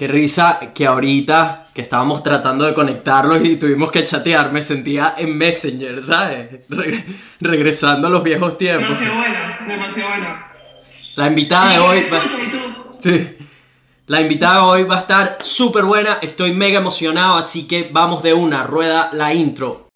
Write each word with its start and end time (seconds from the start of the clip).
Qué 0.00 0.08
risa 0.08 0.58
que 0.74 0.86
ahorita 0.86 1.66
que 1.74 1.82
estábamos 1.82 2.22
tratando 2.22 2.64
de 2.64 2.72
conectarlos 2.72 3.44
y 3.44 3.56
tuvimos 3.56 3.90
que 3.92 4.02
chatear, 4.02 4.50
me 4.50 4.62
sentía 4.62 5.14
en 5.18 5.36
Messenger, 5.36 6.02
¿sabes? 6.02 6.48
regresando 7.38 8.06
a 8.06 8.10
los 8.10 8.22
viejos 8.22 8.56
tiempos. 8.56 8.98
Demasiado 8.98 9.16
bueno, 9.18 9.38
demasiado 9.68 10.08
bueno. 10.08 10.38
La 11.16 11.26
invitada 11.26 11.72
de 11.72 11.78
hoy... 11.80 12.06
Va... 12.10 12.18
Sí. 12.98 13.36
La 14.06 14.22
invitada 14.22 14.54
de 14.54 14.60
hoy 14.62 14.82
va 14.84 14.96
a 14.96 15.00
estar 15.00 15.36
súper 15.42 15.84
buena, 15.84 16.18
estoy 16.22 16.52
mega 16.52 16.78
emocionado, 16.78 17.36
así 17.36 17.68
que 17.68 17.90
vamos 17.92 18.22
de 18.22 18.32
una, 18.32 18.64
rueda 18.64 19.10
la 19.12 19.34
intro. 19.34 19.89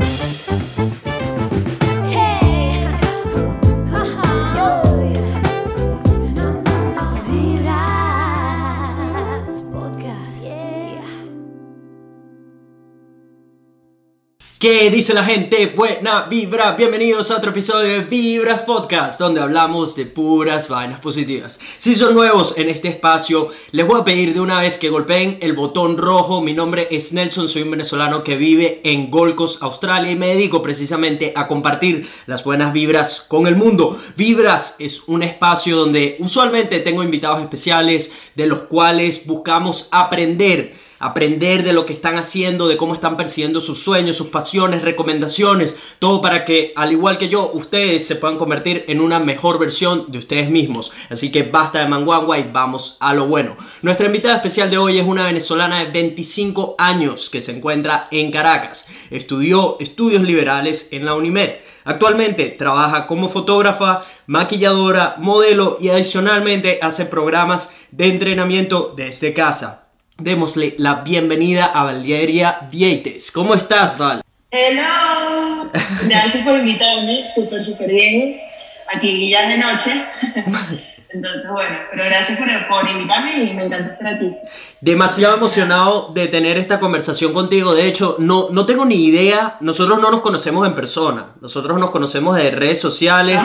¿Qué 14.64 14.88
dice 14.90 15.12
la 15.12 15.24
gente? 15.24 15.66
Buena 15.66 16.22
vibra, 16.22 16.72
bienvenidos 16.72 17.30
a 17.30 17.36
otro 17.36 17.50
episodio 17.50 17.86
de 17.86 18.00
Vibras 18.00 18.62
Podcast, 18.62 19.20
donde 19.20 19.42
hablamos 19.42 19.94
de 19.94 20.06
puras 20.06 20.70
vainas 20.70 21.00
positivas. 21.00 21.60
Si 21.76 21.94
son 21.94 22.14
nuevos 22.14 22.54
en 22.56 22.70
este 22.70 22.88
espacio, 22.88 23.50
les 23.72 23.86
voy 23.86 24.00
a 24.00 24.04
pedir 24.04 24.32
de 24.32 24.40
una 24.40 24.60
vez 24.60 24.78
que 24.78 24.88
golpeen 24.88 25.36
el 25.42 25.52
botón 25.52 25.98
rojo. 25.98 26.40
Mi 26.40 26.54
nombre 26.54 26.88
es 26.90 27.12
Nelson, 27.12 27.50
soy 27.50 27.60
un 27.60 27.72
venezolano 27.72 28.24
que 28.24 28.38
vive 28.38 28.80
en 28.84 29.10
Gold 29.10 29.34
Coast, 29.34 29.62
Australia, 29.62 30.10
y 30.10 30.16
me 30.16 30.28
dedico 30.28 30.62
precisamente 30.62 31.34
a 31.36 31.46
compartir 31.46 32.08
las 32.24 32.42
buenas 32.42 32.72
vibras 32.72 33.20
con 33.28 33.46
el 33.46 33.56
mundo. 33.56 34.00
Vibras 34.16 34.76
es 34.78 35.02
un 35.06 35.22
espacio 35.22 35.76
donde 35.76 36.16
usualmente 36.20 36.80
tengo 36.80 37.02
invitados 37.02 37.42
especiales 37.42 38.12
de 38.34 38.46
los 38.46 38.60
cuales 38.60 39.26
buscamos 39.26 39.88
aprender 39.90 40.83
aprender 41.04 41.64
de 41.64 41.74
lo 41.74 41.84
que 41.84 41.92
están 41.92 42.16
haciendo, 42.16 42.66
de 42.66 42.78
cómo 42.78 42.94
están 42.94 43.18
persiguiendo 43.18 43.60
sus 43.60 43.82
sueños, 43.82 44.16
sus 44.16 44.28
pasiones, 44.28 44.80
recomendaciones, 44.80 45.76
todo 45.98 46.22
para 46.22 46.46
que, 46.46 46.72
al 46.76 46.92
igual 46.92 47.18
que 47.18 47.28
yo, 47.28 47.50
ustedes 47.52 48.06
se 48.06 48.16
puedan 48.16 48.38
convertir 48.38 48.86
en 48.88 49.02
una 49.02 49.20
mejor 49.20 49.58
versión 49.58 50.06
de 50.08 50.16
ustedes 50.16 50.48
mismos. 50.48 50.94
Así 51.10 51.30
que 51.30 51.42
basta 51.42 51.80
de 51.80 51.88
manguangua 51.88 52.38
y 52.38 52.48
vamos 52.50 52.96
a 53.00 53.12
lo 53.12 53.26
bueno. 53.26 53.54
Nuestra 53.82 54.06
invitada 54.06 54.36
especial 54.36 54.70
de 54.70 54.78
hoy 54.78 54.98
es 54.98 55.06
una 55.06 55.26
venezolana 55.26 55.84
de 55.84 55.90
25 55.90 56.76
años 56.78 57.28
que 57.28 57.42
se 57.42 57.52
encuentra 57.52 58.08
en 58.10 58.32
Caracas. 58.32 58.88
Estudió 59.10 59.76
estudios 59.80 60.22
liberales 60.22 60.88
en 60.90 61.04
la 61.04 61.16
UNIMED. 61.16 61.56
Actualmente 61.84 62.46
trabaja 62.46 63.06
como 63.06 63.28
fotógrafa, 63.28 64.06
maquilladora, 64.26 65.16
modelo 65.18 65.76
y 65.78 65.90
adicionalmente 65.90 66.78
hace 66.80 67.04
programas 67.04 67.70
de 67.90 68.06
entrenamiento 68.06 68.94
desde 68.96 69.34
casa 69.34 69.83
démosle 70.18 70.74
la 70.78 70.96
bienvenida 70.96 71.66
a 71.66 71.84
Valeria 71.84 72.58
Dieites. 72.70 73.32
¿Cómo 73.32 73.54
estás, 73.54 73.98
Val? 73.98 74.22
Hello, 74.50 75.70
gracias 76.04 76.44
por 76.44 76.56
invitarme, 76.56 77.26
súper, 77.26 77.64
súper 77.64 77.90
bien. 77.90 78.40
Aquí 78.94 79.30
ya 79.30 79.42
es 79.42 79.48
de 79.48 79.58
noche. 79.58 79.90
Entonces, 81.14 81.48
bueno, 81.48 81.76
pero 81.92 82.04
gracias 82.04 82.38
por, 82.38 82.48
por, 82.68 82.88
invitarme 82.90 83.44
y 83.44 83.54
me 83.54 83.66
encanta 83.66 83.92
estar 83.92 84.14
aquí. 84.14 84.32
Demasiado 84.80 85.36
emocionado 85.36 86.10
de 86.12 86.26
tener 86.26 86.58
esta 86.58 86.80
conversación 86.80 87.32
contigo. 87.32 87.72
De 87.74 87.86
hecho, 87.86 88.16
no, 88.18 88.48
no 88.50 88.66
tengo 88.66 88.84
ni 88.84 89.04
idea. 89.04 89.56
Nosotros 89.60 90.00
no 90.00 90.10
nos 90.10 90.22
conocemos 90.22 90.66
en 90.66 90.74
persona. 90.74 91.34
Nosotros 91.40 91.78
nos 91.78 91.90
conocemos 91.90 92.36
de 92.36 92.50
redes 92.50 92.80
sociales. 92.80 93.38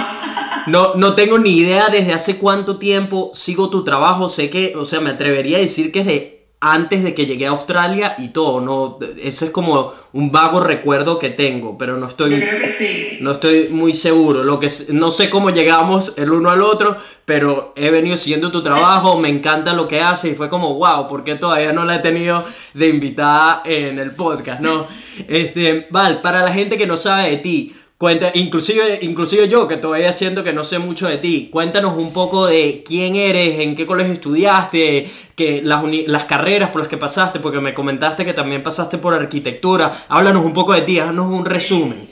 No, 0.66 0.95
no 0.95 1.14
tengo 1.14 1.38
ni 1.38 1.58
idea 1.58 1.89
desde 1.89 2.14
hace 2.14 2.38
cuánto 2.38 2.78
tiempo 2.78 3.31
sigo 3.36 3.70
tu 3.70 3.83
trabajo. 3.83 4.30
Sé 4.30 4.50
que, 4.50 4.76
o 4.76 4.86
sea, 4.86 5.00
me 5.00 5.11
atrevería 5.11 5.58
a 5.58 5.61
decir 5.61 5.92
que 5.92 6.00
es 6.00 6.06
de 6.08 6.39
antes 6.62 7.04
de 7.04 7.14
que 7.14 7.26
llegué 7.26 7.48
a 7.48 7.52
Australia 7.52 8.16
y 8.18 8.30
todo, 8.30 8.60
no, 8.60 9.00
eso 9.22 9.46
es 9.46 9.52
como 9.52 9.94
un 10.12 10.30
vago 10.32 10.60
recuerdo 10.60 11.18
que 11.18 11.30
tengo, 11.30 11.78
pero 11.78 11.96
no 11.96 12.08
estoy, 12.08 12.38
creo 12.38 12.60
que 12.60 12.72
sí. 12.72 13.18
no 13.22 13.32
estoy 13.32 13.70
muy 13.70 13.94
seguro, 13.94 14.44
lo 14.44 14.60
que 14.60 14.70
no 14.89 15.11
sé 15.11 15.30
cómo 15.30 15.52
llegamos 15.52 16.14
el 16.17 16.32
uno 16.32 16.50
al 16.50 16.61
otro, 16.61 16.98
pero 17.23 17.72
he 17.78 17.89
venido 17.92 18.17
siguiendo 18.17 18.52
tu 18.52 18.61
trabajo, 18.61 19.17
me 19.17 19.30
encanta 19.30 19.72
lo 19.72 19.88
que 19.88 20.02
hace 20.02 20.30
y 20.30 20.36
fue 20.36 20.50
como 20.50 20.73
wow, 20.73 21.08
porque 21.08 21.36
todavía 21.36 21.72
no 21.72 21.86
la 21.86 21.95
he 21.95 22.00
tenido 22.00 22.44
de 22.73 22.88
invitada 22.88 23.62
en 23.64 23.98
el 23.98 24.12
podcast, 24.12 24.60
no, 24.60 24.88
este, 25.30 25.88
Val, 25.92 26.20
para 26.20 26.44
la 26.44 26.52
gente 26.52 26.78
que 26.78 26.88
no 26.88 26.98
sabe 26.98 27.32
de 27.32 27.38
ti, 27.38 27.76
Cuenta, 27.99 28.32
inclusive, 28.33 28.99
inclusive 29.02 29.49
yo, 29.49 29.67
que 29.67 29.76
todavía 29.76 30.14
siento 30.14 30.42
que 30.42 30.54
no 30.54 30.64
sé 30.64 30.80
mucho 30.80 31.05
de 31.05 31.17
ti, 31.17 31.49
cuéntanos 31.52 31.98
un 31.98 32.14
poco 32.14 32.48
de 32.48 32.82
quién 32.87 33.17
eres, 33.17 33.60
en 33.60 33.76
qué 33.76 33.86
colegio 33.86 34.14
estudiaste, 34.14 35.11
que 35.36 35.61
las, 35.61 35.83
las 36.08 36.23
carreras 36.23 36.70
por 36.70 36.80
las 36.80 36.88
que 36.88 36.95
pasaste, 36.95 37.42
porque 37.42 37.59
me 37.59 37.73
comentaste 37.73 38.23
que 38.23 38.33
también 38.33 38.64
pasaste 38.64 38.99
por 38.99 39.14
arquitectura. 39.14 40.05
Háblanos 40.08 40.45
un 40.45 40.54
poco 40.54 40.71
de 40.71 40.83
ti, 40.83 40.98
haznos 40.98 41.30
un 41.30 41.43
resumen. 41.43 42.08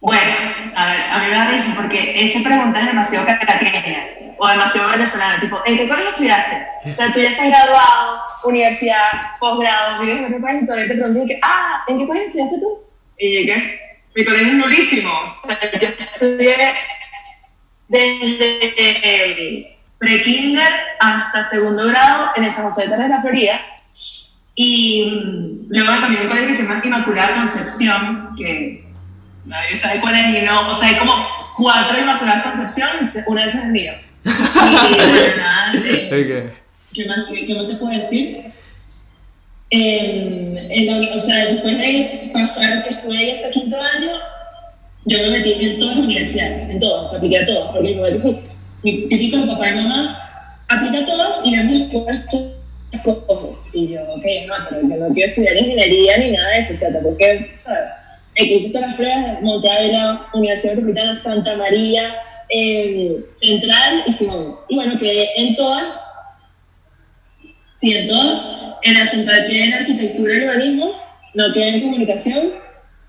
Bueno, 0.00 0.32
a 0.74 0.86
ver, 0.86 1.00
a 1.02 1.18
mí 1.20 1.26
me 1.26 1.36
da 1.36 1.50
risa 1.52 1.72
porque 1.76 2.14
esa 2.16 2.42
pregunta 2.42 2.80
es 2.80 2.86
demasiado 2.86 3.24
caraqueña 3.24 4.08
o 4.38 4.48
demasiado 4.48 4.90
venezolana, 4.90 5.38
tipo, 5.38 5.60
¿en 5.66 5.76
qué 5.76 5.88
colegio 5.88 6.10
estudiaste? 6.10 6.66
O 6.84 6.96
sea, 6.96 7.12
tú 7.12 7.20
ya 7.20 7.28
estás 7.28 7.48
graduado, 7.48 8.22
universidad, 8.42 9.36
posgrado, 9.38 10.00
vives 10.00 10.16
en 10.16 10.24
otro 10.24 10.40
país 10.40 10.62
y 10.64 10.66
todavía 10.66 10.88
te 10.88 10.94
preguntas, 10.96 11.38
ah, 11.42 11.84
¿en 11.86 11.96
qué 11.96 12.06
colegio 12.08 12.26
estudiaste 12.26 12.58
tú? 12.58 12.84
Y 13.18 13.28
llegué, 13.30 13.87
mi 14.18 14.24
colegio 14.24 14.48
es 14.48 14.54
nurísimo. 14.54 15.10
O 15.24 15.46
sea, 15.46 15.58
yo 15.80 15.88
estudié 15.88 16.74
desde 17.86 19.78
pre-kinder 19.98 20.72
hasta 20.98 21.48
segundo 21.48 21.86
grado 21.86 22.32
en 22.34 22.44
el 22.44 22.52
San 22.52 22.68
José 22.68 22.88
de 22.88 23.08
la 23.08 23.20
Florida. 23.22 23.60
Y 24.56 25.04
mm, 25.04 25.66
luego 25.68 26.00
también 26.00 26.22
un 26.22 26.28
colegio 26.28 26.48
que 26.48 26.54
se 26.56 26.62
llama 26.64 26.80
Inmaculada 26.82 27.36
Concepción, 27.36 28.34
que 28.36 28.84
nadie 29.44 29.76
sabe 29.76 30.00
cuál 30.00 30.16
es, 30.16 30.42
y 30.42 30.44
no, 30.44 30.68
o 30.68 30.74
sea, 30.74 30.88
hay 30.88 30.96
como 30.96 31.14
cuatro 31.56 32.00
Inmaculadas 32.00 32.42
Concepción, 32.42 32.88
una 33.28 33.42
de 33.42 33.48
esas 33.48 33.64
es 33.64 33.70
mío. 33.70 33.92
Y 34.24 34.30
bueno, 35.10 35.36
nada, 35.36 35.72
¿qué, 36.92 37.06
más, 37.06 37.18
¿qué 37.28 37.54
más 37.54 37.68
te 37.68 37.76
puedo 37.76 37.96
decir? 37.96 38.52
O 39.70 41.18
sea, 41.18 41.46
después 41.46 41.78
de 41.78 42.30
pasar, 42.32 42.84
que 42.84 42.94
estuve 42.94 43.16
ahí 43.16 43.30
hasta 43.30 43.50
quinto 43.50 43.76
año, 43.76 44.12
yo 45.06 45.18
me 45.18 45.30
metí 45.30 45.52
en 45.60 45.78
todas 45.78 45.96
las 45.96 46.04
universidades, 46.04 46.70
en 46.70 46.80
todas, 46.80 47.14
apliqué 47.14 47.38
a 47.38 47.46
todas, 47.46 47.72
porque 47.72 47.94
que 47.94 48.18
sí, 48.18 48.38
mi 48.82 49.08
típico 49.08 49.46
papá 49.46 49.70
y 49.70 49.74
mamá, 49.76 50.64
aplica 50.68 50.98
a 50.98 51.06
todas 51.06 51.46
y 51.46 51.56
vemos 51.56 51.78
después 51.78 52.04
las 52.06 52.24
cosas. 53.02 53.68
Y 53.72 53.88
yo, 53.88 54.02
ok, 54.02 54.24
no, 54.46 54.54
pero 54.68 54.82
yo 54.82 54.96
no 54.96 55.14
quiero 55.14 55.30
estudiar 55.30 55.56
ingeniería 55.56 56.18
ni 56.18 56.30
nada 56.30 56.48
de 56.50 56.58
eso, 56.60 56.72
o 56.72 56.76
sea, 56.76 56.92
tampoco 56.92 57.18
que 57.18 58.54
hice 58.54 58.70
todas 58.70 58.88
las 58.88 58.96
pruebas, 58.96 59.42
Monte 59.42 59.68
la 59.92 60.28
Universidad 60.32 60.74
Metropolitana, 60.74 61.14
Santa 61.14 61.56
María, 61.56 62.02
eh, 62.50 63.24
Central 63.32 64.04
y 64.06 64.12
Simón. 64.12 64.56
Y 64.68 64.76
bueno, 64.76 64.98
quedé 64.98 65.26
en 65.36 65.56
todas, 65.56 66.17
sí, 67.80 67.94
en 67.94 68.08
todas, 68.08 68.60
en 68.82 68.94
la 68.94 69.06
central 69.06 69.46
quedé 69.48 69.64
en 69.64 69.74
arquitectura 69.74 70.34
y 70.34 70.44
urbanismo, 70.44 70.92
no 71.34 71.52
quedé 71.52 71.68
en 71.68 71.80
comunicación, 71.82 72.52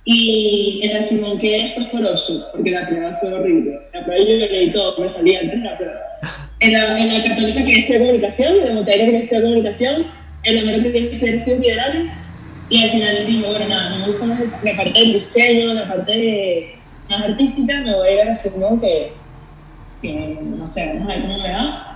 y 0.06 0.82
en 0.84 0.94
la 0.94 1.04
Simón 1.04 1.38
quedé 1.40 1.64
después 1.64 1.88
por 1.90 2.02
OSU, 2.02 2.44
porque 2.54 2.72
la 2.72 2.88
prueba 2.88 3.18
fue 3.20 3.34
horrible. 3.34 3.80
La 3.94 4.04
prueba 4.06 4.24
yo 4.24 4.36
leí 4.38 4.72
todo, 4.72 4.98
me 5.00 5.08
salía 5.08 5.40
antes 5.42 5.60
la 5.60 5.78
prueba. 5.78 6.00
En 6.62 6.74
la, 6.74 7.00
en 7.00 7.14
la 7.14 7.24
católica 7.24 7.66
quedé 7.66 7.80
estudiar 7.80 8.02
comunicación, 8.02 8.54
en 8.60 8.68
la 8.68 8.74
montaña 8.74 9.06
quedé 9.06 9.18
estudiar 9.18 9.44
comunicación, 9.44 10.06
en 10.44 10.56
la 10.56 10.62
mera 10.64 10.84
quedé 10.84 11.00
estudiar 11.00 11.36
estudios 11.36 11.60
liberales, 11.60 12.12
y 12.70 12.84
al 12.84 12.92
final 12.92 13.26
dije, 13.26 13.48
bueno, 13.48 13.68
nada, 13.68 13.98
me 13.98 14.08
gusta 14.08 14.26
más 14.26 14.40
la 14.62 14.78
parte 14.78 15.00
del 15.00 15.14
diseño, 15.14 15.74
la 15.74 15.88
parte 15.88 16.76
más 17.10 17.24
artística, 17.24 17.82
me 17.82 17.96
voy 17.96 18.08
a 18.08 18.14
ir 18.14 18.22
a 18.22 18.26
la 18.26 18.36
Simón 18.36 18.80
que, 18.80 19.14
que 20.02 20.38
no 20.42 20.68
sé, 20.68 20.94
vamos 20.94 21.10
a 21.10 21.16
ver 21.16 21.22
cómo 21.22 21.38
me 21.38 21.52
va 21.52 21.89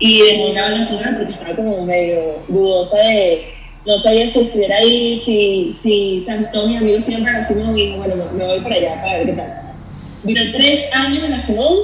y 0.00 0.22
dejé 0.22 0.50
una 0.50 0.70
la 0.70 0.82
señora 0.82 1.16
porque 1.18 1.32
estaba 1.32 1.54
como 1.54 1.84
medio 1.84 2.42
dudosa 2.48 2.96
de, 2.96 3.54
no 3.86 3.98
sabía 3.98 4.26
si 4.26 4.40
estuviera 4.40 4.76
ahí, 4.76 5.18
si, 5.18 5.72
si 5.74 6.26
todos 6.52 6.68
mis 6.68 6.80
amigos 6.80 7.04
siempre 7.04 7.32
la 7.32 7.44
Simón 7.44 7.76
y 7.78 7.96
bueno, 7.96 8.30
me 8.32 8.44
voy 8.44 8.60
para 8.60 8.76
allá 8.76 9.00
para 9.02 9.18
ver 9.18 9.26
qué 9.26 9.32
tal. 9.34 9.62
Duré 10.24 10.52
tres 10.52 10.94
años 10.94 11.22
en 11.22 11.30
la 11.30 11.40
Simón, 11.40 11.74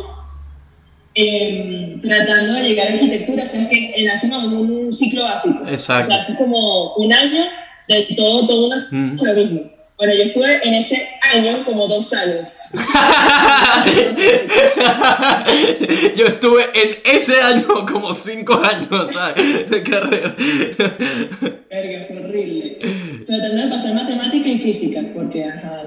em, 1.15 2.01
tratando 2.01 2.55
de 2.55 2.69
llegar 2.69 2.89
a 2.89 2.93
arquitectura, 2.95 3.47
sabes 3.47 3.69
que 3.69 3.93
en 3.97 4.07
la 4.07 4.17
Simón 4.17 4.45
es 4.45 4.53
un 4.53 4.93
ciclo 4.95 5.23
básico. 5.23 5.67
Exacto. 5.69 6.09
O 6.09 6.11
sea, 6.11 6.21
hace 6.21 6.37
como 6.37 6.95
un 6.95 7.13
año 7.13 7.45
de 7.89 8.09
todo, 8.17 8.47
todo 8.47 8.67
una, 8.67 8.77
mm. 8.91 9.15
lo 9.25 9.35
mismo. 9.35 9.76
Bueno, 9.97 10.13
yo 10.13 10.25
estuve 10.25 10.61
en 10.63 10.75
ese 10.75 10.99
año 11.35 11.65
como 11.65 11.89
dos 11.89 12.13
años. 12.13 12.57
yo 16.17 16.27
estuve 16.27 16.65
en 16.75 16.99
ese 17.17 17.41
año 17.41 17.87
como 17.91 18.15
cinco 18.15 18.61
años, 18.63 19.11
¿sabes? 19.13 19.71
De 19.71 19.83
carrera. 19.83 20.37
Verga, 20.37 22.05
fue 22.07 22.25
horrible. 22.25 22.79
Tratando 23.27 23.63
de 23.63 23.69
pasar 23.71 23.95
matemática 23.95 24.47
y 24.47 24.59
física, 24.59 25.01
porque 25.15 25.47
ajá, 25.47 25.85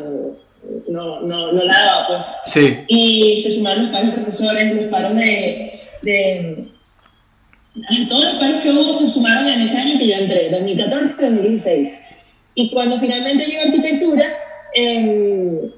no, 0.87 1.19
no, 1.21 1.51
no 1.51 1.63
la 1.63 1.77
daba, 1.77 2.07
pues. 2.07 2.25
Sí. 2.47 2.79
Y 2.87 3.39
se 3.43 3.51
sumaron 3.51 3.83
los 3.83 3.91
paros 3.91 4.15
profesores, 4.15 4.75
los 4.75 4.85
paros 4.85 5.15
de, 5.15 5.71
de 6.01 6.67
todos 8.09 8.23
los 8.23 8.33
paros 8.35 8.61
que 8.61 8.71
hubo 8.71 8.91
se 8.91 9.07
sumaron 9.07 9.47
en 9.47 9.61
ese 9.61 9.77
año 9.77 9.99
que 9.99 10.07
yo 10.07 10.15
entré, 10.15 10.49
2014-2016. 10.51 11.98
Y 12.59 12.69
cuando 12.71 12.99
finalmente 12.99 13.45
llegó 13.45 13.61
arquitectura, 13.61 14.25
eh, 14.75 15.71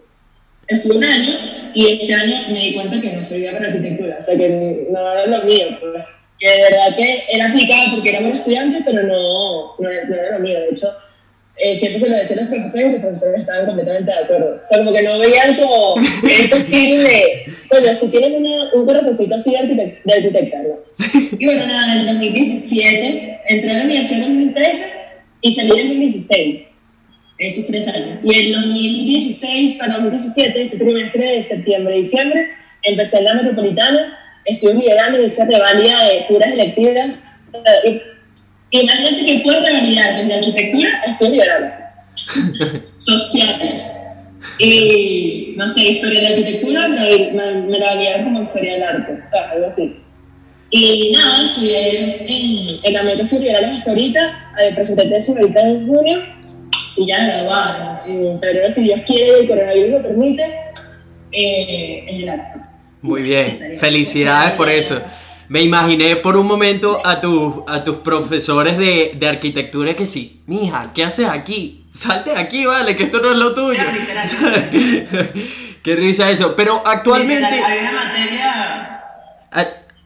estuve 0.68 0.98
un 0.98 1.06
año 1.06 1.72
y 1.76 1.90
ese 1.90 2.12
año 2.12 2.36
me 2.50 2.60
di 2.60 2.74
cuenta 2.74 3.00
que 3.00 3.14
no 3.14 3.24
servía 3.24 3.52
para 3.52 3.68
arquitectura, 3.68 4.18
o 4.20 4.24
sea 4.24 4.36
que 4.36 4.88
no 4.90 5.00
era 5.14 5.28
lo 5.28 5.44
mío, 5.44 5.68
pues. 5.80 6.04
que 6.40 6.50
de 6.50 6.64
verdad 6.64 6.96
que 6.98 7.24
era 7.34 7.50
aplicado 7.50 7.92
porque 7.94 8.10
era 8.10 8.22
buen 8.22 8.38
estudiante, 8.38 8.80
pero 8.84 9.04
no, 9.04 9.76
no, 9.78 9.90
era 9.92 10.40
lo 10.40 10.40
mío, 10.40 10.60
de 10.60 10.70
hecho 10.72 10.92
eh, 11.58 11.76
siempre 11.76 12.00
se 12.00 12.10
lo 12.10 12.18
decía 12.18 12.38
a 12.38 12.40
los 12.40 12.50
profesores 12.50 12.88
y 12.88 12.92
los 12.94 13.02
profesores 13.02 13.40
estaban 13.42 13.66
completamente 13.68 14.12
de 14.12 14.18
acuerdo. 14.18 14.62
O 14.66 14.68
sea, 14.68 14.78
como 14.80 14.92
que 14.92 15.04
no 15.04 15.20
veían 15.20 15.56
como 15.58 15.96
ese 16.28 16.64
feeling 16.64 17.04
de, 17.04 17.56
bueno, 17.70 17.94
si 17.94 18.10
tienes 18.10 18.40
una, 18.40 18.74
un 18.74 18.88
corazoncito 18.88 19.36
así 19.36 19.52
de, 19.52 19.58
arquitect 19.60 20.04
de 20.04 20.14
arquitecta, 20.14 20.58
¿no? 20.64 20.80
Y 21.38 21.46
bueno, 21.46 21.68
nada, 21.68 21.96
en 21.96 22.08
2017 22.08 23.42
entré 23.50 23.70
a 23.70 23.78
la 23.78 23.84
universidad 23.84 24.24
en 24.24 24.30
2013 24.30 25.01
y 25.42 25.54
salí 25.54 25.72
en 25.72 25.88
2016 25.90 26.78
esos 27.42 27.68
tres 27.68 27.88
años. 27.88 28.20
Y 28.24 28.40
en 28.40 28.54
2016 28.54 29.78
para 29.78 29.94
2017, 29.94 30.62
ese 30.62 30.78
trimestre 30.78 31.26
de 31.26 31.44
septiembre 31.44 31.98
y 31.98 32.02
diciembre, 32.02 32.50
empecé 32.84 33.20
en 33.20 33.26
la 33.26 33.34
metropolitana, 33.36 34.20
estuve 34.46 34.76
liderando 34.76 35.22
y 35.22 35.26
hice 35.26 35.46
revalida 35.46 36.04
de 36.06 36.26
puras 36.30 36.52
electivas. 36.52 37.24
Imagínate 38.70 39.26
que 39.26 39.42
puedo 39.44 39.60
revalidar 39.60 40.18
desde 40.18 40.34
arquitectura 40.36 40.90
a 40.90 41.12
estudios 41.12 41.48
sociales. 42.98 44.02
Y 44.60 45.56
no 45.58 45.68
sé, 45.68 45.82
historia 45.82 46.22
de 46.22 46.28
arquitectura, 46.28 46.88
me, 46.88 47.32
me, 47.34 47.62
me 47.64 47.80
la 47.80 47.96
validaron 47.96 48.26
como 48.26 48.44
historia 48.44 48.74
del 48.74 48.84
arte, 48.84 49.14
o 49.26 49.30
sea, 49.30 49.50
algo 49.50 49.66
así. 49.66 49.98
Y 50.70 51.12
nada, 51.14 51.48
estudié 51.48 52.22
en, 52.28 52.68
en 52.84 52.94
la 52.94 53.04
meta 53.04 53.24
liberales 53.24 53.80
hasta 53.80 53.90
ahorita, 53.90 54.41
eh, 54.60 54.72
presenté 54.74 55.10
tesis 55.10 55.38
ahorita 55.38 55.62
en 55.62 55.88
junio 55.88 56.20
y 56.98 57.08
ya 57.08 57.26
graduaron. 57.26 57.98
En 58.06 58.40
febrero, 58.40 58.72
si 58.72 58.84
Dios 58.84 59.02
quiere 59.06 59.26
y 59.26 59.42
el 59.42 59.48
coronavirus 59.48 59.92
lo 59.92 60.04
permite, 60.04 60.44
eh, 61.32 62.06
en 62.08 62.24
el 62.24 62.30
acto. 62.30 62.60
Muy 63.02 63.24
bien, 63.24 63.78
felicidades 63.80 64.54
por 64.54 64.70
eso. 64.70 65.02
Me 65.50 65.62
imaginé 65.62 66.16
por 66.16 66.38
un 66.38 66.48
momento 66.48 67.02
a, 67.04 67.20
tu, 67.20 67.66
a 67.68 67.84
tus 67.84 67.98
profesores 67.98 68.78
de, 68.78 69.14
de 69.16 69.28
arquitectura 69.28 69.96
que 69.96 70.06
sí, 70.06 70.42
mija, 70.46 70.92
¿qué 70.94 71.04
haces 71.04 71.28
aquí? 71.28 71.86
Salte 71.94 72.32
de 72.32 72.40
aquí, 72.40 72.66
vale, 72.66 72.96
que 72.96 73.04
esto 73.04 73.20
no 73.20 73.32
es 73.32 73.38
lo 73.38 73.54
tuyo. 73.54 73.84
Qué 75.84 75.96
risa 75.96 76.30
eso. 76.30 76.56
Pero 76.56 76.82
actualmente... 76.86 77.46
hay 77.46 77.80
una 77.80 77.92
materia... 77.92 79.02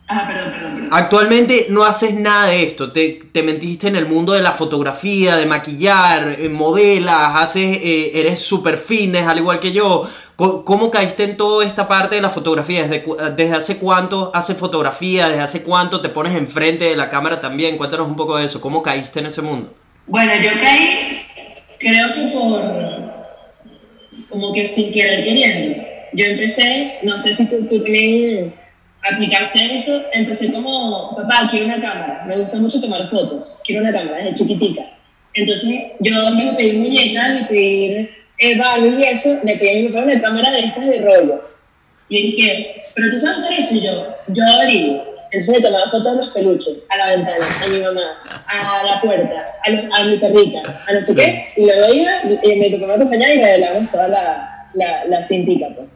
Ah, 0.07 0.27
perdón, 0.27 0.51
perdón, 0.51 0.89
Actualmente 0.91 1.65
no 1.69 1.83
haces 1.83 2.13
nada 2.13 2.47
de 2.47 2.61
esto, 2.61 2.91
te, 2.91 3.23
te, 3.31 3.41
mentiste 3.41 3.87
en 3.87 3.95
el 3.95 4.05
mundo 4.05 4.33
de 4.33 4.41
la 4.41 4.51
fotografía, 4.51 5.35
de 5.35 5.47
maquillar, 5.47 6.35
eh, 6.39 6.47
modelas, 6.47 7.41
haces, 7.41 7.79
eh, 7.81 8.11
eres 8.13 8.39
super 8.39 8.77
fitness 8.77 9.25
al 9.25 9.39
igual 9.39 9.59
que 9.59 9.71
yo. 9.71 10.07
¿Cómo, 10.35 10.91
caíste 10.91 11.23
en 11.23 11.37
toda 11.37 11.65
esta 11.65 11.87
parte 11.87 12.15
de 12.15 12.21
la 12.21 12.29
fotografía? 12.29 12.85
¿Desde, 12.85 13.05
¿Desde 13.35 13.55
hace 13.55 13.77
cuánto 13.77 14.31
haces 14.33 14.57
fotografía? 14.57 15.29
¿Desde 15.29 15.41
hace 15.41 15.63
cuánto 15.63 16.01
te 16.01 16.09
pones 16.09 16.35
enfrente 16.35 16.85
de 16.85 16.95
la 16.97 17.09
cámara 17.09 17.39
también? 17.39 17.77
Cuéntanos 17.77 18.07
un 18.07 18.17
poco 18.17 18.37
de 18.37 18.45
eso, 18.45 18.59
¿cómo 18.61 18.83
caíste 18.83 19.21
en 19.21 19.27
ese 19.27 19.41
mundo? 19.41 19.73
Bueno, 20.07 20.33
yo 20.35 20.51
caí, 20.61 21.25
creo 21.79 22.13
que 22.13 22.27
por, 22.33 22.61
como 24.29 24.53
que 24.53 24.65
sin 24.65 24.93
querer 24.93 25.23
queriendo. 25.23 25.83
Yo 26.13 26.25
empecé, 26.25 26.99
no 27.03 27.17
sé 27.17 27.33
si 27.33 27.49
tú, 27.49 27.65
tú 27.67 27.81
también 27.81 28.53
aplicaste 29.11 29.77
eso, 29.77 30.01
empecé 30.13 30.51
como, 30.51 31.15
papá, 31.15 31.47
quiero 31.51 31.65
una 31.65 31.81
cámara, 31.81 32.25
me 32.27 32.37
gusta 32.37 32.57
mucho 32.57 32.81
tomar 32.81 33.09
fotos, 33.09 33.57
quiero 33.63 33.81
una 33.81 33.93
cámara 33.93 34.17
desde 34.17 34.33
chiquitita. 34.33 34.83
Entonces 35.33 35.91
yo 35.99 36.13
me 36.31 36.53
pedí 36.53 36.77
muñecas, 36.77 37.41
me 37.41 37.47
pedir 37.47 38.09
eh, 38.39 38.57
Barbie 38.57 38.95
y 38.97 39.03
eso, 39.03 39.39
le 39.43 39.57
pedí 39.57 39.69
a 39.69 39.81
mi 39.81 39.87
papá 39.89 40.05
una 40.05 40.21
cámara 40.21 40.51
de 40.51 40.59
estas 40.59 40.87
de 40.87 41.01
rollo. 41.01 41.49
Y 42.09 42.17
él 42.17 42.25
dije, 42.31 42.83
pero 42.95 43.11
tú 43.11 43.17
sabes 43.17 43.43
hacer 43.43 43.59
eso, 43.59 43.75
y 43.75 43.81
yo, 43.81 44.15
yo 44.29 44.43
averiguo. 44.43 45.15
Entonces 45.31 45.59
le 45.59 45.67
tomaba 45.67 45.91
fotos 45.91 46.07
a 46.07 46.13
los 46.13 46.29
peluches, 46.29 46.87
a 46.89 46.97
la 46.97 47.15
ventana, 47.15 47.45
a 47.61 47.67
mi 47.67 47.79
mamá, 47.79 48.45
a 48.47 48.83
la 48.85 49.01
puerta, 49.01 49.47
a, 49.65 50.03
mi 50.05 50.17
perrita, 50.17 50.83
a 50.87 50.93
no 50.93 51.01
sé 51.01 51.15
qué, 51.15 51.47
y 51.57 51.65
luego 51.65 51.93
iba, 51.93 52.11
y 52.43 52.55
me 52.55 52.69
tocó 52.69 52.91
acompañar 52.91 53.31
y 53.31 53.41
revelamos 53.41 53.91
toda 53.91 54.07
la, 54.07 54.69
la, 54.73 55.05
la 55.05 55.21
cintica, 55.21 55.67
pues. 55.75 55.89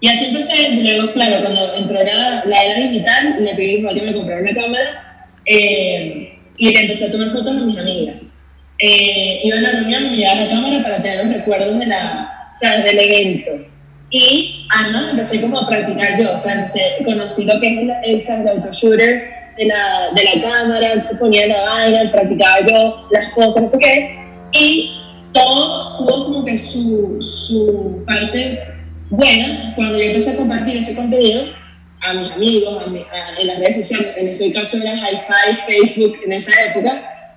Y 0.00 0.08
así 0.08 0.26
empecé, 0.26 0.82
luego, 0.82 1.12
claro, 1.12 1.42
cuando 1.42 1.74
entró 1.74 2.02
la, 2.02 2.44
la 2.46 2.64
era 2.64 2.78
digital, 2.78 3.36
le 3.38 3.54
pedí 3.54 3.86
a 3.86 3.92
mi 3.92 4.00
que 4.00 4.06
me 4.06 4.14
comprara 4.14 4.40
una 4.40 4.54
cámara 4.54 5.28
eh, 5.44 6.38
y 6.56 6.72
le 6.72 6.80
empecé 6.80 7.06
a 7.06 7.12
tomar 7.12 7.32
fotos 7.32 7.60
a 7.60 7.64
mis 7.64 7.76
amigas. 7.76 8.46
Eh, 8.78 9.40
iba 9.44 9.56
a 9.56 9.60
una 9.60 9.70
reunión, 9.72 10.10
me 10.10 10.16
llevaba 10.16 10.40
la 10.40 10.48
cámara 10.48 10.82
para 10.82 11.02
tener 11.02 11.26
los 11.26 11.34
recuerdos 11.36 11.78
de 11.78 11.86
la, 11.86 12.52
o 12.54 12.58
sea, 12.58 12.80
del 12.80 12.98
evento. 12.98 13.66
Y 14.10 14.66
además 14.70 15.08
empecé 15.10 15.42
como 15.42 15.58
a 15.58 15.68
practicar 15.68 16.18
yo, 16.18 16.32
o 16.32 16.38
sea, 16.38 16.66
conocí 17.04 17.44
lo 17.44 17.60
que 17.60 17.66
es 17.66 17.78
el, 17.78 17.90
el, 17.90 18.40
el 18.40 18.48
auto-shooter 18.48 19.30
de 19.58 19.66
la, 19.66 20.08
de 20.16 20.24
la 20.24 20.42
cámara, 20.42 21.02
se 21.02 21.14
ponía 21.16 21.46
la 21.46 21.62
vaina, 21.62 22.10
practicaba 22.10 22.66
yo 22.66 23.08
las 23.10 23.34
cosas, 23.34 23.62
no 23.62 23.68
sé 23.68 23.78
qué. 23.78 24.18
Y 24.52 24.90
todo 25.34 25.98
tuvo 25.98 26.24
como 26.24 26.44
que 26.44 26.56
su, 26.56 27.22
su 27.22 28.02
parte 28.06 28.79
bueno, 29.10 29.72
cuando 29.76 29.98
yo 29.98 30.04
empecé 30.04 30.30
a 30.30 30.36
compartir 30.36 30.76
ese 30.76 30.96
contenido 30.96 31.42
a 32.00 32.14
mis 32.14 32.32
amigos, 32.32 32.82
a 32.82 33.40
en 33.40 33.46
las 33.46 33.58
redes 33.58 33.76
sociales, 33.76 34.14
en 34.16 34.28
ese 34.28 34.52
caso 34.52 34.78
era 34.78 34.94
Hi-Fi, 34.94 35.56
Facebook 35.66 36.18
en 36.24 36.32
esa 36.32 36.50
época, 36.70 37.36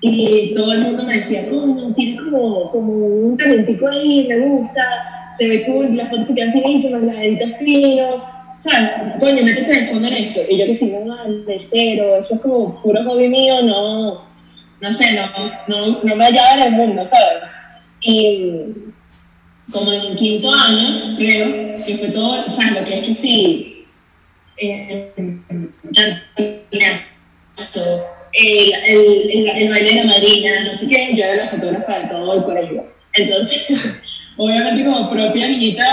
y 0.00 0.54
todo 0.54 0.72
el 0.72 0.80
mundo 0.82 1.04
me 1.04 1.14
decía, 1.14 1.42
no, 1.50 1.94
tienes 1.94 2.20
como, 2.20 2.70
un 2.72 3.36
talentico 3.36 3.88
ahí, 3.88 4.26
me 4.28 4.38
gusta, 4.40 5.32
se 5.36 5.48
ve 5.48 5.64
cool, 5.64 5.96
las 5.96 6.10
fotos 6.10 6.26
que 6.26 6.34
quedan 6.34 6.52
finísimas, 6.52 7.02
las 7.02 7.18
editas 7.18 7.58
fino, 7.58 8.22
sea, 8.58 9.16
coño, 9.20 9.42
métete 9.42 9.72
de 9.72 9.86
fondo 9.86 10.08
en 10.08 10.14
eso. 10.14 10.40
Y 10.48 10.58
yo 10.58 10.66
que 10.66 10.74
si 10.74 10.90
no, 10.90 11.16
de 11.24 11.56
cero, 11.58 12.16
eso 12.18 12.34
es 12.34 12.40
como 12.40 12.80
puro 12.82 13.02
hobby 13.04 13.28
mío, 13.28 13.62
no, 13.62 14.26
no 14.80 14.92
sé, 14.92 15.06
no, 15.14 15.22
no, 15.68 16.02
no 16.02 16.16
me 16.16 16.24
hallaba 16.24 16.54
en 16.54 16.62
el 16.62 16.72
mundo, 16.72 17.04
¿sabes? 17.04 17.42
Y 18.00 18.74
como 19.72 19.92
en 19.92 20.16
quinto 20.16 20.52
año, 20.52 21.16
creo, 21.16 21.84
que 21.84 21.98
fue 21.98 22.10
todo, 22.10 22.50
o 22.50 22.54
sea, 22.54 22.70
lo 22.70 22.86
que 22.86 22.94
es 22.94 23.06
que 23.06 23.14
sí, 23.14 23.86
eh, 24.56 25.12
el, 25.16 25.42
el, 28.34 29.48
el, 29.48 29.70
baile 29.70 29.90
de 29.90 29.96
la 29.96 30.04
madrina, 30.04 30.64
no 30.64 30.74
sé 30.74 30.88
qué, 30.88 31.14
yo 31.14 31.24
era 31.24 31.44
la 31.44 31.50
fotógrafa 31.50 31.98
de 31.98 32.08
todo 32.08 32.34
el 32.34 32.44
colegio. 32.44 32.86
Entonces, 33.14 33.66
obviamente 34.36 34.84
como 34.84 35.10
propia 35.10 35.48
niñita 35.48 35.84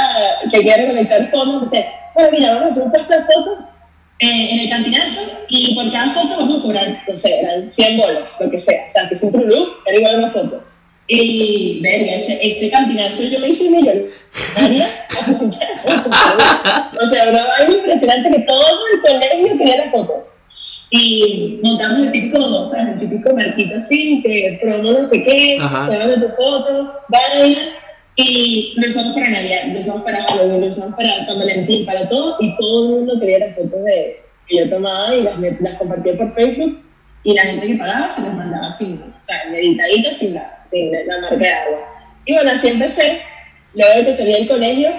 que 0.52 0.62
quiere 0.62 0.84
recolectar 0.84 1.32
fotos, 1.32 1.72
dice, 1.72 1.86
bueno, 2.14 2.30
mira, 2.32 2.56
vamos 2.56 2.66
a 2.66 2.70
hacer 2.70 2.84
un 2.84 2.92
puesto 2.92 3.14
de 3.14 3.26
fotos 3.26 3.60
eh, 4.20 4.48
en 4.52 4.60
el 4.60 4.70
cantinazo 4.70 5.40
y 5.50 5.76
por 5.76 5.92
cada 5.92 6.14
foto 6.14 6.38
vamos 6.40 6.60
a 6.60 6.62
cobrar, 6.62 7.04
no 7.08 7.18
sé, 7.18 7.40
eran 7.42 7.70
100 7.70 7.98
bolos, 7.98 8.24
lo 8.40 8.50
que 8.50 8.58
sea. 8.58 8.88
O 8.88 8.92
sea, 8.92 9.10
que 9.10 9.16
siempre 9.16 9.44
un 9.44 9.70
era 9.86 9.98
igual 9.98 10.20
una 10.20 10.32
foto. 10.32 10.64
Y, 11.08 11.82
verga, 11.84 12.16
ese, 12.16 12.40
ese 12.42 12.70
cantinazo 12.72 13.24
yo 13.24 13.40
me 13.40 13.50
hice 13.50 13.70
millonaria. 13.70 14.10
o 17.02 17.10
sea, 17.10 17.30
una 17.30 17.46
vaina 17.46 17.76
impresionante 17.76 18.32
que 18.32 18.40
todo 18.40 18.86
el 18.94 19.02
colegio 19.02 19.58
quería 19.58 19.78
las 19.78 19.92
fotos. 19.92 20.28
Y 20.90 21.60
montamos 21.64 22.00
el 22.00 22.12
típico, 22.12 22.40
o 22.40 22.66
sea, 22.66 22.92
el 22.92 23.00
típico 23.00 23.34
marquito 23.34 23.78
así, 23.78 24.22
que 24.24 24.60
promo 24.62 24.92
no 24.92 25.04
sé 25.04 25.24
qué, 25.24 25.60
te 25.90 25.98
de 25.98 26.28
tu 26.28 26.36
foto, 26.36 26.94
vaina. 27.10 27.60
Y 28.18 28.74
lo 28.78 28.88
usamos 28.88 29.14
para 29.14 29.30
Navidad, 29.30 29.74
lo 29.74 29.80
usamos 29.80 30.04
para 30.04 30.24
Halloween, 30.24 30.62
lo 30.62 30.68
usamos 30.68 30.96
para 30.96 31.20
San 31.20 31.38
Valentín, 31.38 31.86
para 31.86 32.08
todo. 32.08 32.38
Y 32.40 32.56
todo 32.58 32.84
el 32.84 32.90
mundo 32.92 33.20
quería 33.20 33.40
las 33.40 33.56
fotos 33.56 33.84
de, 33.84 34.24
que 34.48 34.58
yo 34.58 34.70
tomaba 34.70 35.14
y 35.14 35.24
las, 35.24 35.38
las 35.60 35.74
compartía 35.78 36.18
por 36.18 36.34
Facebook. 36.34 36.82
Y 37.24 37.34
la 37.34 37.42
gente 37.42 37.68
que 37.68 37.76
pagaba 37.76 38.10
se 38.10 38.22
las 38.22 38.36
mandaba 38.36 38.72
sin, 38.72 39.02
o 39.02 39.24
sea, 39.24 39.44
editaditas 39.54 40.18
sin 40.18 40.36
nada 40.36 40.55
sin 40.70 40.92
la 40.92 41.20
marca 41.22 41.38
de 41.38 41.50
agua. 41.50 42.12
Y 42.26 42.34
bueno, 42.34 42.52
así 42.52 42.70
empecé, 42.70 43.22
luego 43.74 44.06
que 44.06 44.14
salí 44.14 44.34
del 44.34 44.48
colegio, 44.48 44.90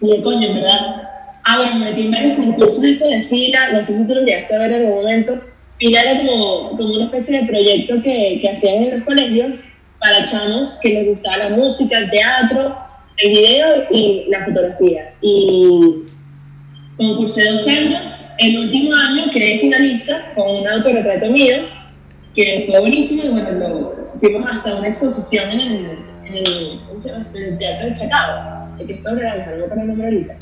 dije, 0.00 0.22
coño, 0.22 0.54
verdad, 0.54 1.02
ah, 1.44 1.56
bueno, 1.58 1.76
me 1.76 1.84
metí 1.86 2.02
en 2.06 2.12
varios 2.12 2.36
concursos 2.36 2.80
de 2.80 3.26
fila, 3.28 3.72
no 3.72 3.82
sé 3.82 3.96
si 3.96 4.06
tú 4.06 4.14
lo 4.14 4.24
llegaste 4.24 4.54
a 4.54 4.58
ver 4.58 4.72
en 4.72 4.80
algún 4.82 5.02
momento, 5.02 5.40
fila 5.78 6.00
era 6.02 6.20
como, 6.20 6.76
como 6.76 6.94
una 6.94 7.04
especie 7.04 7.40
de 7.40 7.46
proyecto 7.46 8.02
que, 8.02 8.38
que 8.40 8.50
hacían 8.50 8.84
en 8.84 8.98
los 8.98 9.04
colegios 9.04 9.60
para 10.00 10.24
chamos 10.24 10.78
que 10.82 10.90
les 10.90 11.06
gustaba 11.08 11.36
la 11.38 11.50
música, 11.50 11.98
el 11.98 12.10
teatro, 12.10 12.76
el 13.18 13.30
video 13.30 13.66
y 13.90 14.26
la 14.28 14.44
fotografía. 14.44 15.14
Y 15.20 16.04
concursé 16.96 17.50
dos 17.50 17.66
años, 17.66 18.34
el 18.38 18.58
último 18.58 18.94
año 18.94 19.30
quedé 19.30 19.58
finalista 19.58 20.32
con 20.34 20.56
un 20.56 20.68
autorretrato 20.68 21.30
mío, 21.30 21.56
que 22.34 22.64
fue 22.68 22.80
buenísimo 22.80 23.24
y 23.24 23.28
bueno, 23.28 23.50
lo, 23.52 24.07
fuimos 24.20 24.50
hasta 24.50 24.76
una 24.76 24.88
exposición 24.88 25.50
en 25.50 25.60
el, 25.60 25.98
en 26.24 26.34
el, 26.34 26.46
en 27.34 27.42
el 27.42 27.58
Teatro 27.58 27.86
de 27.86 27.94
Chacao, 27.94 28.76
el 28.78 28.86
Cristo 28.86 29.12
Naranja, 29.12 29.50
no 29.52 29.66
para 29.66 29.82
el 29.82 29.88
nombre 29.88 30.06
ahorita, 30.06 30.38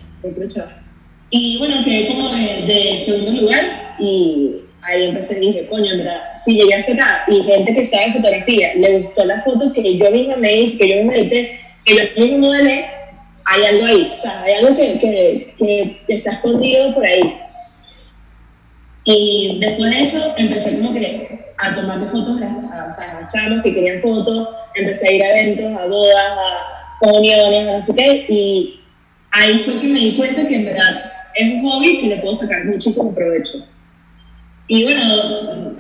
Y 1.31 1.59
bueno, 1.59 1.85
quedé 1.85 2.09
como 2.09 2.29
de, 2.29 2.67
de, 2.67 3.01
segundo 3.01 3.43
lugar 3.43 3.97
y 3.99 4.63
ahí 4.83 5.09
empecé 5.09 5.39
y 5.39 5.47
dije, 5.47 5.69
coño, 5.69 5.93
en 5.93 5.99
verdad, 5.99 6.21
si 6.33 6.55
llegaste 6.55 6.93
acá 6.93 7.25
y 7.29 7.43
gente 7.43 7.75
que 7.75 7.85
sabe 7.85 8.13
fotografía 8.13 8.75
le 8.77 9.01
gustó 9.01 9.25
las 9.25 9.45
fotos 9.45 9.73
que 9.73 9.99
yo 9.99 10.11
misma 10.11 10.37
me 10.37 10.55
hice, 10.55 10.79
que 10.79 10.89
yo 10.89 11.05
me 11.05 11.17
edité, 11.17 11.61
que 11.85 11.95
yo 11.95 12.25
mismo 12.25 12.47
modelé, 12.47 12.87
hay 13.45 13.65
algo 13.65 13.87
ahí, 13.87 14.13
o 14.17 14.21
sea, 14.21 14.43
hay 14.43 14.55
algo 14.55 14.77
que, 14.77 14.99
que, 14.99 15.55
que 16.07 16.15
está 16.15 16.33
escondido 16.33 16.95
por 16.95 17.05
ahí. 17.05 17.46
Y 19.09 19.59
después 19.61 19.91
de 19.97 20.03
eso 20.03 20.35
empecé 20.37 20.79
como 20.81 20.93
que 20.93 21.55
a 21.59 21.75
tomarle 21.77 22.09
fotos 22.09 22.43
a, 22.43 22.47
a, 22.47 23.27
chavos 23.29 23.63
que 23.63 23.73
querían 23.73 24.03
fotos, 24.03 24.49
empecé 24.75 25.09
a 25.09 25.13
ir 25.13 25.23
a 25.23 25.41
eventos, 25.41 25.81
a 25.81 25.87
bodas, 25.87 26.17
a 26.17 26.99
comuniones, 27.01 27.67
no 27.67 27.83
sé 27.83 27.95
qué, 27.95 28.27
y 28.29 28.81
ahí 29.31 29.59
fue 29.61 29.79
que 29.79 29.87
me 29.87 30.01
di 30.01 30.17
cuenta 30.17 30.47
que 30.49 30.57
en 30.57 30.65
verdad 30.65 31.13
es 31.37 31.55
un 31.55 31.63
hobby 31.63 32.01
que 32.01 32.09
le 32.09 32.17
puedo 32.17 32.35
sacar 32.35 32.65
muchísimo 32.65 33.15
provecho. 33.15 33.65
Y 34.67 34.83
bueno, 34.83 35.77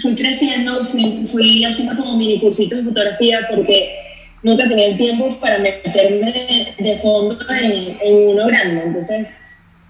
fui 0.00 0.14
creciendo, 0.14 0.86
fui, 0.86 1.28
fui 1.32 1.64
haciendo 1.64 1.96
como 1.96 2.16
mini 2.16 2.38
cursitos 2.38 2.78
de 2.78 2.84
fotografía 2.84 3.40
porque 3.50 3.92
nunca 4.44 4.68
tenía 4.68 4.86
el 4.86 4.98
tiempo 4.98 5.36
para 5.40 5.58
meterme 5.58 6.32
de, 6.78 6.98
fondo 7.02 7.36
en, 7.60 7.98
en, 8.00 8.28
uno 8.28 8.46
grande. 8.46 8.82
Entonces, 8.84 9.28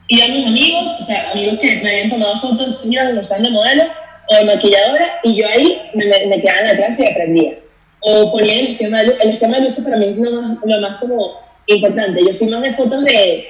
iba 0.08 0.24
a 0.24 0.28
mis 0.28 0.46
amigos, 0.46 0.96
o 1.00 1.02
sea, 1.02 1.30
amigos 1.32 1.58
que 1.60 1.76
me 1.76 1.90
habían 1.90 2.10
tomado 2.10 2.40
fotos, 2.40 2.80
señores, 2.80 3.14
no 3.14 3.24
saben 3.24 3.44
de 3.44 3.50
modelo 3.50 3.84
o 4.30 4.34
de 4.34 4.44
maquilladora, 4.44 5.04
y 5.22 5.36
yo 5.36 5.46
ahí 5.48 5.80
me, 5.94 6.06
me, 6.06 6.40
quedaba 6.40 6.60
en 6.60 6.68
la 6.68 6.76
clase 6.76 7.04
y 7.04 7.12
aprendía. 7.12 7.58
O 8.00 8.32
ponía 8.32 8.60
el 8.60 8.66
esquema, 8.68 9.00
el 9.02 9.30
esquema 9.30 9.56
de 9.56 9.64
luces 9.64 9.84
para 9.84 9.96
mí 9.96 10.06
es 10.06 10.16
lo 10.16 10.42
más, 10.42 10.58
lo 10.64 10.80
más 10.80 11.00
como 11.00 11.32
importante. 11.66 12.24
Yo 12.24 12.32
soy 12.32 12.48
más 12.48 12.62
de 12.62 12.72
fotos 12.72 13.04
de, 13.04 13.46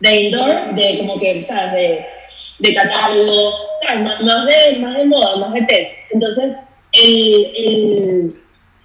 de 0.00 0.16
indoor, 0.22 0.74
de 0.74 0.98
como 0.98 1.18
que, 1.18 1.42
¿sabes? 1.42 1.72
De, 1.72 2.06
de 2.60 2.74
catálogo, 2.74 3.52
¿sabes? 3.82 4.20
Más, 4.22 4.46
de, 4.46 4.78
más 4.80 4.96
de 4.96 5.04
moda, 5.06 5.36
más 5.36 5.52
de 5.52 5.62
test. 5.62 5.94
Entonces, 6.12 6.56
el, 6.92 7.46
el, 7.56 8.34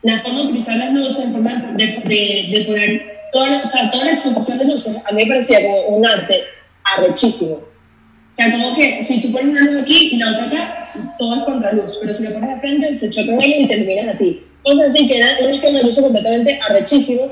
la 0.02 0.22
forma 0.24 0.40
de 0.40 0.46
utilizar 0.48 0.78
las 0.78 0.94
luces, 0.94 1.32
de, 1.34 1.86
de, 2.06 2.58
de 2.58 2.66
poner 2.66 3.30
toda, 3.32 3.62
o 3.64 3.68
sea, 3.68 3.92
toda 3.92 4.06
la 4.06 4.12
exposición 4.12 4.58
de 4.60 4.66
luces, 4.66 4.98
a 5.06 5.12
mí 5.12 5.24
me 5.24 5.30
parecía 5.30 5.62
como 5.62 5.98
un 5.98 6.06
arte 6.06 6.44
arrechísimo. 6.84 7.56
O 7.56 8.36
sea, 8.36 8.52
como 8.52 8.76
que 8.76 9.04
si 9.04 9.22
tú 9.22 9.32
pones 9.32 9.50
una 9.50 9.72
luz 9.72 9.84
aquí 9.84 10.10
y 10.14 10.18
la 10.18 10.32
otra 10.32 10.46
acá, 10.46 11.16
todo 11.20 11.36
es 11.36 11.44
contra 11.44 11.74
luz, 11.74 12.00
pero 12.02 12.16
si 12.16 12.24
la 12.24 12.32
pones 12.32 12.50
de 12.50 12.60
frente, 12.60 12.96
se 12.96 13.10
choca 13.10 13.34
con 13.34 13.42
ella 13.42 13.58
y 13.58 13.68
te 13.68 13.78
iluminas 13.78 14.16
a 14.16 14.18
ti. 14.18 14.44
Cosas 14.64 14.88
así 14.88 15.08
que 15.08 15.20
era 15.20 15.38
un 15.42 15.54
esquema 15.54 15.80
de 15.80 15.84
luces 15.84 16.04
completamente 16.04 16.60
arrechísimo 16.68 17.32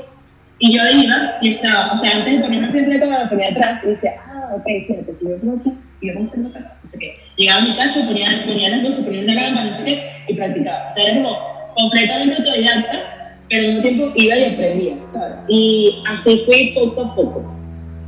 y 0.58 0.76
yo 0.76 0.80
iba 0.80 1.38
y 1.40 1.54
estaba, 1.54 1.92
o 1.92 1.96
sea, 1.96 2.18
antes 2.18 2.34
de 2.34 2.40
ponerme 2.40 2.68
frente 2.68 2.92
de 2.92 3.00
cámara, 3.00 3.24
me 3.24 3.30
ponía 3.30 3.48
atrás 3.48 3.80
y 3.82 3.88
decía, 3.88 4.12
ah, 4.26 4.54
ok, 4.54 4.64
fíjate, 4.86 5.12
si 5.12 5.24
yo 5.24 5.36
pongo 5.40 5.58
aquí 5.58 5.72
y 6.00 6.06
yo 6.06 6.14
pongo 6.14 6.48
acá, 6.48 6.78
no 6.80 6.86
sé 6.86 6.98
qué. 6.98 7.16
Llegaba 7.36 7.62
a 7.62 7.64
mi 7.64 7.74
casa, 7.74 8.06
ponía, 8.06 8.28
ponía 8.46 8.68
las 8.68 8.82
luces, 8.84 9.04
ponía 9.04 9.22
la 9.22 9.34
cámara, 9.34 9.64
no 9.64 9.74
sé 9.74 9.84
qué, 9.84 10.12
y 10.28 10.34
practicaba. 10.34 10.88
O 10.88 10.94
sea, 10.94 11.04
era 11.04 11.22
como 11.22 11.36
completamente 11.74 12.36
autodidacta, 12.36 13.38
pero 13.48 13.60
al 13.60 13.68
mismo 13.68 13.82
tiempo 13.82 14.12
iba 14.14 14.36
y 14.36 14.44
aprendía, 14.44 14.94
¿sabes? 15.12 15.36
Y 15.48 16.02
así 16.08 16.42
fui 16.46 16.72
poco 16.74 17.00
a 17.02 17.14
poco. 17.16 17.56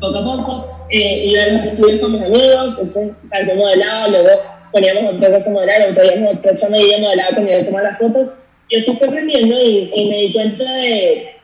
Poco 0.01 0.19
a 0.19 0.25
poco, 0.25 0.74
eh, 0.91 1.25
iba 1.27 1.43
a 1.43 1.47
los 1.49 1.67
estudios 1.67 2.01
con 2.01 2.13
mis 2.13 2.23
amigos, 2.23 2.79
entonces, 2.79 3.13
o 3.25 3.29
sea, 3.29 3.47
yo 3.47 3.55
modelaba, 3.55 4.09
luego 4.09 4.29
poníamos 4.73 5.15
otra 5.15 5.33
cosa 5.33 5.51
modelar, 5.51 5.79
luego 5.79 5.95
traíamos 5.95 6.35
otra 6.37 6.51
cosa 6.53 6.69
medida 6.69 6.99
modelaba 6.99 7.29
cuando 7.35 7.53
yo 7.53 7.65
tomaba 7.65 7.91
las 7.91 7.99
fotos. 7.99 8.35
Y 8.69 8.77
así 8.77 8.97
fui 8.97 9.09
aprendiendo 9.09 9.57
y, 9.61 9.91
y 9.95 10.09
me 10.09 10.17
di 10.17 10.33
cuenta 10.33 10.65
de 10.65 11.35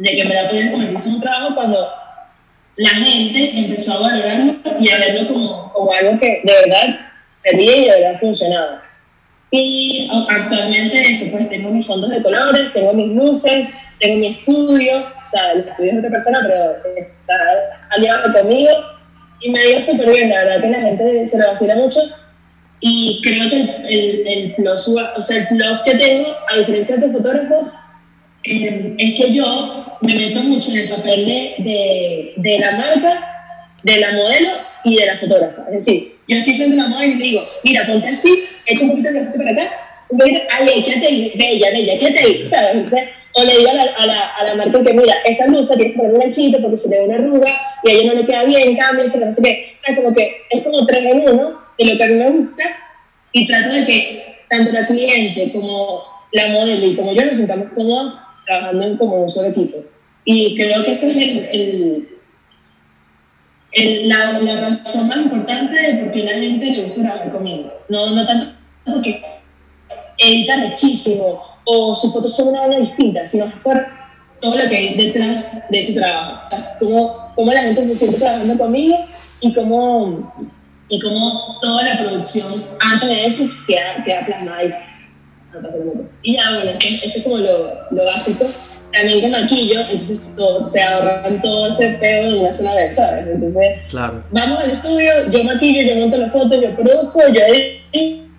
de 0.00 0.16
que 0.16 0.24
me 0.24 0.34
la 0.34 0.48
podía 0.48 0.72
convertirse 0.72 1.08
en 1.08 1.14
un 1.16 1.20
trabajo 1.20 1.54
cuando 1.54 1.88
la 2.76 2.88
gente 2.88 3.58
empezó 3.58 3.92
a 3.92 4.00
valorarlo 4.00 4.56
y 4.80 4.88
a 4.88 4.98
verlo 4.98 5.28
como, 5.28 5.72
como 5.74 5.92
algo 5.92 6.18
que 6.18 6.40
de 6.42 6.52
verdad 6.52 7.00
servía 7.36 7.76
y 7.76 7.84
de 7.84 7.90
verdad 7.90 8.20
funcionaba. 8.20 8.82
Y 9.50 10.08
actualmente 10.28 11.00
eso, 11.10 11.26
pues 11.32 11.50
tengo 11.50 11.70
mis 11.70 11.86
fondos 11.86 12.10
de 12.10 12.22
colores, 12.22 12.72
tengo 12.72 12.94
mis 12.94 13.08
luces, 13.08 13.68
tengo 14.00 14.18
mi 14.18 14.26
estudio, 14.28 14.98
o 14.98 15.28
sea, 15.30 15.52
el 15.52 15.60
estudio 15.60 15.88
es 15.88 15.92
de 15.92 15.98
otra 15.98 16.10
persona, 16.10 16.40
pero 16.42 16.98
está 16.98 17.34
aliado 17.90 18.32
conmigo 18.32 18.72
y 19.40 19.50
me 19.50 19.70
ido 19.70 19.80
súper 19.80 20.10
bien, 20.10 20.28
la 20.28 20.44
verdad 20.44 20.60
que 20.60 20.70
la 20.70 20.80
gente 20.80 21.26
se 21.26 21.38
lo 21.38 21.46
vacila 21.46 21.76
mucho 21.76 22.00
y 22.80 23.20
creo 23.22 23.50
que 23.50 23.56
el, 23.56 23.86
el, 23.88 24.26
el, 24.26 24.54
plus, 24.54 24.88
o 24.88 25.20
sea, 25.20 25.36
el 25.36 25.48
plus 25.48 25.82
que 25.84 25.94
tengo, 25.96 26.34
a 26.48 26.58
diferencia 26.58 26.96
de 26.96 27.12
fotógrafos, 27.12 27.74
eh, 28.44 28.94
es 28.98 29.14
que 29.16 29.34
yo 29.34 29.98
me 30.00 30.14
meto 30.14 30.42
mucho 30.44 30.70
en 30.70 30.78
el 30.78 30.88
papel 30.88 31.26
de, 31.26 31.54
de, 31.58 32.32
de, 32.36 32.58
la 32.58 32.72
marca, 32.72 33.52
de 33.82 34.00
la 34.00 34.12
modelo 34.12 34.48
y 34.84 34.96
de 34.96 35.06
la 35.06 35.16
fotógrafa. 35.16 35.64
Es 35.68 35.84
decir, 35.84 36.16
yo 36.26 36.38
estoy 36.38 36.54
frente 36.54 36.80
a 36.80 36.84
la 36.84 36.88
modelo 36.88 37.12
y 37.12 37.16
le 37.16 37.24
digo, 37.24 37.42
mira, 37.64 37.86
ponte 37.86 38.08
así, 38.08 38.48
echa 38.64 38.84
un 38.84 38.90
poquito 38.90 39.08
el 39.08 39.14
bracito 39.14 39.36
para 39.36 39.50
acá, 39.50 39.62
un 40.08 40.18
poquito, 40.18 40.40
ay, 40.50 40.82
quédate 40.82 41.06
ahí, 41.06 41.32
bella, 41.36 41.70
bella, 41.70 41.98
quédate 41.98 42.18
ahí, 42.20 42.46
¿sabes? 42.46 42.70
Entonces, 42.72 43.08
o 43.32 43.44
le 43.44 43.58
digo 43.58 43.70
a 43.70 43.74
la, 43.74 43.82
a 43.82 44.06
la, 44.06 44.26
a 44.40 44.44
la 44.44 44.54
marca 44.56 44.82
que, 44.82 44.92
mira, 44.92 45.14
esa 45.24 45.46
blusa 45.46 45.76
tienes 45.76 45.92
que 45.92 45.98
poner 45.98 46.14
un 46.14 46.20
ganchito 46.20 46.60
porque 46.60 46.76
se 46.76 46.88
le 46.88 46.96
da 46.96 47.04
una 47.04 47.14
arruga 47.16 47.50
y 47.84 47.90
a 47.90 47.92
ella 47.92 48.12
no 48.12 48.20
le 48.20 48.26
queda 48.26 48.44
bien, 48.44 48.76
cambia, 48.76 49.04
no 49.04 49.10
sé 49.10 49.42
qué. 49.42 49.76
O 49.78 49.82
sea, 49.82 49.96
como 49.96 50.14
que 50.14 50.42
es 50.50 50.62
como 50.62 50.86
tres 50.86 51.04
en 51.04 51.20
uno 51.20 51.60
de 51.78 51.84
lo 51.84 51.96
que 51.96 52.04
a 52.04 52.08
mí 52.08 52.14
me 52.14 52.30
gusta 52.30 52.64
y 53.32 53.46
trato 53.46 53.72
de 53.72 53.86
que 53.86 54.36
tanto 54.48 54.72
la 54.72 54.86
cliente 54.86 55.52
como 55.52 56.02
la 56.32 56.48
modelo 56.48 56.86
y 56.86 56.96
como 56.96 57.12
yo 57.12 57.24
nos 57.24 57.36
sentamos 57.36 57.68
cómodos 57.74 58.20
trabajando 58.46 58.84
en 58.84 58.96
como 58.96 59.22
un 59.22 59.30
solo 59.30 59.48
equipo. 59.48 59.78
Y 60.24 60.56
creo 60.56 60.84
que 60.84 60.92
esa 60.92 61.06
es 61.06 61.16
el, 61.16 61.48
el, 61.52 62.08
el, 63.72 64.08
la, 64.08 64.38
la, 64.40 64.60
razón 64.60 65.08
más 65.08 65.18
importante 65.18 65.80
de 65.80 66.02
por 66.02 66.12
qué 66.12 66.24
la 66.24 66.30
gente 66.30 66.66
le 66.66 66.82
gusta 66.82 67.02
trabajar 67.02 67.32
conmigo. 67.32 67.72
No, 67.88 68.10
no 68.10 68.26
tanto 68.26 68.46
porque 68.84 69.22
edita 70.18 70.56
muchísimo 70.58 71.49
o 71.64 71.94
sus 71.94 72.12
fotos 72.12 72.34
son 72.34 72.48
una 72.48 72.62
manera 72.62 72.80
distinta, 72.80 73.26
sino 73.26 73.46
por 73.62 73.86
todo 74.40 74.56
lo 74.56 74.68
que 74.68 74.76
hay 74.76 74.94
detrás 74.96 75.64
de 75.68 75.80
ese 75.80 75.94
trabajo. 75.94 76.40
O 76.42 76.50
sea, 76.50 76.76
cómo, 76.78 77.32
cómo 77.34 77.52
la 77.52 77.62
gente 77.62 77.84
se 77.84 77.96
siente 77.96 78.18
trabajando 78.18 78.56
conmigo 78.58 78.96
y 79.40 79.54
cómo, 79.54 80.32
y 80.88 81.00
cómo 81.00 81.58
toda 81.60 81.82
la 81.84 81.98
producción 82.02 82.66
antes 82.80 83.08
de 83.08 83.26
eso 83.26 83.44
queda, 83.66 84.04
queda 84.04 84.26
plasmada 84.26 84.58
ahí. 84.58 84.74
Y 86.22 86.34
ya, 86.34 86.54
bueno, 86.54 86.70
eso, 86.70 87.06
eso 87.06 87.18
es 87.18 87.24
como 87.24 87.38
lo, 87.38 87.90
lo, 87.90 88.04
básico. 88.04 88.46
También 88.92 89.20
que 89.20 89.28
maquillo, 89.28 89.80
entonces 89.82 90.32
todo, 90.36 90.66
se 90.66 90.82
ahorran 90.82 91.40
todo 91.42 91.68
ese 91.68 91.90
pego 92.00 92.28
de 92.28 92.38
una 92.40 92.52
sola 92.52 92.74
vez, 92.74 92.96
¿sabes? 92.96 93.26
Entonces, 93.28 93.78
claro. 93.88 94.24
vamos 94.32 94.58
al 94.58 94.70
estudio, 94.70 95.30
yo 95.30 95.44
maquillo, 95.44 95.82
yo 95.82 95.94
monto 95.96 96.16
las 96.16 96.32
fotos, 96.32 96.60
yo 96.60 96.74
produzco, 96.74 97.20
yo 97.32 97.40
edito 97.40 98.29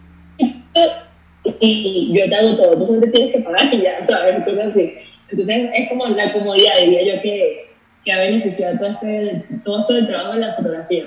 y 1.61 2.13
yo 2.13 2.29
te 2.29 2.35
hago 2.35 2.57
todo. 2.57 2.77
Tú 2.77 2.85
solamente 2.85 3.17
tienes 3.17 3.35
que 3.35 3.41
pagar 3.41 3.73
y 3.73 3.81
ya, 3.81 4.03
¿sabes? 4.03 4.35
Así. 4.65 4.93
Entonces, 5.29 5.69
es 5.73 5.89
como 5.89 6.07
la 6.07 6.31
comodidad, 6.33 6.73
diría 6.83 7.15
yo, 7.15 7.21
que, 7.21 7.69
que 8.03 8.11
ha 8.11 8.19
beneficiado 8.19 8.77
todo, 8.77 8.89
este, 8.89 9.45
todo 9.63 9.79
esto 9.79 9.93
del 9.93 10.07
trabajo 10.07 10.33
de 10.33 10.39
la 10.39 10.53
fotografía. 10.53 11.05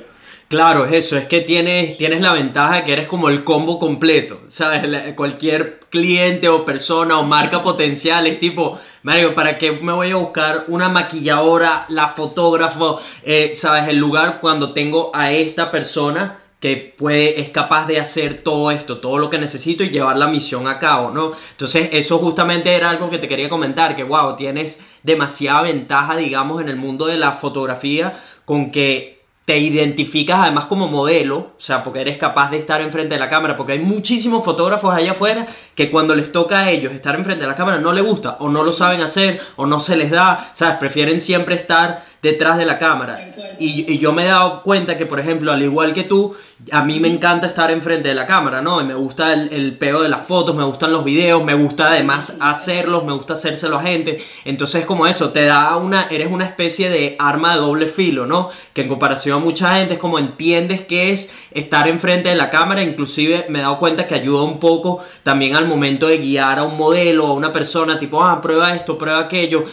Claro, 0.49 0.85
es 0.85 0.93
eso, 0.93 1.17
es 1.17 1.27
que 1.27 1.41
tienes, 1.41 1.97
tienes 1.97 2.21
la 2.21 2.33
ventaja 2.33 2.77
de 2.77 2.85
que 2.85 2.93
eres 2.93 3.09
como 3.09 3.29
el 3.29 3.45
combo 3.45 3.79
completo, 3.79 4.43
¿sabes? 4.49 5.15
Cualquier 5.15 5.81
cliente 5.91 6.49
o 6.49 6.65
persona 6.65 7.19
o 7.19 7.25
marca 7.25 7.63
potencial 7.63 8.27
es 8.27 8.39
tipo, 8.39 8.79
Mario, 9.03 9.35
¿para 9.35 9.59
qué 9.59 9.73
me 9.73 9.93
voy 9.93 10.11
a 10.11 10.17
buscar 10.17 10.67
una 10.69 10.89
maquilladora, 10.89 11.87
la 11.89 12.09
fotógrafo, 12.09 13.01
eh, 13.25 13.55
¿sabes? 13.57 13.89
El 13.89 13.97
lugar 13.97 14.39
cuando 14.41 14.73
tengo 14.73 15.11
a 15.15 15.33
esta 15.33 15.71
persona 15.71 16.44
que 16.65 16.95
puede, 16.97 17.43
es 17.43 17.51
capaz 17.51 17.87
de 17.87 18.01
hacer 18.01 18.43
todo 18.43 18.71
esto, 18.71 18.97
todo 18.97 19.19
lo 19.19 19.29
que 19.29 19.37
necesito 19.37 19.85
y 19.85 19.91
llevar 19.91 20.17
la 20.17 20.29
misión 20.29 20.67
a 20.67 20.79
cabo, 20.79 21.11
¿no? 21.11 21.33
Entonces 21.51 21.91
eso 21.93 22.17
justamente 22.17 22.73
era 22.73 22.89
algo 22.89 23.11
que 23.11 23.19
te 23.19 23.29
quería 23.29 23.51
comentar, 23.51 23.95
que 23.95 24.03
wow, 24.03 24.35
tienes 24.35 24.81
demasiada 25.03 25.61
ventaja, 25.61 26.17
digamos, 26.17 26.63
en 26.63 26.71
el 26.71 26.77
mundo 26.77 27.05
de 27.05 27.19
la 27.19 27.33
fotografía 27.33 28.19
con 28.47 28.71
que 28.71 29.15
te 29.45 29.59
identificas 29.59 30.39
además 30.41 30.65
como 30.65 30.89
modelo, 30.89 31.37
o 31.37 31.55
sea, 31.59 31.85
porque 31.85 32.01
eres 32.01 32.17
capaz 32.17 32.51
de 32.51 32.57
estar 32.57 32.81
enfrente 32.81 33.15
de 33.15 33.21
la 33.21 33.29
cámara, 33.29 33.57
porque 33.57 33.73
hay 33.73 33.81
muchísimos 33.81 34.43
fotógrafos 34.43 34.95
allá 34.95 35.13
afuera 35.13 35.47
que 35.75 35.91
cuando 35.91 36.15
les 36.15 36.33
toca 36.33 36.61
a 36.61 36.71
ellos 36.71 36.95
estar 36.95 37.15
enfrente 37.15 37.43
de 37.43 37.49
la 37.49 37.55
cámara 37.55 37.77
no 37.77 37.93
les 37.93 38.03
gusta, 38.03 38.39
o 38.41 38.49
no 38.49 38.63
lo 38.63 38.73
saben 38.73 39.03
hacer, 39.03 39.43
o 39.57 39.67
no 39.67 39.81
se 39.81 39.97
les 39.97 40.11
da, 40.11 40.51
¿sabes? 40.55 40.79
Prefieren 40.79 41.21
siempre 41.21 41.57
estar 41.57 42.07
detrás 42.25 42.57
de 42.57 42.65
la 42.65 42.79
cámara. 42.79 43.19
Y, 43.59 43.93
y, 43.93 43.99
yo 43.99 44.15
me 44.15 44.25
he 44.25 44.29
dado 44.29 44.63
cuenta 44.63 44.97
que, 44.97 45.05
por 45.05 45.21
ejemplo, 45.21 45.53
al 45.53 45.63
igual 45.63 45.93
que 45.93 46.05
tú, 46.05 46.35
a 46.73 46.83
mí 46.83 46.99
me 46.99 47.09
encanta 47.09 47.47
estar 47.47 47.71
enfrente 47.71 48.09
de 48.09 48.15
la 48.15 48.27
cámara, 48.27 48.63
¿no? 48.63 48.81
Y 48.81 48.85
me 48.85 48.95
gusta 48.95 49.35
el, 49.35 49.53
el 49.53 49.77
pego 49.77 50.03
de 50.03 50.09
las 50.09 50.27
fotos, 50.27 50.57
me 50.57 50.65
gustan 50.65 50.91
los 50.91 51.05
videos, 51.05 51.45
me 51.45 51.53
gusta 51.53 51.89
además 51.89 52.39
hacerlos, 52.41 53.05
me 53.05 53.13
gusta 53.13 53.35
hacérselo 53.35 53.77
a 53.77 53.83
gente. 53.83 54.25
Entonces, 54.47 54.87
como 54.87 55.07
eso, 55.07 55.33
te 55.33 55.45
da 55.45 55.77
una, 55.77 56.07
eres 56.11 56.33
una 56.33 56.47
especie 56.47 56.89
de 56.89 57.15
arma 57.19 57.53
de 57.53 57.61
doble 57.61 57.89
filo, 57.89 58.25
¿no? 58.25 58.49
Que 58.73 58.81
en 58.83 58.89
comparación 58.89 59.37
a 59.37 59.45
mucha 59.45 59.77
gente 59.77 59.95
es 59.95 60.01
como 60.01 60.19
entiendes 60.19 60.81
que 60.81 61.13
es 61.13 61.29
estar 61.55 61.89
enfrente 61.89 62.29
de 62.29 62.37
la 62.37 62.51
cámara, 62.51 62.83
inclusive 62.83 63.47
me 63.49 63.61
he 63.61 63.63
dado 63.63 63.79
cuenta 63.79 64.07
que 64.07 64.15
ayuda 64.15 64.43
un 64.43 64.59
poco 64.59 65.05
también 65.23 65.57
al 65.57 65.67
momento 65.67 66.09
de 66.09 66.19
guiar 66.19 66.59
a 66.59 66.65
un 66.65 66.77
modelo, 66.77 67.27
a 67.27 67.33
una 67.33 67.53
persona, 67.53 67.99
tipo, 67.99 68.23
ah, 68.23 68.41
prueba 68.41 68.75
esto, 68.75 68.99
prueba 68.99 69.21
aquello 69.21 69.65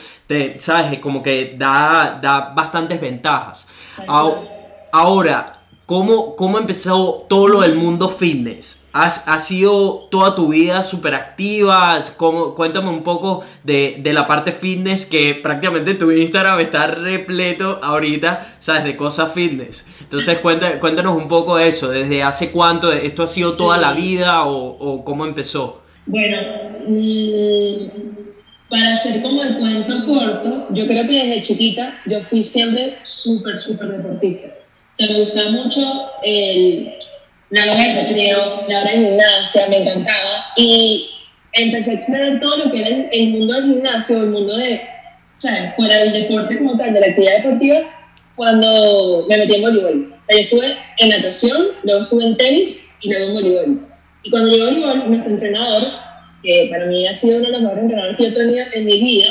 ¿sabes? 0.58 1.00
Como 1.00 1.22
que 1.22 1.56
da, 1.58 2.20
da 2.22 2.52
bastantes 2.56 3.00
ventajas. 3.00 3.68
Ahora, 4.92 5.60
¿cómo, 5.86 6.36
¿cómo 6.36 6.58
empezó 6.58 7.26
todo 7.28 7.48
lo 7.48 7.62
del 7.62 7.76
mundo 7.76 8.10
fitness? 8.10 8.81
Has, 8.94 9.28
has 9.28 9.48
sido 9.48 10.08
toda 10.12 10.36
tu 10.36 10.50
vida 10.50 10.84
súper 10.84 11.14
activa. 11.16 12.04
¿Cómo- 12.18 12.56
Cuéntame 12.56 12.90
un 12.90 13.04
poco 13.04 13.44
de, 13.64 13.98
de 14.00 14.14
la 14.14 14.28
parte 14.28 14.52
fitness 14.52 15.06
que 15.06 15.36
prácticamente 15.36 15.94
tu 15.96 16.12
Instagram 16.12 16.60
está 16.60 16.88
repleto 16.88 17.80
ahorita, 17.84 18.56
¿sabes? 18.60 18.84
De 18.84 18.98
cosas 18.98 19.32
fitness. 19.34 19.86
Entonces 20.02 20.40
cuenta, 20.40 20.80
cuéntanos 20.80 21.16
un 21.16 21.28
poco 21.28 21.58
de 21.58 21.68
eso. 21.70 21.90
¿Desde 21.90 22.22
hace 22.24 22.52
cuánto? 22.52 22.92
¿Esto 22.92 23.24
ha 23.24 23.28
sido 23.28 23.54
toda 23.54 23.78
la 23.78 23.94
vida 23.94 24.44
o, 24.46 24.56
o 24.78 25.06
cómo 25.06 25.26
empezó? 25.26 25.82
Bueno, 26.06 26.38
mm, 26.88 27.88
para 28.70 28.94
hacer 28.94 29.22
como 29.22 29.44
el 29.44 29.58
cuento 29.58 30.06
corto, 30.06 30.68
yo 30.72 30.86
creo 30.88 31.06
que 31.08 31.14
desde 31.14 31.42
chiquita 31.42 31.94
yo 32.06 32.22
fui 32.30 32.44
siempre 32.44 32.98
súper, 33.04 33.60
súper 33.60 33.90
deportista. 33.90 34.48
O 34.48 34.96
sea, 34.96 35.08
me 35.08 35.24
gustaba 35.24 35.52
mucho 35.52 35.80
el, 36.24 36.94
la 37.52 37.64
hora 37.64 37.76
de 37.76 38.02
recreo, 38.02 38.66
la 38.68 38.82
hora 38.82 38.92
de 38.92 39.00
gimnasia, 39.00 39.68
me 39.70 39.78
encantaba. 39.78 40.46
Y 40.58 41.10
empecé 41.54 41.92
a 41.92 41.94
explorar 41.96 42.40
todo 42.40 42.58
lo 42.58 42.72
que 42.72 42.80
era 42.80 42.88
el, 42.90 43.10
el 43.12 43.30
mundo 43.30 43.54
del 43.54 43.66
gimnasio, 43.66 44.18
el 44.24 44.30
mundo 44.30 44.56
de, 44.56 44.82
o 45.38 45.42
sea, 45.42 45.74
fuera 45.76 45.98
del 45.98 46.14
deporte 46.14 46.58
como 46.58 46.78
tal, 46.78 46.94
de 46.94 47.00
la 47.00 47.08
actividad 47.08 47.38
deportiva, 47.38 47.78
cuando 48.36 49.26
me 49.30 49.38
metí 49.38 49.56
en 49.56 49.62
voleibol. 49.62 50.14
O 50.22 50.26
sea, 50.26 50.36
yo 50.36 50.44
estuve 50.44 50.78
en 50.98 51.10
natación, 51.10 51.68
luego 51.84 52.04
estuve 52.04 52.24
en 52.24 52.38
tenis 52.38 52.90
y 53.02 53.10
luego 53.10 53.26
en 53.26 53.34
voleibol. 53.34 53.88
Y 54.24 54.30
cuando 54.30 54.50
llegó 54.50 54.66
voleibol, 54.66 55.10
nuestro 55.10 55.32
entrenador, 55.32 55.88
que 56.42 56.68
para 56.72 56.86
mí 56.86 57.08
ha 57.08 57.16
sido 57.16 57.38
uno 57.38 57.48
de 57.48 57.52
los 57.52 57.62
mejores 57.62 57.84
entrenadores 57.84 58.18
que 58.18 58.24
yo 58.24 58.30
he 58.30 58.34
tenido 58.34 58.66
en 58.74 58.86
mi 58.86 59.00
vida, 59.00 59.28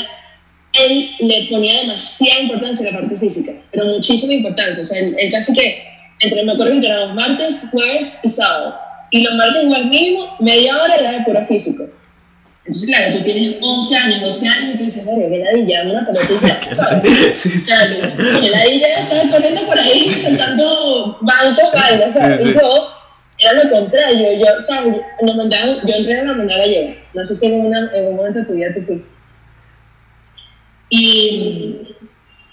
él 0.72 1.10
le 1.20 1.48
ponía 1.50 1.80
demasiada 1.80 2.42
importancia 2.42 2.88
a 2.88 2.92
la 2.92 3.00
parte 3.00 3.16
física, 3.18 3.52
pero 3.72 3.86
muchísima 3.86 4.34
importancia. 4.34 4.80
O 4.80 4.84
sea, 4.84 4.98
él, 5.00 5.16
él 5.18 5.32
casi 5.32 5.52
que, 5.52 5.82
entre, 6.20 6.44
me 6.44 6.52
acuerdo 6.52 6.72
que 6.72 6.76
entrenamos 6.78 7.14
martes, 7.14 7.64
jueves 7.70 8.20
y 8.22 8.30
sábado. 8.30 8.78
Y 9.10 9.22
los 9.24 9.34
martes 9.34 9.64
igual 9.64 9.86
mínimo, 9.86 10.36
media 10.40 10.80
hora 10.80 10.94
era 10.94 11.12
de 11.12 11.20
puro 11.24 11.44
físico. 11.46 11.88
Entonces, 12.64 12.88
claro, 12.88 13.16
tú 13.16 13.24
tienes 13.24 13.56
11 13.60 13.96
años, 13.96 14.20
12 14.20 14.48
años 14.48 14.74
y 14.74 14.78
tú 14.78 14.84
dices, 14.84 15.06
oye, 15.08 15.28
que 15.28 15.38
ladilla, 15.38 15.82
una 15.86 16.06
pelotita, 16.06 16.60
¿sabes? 16.74 17.36
Sí, 17.36 17.50
sí. 17.50 17.58
O 17.58 17.66
sea, 17.66 17.88
que, 17.88 18.40
que 18.40 18.50
ladilla 18.50 18.86
estaba 19.00 19.30
corriendo 19.32 19.60
por 19.62 19.78
ahí, 19.78 20.00
saltando 20.08 21.18
bancos, 21.22 21.64
vainas, 21.74 22.14
¿sabes? 22.14 22.42
Sí. 22.42 22.50
Y 22.50 22.54
yo, 22.54 22.88
era 23.38 23.64
lo 23.64 23.70
contrario, 23.70 24.38
yo, 24.38 24.60
¿sabes? 24.60 25.00
Nos 25.22 25.36
mandaban, 25.36 25.78
yo 25.86 25.94
entré 25.94 26.18
en 26.18 26.26
la 26.26 26.32
hermandad 26.32 26.58
gallega, 26.58 26.94
no 27.14 27.24
sé 27.24 27.34
si 27.34 27.46
en, 27.46 27.66
una, 27.66 27.90
en 27.94 28.06
un 28.06 28.16
momento 28.16 28.40
de 28.40 28.44
tu 28.44 28.52
vida 28.52 28.74
tú 28.74 28.82
fuiste. 28.82 29.08
Y 30.90 31.96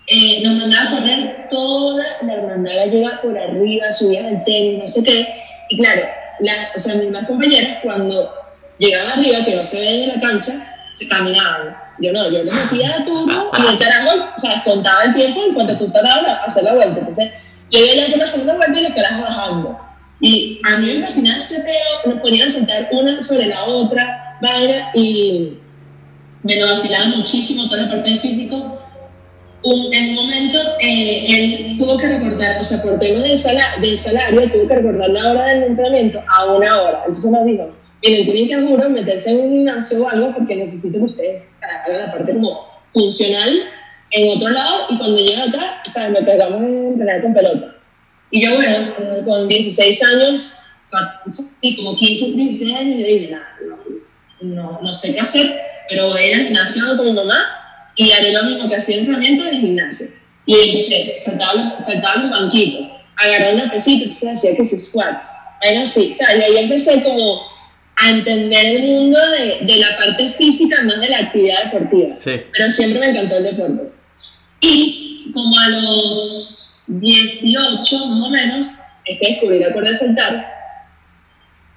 eh, 0.07 0.41
nos 0.43 0.57
mandaba 0.57 0.89
a 0.89 0.91
correr 0.91 1.47
toda 1.49 2.05
la 2.21 2.33
hermandad 2.33 2.75
gallega 2.75 3.21
por 3.21 3.37
arriba, 3.37 3.91
subías 3.91 4.25
al 4.25 4.43
tenis, 4.45 4.79
no 4.79 4.87
sé 4.87 5.03
qué. 5.03 5.27
Y 5.69 5.77
claro, 5.77 6.01
la, 6.39 6.53
o 6.75 6.79
sea, 6.79 6.95
mis 6.95 7.11
más 7.11 7.27
compañeras, 7.27 7.79
cuando 7.83 8.33
llegaban 8.77 9.19
arriba, 9.19 9.43
que 9.43 9.55
no 9.55 9.63
se 9.63 9.79
ve 9.79 9.85
de 9.85 10.07
la 10.07 10.21
cancha, 10.21 10.87
se 10.93 11.07
caminaban. 11.07 11.77
Yo 11.99 12.13
no, 12.13 12.29
yo 12.29 12.43
le 12.43 12.51
metía 12.51 12.89
a 12.95 13.05
turno 13.05 13.51
y 13.57 13.73
el 13.73 13.79
carajo, 13.79 14.33
o 14.37 14.39
sea, 14.39 14.63
contaba 14.63 15.03
el 15.03 15.13
tiempo 15.13 15.43
en 15.45 15.53
cuanto 15.53 15.77
tú 15.77 15.91
tardabas 15.91 16.27
a 16.27 16.43
hacer 16.45 16.63
la 16.63 16.75
vuelta. 16.75 16.99
Entonces, 16.99 17.31
yo 17.69 17.79
iba 17.79 18.07
ya 18.07 18.17
la 18.17 18.27
segunda 18.27 18.55
vuelta 18.55 18.79
y 18.79 18.83
los 18.83 18.93
carajos 18.93 19.21
bajando. 19.21 19.79
Y 20.21 20.61
a 20.63 20.77
mí 20.77 20.93
me 20.93 21.03
fascinaba 21.03 21.39
ese 21.39 21.61
peo, 21.61 22.13
nos 22.13 22.21
ponían 22.21 22.47
a 22.47 22.51
sentar 22.51 22.87
una 22.91 23.21
sobre 23.21 23.47
la 23.47 23.63
otra, 23.65 24.37
vaina, 24.41 24.89
y 24.93 25.59
me 26.43 26.55
lo 26.55 26.67
vacilaba 26.67 27.07
muchísimo 27.07 27.67
toda 27.67 27.83
la 27.83 27.89
parte 27.89 28.11
de 28.11 28.19
físico. 28.19 28.81
Un, 29.67 29.93
en 29.93 30.09
un 30.11 30.15
momento 30.15 30.59
eh, 30.79 31.25
él 31.27 31.77
tuvo 31.77 31.97
que 31.97 32.07
recortar, 32.07 32.61
o 32.61 32.63
sea, 32.63 32.81
por 32.81 32.97
temas 32.99 33.23
del, 33.23 33.37
sala, 33.37 33.61
del 33.81 33.99
salario, 33.99 34.49
tuvo 34.49 34.65
que 34.65 34.75
recortar 34.75 35.09
la 35.09 35.29
hora 35.29 35.45
del 35.45 35.63
entrenamiento 35.63 36.23
a 36.25 36.53
una 36.53 36.81
hora. 36.81 37.03
Entonces 37.05 37.29
nos 37.29 37.45
dijo, 37.45 37.75
miren, 38.01 38.25
tienen 38.27 38.47
que 38.47 38.67
juro 38.67 38.89
meterse 38.89 39.31
en 39.31 39.41
un 39.41 39.49
gimnasio 39.49 40.03
o 40.03 40.07
algo 40.07 40.33
porque 40.35 40.55
necesito 40.55 40.99
que 40.99 41.03
ustedes 41.03 41.43
hagan 41.85 41.99
la 41.99 42.11
parte 42.13 42.33
como 42.33 42.65
funcional 42.93 43.49
en 44.11 44.37
otro 44.37 44.49
lado 44.51 44.85
y 44.89 44.97
cuando 44.99 45.17
lleguen 45.17 45.49
acá, 45.49 45.83
o 45.85 45.91
sea, 45.91 46.09
nos 46.11 46.23
cargamos 46.23 46.61
en 46.61 46.85
entrenar 46.87 47.21
con 47.21 47.33
pelota. 47.33 47.75
Y 48.31 48.45
yo, 48.45 48.55
bueno, 48.55 49.25
con 49.25 49.49
16 49.49 50.03
años, 50.03 50.59
sí, 51.61 51.75
como 51.75 51.93
15, 51.93 52.37
16 52.37 52.73
años, 52.73 53.01
yo 53.01 53.05
dije, 53.05 53.31
nada, 53.31 53.49
no, 53.67 54.47
no, 54.47 54.79
no 54.81 54.93
sé 54.93 55.13
qué 55.13 55.19
hacer, 55.19 55.59
pero 55.89 56.07
voy 56.07 56.21
a 56.21 56.27
ir 56.27 56.35
al 56.35 56.41
gimnasio 56.43 56.95
con 56.95 57.05
mi 57.05 57.11
mamá 57.11 57.66
y 57.97 58.11
haré 58.11 58.31
lo 58.31 58.43
mismo 58.43 58.69
que 58.69 58.75
hacía 58.75 58.97
entrenamiento 58.97 59.43
en 59.43 59.55
el 59.55 59.61
gimnasio. 59.61 60.07
Y 60.45 60.55
empecé, 60.69 61.15
saltaba, 61.19 61.77
saltaba 61.83 62.23
un 62.23 62.29
banquito, 62.29 62.89
agarraba 63.17 63.55
una 63.55 63.71
pesita, 63.71 64.03
entonces 64.03 64.37
hacía 64.37 64.55
que 64.55 64.63
se 64.63 64.79
squats, 64.79 65.25
era 65.61 65.81
así, 65.81 66.11
o 66.13 66.15
sea, 66.15 66.37
y 66.37 66.41
ahí 66.41 66.63
empecé 66.63 67.03
como 67.03 67.41
a 67.97 68.09
entender 68.09 68.65
el 68.65 68.87
mundo 68.87 69.19
de, 69.31 69.65
de 69.65 69.79
la 69.79 69.97
parte 69.97 70.33
física 70.37 70.83
más 70.83 71.01
de 71.01 71.09
la 71.09 71.17
actividad 71.17 71.63
deportiva. 71.65 72.15
Sí. 72.23 72.39
Pero 72.53 72.69
siempre 72.69 72.99
me 72.99 73.07
encantó 73.07 73.37
el 73.37 73.43
deporte. 73.43 73.91
Y 74.61 75.31
como 75.33 75.59
a 75.59 75.69
los 75.69 76.85
18 76.87 78.05
más 78.05 78.27
o 78.27 78.29
menos, 78.29 78.67
es 79.05 79.19
que 79.19 79.31
descubrí 79.31 79.59
la 79.59 79.73
cuerda 79.73 79.89
de 79.89 79.95
saltar 79.95 80.56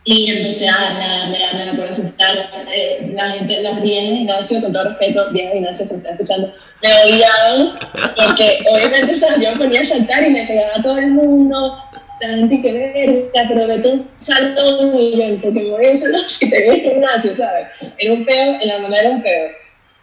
y 0.05 0.31
empecé 0.31 0.69
a 0.69 0.73
darle, 0.73 1.05
a 1.05 1.19
darle, 1.19 1.45
a 1.45 1.67
darle 1.67 1.85
a 1.85 1.93
saltar. 1.93 2.37
Eh, 2.75 3.13
la 3.15 3.31
gente, 3.31 3.63
las 3.63 3.83
viejas 3.83 4.11
de 4.11 4.17
gimnasio, 4.17 4.61
con 4.63 4.73
todo 4.73 4.85
respeto, 4.85 5.31
viejas 5.33 5.53
de 5.53 5.59
gimnasio, 5.59 5.87
se 5.87 5.97
está 5.97 6.11
escuchando, 6.11 6.55
me 6.83 6.95
odiaban 6.95 7.79
porque 8.17 8.65
obviamente 8.73 9.13
o 9.13 9.17
sea, 9.17 9.39
yo 9.39 9.59
ponía 9.59 9.83
a 9.83 9.85
saltar 9.85 10.27
y 10.27 10.31
me 10.31 10.47
pegaba 10.47 10.77
a 10.77 10.83
todo 10.83 10.99
el 10.99 11.09
mundo. 11.09 11.77
La 12.23 12.29
gente 12.29 12.61
que 12.61 12.73
verga, 12.73 13.49
pero 13.49 13.67
vete 13.67 13.89
un 13.89 14.11
salto 14.19 14.81
un 14.81 14.95
millón, 14.95 15.41
porque 15.41 15.63
me 15.63 15.71
voy 15.71 15.87
a 15.87 15.97
solo 15.97 16.19
si 16.29 16.51
te 16.51 16.67
en 16.67 16.75
el 16.75 16.81
gimnasio, 16.83 17.35
¿sabes? 17.35 17.69
Era 17.97 18.13
un 18.13 18.27
peo, 18.27 18.59
en 18.61 18.69
la 18.69 18.79
manera 18.79 19.01
era 19.01 19.11
un 19.11 19.23
peo. 19.23 19.49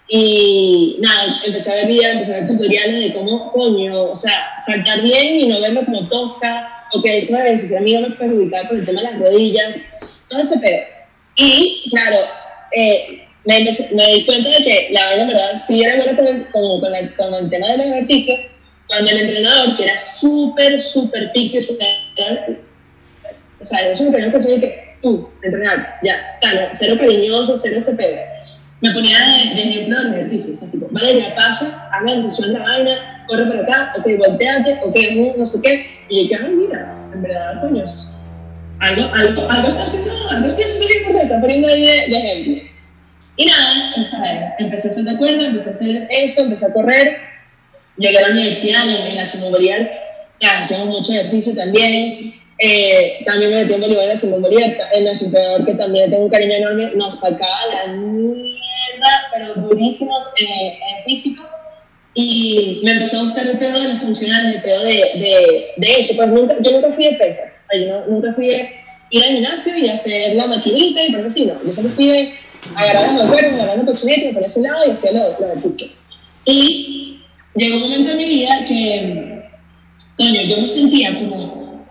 Y 0.09 0.97
nada, 0.99 1.41
empecé 1.45 1.71
a 1.71 1.75
ver 1.75 1.87
videos, 1.87 2.13
empecé 2.13 2.33
a 2.33 2.39
ver 2.39 2.47
tutoriales 2.47 3.05
de 3.05 3.13
cómo, 3.13 3.51
coño, 3.51 4.05
o 4.05 4.15
sea, 4.15 4.33
saltar 4.65 5.01
bien 5.01 5.41
y 5.41 5.47
no 5.47 5.61
verme 5.61 5.85
como 5.85 6.07
tosca, 6.07 6.76
o 6.97 7.01
que 7.01 7.17
eso 7.17 7.33
me 7.33 7.43
beneficia 7.43 7.79
a 7.79 7.81
mí 7.81 7.93
no 7.93 8.01
me 8.09 8.15
perjudicaba 8.15 8.67
por 8.69 8.77
el 8.77 8.85
tema 8.85 9.01
de 9.01 9.11
las 9.11 9.19
rodillas, 9.19 9.75
todo 10.29 10.39
ese 10.39 10.59
pedo. 10.59 10.81
Y 11.35 11.89
claro, 11.91 12.17
eh, 12.71 13.27
me, 13.45 13.59
me 13.63 14.05
di 14.13 14.25
cuenta 14.25 14.49
de 14.49 14.57
que 14.63 14.87
la 14.91 15.05
vaina, 15.05 15.27
verdad, 15.27 15.61
sí 15.65 15.81
era 15.83 15.95
buena 15.97 16.15
con 16.15 16.43
con, 16.51 16.81
con 16.81 16.91
la- 16.91 17.15
con 17.15 17.33
el 17.35 17.49
tema 17.49 17.67
del 17.69 17.81
ejercicio, 17.81 18.35
cuando 18.87 19.09
el 19.11 19.17
entrenador, 19.19 19.77
que 19.77 19.83
era 19.83 19.99
súper, 19.99 20.81
súper 20.81 21.31
pique, 21.33 21.59
o 21.59 21.63
sea, 21.63 21.87
era- 22.17 22.47
o 23.59 23.63
sea, 23.63 23.89
eso 23.91 24.03
es 24.03 24.11
lo 24.11 24.17
que 24.17 24.49
yo 24.55 24.61
que 24.61 24.97
tú, 25.01 25.29
entrenar, 25.43 25.99
ya, 26.03 26.35
o 26.35 26.39
sea, 26.39 26.69
cero 26.73 26.95
cariñoso, 26.99 27.55
cero 27.57 27.77
ese 27.79 27.93
pedo. 27.93 28.17
Me 28.81 28.91
ponía 28.91 29.17
de, 29.19 29.55
de 29.55 29.69
ejemplo 29.69 29.99
el 30.01 30.13
ejercicio, 30.13 30.53
o 30.53 30.55
sea, 30.55 30.69
tipo, 30.69 30.87
Valeria, 30.91 31.33
pasa, 31.35 31.89
haz 31.91 32.03
la 32.03 32.11
ejecución 32.11 32.53
de 32.53 32.59
la 32.59 32.65
vaina, 32.65 33.25
corre 33.27 33.45
por 33.47 33.57
acá, 33.57 33.93
ok, 33.97 34.05
volteate, 34.17 34.79
ok, 34.83 34.95
no 35.37 35.45
sé 35.45 35.59
qué, 35.63 35.96
y 36.09 36.23
yo 36.23 36.29
que, 36.29 36.35
ay, 36.35 36.53
mira, 36.53 36.95
en 37.13 37.21
verdad, 37.21 37.61
coños, 37.61 38.17
algo, 38.79 39.03
algo, 39.13 39.47
algo 39.49 39.67
está 39.69 39.83
haciendo, 39.83 40.29
algo 40.29 40.47
estoy 40.49 40.63
haciendo 40.63 40.87
bien 40.87 41.21
está 41.21 41.41
poniendo 41.41 41.67
ahí 41.67 41.81
de, 41.81 42.07
de 42.07 42.17
ejemplo. 42.17 42.69
Y 43.37 43.45
nada, 43.45 43.93
o 43.99 44.03
sea, 44.03 44.55
empecé 44.59 44.87
a 44.87 44.91
hacer 44.91 45.03
de 45.03 45.17
cuerda, 45.17 45.45
empecé 45.45 45.69
a 45.69 45.73
hacer 45.73 46.07
eso, 46.09 46.41
empecé 46.41 46.65
a 46.65 46.73
correr, 46.73 47.17
llegué 47.97 48.17
a 48.17 48.21
la 48.27 48.33
universidad, 48.33 48.83
en 48.87 49.15
la 49.15 49.25
ya, 50.39 50.63
hacíamos 50.63 50.87
mucho 50.87 51.13
ejercicio 51.13 51.55
también, 51.55 52.33
eh, 52.59 53.23
también 53.25 53.51
me 53.51 53.61
metí 53.61 53.73
en 53.73 53.81
voleibol 53.81 54.03
en 54.05 54.31
la 54.31 54.37
Bolívar, 54.37 54.77
en 54.93 55.03
nuestro 55.03 55.27
entrenador 55.27 55.65
que 55.65 55.73
también 55.75 56.09
tengo 56.09 56.25
un 56.25 56.29
cariño 56.29 56.53
enorme, 56.53 56.91
nos 56.95 57.19
sacaba 57.19 57.59
la 57.73 57.93
mierda, 57.93 58.49
pero 59.33 59.53
durísimo 59.55 60.15
eh, 60.39 60.77
en 60.89 61.03
físico, 61.05 61.43
y 62.19 62.79
me 62.83 62.93
empezó 62.93 63.19
a 63.19 63.25
gustar 63.25 63.45
el 63.45 63.59
pedo 63.59 63.79
de 63.79 63.89
los 63.89 64.01
funcionales, 64.01 64.55
el 64.55 64.61
pedo 64.63 64.83
de, 64.83 65.75
eso, 65.99 66.15
pues 66.15 66.29
nunca, 66.29 66.55
yo 66.63 66.71
nunca 66.71 66.91
fui 66.91 67.03
de 67.05 67.13
pesas, 67.13 67.45
o 67.61 67.71
sea, 67.71 67.79
yo 67.79 68.05
nunca 68.09 68.33
fui 68.33 68.47
de 68.47 68.71
ir 69.11 69.23
al 69.23 69.29
gimnasio 69.33 69.77
y 69.77 69.87
hacer 69.87 70.35
la 70.35 70.47
maquinita 70.47 71.03
y 71.03 71.11
por 71.11 71.27
así, 71.27 71.45
no, 71.45 71.63
yo 71.63 71.71
siempre 71.71 71.93
fui 71.93 72.07
de 72.07 72.33
agarrar 72.73 73.03
las 73.03 73.13
mancuernas, 73.13 73.53
agarrar 73.53 73.75
una 73.75 73.85
colchoneta, 73.85 74.25
me 74.25 74.33
ponía 74.33 74.47
a 74.47 74.49
su 74.49 74.61
lado 74.63 74.87
y 74.87 74.91
hacía 74.91 75.11
lo, 75.11 75.29
lo. 75.39 75.77
Y 76.45 77.21
llegó 77.53 77.75
un 77.75 77.83
momento 77.83 78.11
en 78.13 78.17
mi 78.17 78.25
vida 78.25 78.65
que, 78.67 79.43
coño, 80.17 80.41
yo 80.41 80.57
me 80.57 80.65
sentía 80.65 81.19
como 81.19 81.85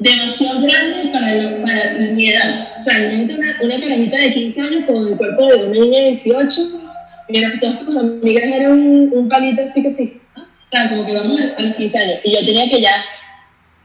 demasiado 0.00 0.62
grande 0.62 1.10
para, 1.12 1.64
para 1.64 1.98
mi 2.12 2.28
edad. 2.28 2.72
O 2.76 2.82
sea, 2.82 2.98
imagínate 3.04 3.34
una, 3.34 3.56
una 3.62 3.80
carajita 3.80 4.16
de 4.16 4.34
15 4.34 4.60
años 4.62 4.84
con 4.86 5.06
el 5.06 5.16
cuerpo 5.16 5.46
de 5.46 5.64
una 5.66 5.78
niña 5.78 5.98
de 6.00 6.06
18, 6.06 6.89
mira, 7.30 7.52
todas 7.60 7.80
tus 7.80 7.96
amigas 7.96 8.44
eran 8.44 8.72
un, 8.72 9.12
un 9.12 9.28
palito 9.28 9.62
así 9.62 9.82
que 9.82 9.90
sí. 9.90 10.20
¿no? 10.36 10.42
O 10.42 10.46
sea, 10.70 10.88
como 10.88 11.06
que 11.06 11.14
vamos 11.14 11.40
a, 11.40 11.62
los 11.62 11.74
15 11.74 11.98
años. 11.98 12.18
Y 12.24 12.32
yo 12.32 12.46
tenía 12.46 12.68
que 12.68 12.80
ya, 12.80 12.92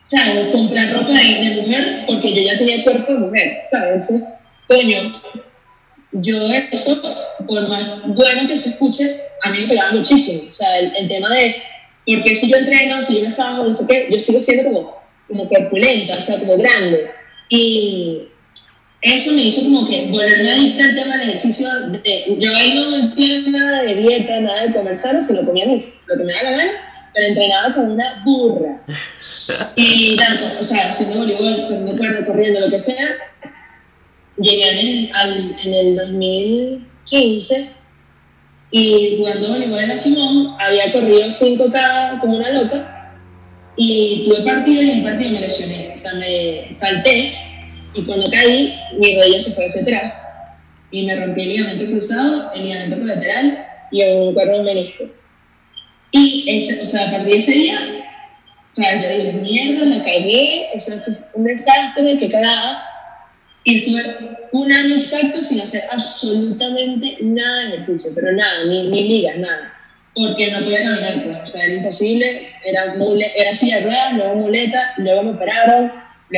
¿sabes? 0.07 0.47
Comprar 0.51 0.93
ropa 0.93 1.13
de, 1.13 1.49
de 1.49 1.61
mujer 1.61 2.03
porque 2.07 2.33
yo 2.33 2.41
ya 2.43 2.57
tenía 2.57 2.83
cuerpo 2.83 3.13
de 3.13 3.19
mujer, 3.19 3.57
¿sabes? 3.71 4.09
Coño, 4.67 5.21
yo 6.11 6.37
eso, 6.71 7.01
por 7.47 7.67
más 7.69 8.01
bueno 8.07 8.47
que 8.47 8.57
se 8.57 8.69
escuche, 8.69 9.03
a 9.43 9.49
mí 9.49 9.61
me 9.61 9.67
pegaba 9.67 9.93
muchísimo. 9.93 10.43
O 10.49 10.51
sea, 10.51 10.79
el, 10.79 10.95
el 10.95 11.07
tema 11.07 11.29
de, 11.29 11.55
porque 12.05 12.35
si 12.35 12.49
yo 12.49 12.57
entreno, 12.57 13.01
si 13.01 13.17
yo 13.17 13.29
me 13.29 13.35
fajo, 13.35 13.63
no 13.63 13.73
sé 13.73 13.85
qué, 13.87 14.07
yo 14.11 14.19
sigo 14.19 14.39
siendo 14.39 14.63
como, 14.65 14.95
como 15.27 15.49
corpulenta, 15.49 16.15
o 16.15 16.21
sea, 16.21 16.39
como 16.39 16.57
grande. 16.57 17.11
Y 17.49 18.27
eso 19.05 19.33
me 19.33 19.43
hizo 19.43 19.63
como 19.63 19.87
que 19.87 20.07
volverme 20.07 20.49
adicta 20.49 20.83
al 20.83 20.95
tema 20.95 21.17
del 21.17 21.29
ejercicio. 21.29 21.67
De, 21.89 22.37
yo 22.39 22.55
ahí 22.55 22.73
no 22.75 22.89
metía 22.89 23.41
nada 23.49 23.83
de 23.83 23.95
dieta, 23.95 24.39
nada 24.39 24.63
de 24.63 24.73
comer 24.73 24.97
sano, 24.97 25.23
sino 25.23 25.45
comía 25.45 25.65
lo 25.65 26.17
que 26.17 26.23
me 26.23 26.33
daba 26.33 26.51
la 26.51 26.57
gana, 26.57 26.71
pero 27.13 27.27
entrenaba 27.27 27.75
como 27.75 27.93
una 27.93 28.23
burra. 28.25 28.81
Y 29.75 30.15
nada, 30.17 30.57
o 30.59 30.63
sea, 30.63 30.89
haciendo 30.89 31.19
voleibol, 31.19 31.61
haciendo 31.61 31.95
cuerda, 31.97 32.25
corriendo, 32.25 32.61
lo 32.61 32.69
que 32.69 32.79
sea. 32.79 33.05
Llegué 34.37 34.71
en 34.71 34.77
el, 34.79 35.11
al, 35.13 35.59
en 35.63 35.73
el 35.73 35.95
2015 35.95 37.69
y 38.71 39.15
jugando 39.17 39.49
voleibol 39.49 39.79
en 39.79 39.89
la 39.89 39.97
Simón, 39.97 40.55
había 40.59 40.91
corrido 40.91 41.27
5K 41.27 42.19
como 42.19 42.37
una 42.37 42.49
loca 42.51 43.13
y 43.77 44.25
tuve 44.25 44.41
partido 44.41 44.81
y 44.81 44.89
en 44.89 44.97
un 44.99 45.03
partido 45.03 45.31
me 45.31 45.41
lesioné, 45.41 45.93
o 45.95 45.99
sea, 45.99 46.13
me 46.13 46.73
salté 46.73 47.33
y 47.95 48.03
cuando 48.03 48.29
caí, 48.29 48.77
mi 48.97 49.15
rodilla 49.15 49.39
se 49.39 49.51
fue 49.51 49.67
hacia 49.67 49.81
atrás 49.81 50.29
y 50.91 51.05
me 51.05 51.15
rompí 51.15 51.41
el 51.41 51.49
ligamento 51.49 51.85
cruzado, 51.85 52.51
el 52.53 52.63
ligamento 52.63 52.97
colateral 52.99 53.65
y 53.91 54.03
un 54.03 54.33
cuerno 54.33 54.63
menisco. 54.63 55.05
Y 56.11 56.45
ese, 56.47 56.81
o 56.81 56.85
sea, 56.85 57.07
a 57.07 57.11
partir 57.11 57.33
de 57.33 57.37
ese 57.37 57.51
día, 57.51 57.77
o 58.71 58.73
sea, 58.73 59.01
yo 59.01 59.17
dije, 59.17 59.33
mierda, 59.33 59.85
me 59.85 60.03
caí, 60.03 60.65
o 60.75 60.79
sea, 60.79 61.01
fue 61.01 61.17
un 61.33 61.43
desastre, 61.45 62.19
que 62.19 62.29
cagada. 62.29 62.83
Y 63.63 63.79
estuve 63.79 64.37
un 64.51 64.71
año 64.71 64.95
exacto 64.95 65.41
sin 65.41 65.59
hacer 65.59 65.83
absolutamente 65.91 67.17
nada 67.21 67.61
de 67.61 67.67
ejercicio, 67.69 68.11
pero 68.13 68.31
nada, 68.33 68.65
ni, 68.65 68.89
ni 68.89 69.07
ligas, 69.07 69.37
nada. 69.37 69.73
Porque 70.13 70.51
no 70.51 70.59
podía 70.59 70.83
caminar, 70.83 71.23
pues, 71.23 71.37
o 71.43 71.47
sea, 71.47 71.65
era 71.65 71.73
imposible, 71.73 72.47
era, 72.63 72.95
mule, 72.95 73.31
era 73.35 73.55
silla 73.55 73.77
de 73.77 73.83
ruedas, 73.85 74.13
luego 74.13 74.35
muleta, 74.35 74.93
luego 74.97 75.23
me 75.23 75.31
operaron, 75.31 75.91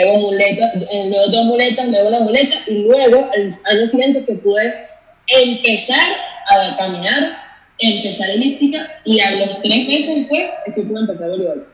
luego 0.04 0.20
muleta, 0.20 0.72
eh, 0.92 1.06
luego 1.10 1.28
dos 1.28 1.46
muletas, 1.46 1.88
luego 1.88 2.10
la 2.10 2.20
muleta, 2.20 2.56
y 2.68 2.84
luego 2.84 3.30
al 3.34 3.78
año 3.78 3.88
siguiente 3.88 4.26
que 4.26 4.34
pude 4.34 4.88
empezar 5.28 6.06
a 6.48 6.78
caminar, 6.78 7.38
empezar 7.80 8.30
elíptica, 8.30 9.02
y 9.06 9.20
a 9.20 9.32
los 9.32 9.62
tres 9.62 9.88
meses 9.88 10.16
después 10.16 10.44
es 10.66 10.74
que 10.74 10.82
pude 10.82 11.00
empezar 11.00 11.30
voleibol. 11.30 11.68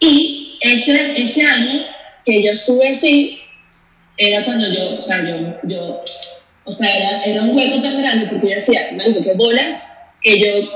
Y 0.00 0.58
ese, 0.62 1.22
ese 1.22 1.42
año 1.42 1.84
que 2.24 2.42
yo 2.42 2.52
estuve 2.52 2.88
así, 2.88 3.40
era 4.16 4.44
cuando 4.44 4.70
yo, 4.72 4.96
o 4.96 5.00
sea, 5.00 5.24
yo, 5.24 5.58
yo 5.64 6.04
o 6.64 6.72
sea, 6.72 6.88
era, 6.94 7.24
era 7.24 7.42
un 7.42 7.56
hueco 7.56 7.80
tan 7.80 8.00
grande 8.00 8.26
porque 8.26 8.48
yo 8.48 8.54
decía, 8.54 8.90
digo, 8.92 9.22
que 9.22 9.32
bolas, 9.34 10.12
que 10.22 10.38
yo, 10.38 10.70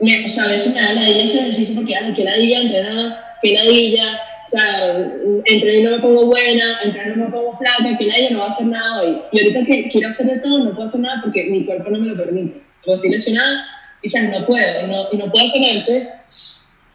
me, 0.00 0.26
o 0.26 0.30
sea, 0.30 0.44
a 0.44 0.48
veces 0.48 0.74
me 0.74 0.80
da 0.80 0.92
la 0.94 1.08
ese 1.08 1.40
ejercicio 1.40 1.76
porque, 1.76 1.94
ay, 1.94 2.12
que 2.14 2.24
ladilla, 2.24 2.60
entrenaba, 2.60 3.38
que 3.42 3.52
ladilla, 3.52 4.04
o 4.44 4.48
sea, 4.48 5.08
entre 5.46 5.82
no 5.82 5.90
me 5.92 6.00
pongo 6.00 6.26
buena, 6.26 6.80
entre 6.82 7.06
no 7.06 7.24
me 7.24 7.30
pongo 7.30 7.56
flaca, 7.56 7.96
que 7.98 8.06
nadie 8.06 8.30
no 8.30 8.40
va 8.40 8.46
a 8.46 8.48
hacer 8.50 8.66
nada 8.66 9.02
hoy. 9.02 9.18
Y 9.32 9.40
ahorita 9.40 9.64
que 9.64 9.90
quiero 9.90 10.08
hacer 10.08 10.26
de 10.26 10.38
todo, 10.40 10.64
no 10.64 10.74
puedo 10.74 10.88
hacer 10.88 11.00
nada 11.00 11.20
porque 11.22 11.44
mi 11.44 11.64
cuerpo 11.64 11.90
no 11.90 11.98
me 11.98 12.08
lo 12.08 12.16
permite. 12.16 12.60
Porque 12.84 12.94
estoy 12.94 13.10
lesionada 13.10 13.64
sabes, 14.08 14.38
no 14.38 14.46
puedo, 14.46 14.84
y 14.84 14.90
no, 14.90 15.06
y 15.12 15.16
no 15.16 15.30
puedo 15.30 15.44
hacer 15.44 15.62
eso. 15.62 15.92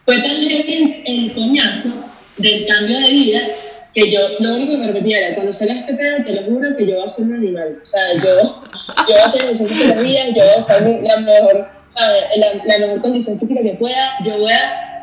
Fue 0.06 0.18
tan 0.22 0.36
el, 0.36 1.04
el 1.06 1.34
coñazo 1.34 2.06
del 2.38 2.66
cambio 2.68 3.00
de 3.00 3.10
vida 3.10 3.40
que 3.94 4.12
yo 4.12 4.20
lo 4.40 4.56
único 4.56 4.74
que 4.74 4.78
me 4.78 4.88
repetía 4.88 5.20
era, 5.20 5.36
cuando 5.36 5.52
salga 5.52 5.74
este 5.74 5.96
pedo, 5.96 6.24
te 6.24 6.36
lo 6.36 6.44
juro 6.44 6.78
que 6.78 6.86
yo 6.86 6.96
voy 6.96 7.06
a 7.06 7.10
ser 7.10 7.26
un 7.26 7.34
animal. 7.34 7.80
O 7.82 7.86
sea, 7.86 8.02
yo, 8.16 8.64
yo 9.08 9.16
voy 9.16 9.20
a 9.20 9.26
hacer 9.26 9.42
ejercicio 9.42 9.76
todos 9.76 9.96
los 9.96 10.08
días, 10.08 10.28
yo 10.36 10.44
voy 10.44 10.54
a 10.56 10.62
estar 10.62 10.82
la 11.04 11.18
mejor, 11.22 11.70
¿sabes? 11.88 12.22
La, 12.38 12.64
la 12.66 12.86
mejor 12.86 13.02
condición 13.02 13.40
física 13.40 13.62
que 13.62 13.74
pueda, 13.74 14.12
yo 14.24 14.38
voy 14.38 14.52
a 14.52 14.99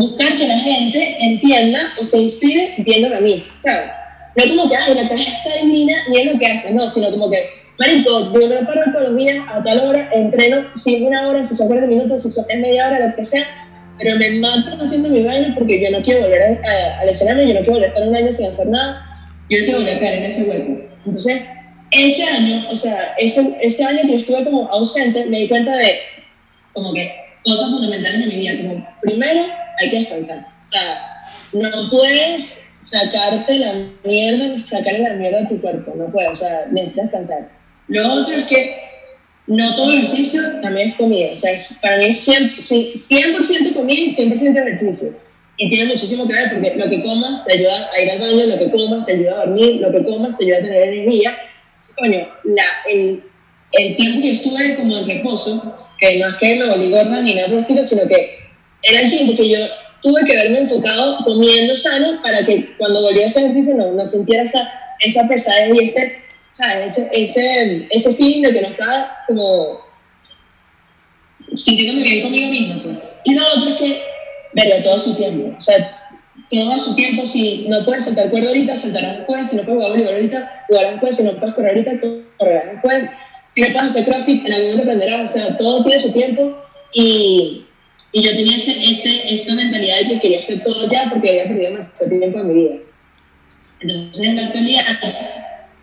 buscar 0.00 0.36
que 0.36 0.48
la 0.48 0.58
gente 0.58 1.16
entienda 1.20 1.78
o 2.00 2.04
se 2.04 2.18
inspire 2.18 2.74
viéndome 2.78 3.16
a 3.16 3.20
mí, 3.20 3.44
¿sabes? 3.64 3.90
No 4.36 4.56
como 4.56 4.70
que, 4.70 4.76
ay, 4.76 4.94
la 4.94 5.08
cara 5.08 5.22
está 5.22 5.50
divina, 5.62 5.94
ni 6.08 6.18
es 6.18 6.32
lo 6.32 6.38
que 6.38 6.46
hace, 6.46 6.72
no, 6.72 6.88
sino 6.88 7.10
como 7.10 7.30
que, 7.30 7.38
marico, 7.78 8.32
yo 8.32 8.48
me 8.48 8.56
paro 8.56 8.92
todos 8.92 9.10
los 9.10 9.16
días 9.16 9.38
a 9.52 9.62
tal 9.62 9.80
hora, 9.80 10.08
entreno, 10.14 10.66
si 10.76 10.96
es 10.96 11.02
una 11.02 11.28
hora, 11.28 11.44
si 11.44 11.54
son 11.54 11.66
40 11.66 11.88
minutos, 11.88 12.22
si 12.22 12.30
son 12.30 12.46
media 12.60 12.88
hora, 12.88 13.08
lo 13.08 13.16
que 13.16 13.24
sea, 13.24 13.44
pero 13.98 14.16
me 14.16 14.30
mato 14.38 14.82
haciendo 14.82 15.10
mi 15.10 15.22
baño 15.22 15.54
porque 15.54 15.82
yo 15.82 15.90
no 15.90 16.02
quiero 16.02 16.22
volver 16.22 16.42
a, 16.42 17.00
a, 17.00 17.04
lesionarme, 17.04 17.48
yo 17.48 17.54
no 17.54 17.60
quiero 17.60 17.74
volver 17.74 17.90
a 17.90 17.92
estar 17.92 18.08
un 18.08 18.16
año 18.16 18.32
sin 18.32 18.46
hacer 18.46 18.68
nada, 18.68 19.04
yo 19.50 19.58
no 19.58 19.64
quiero 19.64 19.78
volver 19.80 19.96
a 19.96 20.00
caer 20.00 20.18
en 20.18 20.24
ese 20.24 20.50
hueco. 20.50 20.82
Entonces, 21.04 21.44
ese 21.90 22.22
año, 22.22 22.70
o 22.70 22.76
sea, 22.76 22.96
ese, 23.18 23.56
ese 23.60 23.84
año 23.84 24.02
que 24.06 24.16
estuve 24.16 24.44
como 24.44 24.68
ausente, 24.68 25.26
me 25.26 25.40
di 25.40 25.48
cuenta 25.48 25.76
de 25.76 25.98
como 26.72 26.94
que 26.94 27.12
cosas 27.50 27.70
fundamentales 27.70 28.20
de 28.20 28.26
mi 28.26 28.36
vida, 28.36 28.56
como 28.58 28.86
primero, 29.02 29.46
hay 29.80 29.90
que 29.90 29.98
descansar. 29.98 30.38
O 30.38 30.66
sea, 30.66 31.26
no 31.52 31.90
puedes 31.90 32.62
sacarte 32.80 33.58
la 33.58 33.72
mierda, 34.04 34.58
sacarle 34.58 35.00
la 35.00 35.14
mierda 35.14 35.42
a 35.42 35.48
tu 35.48 35.60
cuerpo, 35.60 35.92
no 35.96 36.10
puedes, 36.10 36.30
o 36.30 36.36
sea, 36.36 36.66
necesitas 36.70 37.06
descansar. 37.06 37.50
Lo 37.88 38.12
otro 38.12 38.34
es 38.34 38.44
que 38.44 38.76
no 39.46 39.74
todo 39.74 39.92
ejercicio 39.92 40.40
también 40.62 40.90
es 40.90 40.96
comida, 40.96 41.32
o 41.32 41.36
sea, 41.36 41.50
es, 41.52 41.78
para 41.82 41.98
mí 41.98 42.04
es 42.04 42.28
100%, 42.28 42.94
100 42.94 43.74
comida 43.74 44.00
y 44.00 44.08
100% 44.08 44.56
ejercicio. 44.56 45.16
Y 45.56 45.68
tiene 45.68 45.92
muchísimo 45.92 46.26
que 46.26 46.32
ver 46.32 46.52
porque 46.54 46.74
lo 46.76 46.88
que 46.88 47.02
comas 47.02 47.44
te 47.44 47.54
ayuda 47.54 47.90
a 47.92 48.00
ir 48.00 48.10
al 48.12 48.20
baño, 48.20 48.46
lo 48.46 48.58
que 48.58 48.70
comas 48.70 49.04
te 49.06 49.12
ayuda 49.12 49.32
a 49.32 49.46
dormir, 49.46 49.80
lo 49.80 49.92
que 49.92 50.04
comas 50.04 50.38
te 50.38 50.44
ayuda 50.44 50.58
a 50.58 50.62
tener 50.62 50.82
energía. 50.84 51.36
Entonces, 51.66 51.96
coño, 51.98 52.28
la, 52.44 52.64
el, 52.88 53.24
el 53.72 53.96
tiempo 53.96 54.22
que 54.22 54.32
estuve 54.32 54.76
como 54.76 54.96
en 54.96 55.06
reposo, 55.06 55.89
que 56.00 56.18
no 56.18 56.28
es 56.28 56.34
que 56.36 56.56
me 56.56 56.66
volví 56.66 56.90
gorda 56.90 57.20
ni 57.22 57.34
nada 57.34 57.48
por 57.48 57.56
el 57.56 57.62
estilo, 57.62 57.84
sino 57.84 58.08
que 58.08 58.38
era 58.82 59.00
el 59.00 59.10
tiempo 59.10 59.36
que 59.36 59.48
yo 59.50 59.58
tuve 60.02 60.24
que 60.24 60.34
verme 60.34 60.60
enfocado 60.60 61.18
comiendo 61.24 61.76
sano 61.76 62.22
para 62.22 62.44
que 62.44 62.74
cuando 62.78 63.02
volviera 63.02 63.26
a 63.26 63.30
hacer 63.30 63.44
ejercicio 63.44 63.76
no, 63.76 63.92
no 63.92 64.06
sintiera 64.06 64.44
esa, 64.44 64.72
esa 65.00 65.28
pesadez 65.28 65.74
y 65.74 65.84
ese, 65.84 66.22
ese, 66.86 67.08
ese, 67.12 67.86
ese 67.90 68.14
feeling 68.14 68.42
de 68.42 68.52
que 68.54 68.62
no 68.62 68.68
estaba 68.68 69.24
como 69.26 69.80
sintiéndome 71.56 72.02
bien 72.02 72.22
conmigo 72.22 72.48
mismo. 72.48 72.82
Pues. 72.82 72.96
Y 73.24 73.34
lo 73.34 73.46
otro 73.56 73.70
es 73.70 73.76
que 73.76 74.02
verle 74.54 74.80
todo 74.82 74.98
su 74.98 75.14
tiempo. 75.16 75.56
O 75.56 75.60
sea, 75.60 75.76
todo 76.50 76.78
su 76.78 76.94
tiempo, 76.94 77.26
si 77.28 77.66
no 77.68 77.84
puedes 77.84 78.04
saltar 78.04 78.30
cuerda 78.30 78.48
ahorita, 78.48 78.78
saltarás 78.78 79.18
después, 79.18 79.48
si 79.48 79.56
no 79.56 79.62
puedes 79.62 79.76
jugar 79.76 79.90
voleibol 79.90 80.14
ahorita, 80.14 80.64
jugarás 80.68 80.90
después, 80.92 81.16
si 81.16 81.22
no 81.22 81.32
puedes 81.32 81.54
correr 81.54 81.70
ahorita, 81.70 81.92
correrás 82.38 82.72
después, 82.72 83.10
si 83.50 83.62
no 83.62 83.68
puedes 83.72 83.90
hacer 83.90 84.04
crossfit, 84.04 84.46
en 84.46 84.52
algún 84.52 84.80
aprenderás, 84.80 85.34
o 85.34 85.38
sea, 85.38 85.58
todo 85.58 85.84
tiene 85.84 86.02
su 86.02 86.12
tiempo 86.12 86.56
y 86.92 87.66
y 88.12 88.22
yo 88.22 88.30
tenía 88.30 88.56
ese, 88.56 88.72
ese, 88.90 89.34
esta 89.34 89.54
mentalidad 89.54 89.98
de 90.00 90.08
que 90.08 90.20
quería 90.20 90.40
hacer 90.40 90.62
todo 90.64 90.88
ya 90.90 91.08
porque 91.10 91.30
había 91.30 91.44
perdido 91.44 91.72
más 91.74 91.92
tiempo 91.92 92.40
en 92.40 92.48
mi 92.48 92.54
vida. 92.54 92.76
Entonces, 93.80 94.24
en 94.24 94.36
la 94.36 94.46
actualidad, 94.46 94.84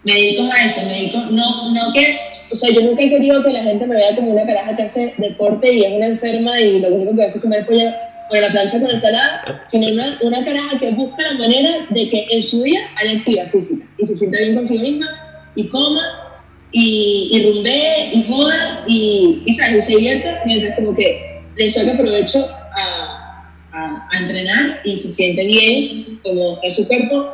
me 0.04 0.14
dedico 0.14 0.44
a 0.52 0.66
eso, 0.66 0.82
me 0.86 0.94
dedico, 0.94 1.18
no, 1.32 1.72
no 1.74 1.94
que, 1.94 2.18
o 2.52 2.56
sea, 2.56 2.70
yo 2.72 2.82
nunca 2.82 3.04
he 3.04 3.10
querido 3.10 3.44
que 3.44 3.54
la 3.54 3.64
gente 3.64 3.88
me 3.88 3.96
vea 3.96 4.16
como 4.16 4.32
una 4.32 4.46
caraja 4.46 4.76
que 4.76 4.84
hace 4.84 5.14
deporte 5.18 5.72
y 5.72 5.84
es 5.84 5.94
una 5.94 6.06
enferma 6.08 6.60
y 6.60 6.80
lo 6.80 6.90
único 6.90 7.16
que 7.16 7.24
hace 7.24 7.38
es 7.38 7.42
comer 7.42 7.66
pollo 7.66 7.90
o 8.30 8.36
la 8.36 8.52
plancha 8.52 8.82
con 8.82 8.92
ensalada, 8.92 9.64
sino 9.66 9.88
una, 9.88 10.18
una 10.22 10.44
caraja 10.44 10.78
que 10.78 10.92
busca 10.92 11.24
la 11.24 11.34
manera 11.40 11.70
de 11.90 12.10
que 12.10 12.28
en 12.30 12.42
su 12.42 12.62
día 12.62 12.80
haya 12.98 13.20
actividad 13.20 13.50
física 13.52 13.86
y 13.98 14.06
se 14.06 14.16
sienta 14.16 14.40
bien 14.40 14.56
consigo 14.56 14.82
misma 14.82 15.08
y 15.56 15.70
coma 15.70 16.27
y, 16.72 17.30
y 17.32 17.52
rumbee 17.52 18.10
y 18.14 18.24
joda 18.24 18.84
y, 18.88 19.44
y, 19.46 19.54
se 19.54 19.96
divierta 19.96 20.42
mientras 20.46 20.76
como 20.76 20.96
que 20.96 21.42
le 21.56 21.70
saca 21.70 21.98
provecho 21.98 22.50
a, 22.76 23.54
a, 23.72 24.08
entrenar 24.20 24.82
y 24.84 24.98
se 25.00 25.10
siente 25.10 25.46
bien 25.46 26.20
como 26.24 26.60
en 26.64 26.72
su 26.72 26.88
cuerpo, 26.88 27.34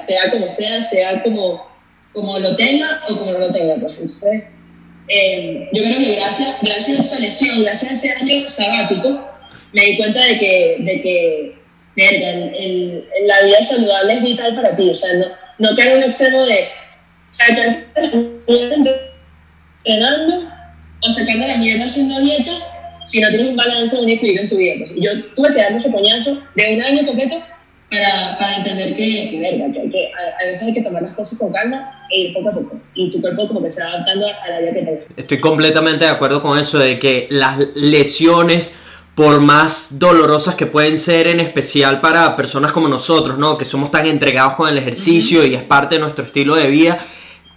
sea, 0.00 0.30
como 0.30 0.48
sea, 0.48 0.82
sea 0.82 1.22
como, 1.22 1.66
como 2.12 2.38
lo 2.38 2.56
tenga 2.56 3.02
o 3.08 3.18
como 3.18 3.32
no 3.32 3.38
lo 3.38 3.52
tenga. 3.52 3.76
Pues. 3.76 3.92
Entonces, 3.92 4.44
eh, 5.08 5.68
yo 5.72 5.82
creo 5.82 5.98
que 5.98 6.16
gracias, 6.16 6.56
gracias 6.62 7.00
a 7.00 7.02
esa 7.02 7.18
lesión, 7.20 7.62
gracias 7.62 7.92
a 7.92 7.94
ese 7.94 8.12
año 8.12 8.50
sabático, 8.50 9.28
me 9.72 9.82
di 9.84 9.96
cuenta 9.96 10.24
de 10.24 10.38
que, 10.38 10.76
de 10.80 11.02
que 11.02 11.58
el, 11.96 12.54
el, 12.54 13.04
la 13.26 13.40
vida 13.42 13.62
saludable 13.62 14.14
es 14.14 14.22
vital 14.22 14.54
para 14.54 14.76
ti. 14.76 14.90
O 14.90 14.96
sea, 14.96 15.12
no, 15.14 15.26
no 15.58 15.76
caer 15.76 15.92
en 15.92 15.98
un 15.98 16.04
extremo 16.04 16.44
de 16.44 16.68
sacar 17.34 17.86
entrenando 19.84 20.50
o 21.02 21.10
sacar 21.10 21.38
de 21.38 21.48
la 21.48 21.56
mierda 21.56 21.86
haciendo 21.86 22.18
dieta 22.20 22.52
si 23.06 23.20
no 23.20 23.28
tienes 23.28 23.48
un 23.48 23.56
balance, 23.56 23.96
un 23.96 24.08
equilibrio 24.08 24.44
en 24.44 24.48
tu 24.48 24.56
vida. 24.56 24.86
Yo 24.96 25.10
tuve 25.34 25.52
que 25.52 25.60
darme 25.60 25.76
ese 25.76 25.92
coñazo 25.92 26.38
de 26.54 26.74
un 26.74 26.82
año 26.82 27.06
completo 27.06 27.36
para, 27.90 28.38
para 28.38 28.56
entender 28.56 28.96
que, 28.96 29.30
que, 29.30 29.40
verga, 29.40 29.72
que, 29.72 29.80
hay 29.80 29.90
que 29.90 30.06
a, 30.06 30.42
a, 30.42 30.46
veces 30.46 30.62
hay 30.62 30.74
que 30.74 30.82
tomar 30.82 31.02
las 31.02 31.14
cosas 31.14 31.38
con 31.38 31.52
calma 31.52 32.06
e 32.10 32.20
ir 32.20 32.34
poco 32.34 32.48
a 32.48 32.52
poco. 32.52 32.80
Y 32.94 33.12
tu 33.12 33.20
cuerpo 33.20 33.46
como 33.48 33.62
que 33.62 33.70
se 33.70 33.80
va 33.80 33.88
adaptando 33.88 34.26
a 34.26 34.50
la 34.50 34.60
vida 34.60 34.72
que 34.72 34.82
tengas. 34.82 35.04
Estoy 35.16 35.40
completamente 35.40 36.06
de 36.06 36.10
acuerdo 36.10 36.40
con 36.40 36.58
eso, 36.58 36.78
de 36.78 36.98
que 36.98 37.26
las 37.30 37.58
lesiones 37.74 38.72
por 39.14 39.40
más 39.40 39.98
dolorosas 39.98 40.54
que 40.56 40.66
pueden 40.66 40.98
ser 40.98 41.28
en 41.28 41.40
especial 41.40 42.00
para 42.00 42.34
personas 42.34 42.72
como 42.72 42.88
nosotros, 42.88 43.38
¿no? 43.38 43.56
Que 43.56 43.64
somos 43.64 43.90
tan 43.90 44.06
entregados 44.06 44.54
con 44.54 44.68
el 44.68 44.78
ejercicio 44.78 45.40
uh 45.40 45.44
-huh. 45.44 45.50
y 45.50 45.54
es 45.54 45.62
parte 45.62 45.96
de 45.96 46.00
nuestro 46.00 46.24
estilo 46.24 46.56
de 46.56 46.66
vida, 46.66 46.98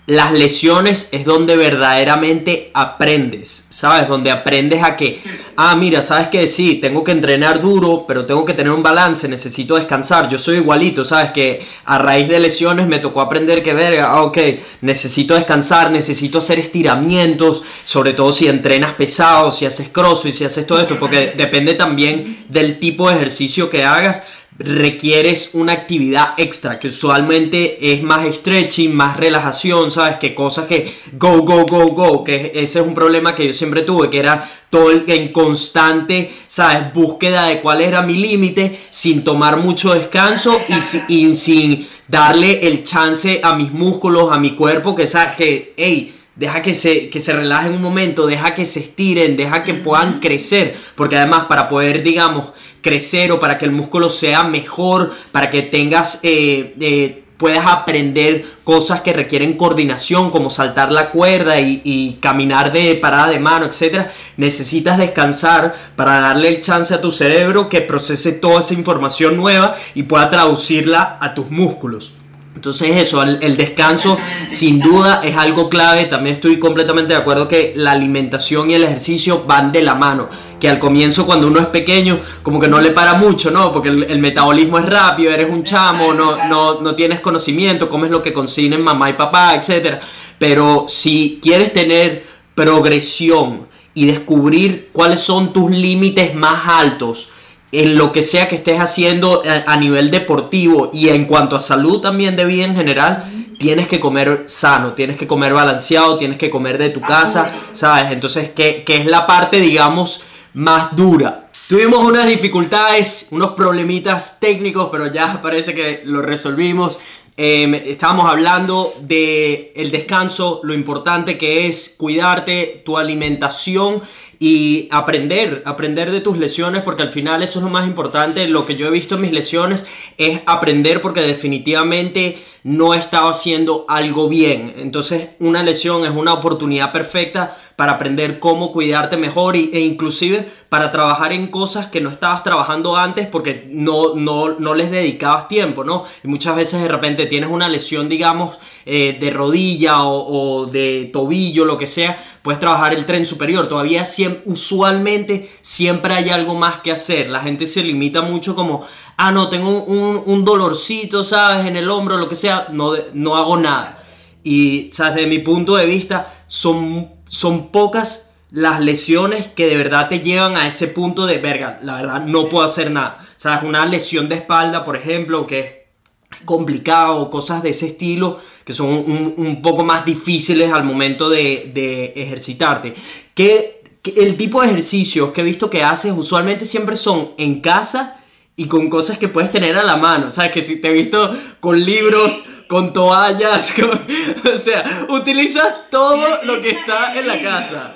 las 0.08 0.32
lesiones 0.32 1.10
es 1.12 1.26
donde 1.26 1.58
verdaderamente 1.58 2.72
aprendes, 2.74 3.66
¿sabes? 3.70 4.08
Donde 4.08 4.32
aprendes 4.32 4.82
a 4.82 4.96
que, 4.96 5.22
ah, 5.58 5.76
mira, 5.76 6.02
sabes 6.02 6.30
que 6.30 6.48
sí, 6.48 6.76
tengo 6.76 7.04
que 7.04 7.12
entrenar 7.12 7.60
duro, 7.60 8.06
pero 8.08 8.26
tengo 8.26 8.46
que 8.46 8.54
tener 8.54 8.72
un 8.72 8.82
balance, 8.82 9.28
necesito 9.28 9.76
descansar. 9.76 10.30
Yo 10.30 10.40
soy 10.40 10.58
igualito, 10.58 11.04
¿sabes? 11.04 11.32
Que 11.32 11.68
a 11.84 12.00
raíz 12.00 12.30
de 12.30 12.40
lesiones 12.40 12.88
me 12.88 13.00
tocó 13.00 13.20
aprender 13.20 13.62
que, 13.62 13.74
verga, 13.74 14.12
ah, 14.12 14.22
ok, 14.22 14.38
necesito 14.80 15.36
descansar, 15.36 15.92
necesito 15.92 16.38
hacer 16.38 16.60
estiramientos, 16.60 17.62
sobre 17.84 18.14
todo 18.14 18.32
si 18.32 18.48
entrenas 18.48 18.94
pesado, 18.94 19.52
si 19.52 19.66
haces 19.66 19.90
crossfit, 19.90 20.34
si 20.34 20.46
haces 20.46 20.66
todo 20.66 20.80
esto, 20.80 20.98
porque 20.98 21.34
depende 21.36 21.74
también 21.74 22.46
del 22.48 22.80
tipo 22.80 23.10
de 23.10 23.18
ejercicio 23.18 23.70
que 23.70 23.84
hagas 23.84 24.24
requieres 24.60 25.52
una 25.54 25.74
actividad 25.74 26.34
extra 26.38 26.80
que 26.80 26.88
usualmente 26.88 27.94
es 27.94 28.02
más 28.02 28.36
stretching, 28.36 28.96
más 28.96 29.18
relajación, 29.18 29.92
¿sabes? 29.92 30.18
Que 30.18 30.34
cosas 30.34 30.66
que 30.66 30.96
go, 31.14 31.44
go, 31.44 31.66
go, 31.66 31.88
go, 31.88 32.24
que 32.24 32.52
ese 32.56 32.80
es 32.80 32.86
un 32.86 32.96
problema 32.96 33.36
que 33.36 33.46
yo 33.46 33.54
siempre 33.54 33.84
tuve, 33.84 34.10
que 34.10 34.18
era 34.18 34.50
todo 34.70 34.90
el, 34.92 35.04
en 35.08 35.32
constante, 35.32 36.32
¿sabes? 36.48 36.94
Búsqueda 36.94 37.48
de 37.48 37.62
cuál 37.62 37.82
era 37.82 38.02
mi 38.02 38.16
límite 38.16 38.88
sin 38.90 39.24
tomar 39.24 39.58
mucho 39.58 39.94
descanso 39.94 40.60
y, 41.08 41.36
sin 41.36 41.88
darle 42.08 42.68
el 42.68 42.84
chance 42.84 43.40
a 43.44 43.56
mis 43.56 43.72
músculos, 43.72 44.36
a 44.36 44.40
mi 44.40 44.56
cuerpo, 44.56 44.96
que 44.96 45.06
sabes 45.06 45.36
que, 45.36 45.74
hey, 45.78 46.16
deja 46.36 46.62
que 46.62 46.74
se, 46.74 47.10
que 47.10 47.20
se 47.20 47.34
relajen 47.34 47.74
un 47.74 47.82
momento, 47.82 48.26
deja 48.26 48.56
que 48.56 48.66
se 48.66 48.80
estiren, 48.80 49.38
deja 49.38 49.64
que 49.64 49.76
puedan 49.76 50.20
crecer, 50.20 50.78
porque 50.96 51.18
además 51.18 51.46
para 51.46 51.70
poder, 51.70 52.02
digamos, 52.04 52.50
crecer 52.88 53.34
o 53.34 53.40
para 53.42 53.58
que 53.58 53.66
el 53.66 53.72
músculo 53.72 54.10
sea 54.10 54.46
mejor, 54.46 55.14
para 55.34 55.50
que 55.50 55.64
tengas, 55.64 56.22
eh, 56.24 56.74
eh, 56.80 57.24
puedas 57.36 57.66
aprender 57.68 58.46
cosas 58.64 59.02
que 59.02 59.12
requieren 59.12 59.58
coordinación, 59.58 60.32
como 60.32 60.50
saltar 60.50 60.94
la 60.94 61.12
cuerda 61.12 61.60
y, 61.60 62.18
caminar 62.22 62.72
de 62.72 62.96
parada 62.96 63.28
de 63.28 63.40
mano, 63.40 63.66
etc. 63.66 64.08
Necesitas 64.38 64.98
descansar 64.98 65.76
para 65.98 66.22
darle 66.22 66.48
el 66.48 66.62
chance 66.62 66.94
a 66.94 67.02
tu 67.02 67.12
cerebro 67.12 67.68
que 67.68 67.82
procese 67.82 68.32
toda 68.32 68.62
esa 68.62 68.74
información 68.74 69.36
nueva 69.36 69.76
y 69.94 70.04
pueda 70.04 70.30
traducirla 70.30 71.18
a 71.20 71.34
tus 71.34 71.52
músculos. 71.52 72.14
Entonces 72.58 73.00
eso, 73.00 73.22
el, 73.22 73.56
descanso 73.56 74.18
sin 74.48 74.80
duda 74.80 75.22
es 75.24 75.38
algo 75.38 75.70
clave. 75.70 76.06
También 76.06 76.38
estoy 76.38 76.58
completamente 76.58 77.14
de 77.14 77.20
acuerdo 77.20 77.48
que 77.48 77.74
la 77.76 77.92
alimentación 77.92 78.72
y 78.72 78.74
el 78.74 78.84
ejercicio 78.84 79.44
van 79.46 79.72
de 79.72 79.84
la 79.84 79.94
mano. 79.94 80.28
Que 80.60 80.68
al 80.68 80.80
comienzo 80.80 81.28
cuando 81.28 81.46
uno 81.46 81.60
es 81.60 81.68
pequeño 81.68 82.20
como 82.42 82.60
que 82.60 82.68
no 82.68 82.82
le 82.82 82.90
para 82.90 83.14
mucho, 83.14 83.52
¿no? 83.52 83.72
Porque 83.72 83.90
el, 83.90 84.18
metabolismo 84.18 84.80
es 84.80 84.88
rápido, 84.88 85.32
eres 85.32 85.52
un 85.52 85.64
chamo, 85.64 86.16
no, 86.16 86.48
no, 86.48 86.82
no 86.82 86.96
tienes 86.96 87.20
conocimiento, 87.20 87.90
comes 87.90 88.10
lo 88.10 88.24
que 88.24 88.34
consiguen 88.34 88.82
mamá 88.82 89.12
y 89.12 89.14
papá, 89.14 89.54
etc. 89.54 90.00
Pero 90.40 90.88
si 90.90 91.40
quieres 91.40 91.74
tener 91.74 92.26
progresión 92.56 93.68
y 93.94 94.08
descubrir 94.08 94.90
cuáles 94.92 95.20
son 95.20 95.54
tus 95.54 95.70
límites 95.70 96.34
más 96.34 96.68
altos, 96.68 97.30
en 97.72 97.98
lo 97.98 98.12
que 98.12 98.24
sea 98.24 98.48
que 98.48 98.56
estés 98.56 98.80
haciendo 98.80 99.44
a, 99.66 99.76
nivel 99.78 100.10
deportivo 100.10 100.90
y 100.94 101.10
en 101.10 101.26
cuanto 101.26 101.56
a 101.56 101.62
salud 101.62 102.00
también 102.00 102.36
de 102.36 102.46
vida 102.46 102.66
en 102.66 102.76
general, 102.76 103.26
tienes 103.60 103.88
que 103.88 104.00
comer 104.00 104.44
sano, 104.48 104.94
tienes 104.94 105.18
que 105.18 105.28
comer 105.28 105.54
balanceado, 105.54 106.18
tienes 106.18 106.38
que 106.38 106.50
comer 106.50 106.78
de 106.78 106.90
tu 106.90 107.02
casa, 107.02 107.52
¿sabes? 107.72 108.12
Entonces, 108.12 108.52
¿qué, 108.56 108.86
es 108.88 109.06
la 109.06 109.28
parte, 109.28 109.60
digamos, 109.60 110.24
más 110.54 110.96
dura? 110.96 111.50
Tuvimos 111.68 112.00
unas 112.06 112.26
dificultades, 112.28 113.28
unos 113.32 113.52
problemitas 113.52 114.40
técnicos, 114.40 114.88
pero 114.90 115.12
ya 115.12 115.42
parece 115.42 115.74
que 115.74 116.02
lo 116.06 116.22
resolvimos. 116.22 116.98
Em, 117.40 117.76
estábamos 117.76 118.28
hablando 118.28 118.96
de 119.00 119.72
el 119.76 119.92
descanso, 119.92 120.60
lo 120.64 120.74
importante 120.74 121.38
que 121.38 121.68
es 121.68 121.94
cuidarte, 121.96 122.82
tu 122.84 122.98
alimentación 122.98 124.02
y 124.40 124.88
aprender, 124.90 125.62
aprender 125.64 126.12
de 126.12 126.22
tus 126.22 126.40
lesiones, 126.40 126.82
porque 126.82 127.04
al 127.04 127.12
final 127.12 127.44
eso 127.44 127.60
es 127.60 127.64
lo 127.64 127.70
más 127.70 127.86
importante. 127.86 128.48
Lo 128.48 128.66
que 128.66 128.76
yo 128.76 128.88
he 128.88 128.92
visto 128.92 129.16
en 129.16 129.22
mis 129.22 129.32
lesiones 129.32 129.86
es 130.18 130.42
aprender 130.48 131.00
porque 131.00 131.22
definitivamente 131.22 132.44
no 132.64 132.96
estaba 132.96 133.30
haciendo 133.30 133.86
algo 133.88 134.28
bien. 134.28 134.74
Entonces 134.78 135.30
una 135.40 135.62
lesión 135.62 136.06
es 136.06 136.12
una 136.12 136.34
oportunidad 136.34 136.92
perfecta 136.92 137.56
para 137.78 137.94
aprender 137.94 138.40
cómo 138.40 138.74
cuidarte 138.74 139.18
mejor 139.18 139.56
e 139.56 139.80
inclusive 139.80 140.50
para 140.68 140.92
trabajar 140.92 141.32
en 141.32 141.46
cosas 141.46 141.86
que 141.86 142.02
no 142.02 142.10
estabas 142.10 142.44
trabajando 142.44 142.98
antes 142.98 143.28
porque 143.28 143.68
no, 143.70 144.16
no, 144.16 144.58
no 144.58 144.74
les 144.74 144.90
dedicabas 144.90 145.48
tiempo, 145.48 145.84
¿no? 145.84 146.06
Y 146.24 146.28
muchas 146.28 146.56
veces 146.56 146.82
de 146.82 146.88
repente 146.88 147.28
tienes 147.28 147.52
una 147.52 147.70
lesión, 147.70 148.10
digamos, 148.10 148.58
eh, 148.84 149.16
de 149.20 149.30
rodilla 149.30 150.06
o, 150.06 150.66
de 150.66 151.12
tobillo, 151.14 151.66
lo 151.66 151.78
que 151.78 151.86
sea, 151.86 152.18
puedes 152.42 152.60
trabajar 152.60 152.96
el 152.96 153.06
tren 153.06 153.28
superior. 153.28 153.70
Todavía 153.70 154.08
usualmente 154.46 155.52
siempre 155.62 156.16
hay 156.16 156.32
algo 156.32 156.56
más 156.56 156.82
que 156.82 156.92
hacer. 156.92 157.30
La 157.30 157.42
gente 157.42 157.68
se 157.68 157.84
limita 157.84 158.24
mucho 158.24 158.56
como, 158.56 158.88
ah, 159.18 159.32
no, 159.32 159.50
tengo 159.50 159.84
un, 159.84 160.24
un 160.26 160.44
dolorcito, 160.44 161.24
¿sabes? 161.24 161.68
En 161.68 161.78
el 161.78 161.92
hombro, 161.92 162.18
lo 162.18 162.28
que 162.28 162.36
sea, 162.36 162.70
no, 162.72 162.94
no 163.14 163.38
hago 163.38 163.56
nada. 163.56 164.04
Y, 164.44 164.90
¿sabes? 164.92 165.14
Desde 165.14 165.30
mi 165.30 165.40
punto 165.40 165.76
de 165.76 165.86
vista, 165.86 166.46
son 166.48 167.17
son 167.28 167.70
pocas 167.70 168.30
las 168.52 168.80
lesiones 168.80 169.48
que 169.48 169.68
de 169.68 169.76
verdad 169.76 170.10
te 170.10 170.20
llevan 170.20 170.56
a 170.56 170.68
ese 170.68 170.88
punto 170.88 171.26
de 171.26 171.38
verga, 171.38 171.80
la 171.82 171.96
verdad 171.96 172.26
no 172.26 172.48
puedo 172.50 172.66
hacer 172.66 172.92
nada. 172.92 173.26
O 173.44 173.66
una 173.66 173.86
lesión 173.86 174.30
de 174.30 174.36
espalda, 174.36 174.86
por 174.86 174.96
ejemplo, 174.96 175.46
que 175.46 175.60
es 175.60 176.42
complicado, 176.46 177.30
cosas 177.30 177.62
de 177.64 177.72
ese 177.72 177.88
estilo 177.88 178.40
que 178.64 178.74
son 178.74 178.90
un, 178.90 179.62
poco 179.62 179.84
más 179.84 180.06
difíciles 180.06 180.72
al 180.74 180.84
momento 180.84 181.30
de, 181.30 182.14
ejercitarte. 182.16 182.96
Que, 183.34 183.78
el 184.16 184.38
tipo 184.38 184.62
de 184.62 184.68
ejercicios 184.68 185.32
que 185.34 185.42
he 185.42 185.44
visto 185.44 185.70
que 185.70 185.84
haces 185.84 186.14
usualmente 186.16 186.66
siempre 186.66 186.96
son 186.96 187.32
en 187.38 187.60
casa 187.60 188.17
y 188.60 188.68
con 188.68 188.90
cosas 188.90 189.20
que 189.20 189.28
puedes 189.28 189.52
tener 189.52 189.78
a 189.78 189.84
la 189.84 189.98
mano. 189.98 190.28
O 190.28 190.32
sea, 190.32 190.52
que 190.52 190.64
si 190.64 190.82
te 190.82 190.88
he 190.90 190.92
visto 190.92 191.40
con 191.60 191.80
libros 191.80 192.44
con 192.68 192.92
toallas, 192.92 193.72
o 194.54 194.58
sea, 194.58 195.06
utilizas 195.10 195.90
todo 195.90 196.44
lo 196.44 196.62
que 196.62 196.72
está 196.72 197.18
en 197.18 197.28
la 197.28 197.40
casa. 197.40 197.94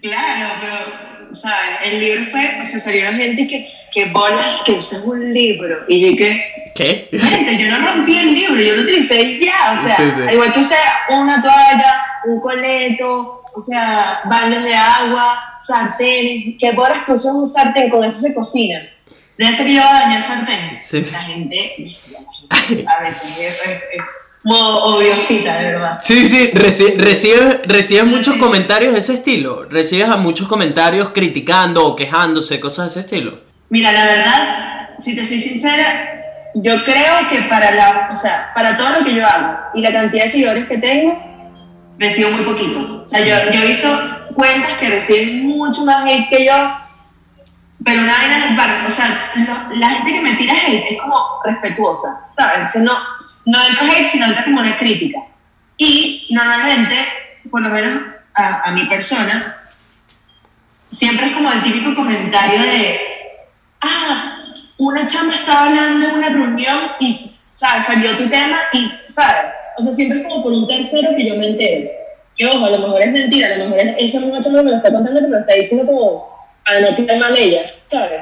Claro, 0.00 0.54
pero, 0.60 1.32
o 1.32 1.36
sea, 1.36 1.82
el 1.84 2.00
libro 2.00 2.30
fue, 2.32 2.60
o 2.60 2.64
sea, 2.64 2.80
salieron 2.80 3.16
gente 3.16 3.46
que, 3.46 3.70
que 3.92 4.06
bolas 4.06 4.62
que 4.64 4.72
usan 4.72 5.02
un 5.04 5.32
libro, 5.32 5.84
y 5.88 6.10
yo 6.10 6.16
que... 6.16 6.52
¿Qué? 6.74 7.08
Gente, 7.12 7.56
yo 7.56 7.70
no 7.70 7.86
rompí 7.86 8.18
el 8.18 8.34
libro, 8.34 8.60
yo 8.60 8.74
lo 8.74 8.82
utilicé 8.82 9.22
y 9.22 9.44
ya, 9.44 9.78
o 9.78 9.86
sea, 9.86 10.32
igual 10.32 10.52
que 10.52 10.60
usé 10.60 10.74
una 11.08 11.40
toalla, 11.40 12.04
un 12.26 12.40
coleto, 12.40 13.44
o 13.54 13.60
sea, 13.60 14.22
baños 14.24 14.64
de 14.64 14.74
agua, 14.74 15.56
sartén, 15.60 16.58
que 16.58 16.72
bolas 16.72 17.04
que 17.04 17.12
usan 17.12 17.36
un 17.36 17.46
sartén, 17.46 17.90
con 17.90 18.02
eso 18.02 18.20
se 18.20 18.34
cocina. 18.34 18.82
Debe 19.36 19.52
ser 19.52 19.66
que 19.66 19.74
yo 19.74 19.82
voy 19.82 19.90
a 19.90 20.00
dañar 20.00 20.18
el 20.18 20.24
sartén. 20.24 20.80
Sí. 20.84 21.10
La 21.10 21.22
gente, 21.22 21.98
a 22.86 23.02
veces 23.02 23.22
es, 23.38 24.02
modo 24.44 24.84
odiosita, 24.84 25.56
de 25.56 25.72
verdad. 25.72 26.00
Sí, 26.04 26.28
sí, 26.28 26.50
recibes, 26.52 27.66
recibes 27.66 28.04
muchos 28.04 28.36
comentarios 28.36 28.92
de 28.92 29.00
ese 29.00 29.14
estilo. 29.14 29.64
Recibes 29.64 30.08
a 30.08 30.16
muchos 30.16 30.46
comentarios 30.46 31.10
criticando 31.10 31.84
o 31.86 31.96
quejándose, 31.96 32.60
cosas 32.60 32.86
de 32.86 33.00
ese 33.00 33.00
estilo. 33.00 33.40
Mira, 33.70 33.90
la 33.90 34.04
verdad, 34.04 34.88
si 35.00 35.16
te 35.16 35.26
soy 35.26 35.40
sincera, 35.40 36.50
yo 36.54 36.84
creo 36.84 37.28
que 37.30 37.42
para 37.48 37.74
la, 37.74 38.10
o 38.12 38.16
sea, 38.16 38.52
para 38.54 38.76
todo 38.76 38.90
lo 39.00 39.04
que 39.04 39.14
yo 39.14 39.26
hago 39.26 39.58
y 39.74 39.80
la 39.80 39.92
cantidad 39.92 40.24
de 40.24 40.30
seguidores 40.30 40.66
que 40.66 40.78
tengo, 40.78 41.18
recibo 41.98 42.30
muy 42.30 42.44
poquito. 42.44 43.02
O 43.02 43.06
sea, 43.06 43.20
yo, 43.20 43.50
yo 43.50 43.60
he 43.60 43.66
visto 43.66 43.88
cuentas 44.34 44.72
que 44.78 44.90
reciben 44.90 45.46
mucho 45.46 45.84
más 45.84 46.08
hate 46.08 46.28
que 46.28 46.44
yo, 46.46 46.52
pero 47.84 48.02
una 48.02 48.14
vaina, 48.14 48.86
o 48.86 48.90
sea, 48.90 49.06
la 49.74 49.90
gente 49.90 50.12
que 50.12 50.20
me 50.22 50.32
tira 50.34 50.54
hate 50.54 50.92
es 50.92 51.00
como 51.00 51.16
respetuosa, 51.44 52.28
¿sabes? 52.34 52.74
no, 52.76 52.92
no 53.44 53.64
entra 53.64 53.86
hate, 53.86 54.08
sino 54.08 54.26
entra 54.26 54.44
como 54.44 54.60
una 54.60 54.76
crítica. 54.78 55.20
Y 55.76 56.28
normalmente, 56.30 56.94
por 57.50 57.60
lo 57.60 57.68
menos 57.68 58.02
a, 58.34 58.68
a 58.68 58.72
mi 58.72 58.86
persona, 58.86 59.56
siempre 60.88 61.26
es 61.26 61.34
como 61.34 61.52
el 61.52 61.62
típico 61.62 61.94
comentario 61.94 62.62
de, 62.62 63.00
ah, 63.82 64.44
una 64.78 65.06
chama 65.06 65.34
estaba 65.34 65.66
hablando 65.66 66.08
en 66.08 66.14
una 66.14 66.28
reunión 66.30 66.92
y, 67.00 67.36
¿sabes? 67.52 67.84
Salió 67.84 68.16
tu 68.16 68.28
tema 68.30 68.60
y, 68.72 68.90
¿sabes? 69.08 69.52
O 69.78 69.82
sea, 69.82 69.92
siempre 69.92 70.20
es 70.20 70.26
como 70.26 70.42
por 70.42 70.52
un 70.52 70.66
tercero 70.66 71.10
que 71.16 71.28
yo 71.28 71.36
me 71.36 71.48
entero. 71.48 71.90
Que 72.36 72.46
ojo, 72.46 72.64
a 72.64 72.70
lo 72.70 72.78
mejor 72.78 73.02
es 73.02 73.12
mentira, 73.12 73.46
a 73.46 73.58
lo 73.58 73.64
mejor 73.66 73.80
es, 73.80 73.94
esa 73.98 74.20
misma 74.20 74.40
chama 74.40 74.62
me 74.62 74.70
lo 74.70 74.76
está 74.76 74.90
contando, 74.92 75.20
pero 75.20 75.32
lo 75.32 75.38
está 75.38 75.54
diciendo 75.54 75.86
como 75.86 76.33
a 76.66 76.80
no 76.80 76.96
quedar 76.96 77.18
mal 77.18 77.34
ella, 77.36 77.62
¿sabes? 77.88 78.20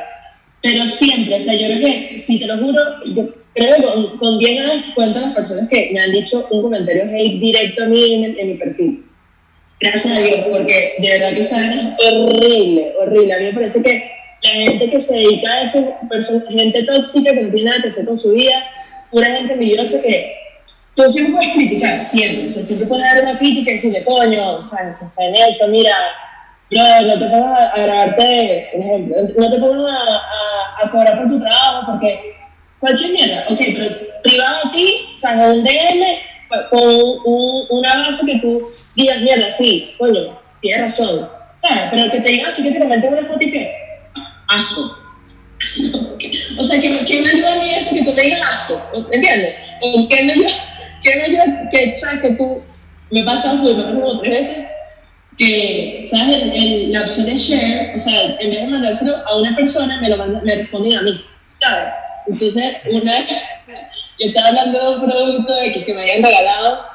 Pero 0.62 0.86
siempre, 0.86 1.34
o 1.36 1.40
sea, 1.40 1.54
yo 1.54 1.66
creo 1.66 1.80
que, 1.80 2.18
si 2.18 2.38
te 2.38 2.46
lo 2.46 2.58
juro, 2.58 2.80
yo 3.06 3.34
creo 3.54 3.76
que 3.76 3.82
con, 3.82 4.18
con 4.18 4.38
10 4.38 4.60
años 4.60 4.84
cuentan 4.94 5.22
las 5.22 5.34
personas 5.34 5.68
que 5.68 5.90
me 5.92 6.00
han 6.00 6.12
dicho 6.12 6.46
un 6.50 6.62
comentario 6.62 7.04
hate 7.04 7.40
directo 7.40 7.84
a 7.84 7.86
mí 7.86 8.24
en, 8.24 8.46
mi 8.46 8.54
perfil. 8.54 9.04
Gracias 9.80 10.16
a 10.16 10.20
Dios, 10.20 10.46
porque 10.52 10.94
de 10.98 11.08
verdad 11.08 11.34
que 11.34 11.40
es 11.40 11.52
horrible, 11.52 12.94
horrible. 13.00 13.34
A 13.34 13.38
mí 13.38 13.44
me 13.46 13.52
parece 13.54 13.82
que 13.82 14.12
la 14.44 14.50
gente 14.50 14.90
que 14.90 15.00
se 15.00 15.14
dedica 15.14 15.52
a 15.52 15.62
eso, 15.62 15.94
gente 16.48 16.84
tóxica 16.84 17.32
que 17.32 17.42
no 17.42 17.50
tiene 17.50 17.70
nada 17.70 17.82
que 17.82 17.88
hacer 17.88 18.06
con 18.06 18.18
su 18.18 18.30
vida, 18.30 18.54
pura 19.10 19.34
gente 19.34 19.54
envidiosa 19.54 20.00
que, 20.02 20.36
tú 20.94 21.10
siempre 21.10 21.34
puedes 21.34 21.54
criticar, 21.54 22.02
siempre, 22.02 22.46
o 22.46 22.50
sea, 22.50 22.62
siempre 22.62 22.86
puedes 22.86 23.04
dar 23.04 23.22
una 23.22 23.38
crítica 23.38 23.70
y 23.70 23.74
decirle, 23.74 24.04
coño, 24.04 24.58
o 24.58 24.68
sea, 24.68 24.98
o 25.04 25.10
sea 25.10 25.30
Nelson, 25.30 25.70
mira, 25.70 25.94
no 26.72 27.18
te 27.18 27.26
pongas 27.26 27.72
a, 27.74 27.80
grabarte, 27.80 28.68
por 28.72 28.80
ejemplo, 28.80 29.16
no 29.36 29.50
te 29.50 29.58
pongas 29.58 29.94
a, 29.94 30.16
a, 30.16 30.86
a, 30.86 30.90
cobrar 30.90 31.18
por 31.18 31.28
tu 31.28 31.40
trabajo, 31.40 31.92
porque 31.92 32.34
cualquier 32.80 33.12
mierda, 33.12 33.44
ok, 33.48 33.58
pero 33.58 33.86
privado 34.22 34.56
a 34.64 34.72
ti, 34.72 34.94
o 35.14 35.18
sea, 35.18 35.52
un 35.52 35.62
DM 35.62 36.04
con 36.70 36.80
un, 37.24 37.66
una 37.70 38.02
base 38.02 38.26
que 38.26 38.38
tú 38.40 38.70
digas, 38.96 39.20
mierda, 39.20 39.50
sí, 39.52 39.94
coño, 39.98 40.38
tienes 40.60 40.98
razón, 40.98 41.28
¿sabes? 41.58 41.82
Pero 41.90 42.10
que 42.10 42.20
te 42.20 42.28
digan 42.28 42.50
así 42.50 42.62
que 42.62 42.72
te 42.72 42.78
comenten 42.78 43.12
una 43.12 43.26
foto 43.26 43.40
y 43.40 43.52
que, 43.52 43.72
asco. 44.48 44.96
o 46.58 46.64
sea, 46.64 46.80
que, 46.80 47.04
que 47.04 47.20
me 47.20 47.28
ayuda 47.28 47.52
a 47.52 47.56
mí 47.56 47.70
eso 47.70 47.94
que 47.94 48.04
tú 48.04 48.12
me 48.14 48.22
digas 48.22 48.40
asco, 48.42 48.82
¿entiendes? 49.12 49.60
¿Qué 50.08 50.24
me 50.24 50.32
ayuda? 50.32 50.50
¿Qué 51.02 51.16
me 51.16 51.22
ayuda? 51.24 51.70
Que, 51.70 51.96
¿sabes? 51.96 52.20
Que 52.20 52.30
tú, 52.30 52.62
me 53.10 53.22
pasa, 53.24 53.52
me 53.54 53.74
pasa 53.74 53.92
como 53.92 54.20
tres 54.20 54.38
veces, 54.38 54.66
que, 55.38 56.06
¿sabes? 56.10 56.42
El, 56.54 56.92
la 56.92 57.02
opción 57.02 57.26
de 57.26 57.36
share, 57.36 57.96
o 57.96 57.98
sea, 57.98 58.36
en 58.40 58.50
vez 58.50 58.60
de 58.60 58.66
mandárselo 58.68 59.14
a 59.26 59.36
una 59.36 59.54
persona, 59.56 60.00
me 60.00 60.08
lo 60.08 60.16
manda, 60.16 60.40
me 60.42 60.54
responden 60.54 60.98
a 60.98 61.02
mí, 61.02 61.24
¿sabes? 61.60 61.92
Entonces, 62.28 62.76
una 62.90 63.12
vez 63.12 63.26
yo 64.18 64.28
estaba 64.28 64.48
hablando 64.48 64.78
de 64.78 64.96
un 64.96 65.10
producto 65.10 65.54
que 65.84 65.94
me 65.94 66.02
habían 66.02 66.22
regalado 66.22 66.92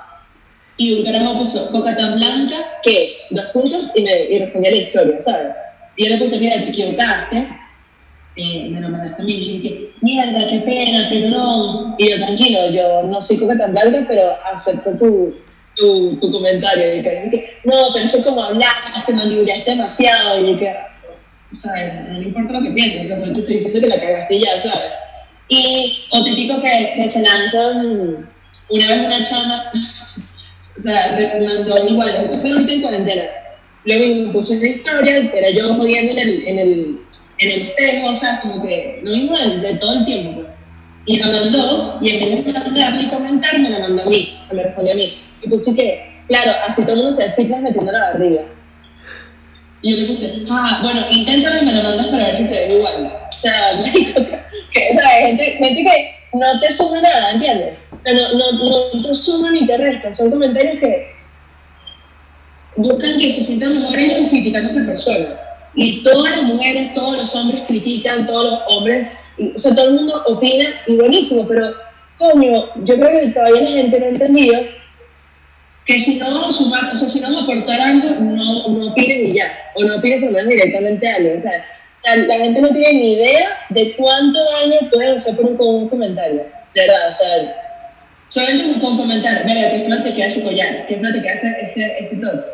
y 0.77 0.99
un 0.99 1.05
carajo 1.05 1.39
puso 1.39 1.71
coca 1.71 1.95
tan 1.95 2.15
blanca 2.15 2.55
que 2.83 3.17
dos 3.31 3.45
puntos 3.47 3.91
y 3.95 4.03
me 4.03 4.11
y 4.11 4.39
respondía 4.39 4.71
la 4.71 4.77
historia, 4.77 5.19
¿sabes? 5.19 5.55
Y 5.97 6.05
yo 6.05 6.11
le 6.11 6.17
puse, 6.19 6.37
mira, 6.37 6.55
te 6.55 6.69
equivocaste, 6.69 7.47
eh, 8.35 8.69
me 8.69 8.79
lo 8.79 8.89
mandaste 8.89 9.21
a 9.21 9.25
mí 9.25 9.33
y 9.33 9.59
dije, 9.59 9.89
mierda, 10.01 10.47
qué 10.47 10.59
pena, 10.59 11.09
perdón. 11.09 11.95
Y 11.97 12.09
yo, 12.09 12.17
tranquilo, 12.17 12.69
yo 12.69 13.03
no 13.03 13.19
soy 13.19 13.39
coca 13.39 13.57
tan 13.57 13.71
blanca, 13.71 14.05
pero 14.07 14.37
acepto 14.53 14.91
tu, 14.91 15.35
tu, 15.77 16.17
tu 16.17 16.31
comentario. 16.31 16.93
Y 16.93 16.97
dije, 16.97 17.59
no, 17.63 17.73
pero 17.93 18.05
es 18.05 18.11
que 18.11 18.23
como 18.23 18.43
hablaste, 18.43 19.13
mandibulaste 19.13 19.71
demasiado. 19.71 20.41
Y 20.41 20.53
dije, 20.53 20.75
¿sabes? 21.55 21.93
No 22.09 22.21
importa 22.21 22.59
lo 22.59 22.63
que 22.63 22.71
pienses, 22.71 23.11
o 23.11 23.19
sea, 23.19 23.33
te 23.33 23.39
estoy 23.39 23.55
diciendo 23.59 23.81
que 23.81 23.87
la 23.87 24.01
cagaste 24.01 24.39
ya, 24.39 24.61
¿sabes? 24.61 24.91
Y 25.49 26.03
o 26.11 26.23
típico 26.23 26.61
que, 26.61 26.93
que 26.95 27.07
se 27.07 27.21
lanzan 27.21 28.27
una 28.69 28.87
vez 28.87 29.05
una 29.05 29.23
chama, 29.23 29.71
o 30.77 30.81
sea, 30.81 31.17
mandó 31.39 31.87
igual, 31.87 32.39
fue 32.41 32.51
ahorita 32.51 32.73
en 32.73 32.81
cuarentena. 32.81 33.23
Luego 33.85 34.25
me 34.25 34.33
puso 34.33 34.53
una 34.53 34.67
historia, 34.67 35.31
pero 35.33 35.49
yo 35.51 35.73
jodiendo 35.75 36.11
en 36.13 36.19
el, 36.19 36.47
en 36.47 36.59
el, 36.59 36.99
en 37.37 37.49
el 37.49 37.61
espejo, 37.61 38.09
o 38.09 38.15
sea, 38.15 38.41
como 38.41 38.61
que 38.61 38.99
no 39.03 39.15
igual, 39.15 39.61
de 39.61 39.75
todo 39.75 39.93
el 39.93 40.05
tiempo, 40.05 40.41
pues. 40.41 40.53
Y 41.05 41.19
la 41.19 41.27
mandó, 41.27 41.99
y 42.01 42.09
en 42.09 42.19
vez 42.19 42.45
de 42.45 42.51
mandarle 42.51 43.03
y 43.03 43.07
comentar, 43.07 43.57
me 43.59 43.69
la 43.69 43.79
mandó 43.79 44.03
a 44.03 44.05
mí, 44.07 44.37
se 44.45 44.53
me 44.53 44.63
respondió 44.63 44.91
a 44.91 44.97
mí. 44.97 45.26
Y 45.41 45.49
puse 45.49 45.75
que, 45.75 46.23
claro, 46.27 46.51
así 46.67 46.83
todo 46.83 46.93
el 46.93 47.03
mundo 47.03 47.15
se 47.15 47.23
despierta 47.23 47.57
metiendo 47.57 47.91
la 47.91 48.11
barriga. 48.11 48.41
Y 49.81 49.91
yo 49.91 49.97
le 49.97 50.07
puse, 50.07 50.45
ah, 50.49 50.79
bueno, 50.81 51.01
inténtalo 51.09 51.61
y 51.61 51.65
me 51.65 51.73
lo 51.73 51.83
mandas 51.83 52.07
para 52.07 52.25
ver 52.25 52.37
si 52.37 52.43
te 52.45 52.55
ve 52.55 52.77
igual. 52.77 53.13
O 53.33 53.37
sea, 53.37 53.53
que, 53.93 54.89
o 54.91 54.99
sea, 54.99 55.09
gente, 55.25 55.43
gente 55.43 55.83
que 55.83 56.37
no 56.37 56.59
te 56.59 56.71
suma 56.71 56.99
nada, 57.01 57.31
¿entiendes? 57.33 57.73
O 57.91 58.01
sea, 58.01 58.13
no, 58.13 58.51
no, 58.51 58.93
no 58.93 59.07
te 59.07 59.13
suma 59.13 59.51
ni 59.51 59.65
te 59.67 59.77
resta, 59.77 60.11
son 60.13 60.31
comentarios 60.31 60.79
que 60.79 61.17
buscan 62.77 63.19
que 63.19 63.31
se 63.31 63.43
sientan 63.43 63.81
mejores 63.81 64.05
ellos 64.05 64.29
criticando 64.29 64.69
a 64.69 64.71
otra 64.71 64.85
persona. 64.85 65.39
Y 65.75 66.03
todas 66.03 66.37
las 66.37 66.43
mujeres, 66.43 66.93
todos 66.95 67.17
los 67.17 67.35
hombres 67.35 67.63
critican, 67.67 68.25
todos 68.25 68.51
los 68.51 68.59
hombres, 68.67 69.09
o 69.55 69.59
sea, 69.59 69.75
todo 69.75 69.89
el 69.89 69.95
mundo 69.95 70.23
opina 70.25 70.65
y 70.87 70.95
buenísimo, 70.95 71.47
pero 71.47 71.73
coño, 72.17 72.65
yo 72.83 72.95
creo 72.95 73.19
que 73.19 73.27
todavía 73.27 73.61
la 73.61 73.77
gente 73.77 73.99
no 73.99 74.05
ha 74.05 74.09
entendido 74.09 74.59
que 75.87 75.99
si 75.99 76.19
no 76.19 76.51
sumar, 76.51 76.89
o 76.91 76.95
sea, 76.95 77.07
si 77.07 77.21
no 77.21 77.39
aportar 77.39 77.79
algo, 77.79 78.09
no, 78.19 78.67
no 78.67 78.91
opinen 78.91 79.25
y 79.25 79.33
ya, 79.33 79.71
o 79.75 79.83
no 79.83 79.95
opinen 79.95 80.21
por 80.21 80.31
menos 80.31 80.49
directamente 80.49 81.07
algo, 81.07 81.37
o 81.37 81.41
sea, 81.41 81.65
o 81.97 82.01
sea, 82.01 82.15
la 82.17 82.37
gente 82.37 82.61
no 82.61 82.69
tiene 82.69 82.93
ni 82.93 83.13
idea 83.13 83.47
de 83.69 83.95
cuánto 83.95 84.39
daño 84.51 84.89
pueden 84.91 85.15
hacer 85.15 85.35
por 85.37 85.45
un, 85.45 85.59
un 85.59 85.89
comentario, 85.89 86.45
de 86.75 86.81
verdad, 86.81 87.09
o 87.09 87.15
sea, 87.15 87.63
solamente 88.27 88.79
con 88.81 88.97
comentar, 88.97 89.45
mira, 89.45 89.71
que 89.71 89.87
no 89.87 90.03
te 90.03 90.13
queda 90.13 90.27
ese 90.27 90.43
collar, 90.43 90.85
que 90.87 90.97
no 90.97 91.11
te 91.11 91.21
queda 91.21 91.33
ese, 91.33 91.61
ese, 91.61 91.97
ese 91.99 92.17
top. 92.17 92.45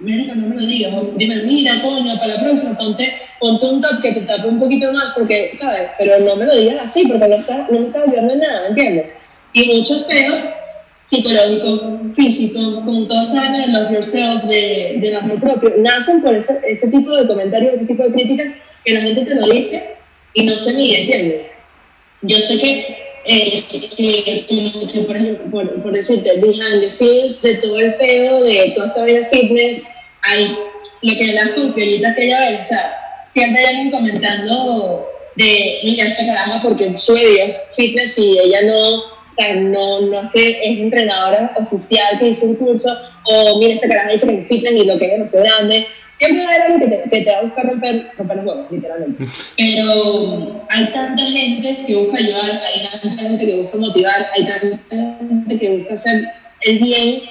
Mira 0.00 0.32
que 0.32 0.38
no 0.38 0.48
me 0.48 0.60
lo 0.60 0.66
digas, 0.66 0.92
dime, 1.16 1.42
mira, 1.42 1.80
coño, 1.82 2.18
para 2.18 2.34
la 2.34 2.40
próxima 2.40 2.76
ponte, 2.76 3.16
ponte 3.40 3.66
un 3.66 3.80
top 3.80 4.00
que 4.00 4.12
te 4.12 4.20
tape 4.22 4.48
un 4.48 4.60
poquito 4.60 4.92
más, 4.92 5.14
porque, 5.14 5.52
¿sabes? 5.58 5.82
Pero 5.98 6.20
no 6.20 6.36
me 6.36 6.44
lo 6.44 6.56
digas 6.56 6.82
así, 6.82 7.06
porque 7.06 7.26
no, 7.26 7.36
está, 7.36 7.66
no 7.70 7.80
me 7.80 7.86
está 7.86 8.02
ayudando 8.02 8.32
en 8.32 8.40
nada, 8.40 8.68
¿entiendes? 8.68 9.06
Y 9.54 9.76
muchos 9.76 10.02
peos 10.04 10.36
psicológico, 11.02 12.00
físico, 12.14 12.84
con 12.84 13.08
todo 13.08 13.22
este 13.22 13.58
de 13.58 13.66
love 13.68 13.92
yourself, 13.92 14.44
de, 14.44 14.98
del 15.00 15.16
amor 15.16 15.40
propio, 15.40 15.74
nacen 15.78 16.22
por 16.22 16.34
ese, 16.34 16.60
ese 16.66 16.88
tipo 16.88 17.14
de 17.16 17.26
comentarios, 17.26 17.74
ese 17.74 17.86
tipo 17.86 18.04
de 18.04 18.12
críticas 18.12 18.46
que 18.84 18.94
la 18.94 19.00
gente 19.00 19.24
te 19.24 19.34
lo 19.34 19.46
dice 19.46 19.96
y 20.34 20.44
no 20.44 20.56
se 20.56 20.72
mide, 20.74 21.00
¿entiendes? 21.00 21.40
Yo 22.22 22.40
sé 22.40 22.58
que, 22.58 22.96
eh, 23.24 23.64
que, 23.70 24.86
que, 24.92 25.00
por 25.00 25.16
ejemplo, 25.16 25.50
por, 25.50 25.82
por, 25.82 25.92
decirte, 25.92 26.40
behind 26.40 26.80
the 26.80 26.90
scenes 26.90 27.42
de 27.42 27.56
todo 27.56 27.78
el 27.78 27.94
pedo, 27.96 28.44
de 28.44 28.72
toda 28.76 28.88
esta 28.88 29.04
vida 29.04 29.28
fitness, 29.32 29.82
hay 30.22 30.56
lo 31.02 31.14
que 31.14 31.32
las 31.32 31.50
concretas 31.50 32.14
que 32.14 32.24
ella 32.24 32.40
ve, 32.40 32.58
o 32.60 32.64
sea, 32.64 33.24
siempre 33.28 33.60
hay 33.60 33.74
alguien 33.74 33.90
comentando 33.90 35.08
de, 35.34 35.80
mira, 35.82 36.04
esta 36.04 36.26
caraja 36.26 36.62
porque 36.62 36.96
sube 36.96 37.56
fitness 37.74 38.18
y 38.18 38.38
ella 38.38 38.62
no 38.62 39.02
o 39.32 39.34
sea, 39.34 39.54
no, 39.56 40.02
no 40.02 40.20
es 40.20 40.30
que 40.30 40.50
es 40.62 40.78
entrenadora 40.78 41.54
oficial 41.56 42.18
que 42.18 42.28
hizo 42.28 42.46
un 42.46 42.56
curso, 42.56 42.88
o 43.24 43.58
mira, 43.58 43.74
esta 43.74 43.88
caraja 43.88 44.10
dice 44.10 44.26
que 44.26 44.40
es 44.40 44.48
fitness 44.48 44.80
y 44.80 44.84
lo 44.84 44.98
que 44.98 45.06
es 45.06 45.12
demasiado 45.12 45.46
grande. 45.46 45.86
Siempre 46.12 46.44
va 46.44 46.50
a 46.50 46.54
haber 46.54 46.72
alguien 46.72 46.90
que 46.90 46.96
te, 46.96 47.10
que 47.10 47.24
te 47.24 47.32
va 47.32 47.38
a 47.38 47.42
buscar 47.42 47.66
romper, 47.66 48.12
romper 48.18 48.36
los 48.36 48.46
huevos, 48.46 48.66
literalmente. 48.70 49.24
Pero 49.56 50.66
hay 50.68 50.84
tanta 50.92 51.24
gente 51.24 51.84
que 51.86 51.94
busca 51.94 52.18
ayudar, 52.18 52.44
hay 52.44 53.00
tanta 53.00 53.22
gente 53.22 53.46
que 53.46 53.62
busca 53.62 53.78
motivar, 53.78 54.26
hay 54.36 54.44
tanta 54.44 55.18
gente 55.18 55.58
que 55.58 55.76
busca 55.78 55.94
hacer 55.94 56.28
el 56.60 56.78
bien, 56.78 57.22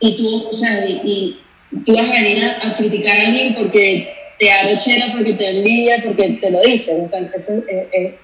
y 0.00 0.16
tú, 0.16 0.48
o 0.50 0.52
sea, 0.52 0.86
y, 0.86 1.40
tú 1.86 1.94
vas 1.94 2.10
a 2.10 2.12
venir 2.12 2.44
a, 2.44 2.76
criticar 2.76 3.18
a 3.18 3.26
alguien 3.28 3.54
porque 3.54 4.14
te 4.38 4.50
arrochera, 4.50 5.06
porque 5.14 5.32
te 5.32 5.58
envidia, 5.58 6.02
porque 6.04 6.38
te 6.40 6.50
lo 6.50 6.60
dicen. 6.60 7.04
O 7.04 7.08
sea, 7.08 7.20
eso 7.20 7.52
es, 7.66 7.86
es, 7.92 8.14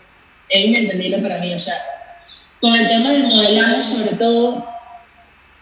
es 0.50 0.64
inentendible 0.64 1.18
para 1.18 1.38
mí. 1.38 1.54
O 1.54 1.58
sea, 1.58 1.74
con 2.64 2.74
el 2.74 2.88
tema 2.88 3.10
del 3.10 3.24
modelaje, 3.24 3.84
sobre 3.84 4.16
todo, 4.16 4.66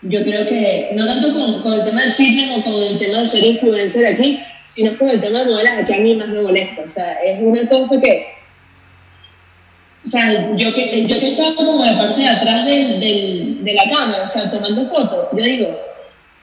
yo 0.02 0.22
creo 0.22 0.46
que, 0.46 0.90
no 0.94 1.04
tanto 1.04 1.32
con, 1.32 1.60
con, 1.62 1.72
el 1.72 1.84
tema 1.84 2.00
del 2.00 2.12
fitness 2.12 2.58
o 2.58 2.62
con 2.62 2.80
el 2.80 2.96
tema 2.96 3.18
de 3.18 3.26
ser 3.26 3.42
influencer 3.42 4.06
aquí, 4.06 4.40
sino 4.68 4.96
con 4.96 5.10
el 5.10 5.20
tema 5.20 5.40
del 5.40 5.48
modelaje, 5.48 5.84
que 5.84 5.94
a 5.94 5.98
mí 5.98 6.14
más 6.14 6.28
me 6.28 6.42
molesta. 6.42 6.82
O 6.86 6.90
sea, 6.92 7.14
es 7.24 7.40
una 7.40 7.68
cosa 7.68 8.00
que, 8.00 8.24
o 10.04 10.06
sea, 10.06 10.54
yo 10.54 10.72
que, 10.72 11.04
yo 11.08 11.18
que 11.18 11.30
estaba 11.32 11.56
como 11.56 11.84
en 11.84 11.92
la 11.92 12.02
parte 12.04 12.20
de 12.20 12.28
atrás 12.28 12.66
del, 12.66 13.00
del, 13.00 13.64
de 13.64 13.74
la 13.74 13.90
cámara, 13.90 14.22
o 14.22 14.28
sea, 14.28 14.48
tomando 14.48 14.88
fotos, 14.88 15.26
yo 15.32 15.44
digo, 15.44 15.76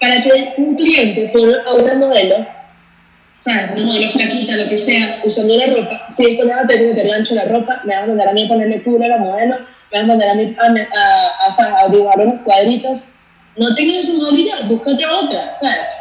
para 0.02 0.22
que 0.22 0.56
un 0.58 0.76
cliente 0.76 1.32
ponga 1.32 1.64
a 1.68 1.74
una 1.74 1.94
modelo, 1.94 2.36
o 2.36 3.42
sea, 3.42 3.72
una 3.78 3.86
modelo 3.86 4.12
flaquita, 4.12 4.58
lo 4.58 4.68
que 4.68 4.78
sea, 4.78 5.22
usando 5.24 5.56
la 5.56 5.68
ropa, 5.68 6.06
si 6.10 6.32
esto 6.32 6.44
le 6.44 6.54
va 6.54 6.64
a 6.64 6.68
tener 6.68 6.94
que 6.94 7.14
ancho 7.14 7.34
la 7.34 7.46
ropa, 7.46 7.82
me 7.86 7.96
va 7.96 8.04
a 8.04 8.08
mandar 8.08 8.28
a 8.28 8.34
mí 8.34 8.44
a 8.44 8.50
ponerle 8.50 8.84
cura 8.84 9.06
a 9.06 9.10
la 9.10 9.18
modelo, 9.20 9.56
a 9.92 10.04
mandar 10.04 10.30
a, 10.30 10.36
mí 10.36 10.56
a, 10.60 11.84
a, 11.84 11.90
dibujar 11.90 12.20
unos 12.20 12.42
cuadritos. 12.42 13.10
No 13.58 13.74
tengas 13.76 14.08
esa 14.08 14.14
modalidad, 14.14 14.68
búscate 14.68 15.06
otra. 15.06 15.56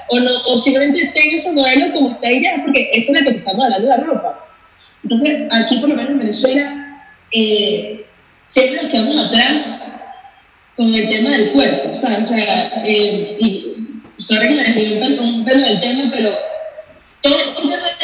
O, 0.08 0.20
no, 0.20 0.30
o 0.46 0.58
simplemente 0.58 1.10
ten 1.14 1.30
ese 1.30 1.52
modelo 1.52 1.92
como 1.92 2.10
está 2.10 2.30
ya, 2.30 2.62
porque 2.64 2.90
esa 2.92 3.12
es 3.12 3.18
la 3.18 3.24
que 3.24 3.32
te 3.32 3.38
estamos 3.38 3.64
hablando 3.64 3.88
de 3.88 3.96
la 3.96 4.04
ropa. 4.04 4.46
Entonces, 5.02 5.48
aquí 5.50 5.78
por 5.78 5.88
lo 5.88 5.96
menos 5.96 6.12
en 6.12 6.18
Venezuela, 6.18 7.02
eh, 7.32 8.06
siempre 8.46 8.82
nos 8.82 8.90
quedamos 8.90 9.26
atrás 9.26 9.92
con 10.76 10.94
el 10.94 11.08
tema 11.08 11.30
del 11.30 11.50
cuerpo, 11.52 11.96
¿sabes? 11.96 12.22
O 12.22 12.26
sea, 12.26 12.82
eh, 12.84 13.36
y, 13.40 14.00
sorry 14.18 14.48
que 14.48 14.54
me 14.54 14.64
desvío 14.64 15.06
un, 15.06 15.18
un 15.18 15.44
pelo 15.44 15.66
del 15.66 15.80
tema, 15.80 16.10
pero 16.14 16.30
todo 17.20 17.36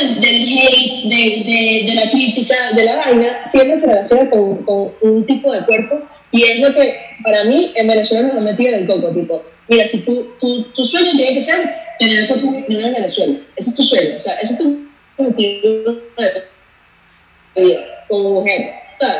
el 0.04 0.20
tema 0.20 0.26
del, 0.26 0.48
hate, 0.48 1.04
de, 1.04 1.16
de, 1.44 1.84
de, 1.86 1.94
la 1.94 2.10
crítica, 2.10 2.54
de 2.74 2.84
la 2.84 2.96
vaina, 2.96 3.42
siempre 3.44 3.78
se 3.78 3.86
relaciona 3.86 4.30
con, 4.30 4.64
con, 4.64 4.92
un 5.02 5.26
tipo 5.26 5.52
de 5.52 5.64
cuerpo 5.64 6.02
y 6.30 6.42
es 6.42 6.60
lo 6.60 6.74
que 6.74 6.94
para 7.22 7.44
mí 7.44 7.72
en 7.74 7.86
Venezuela 7.86 8.28
nos 8.28 8.36
ha 8.36 8.40
metido 8.40 8.70
en 8.70 8.82
el 8.82 8.86
coco, 8.86 9.08
tipo, 9.08 9.42
mira, 9.68 9.86
si 9.86 10.04
tu, 10.04 10.24
tu, 10.40 10.64
tu 10.72 10.84
sueño 10.84 11.12
tiene 11.16 11.34
que 11.34 11.40
ser 11.40 11.70
tener 11.98 12.20
el 12.20 12.28
cuerpo 12.28 12.52
de 12.52 12.58
en 12.68 12.92
Venezuela, 12.92 13.38
ese 13.56 13.70
es 13.70 13.76
tu 13.76 13.82
sueño, 13.82 14.16
o 14.16 14.20
sea, 14.20 14.34
ese 14.34 14.52
es 14.54 14.58
tu 14.58 14.86
objetivo 15.16 15.96
como 18.08 18.40
mujer, 18.40 18.74
¿sabes? 18.98 19.16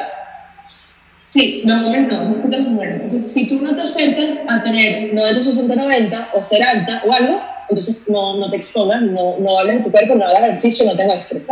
Sí, 1.23 1.63
no, 1.65 1.77
mujeres 1.79 2.13
no, 2.13 2.25
no 2.25 2.49
las 2.49 2.61
mujeres. 2.61 2.95
Entonces, 2.97 3.33
si 3.33 3.49
tú 3.49 3.65
no 3.65 3.75
te 3.75 3.83
acercas 3.83 4.45
a 4.49 4.63
tener 4.63 5.15
90, 5.15 5.43
60, 5.43 5.75
90 5.75 6.29
o 6.35 6.45
ser 6.45 6.63
alta 6.63 7.03
o 7.07 7.13
algo, 7.13 7.43
entonces 7.69 8.09
no, 8.09 8.37
no 8.37 8.51
te 8.51 8.57
expongas, 8.57 9.03
no, 9.03 9.37
no 9.39 9.59
hables 9.59 9.79
de 9.79 9.85
tu 9.85 9.91
cuerpo, 9.91 10.15
no 10.15 10.25
hagas 10.25 10.43
ejercicio, 10.43 10.87
no 10.87 10.97
tengas 10.97 11.19
estrés. 11.19 11.43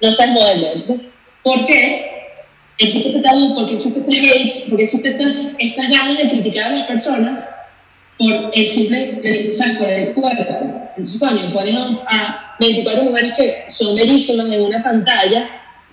No 0.00 0.10
seas 0.10 0.30
modelo. 0.30 0.66
Entonces, 0.66 1.00
¿por 1.42 1.64
qué? 1.66 2.14
existe 2.78 3.08
este 3.08 3.20
tabú, 3.20 3.54
porque 3.54 3.74
existe 3.74 4.00
este 4.00 4.18
hate, 4.18 4.68
porque 4.68 4.84
existe 4.84 5.16
estas 5.58 5.90
ganas 5.90 6.18
de 6.18 6.28
criticar 6.28 6.66
a 6.66 6.76
las 6.76 6.86
personas 6.86 7.50
por 8.18 8.50
el 8.52 8.68
simple, 8.68 9.20
el, 9.22 9.50
o 9.50 9.78
por 9.78 9.88
el 9.88 10.14
cuerpo. 10.14 10.90
Entonces, 10.96 11.20
coño, 11.20 11.52
ponen 11.52 11.76
a 11.76 12.56
24 12.60 13.04
mujeres 13.04 13.34
que 13.36 13.64
son 13.68 13.96
bellísimas 13.96 14.50
en 14.50 14.62
una 14.62 14.82
pantalla 14.82 15.48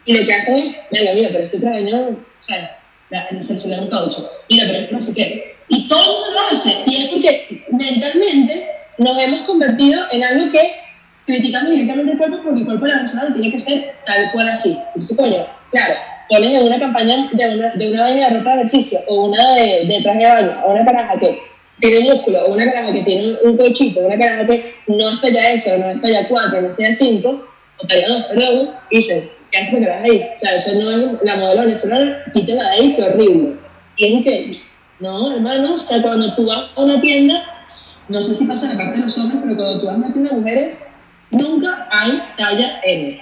y 0.05 0.13
lo 0.13 0.25
que 0.25 0.33
hacen 0.33 0.57
es, 0.57 0.75
venga, 0.91 1.13
mira, 1.13 1.29
pero 1.31 1.43
este 1.45 1.59
trabaño, 1.59 2.09
o 2.09 2.43
sea, 2.43 2.79
se, 3.39 3.57
se 3.57 3.67
le 3.67 3.75
da 3.75 3.81
un 3.83 3.89
caucho, 3.89 4.29
mira, 4.49 4.65
pero 4.67 4.91
no 4.91 5.01
sé 5.01 5.13
qué. 5.13 5.55
Y 5.69 5.87
todo 5.87 6.01
el 6.01 6.11
mundo 6.11 6.27
lo 6.31 6.55
hace, 6.55 6.83
y 6.85 7.03
es 7.03 7.09
porque 7.09 7.65
mentalmente 7.71 8.53
nos 9.01 9.21
hemos 9.21 9.41
convertido 9.45 9.99
en 10.11 10.23
algo 10.23 10.51
que 10.51 10.59
criticamos 11.25 11.71
directamente 11.71 12.11
el 12.11 12.17
cuerpo 12.17 12.39
porque 12.43 12.59
el 12.59 12.65
cuerpo 12.65 12.85
de 12.85 12.91
la 12.91 12.99
persona 12.99 13.33
tiene 13.33 13.51
que 13.51 13.59
ser 13.59 13.95
tal 14.05 14.31
cual 14.31 14.47
así. 14.47 14.77
Entonces, 14.87 15.17
coño, 15.17 15.47
claro, 15.71 15.93
pones 16.29 16.53
en 16.53 16.63
una 16.63 16.79
campaña 16.79 17.29
de 17.31 17.55
una, 17.55 17.69
de 17.69 17.91
una 17.91 18.01
vaina 18.01 18.29
de 18.29 18.37
ropa 18.37 18.51
de 18.51 18.55
ejercicio 18.57 18.99
o 19.07 19.25
una 19.25 19.55
de, 19.55 19.85
de 19.87 20.01
traje 20.03 20.19
de 20.19 20.25
baño 20.25 20.61
o 20.65 20.71
una 20.71 20.85
caraja 20.85 21.19
que 21.19 21.41
tiene 21.79 22.13
músculo 22.13 22.45
o 22.45 22.53
una 22.53 22.65
caraja 22.65 22.93
que 22.93 23.01
tiene 23.01 23.37
un 23.43 23.57
cochito, 23.57 24.01
una 24.01 24.17
caraja 24.17 24.45
que 24.45 24.75
no 24.87 25.09
está 25.09 25.29
ya 25.29 25.51
eso, 25.51 25.77
no 25.77 25.89
está 25.89 26.09
ya 26.09 26.27
4, 26.27 26.61
no 26.61 26.67
está 26.67 26.83
ya 26.83 26.93
5, 26.93 27.47
o 27.77 27.87
talla 27.87 28.07
2, 28.07 28.23
perdón, 28.25 28.69
y 28.91 28.97
dices, 28.97 29.31
¿qué 29.51 29.57
hace 29.57 29.77
esa 29.77 29.85
caraja 29.87 30.03
ahí? 30.03 30.27
O 30.35 30.37
sea, 30.37 30.55
eso 30.55 30.79
no 30.79 30.91
es 30.91 31.23
la 31.23 31.35
modelo 31.37 31.61
venezolana, 31.63 32.23
quítela 32.33 32.63
de 32.65 32.69
ahí, 32.69 32.95
qué 32.95 33.03
horrible. 33.03 33.55
Y 33.97 34.17
es 34.17 34.23
que, 34.23 34.61
no, 34.99 35.35
hermano, 35.35 35.73
o 35.73 35.77
sea, 35.77 36.01
cuando 36.03 36.35
tú 36.35 36.45
vas 36.45 36.69
a 36.75 36.81
una 36.81 37.01
tienda, 37.01 37.43
no 38.09 38.21
sé 38.21 38.33
si 38.33 38.45
pasa 38.45 38.65
en 38.65 38.77
la 38.77 38.83
parte 38.83 38.99
de 38.99 39.05
los 39.05 39.17
hombres, 39.17 39.41
pero 39.43 39.55
cuando 39.55 39.79
tú 39.79 39.85
vas 39.87 40.13
de 40.13 40.35
mujeres, 40.35 40.87
nunca 41.31 41.87
hay 41.91 42.21
talla 42.37 42.81
M. 42.83 43.21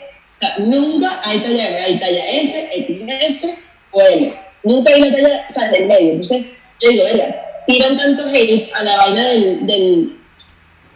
Nunca 0.59 1.21
hay 1.23 1.39
talla 1.39 1.69
M, 1.69 1.79
hay 1.79 1.99
talla 1.99 2.25
S, 2.31 2.69
XS 2.87 3.49
o 3.91 4.01
L. 4.01 4.33
Nunca 4.63 4.93
hay 4.93 5.01
la 5.01 5.11
talla, 5.11 5.45
o 5.47 5.51
sea, 5.51 5.69
del 5.69 5.87
medio. 5.87 6.11
Entonces, 6.11 6.45
yo 6.81 6.89
digo, 6.89 7.03
verga, 7.03 7.35
tiran 7.67 7.97
tanto 7.97 8.27
hate 8.27 8.71
a 8.73 8.83
la 8.83 8.97
vaina 8.97 9.27
del, 9.27 9.67
del 9.67 10.19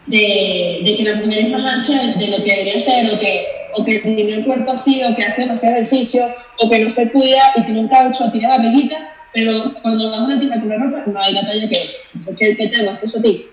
de, 0.06 0.80
de, 0.84 0.96
que 0.96 1.02
la 1.04 1.16
mujer 1.16 1.44
es 1.44 1.48
más 1.50 1.64
ancha 1.64 1.92
de, 2.18 2.28
lo 2.28 2.44
que 2.44 2.50
debería 2.50 2.80
ser, 2.80 3.14
o 3.14 3.18
que, 3.18 3.46
o 3.76 3.84
que 3.84 3.98
tiene 4.00 4.34
el 4.34 4.44
cuerpo 4.44 4.72
así, 4.72 5.02
o 5.04 5.14
que 5.14 5.24
hace 5.24 5.42
demasiado 5.42 5.76
ejercicio, 5.76 6.22
o 6.60 6.68
que 6.68 6.78
no 6.80 6.90
se 6.90 7.10
cuida 7.10 7.52
y 7.56 7.62
tiene 7.62 7.80
un 7.80 7.88
caucho, 7.88 8.30
tiene 8.32 8.48
barriguita, 8.48 8.96
pero 9.32 9.74
cuando 9.82 10.10
vas 10.10 10.18
a 10.18 10.24
una 10.24 10.38
tienda 10.38 10.60
con 10.60 10.68
la 10.68 10.76
ropa, 10.76 11.02
no 11.06 11.20
hay 11.20 11.32
la 11.32 11.46
talla 11.46 11.68
que 11.68 11.74
es. 11.74 12.00
¿Qué, 12.38 12.56
qué 12.56 12.68
te 12.68 12.84
puesto 12.84 13.18
a 13.18 13.22
ti? 13.22 13.46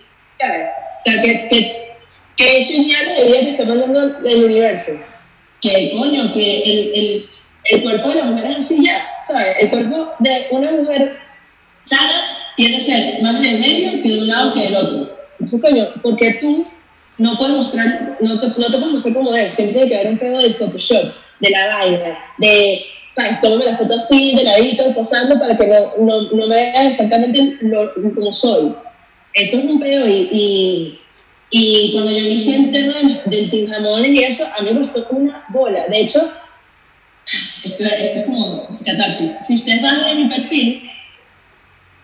O 0.43 1.09
sea, 1.09 1.21
que, 1.21 1.47
que 1.49 1.81
¿Qué 2.41 2.63
señales 2.63 3.17
de 3.17 3.25
vida 3.25 3.39
te 3.39 3.49
está 3.51 3.65
mandando 3.65 4.17
el 4.25 4.45
universo? 4.45 4.93
Que 5.61 5.93
coño, 5.95 6.33
que 6.33 6.63
el, 6.63 6.91
el, 6.95 7.29
el, 7.65 7.83
cuerpo 7.83 8.09
de 8.09 8.15
la 8.15 8.23
mujer 8.23 8.45
es 8.51 8.57
así 8.57 8.83
ya, 8.83 8.97
¿sabes? 9.27 9.57
El 9.59 9.69
cuerpo 9.69 10.13
de 10.19 10.47
una 10.49 10.71
mujer 10.71 11.19
sana 11.83 12.39
tiene 12.57 12.77
que 12.77 12.81
ser 12.81 13.21
más 13.21 13.35
en 13.35 13.45
el 13.45 13.59
medio 13.59 14.01
que 14.01 14.09
de 14.09 14.19
un 14.21 14.27
lado 14.27 14.53
que 14.55 14.61
del 14.61 14.75
otro. 14.75 15.17
Eso 15.39 15.61
coño, 15.61 15.87
porque 16.01 16.39
tú 16.41 16.65
no 17.19 17.37
puedes 17.37 17.55
mostrar, 17.55 18.17
no 18.19 18.39
te, 18.39 18.47
no 18.47 18.53
te 18.71 18.77
puedes 18.77 18.93
mostrar 18.93 19.13
como 19.13 19.35
es, 19.35 19.53
siempre 19.53 19.73
tiene 19.73 19.89
que 19.89 19.95
haber 19.97 20.11
un 20.13 20.17
pedo 20.17 20.39
de 20.39 20.53
Photoshop, 20.55 21.13
de 21.41 21.49
la 21.51 21.67
vaina, 21.67 22.17
de, 22.39 22.81
¿sabes? 23.11 23.39
Tómame 23.41 23.65
la 23.65 23.77
foto 23.77 23.95
así, 23.97 24.35
de 24.35 24.45
ladito, 24.45 24.95
posando, 24.95 25.39
para 25.39 25.55
que 25.55 25.67
no, 25.67 25.93
no, 25.99 26.21
no 26.31 26.47
me 26.47 26.55
vean 26.55 26.87
exactamente 26.87 27.57
lo, 27.61 27.93
como 28.15 28.31
soy. 28.31 28.73
Eso 29.33 29.57
es 29.57 29.65
un 29.65 29.79
pedo 29.79 30.05
y, 30.07 30.99
y 31.49 31.91
cuando 31.91 32.11
yo 32.11 32.19
inicié 32.19 32.55
el 32.55 32.71
tema 32.71 32.93
del 33.25 33.49
Team 33.51 33.69
Jamones 33.69 34.11
y 34.11 34.23
eso, 34.23 34.45
a 34.57 34.61
mí 34.63 34.71
me 34.71 34.79
gustó 34.79 35.05
una 35.11 35.45
bola. 35.49 35.85
De 35.87 35.99
hecho, 35.99 36.19
esto, 37.63 37.83
es 37.83 38.25
como 38.25 38.67
catarsis. 38.85 39.31
Si 39.45 39.55
ustedes 39.55 39.81
van 39.81 40.01
a 40.01 40.13
mi 40.13 40.29
perfil, 40.29 40.89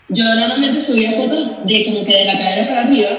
yo 0.09 0.23
normalmente 0.23 0.79
subía 0.79 1.11
fotos 1.13 1.65
de 1.65 1.85
como 1.85 2.05
que 2.05 2.13
de 2.13 2.25
la 2.25 2.37
cadera 2.37 2.67
para 2.67 2.81
arriba, 2.81 3.09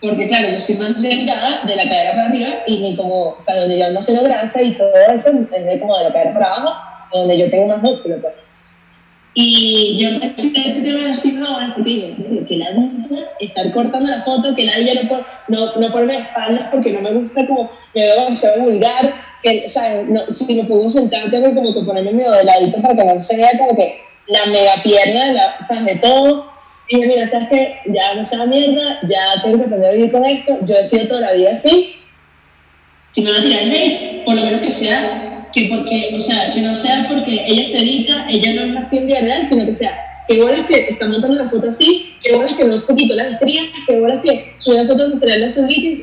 porque 0.00 0.28
claro, 0.28 0.48
yo 0.50 0.60
soy 0.60 0.76
más 0.76 1.00
delgada 1.00 1.62
de 1.64 1.76
la 1.76 1.88
cadera 1.88 2.10
para 2.10 2.28
arriba 2.28 2.48
y 2.66 2.96
como, 2.96 3.30
o 3.30 3.40
sea, 3.40 3.56
donde 3.56 3.78
yo 3.78 3.86
ando 3.86 4.00
haciendo 4.00 4.24
grasa 4.24 4.62
y 4.62 4.72
todo 4.72 4.92
eso, 5.12 5.30
es 5.30 5.80
como 5.80 5.98
de 5.98 6.04
la 6.04 6.12
cadera 6.12 6.34
para 6.34 6.46
abajo, 6.46 6.74
donde 7.12 7.38
yo 7.38 7.50
tengo 7.50 7.68
más 7.68 7.82
músculo. 7.82 8.20
Pues. 8.20 8.34
Y 9.34 9.98
yo 10.00 10.08
empecé 10.08 10.48
este 10.48 10.80
tema 10.82 11.00
de 11.00 11.08
las 11.08 11.22
timbrones 11.22 11.74
porque 11.74 11.90
dije, 11.90 12.44
que 12.48 12.56
la 12.56 12.70
vida 12.70 13.30
estar 13.38 13.72
cortando 13.72 14.10
la 14.10 14.22
foto, 14.22 14.54
que 14.56 14.64
la 14.64 14.72
no, 14.76 15.08
por, 15.08 15.26
no, 15.48 15.76
no 15.76 15.92
ponerme 15.92 16.18
espaldas 16.18 16.68
porque 16.72 16.92
no 16.92 17.00
me 17.00 17.12
gusta 17.12 17.46
como, 17.46 17.70
me 17.94 18.02
veo 18.02 18.24
demasiado 18.24 18.62
vulgar, 18.62 19.14
que, 19.42 19.68
¿sabes? 19.68 20.08
No, 20.08 20.28
si 20.30 20.54
me 20.54 20.64
pongo 20.64 20.90
sentar 20.90 21.30
tengo 21.30 21.54
como 21.54 21.72
que 21.72 21.80
ponerme 21.82 22.12
medio 22.12 22.32
de 22.32 22.44
ladito 22.44 22.82
para 22.82 22.96
que 22.96 23.04
no 23.04 23.22
se 23.22 23.36
vea 23.36 23.56
como 23.56 23.76
que 23.76 24.00
la 24.26 24.46
mega 24.46 24.74
pierna, 24.82 25.32
la, 25.32 25.56
¿sabes? 25.60 25.84
De 25.84 25.96
todo. 25.96 26.50
Y 26.88 26.96
dije, 26.96 27.08
mira, 27.08 27.26
¿sabes 27.26 27.48
qué? 27.50 27.76
Ya 27.86 28.14
no 28.16 28.24
sea 28.24 28.46
mierda, 28.46 28.98
ya 29.08 29.42
tengo 29.42 29.58
que 29.58 29.64
aprender 29.64 29.90
a 29.90 29.92
vivir 29.92 30.10
con 30.10 30.24
esto, 30.24 30.58
yo 30.66 30.74
he 30.74 30.84
sido 30.84 31.06
toda 31.06 31.20
la 31.20 31.32
vida 31.34 31.52
así. 31.52 31.94
Si 33.12 33.22
me 33.22 33.30
a 33.30 33.42
tirar 33.42 33.62
hate, 33.62 34.24
por 34.24 34.34
lo 34.34 34.42
menos 34.42 34.60
que 34.60 34.68
sea 34.68 35.39
que 35.52 35.68
porque, 35.68 36.10
o 36.16 36.20
sea, 36.20 36.52
que 36.52 36.60
no 36.60 36.74
sea 36.74 37.06
porque 37.08 37.44
ella 37.46 37.66
se 37.66 37.78
dedica, 37.78 38.26
ella 38.28 38.54
no 38.54 38.78
es 38.78 38.86
así 38.86 38.98
en 38.98 39.08
real, 39.08 39.44
sino 39.44 39.66
que 39.66 39.74
sea, 39.74 40.10
que 40.28 40.40
es 40.40 40.66
que 40.66 40.92
está 40.92 41.08
montando 41.08 41.42
la 41.42 41.50
foto 41.50 41.70
así, 41.70 42.14
que 42.22 42.30
es 42.30 42.54
que 42.54 42.64
no 42.64 42.78
se 42.78 42.94
quitó 42.94 43.14
las 43.14 43.32
estrías, 43.32 43.66
que 43.86 43.94
es 43.94 44.22
que 44.22 44.54
sube 44.60 44.76
la 44.76 44.84
foto 44.88 45.02
donde 45.02 45.16
se 45.16 45.26
le 45.26 45.32
da 45.32 45.38
la 45.38 45.48
o 45.48 45.50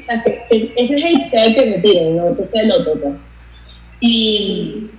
sea, 0.04 0.24
que, 0.24 0.74
ese 0.76 0.96
hate 0.96 1.24
sea 1.24 1.46
el 1.46 1.56
que 1.56 1.66
me 1.66 1.80
piden, 1.80 2.18
no 2.18 2.36
que 2.36 2.48
sea 2.48 2.64
el 2.64 2.72
otro. 2.72 3.00
Pues. 3.00 3.14
Y, 4.02 4.90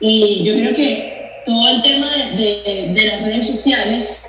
y 0.00 0.44
yo 0.44 0.54
creo 0.54 0.74
que 0.74 1.42
todo 1.44 1.68
el 1.68 1.82
tema 1.82 2.10
de, 2.36 2.92
de, 2.94 3.06
las 3.06 3.22
redes 3.22 3.46
sociales 3.48 4.22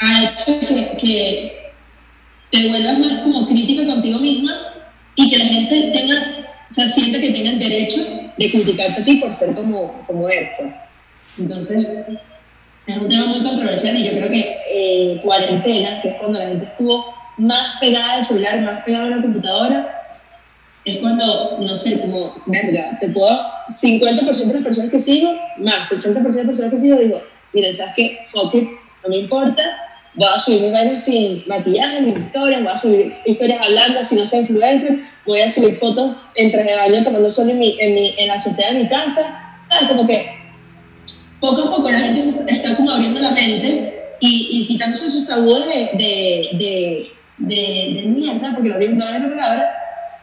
ha 0.00 0.24
hecho 0.24 0.58
que, 0.60 0.96
que 0.98 1.72
te 2.50 2.68
vuelvas 2.68 2.98
más 2.98 3.20
como 3.20 3.48
crítica 3.48 3.86
contigo 3.86 4.18
misma 4.18 4.74
y 5.14 5.30
que 5.30 5.38
la 5.38 5.44
gente 5.44 5.90
tenga 5.92 6.45
o 6.68 6.74
sea, 6.74 6.88
siente 6.88 7.20
que 7.20 7.30
tiene 7.30 7.50
el 7.50 7.58
derecho 7.58 8.00
de 8.36 8.50
criticarte 8.50 9.02
a 9.02 9.04
ti 9.04 9.16
por 9.16 9.32
ser 9.34 9.54
como, 9.54 10.04
como 10.06 10.28
eres. 10.28 10.50
Entonces, 11.38 11.86
es 12.86 12.96
un 12.96 13.08
tema 13.08 13.26
muy 13.26 13.42
controversial 13.42 13.96
y 13.96 14.04
yo 14.04 14.10
creo 14.10 14.28
que 14.28 14.56
eh, 14.70 15.20
cuarentena, 15.22 16.00
que 16.02 16.08
es 16.08 16.14
cuando 16.16 16.38
la 16.38 16.46
gente 16.46 16.64
estuvo 16.64 17.14
más 17.38 17.78
pegada 17.80 18.14
al 18.14 18.24
celular, 18.24 18.60
más 18.62 18.82
pegada 18.84 19.06
a 19.06 19.10
la 19.10 19.22
computadora, 19.22 19.92
es 20.84 20.98
cuando, 20.98 21.58
no 21.60 21.76
sé, 21.76 22.00
como, 22.00 22.34
verga, 22.46 22.96
te 23.00 23.08
puedo, 23.10 23.28
50% 23.68 24.46
de 24.46 24.54
las 24.54 24.62
personas 24.62 24.90
que 24.90 25.00
sigo, 25.00 25.32
más 25.58 25.90
60% 25.90 26.22
de 26.22 26.36
las 26.36 26.46
personas 26.46 26.72
que 26.72 26.78
sigo, 26.78 26.96
digo, 26.96 27.22
mira, 27.52 27.72
¿sabes 27.72 27.94
qué? 27.96 28.18
Fuck 28.30 28.54
it, 28.54 28.68
no 29.02 29.10
me 29.10 29.16
importa, 29.18 29.62
voy 30.14 30.28
a 30.32 30.38
subir 30.38 30.72
bailes 30.72 31.04
sin 31.04 31.42
maquillaje, 31.46 32.02
mis 32.02 32.16
historias, 32.16 32.62
voy 32.62 32.72
a 32.72 32.78
subir 32.78 33.16
historias 33.26 33.66
hablando, 33.66 34.04
si 34.04 34.14
no 34.14 34.24
soy 34.24 34.40
influencer, 34.40 35.00
voy 35.26 35.40
a 35.40 35.50
subir 35.50 35.78
fotos 35.78 36.16
en 36.34 36.52
traje 36.52 36.70
de 36.70 36.76
baño 36.76 37.04
tomando 37.04 37.30
sol 37.30 37.50
en, 37.50 37.58
mi, 37.58 37.76
en, 37.80 37.94
mi, 37.94 38.14
en 38.18 38.28
la 38.28 38.34
azotea 38.34 38.72
de 38.72 38.78
mi 38.78 38.88
casa, 38.88 39.58
¿sabes? 39.68 39.88
Como 39.88 40.06
que 40.06 40.36
poco 41.40 41.68
a 41.68 41.70
poco 41.70 41.90
la 41.90 41.98
gente 41.98 42.20
está 42.20 42.76
como 42.76 42.90
abriendo 42.90 43.20
la 43.20 43.32
mente 43.32 44.16
y, 44.20 44.48
y 44.50 44.66
quitándose 44.68 45.10
sus 45.10 45.26
tabúes 45.26 45.66
de, 45.66 45.98
de, 45.98 47.10
de, 47.38 47.94
de, 47.94 48.02
mierda, 48.06 48.52
porque 48.54 48.68
lo 48.68 48.78
digo 48.78 48.92
en 48.92 48.98
todas 48.98 49.20
las 49.20 49.28
palabras, 49.28 49.70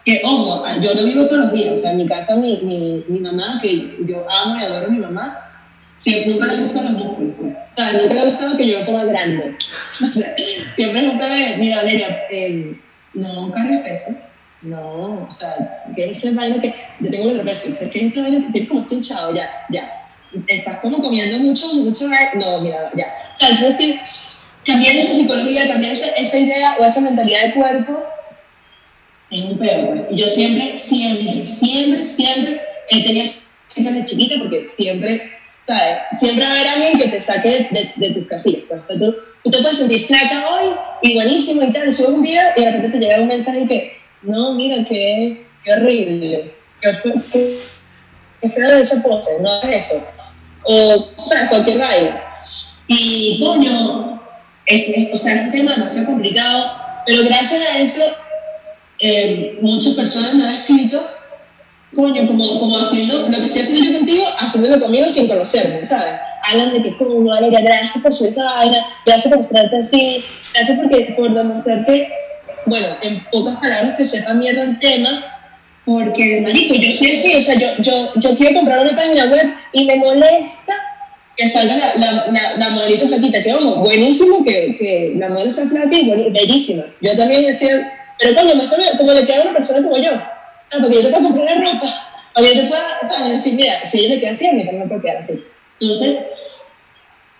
que 0.05 0.21
ojo, 0.23 0.63
yo 0.81 0.93
lo 0.93 1.03
vivo 1.03 1.27
todos 1.27 1.45
los 1.45 1.53
días, 1.53 1.75
o 1.75 1.79
sea, 1.79 1.91
en 1.91 1.97
mi 1.97 2.07
casa 2.07 2.35
mi, 2.35 2.57
mi, 2.57 3.03
mi 3.07 3.19
mamá, 3.19 3.59
que 3.61 3.95
yo 4.05 4.25
amo 4.29 4.57
y 4.59 4.63
adoro 4.63 4.87
a 4.87 4.89
mi 4.89 4.99
mamá, 4.99 5.39
siempre 5.97 6.33
nunca 6.33 6.47
le 6.47 6.63
gustan 6.63 6.93
los 6.93 7.03
músculos. 7.03 7.53
O 7.71 7.73
sea, 7.75 7.93
nunca 7.93 8.13
le 8.13 8.19
ha 8.19 8.25
gustado 8.25 8.57
que 8.57 8.67
yo 8.67 8.85
coma 8.85 9.05
grande. 9.05 9.55
O 10.01 10.13
sea, 10.13 10.35
siempre 10.75 11.03
nunca 11.03 11.27
me, 11.29 11.57
mira, 11.57 11.77
Valeria, 11.77 12.25
eh, 12.29 12.75
no 13.13 13.51
cargues 13.51 13.81
peso. 13.81 14.17
No, 14.63 15.27
o 15.27 15.31
sea, 15.31 15.83
que 15.95 16.11
ese 16.11 16.31
baile 16.31 16.59
que 16.61 16.73
yo 17.01 17.11
tengo 17.11 17.43
peso. 17.43 17.69
O 17.71 17.75
sea, 17.75 17.89
que 17.89 18.07
este 18.07 18.21
baile 18.21 18.47
tienes 18.51 18.69
como 18.69 18.87
hinchado, 18.89 19.35
ya, 19.35 19.49
ya. 19.69 20.09
Estás 20.47 20.79
como 20.79 21.01
comiendo 21.01 21.37
mucho, 21.39 21.67
mucho 21.75 22.07
No, 22.07 22.61
mira, 22.61 22.89
ya. 22.95 23.07
O 23.33 23.37
sea, 23.37 23.49
es 23.49 23.75
que 23.75 23.99
cambiar 24.65 24.95
esa 24.95 25.13
psicología, 25.13 25.67
cambiar 25.67 25.93
esa, 25.93 26.09
esa 26.15 26.37
idea 26.37 26.77
o 26.79 26.85
esa 26.85 27.01
mentalidad 27.01 27.43
de 27.43 27.53
cuerpo 27.53 28.03
es 29.29 29.43
un 29.43 29.59
peor. 29.59 29.97
Pues. 29.97 30.11
Y 30.11 30.15
yo 30.21 30.27
siempre, 30.27 30.77
siempre, 30.77 31.45
siempre, 31.45 32.07
siempre 32.07 32.61
he 32.89 33.03
tenido 33.03 33.31
siempre 33.67 33.93
de 33.95 34.05
chiquita 34.05 34.35
porque 34.39 34.67
siempre 34.69 35.33
¿sabes? 35.67 35.97
Siempre 36.17 36.45
va 36.45 36.51
a 36.51 36.53
haber 36.55 36.67
alguien 36.67 36.99
que 36.99 37.07
te 37.09 37.21
saque 37.21 37.67
de, 37.71 37.91
de, 37.95 38.13
tus 38.13 38.27
casillas. 38.27 38.63
Pues. 38.67 38.99
Tú, 38.99 39.15
tú, 39.43 39.51
te 39.51 39.61
puedes 39.61 39.77
sentir 39.77 40.05
flaca 40.07 40.45
hoy 40.49 40.69
y 41.01 41.15
buenísimo 41.15 41.63
y 41.63 41.71
tal, 41.71 41.91
subes 41.91 42.09
un 42.09 42.21
video 42.21 42.43
y 42.55 42.61
de 42.61 42.71
repente 42.71 42.99
te 42.99 43.05
llega 43.05 43.21
un 43.21 43.27
mensaje 43.27 43.67
que, 43.67 44.02
no, 44.23 44.53
mira, 44.53 44.85
que 44.87 45.45
qué 45.63 45.73
horrible, 45.73 46.53
qué 46.81 46.91
qué, 48.41 48.49
de 48.49 48.81
esa 48.81 49.01
pose, 49.01 49.31
no 49.41 49.61
es 49.61 49.85
eso. 49.85 50.05
O, 50.63 51.23
¿sabes? 51.23 51.49
Cualquier 51.49 51.79
vaina. 51.79 52.23
Y, 52.87 53.41
coño, 53.43 54.21
es, 54.65 55.13
o 55.13 55.17
sea, 55.17 55.35
es 55.35 55.45
un 55.45 55.51
tema 55.51 55.75
demasiado 55.75 56.07
complicado, 56.07 56.71
pero 57.05 57.23
gracias 57.23 57.61
a 57.69 57.77
eso, 57.77 58.03
eh, 58.99 59.57
muchas 59.61 59.93
personas 59.93 60.33
me 60.33 60.45
han 60.45 60.55
escrito 60.61 61.05
coño, 61.95 62.27
como, 62.27 62.59
como 62.59 62.77
haciendo 62.79 63.29
lo 63.29 63.37
que 63.37 63.45
estoy 63.45 63.61
haciendo 63.61 63.91
yo 63.91 63.97
contigo, 63.99 64.25
haciéndolo 64.39 64.83
conmigo 64.83 65.09
sin 65.09 65.27
conocerme, 65.27 65.85
¿sabes? 65.85 66.13
Hablan 66.49 66.73
de 66.73 66.83
que 66.83 66.97
como, 66.97 67.31
gracias 67.31 68.03
por 68.03 68.13
subir 68.13 68.31
esa 68.31 68.43
vaina, 68.43 68.77
gracias 69.05 69.33
por 69.33 69.43
mostrarte 69.43 69.77
así, 69.77 70.25
gracias 70.53 70.79
porque, 70.79 71.13
por 71.15 71.33
demostrarte, 71.33 72.11
bueno, 72.65 72.97
en 73.01 73.23
pocas 73.31 73.57
palabras, 73.57 73.97
que 73.97 74.05
sepa 74.05 74.33
mierda 74.33 74.63
el 74.63 74.79
tema, 74.79 75.23
porque, 75.85 76.41
marico, 76.41 76.75
yo 76.75 76.91
sí, 76.91 77.17
sí, 77.17 77.35
o 77.35 77.41
sea, 77.41 77.55
yo, 77.55 77.67
yo, 77.83 78.13
yo 78.15 78.37
quiero 78.37 78.55
comprar 78.55 78.79
una 78.79 78.95
página 78.95 79.25
web 79.25 79.53
y 79.73 79.85
me 79.85 79.97
molesta 79.97 80.73
que 81.35 81.47
salga 81.47 81.75
la, 81.75 81.95
la, 81.95 82.27
la, 82.31 82.57
la 82.57 82.69
modelito 82.69 83.07
flaquita, 83.07 83.41
que 83.41 83.53
vamos, 83.53 83.79
buenísimo 83.79 84.45
que, 84.45 84.77
que 84.77 85.13
la 85.17 85.29
modelo 85.29 85.49
sea 85.49 85.67
flaca 85.67 85.89
bellísima. 85.89 86.83
Yo 87.01 87.17
también 87.17 87.45
estoy, 87.45 87.81
pero 88.19 88.35
coño, 88.35 88.55
mejor 88.55 88.79
como 88.97 89.13
le 89.13 89.25
queda 89.25 89.39
a 89.39 89.41
una 89.43 89.53
persona 89.53 89.83
como 89.83 89.97
yo. 89.97 90.11
O 90.13 90.67
sea, 90.67 90.79
porque 90.79 90.97
yo 90.97 91.03
te 91.03 91.09
puedo 91.09 91.23
comprar 91.23 91.57
una 91.57 91.71
ropa, 91.71 92.07
o 92.35 92.41
yo 92.41 92.51
te 92.51 92.67
puedo, 92.67 92.81
o 93.01 93.07
sea, 93.07 93.27
decir, 93.29 93.55
mira, 93.55 93.73
si 93.85 93.99
ella 93.99 94.15
le 94.15 94.21
queda 94.21 94.31
así, 94.31 94.47
a 94.47 94.53
mí 94.53 94.63
también 94.63 94.83
me 94.83 94.87
puede 94.87 95.01
quedar 95.01 95.17
así. 95.17 95.43
Entonces, 95.79 96.17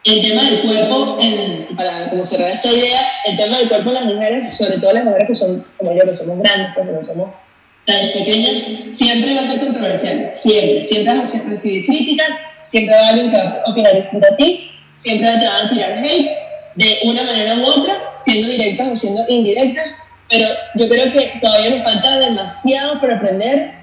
el 0.05 0.21
tema 0.21 0.43
del 0.43 0.61
cuerpo, 0.61 1.17
en, 1.19 1.75
para 1.75 2.09
como 2.09 2.23
cerrar 2.23 2.51
esta 2.51 2.69
idea, 2.69 2.99
el 3.25 3.37
tema 3.37 3.57
del 3.57 3.69
cuerpo 3.69 3.89
en 3.89 3.95
las 3.95 4.05
mujeres, 4.05 4.57
sobre 4.57 4.77
todo 4.77 4.93
las 4.93 5.05
mujeres 5.05 5.27
que 5.27 5.35
son 5.35 5.65
como 5.77 5.93
yo, 5.93 6.03
que 6.03 6.15
somos 6.15 6.39
grandes, 6.39 6.67
pues, 6.75 6.87
que 6.87 6.93
no 6.93 7.05
somos 7.05 7.33
tan 7.85 8.11
pequeñas, 8.13 8.95
siempre 8.95 9.33
va 9.33 9.41
a 9.41 9.45
ser 9.45 9.59
controversial, 9.59 10.31
siempre, 10.33 10.83
siempre 10.83 11.17
vas 11.17 11.35
a 11.35 11.49
recibir 11.49 11.85
críticas, 11.85 12.29
siempre 12.63 12.95
va 12.95 13.01
a 13.01 13.09
haber 13.09 13.31
que 13.31 13.37
va 13.37 13.63
a 13.65 13.71
opinar 13.71 13.95
distinto 13.95 14.27
a 14.31 14.35
ti, 14.35 14.71
siempre 14.93 15.27
te 15.27 15.45
van 15.45 15.67
a 15.67 15.69
tirar 15.69 15.97
hate 15.99 16.31
de 16.75 16.99
una 17.03 17.23
manera 17.23 17.55
u 17.55 17.65
otra, 17.65 17.93
siendo 18.23 18.47
directas 18.47 18.87
o 18.87 18.95
siendo 18.95 19.25
indirectas, 19.27 19.85
pero 20.29 20.49
yo 20.75 20.87
creo 20.87 21.11
que 21.11 21.39
todavía 21.41 21.71
nos 21.71 21.83
falta 21.83 22.19
demasiado 22.19 22.99
por 22.99 23.11
aprender 23.11 23.73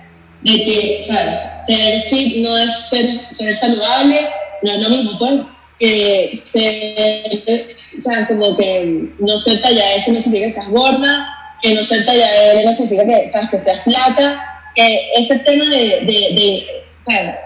de 0.42 0.64
que, 0.64 1.04
¿sabes? 1.06 1.40
Ser 1.66 2.02
fit 2.10 2.38
no 2.42 2.56
es 2.58 2.88
ser, 2.88 3.20
ser 3.30 3.54
saludable, 3.54 4.28
no 4.62 4.72
es 4.72 4.78
lo 4.82 4.88
mismo, 4.88 5.18
pues. 5.18 5.42
Eh, 5.80 6.38
ser, 6.44 7.74
sea, 7.98 8.28
como 8.28 8.56
que 8.56 9.08
no 9.18 9.38
ser 9.38 9.62
talla 9.62 9.94
S 9.94 10.12
no 10.12 10.20
significa 10.20 10.46
que 10.48 10.52
seas 10.52 10.68
gorda, 10.68 11.34
que 11.62 11.74
no 11.74 11.82
ser 11.82 12.04
talla 12.04 12.52
L 12.52 12.64
no 12.64 12.74
significa 12.74 13.06
que, 13.06 13.26
¿sabes? 13.26 13.50
que 13.50 13.58
seas 13.58 13.82
flaca, 13.84 14.62
que 14.74 15.10
ese 15.16 15.38
tema 15.38 15.64
de, 15.64 15.78
de, 16.02 16.34
de 16.34 16.66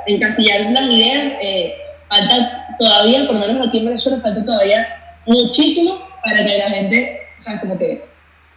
encasillar 0.06 0.70
las 0.72 0.90
ideas, 0.90 1.32
eh, 1.40 1.74
falta 2.08 2.66
todavía, 2.78 3.26
por 3.26 3.36
lo 3.36 3.46
menos 3.46 3.68
aquí 3.68 3.78
en 3.78 3.86
Venezuela, 3.86 4.20
falta 4.20 4.44
todavía 4.44 4.86
muchísimo 5.26 5.98
para 6.24 6.44
que 6.44 6.58
la 6.58 6.70
gente, 6.70 7.20
o 7.38 7.60
como 7.60 7.78
que 7.78 8.04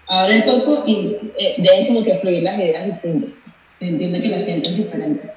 abra 0.07 0.34
el 0.34 0.45
coco 0.45 0.84
y 0.88 1.15
eh, 1.38 1.55
deje 1.57 1.88
como 1.88 2.03
que 2.03 2.17
fluir 2.17 2.43
las 2.43 2.59
ideas 2.59 2.86
distintas. 2.86 3.30
Entiende 3.80 4.21
que 4.21 4.30
la 4.30 4.38
gente 4.38 4.69
es 4.69 4.78
diferente. 4.78 5.30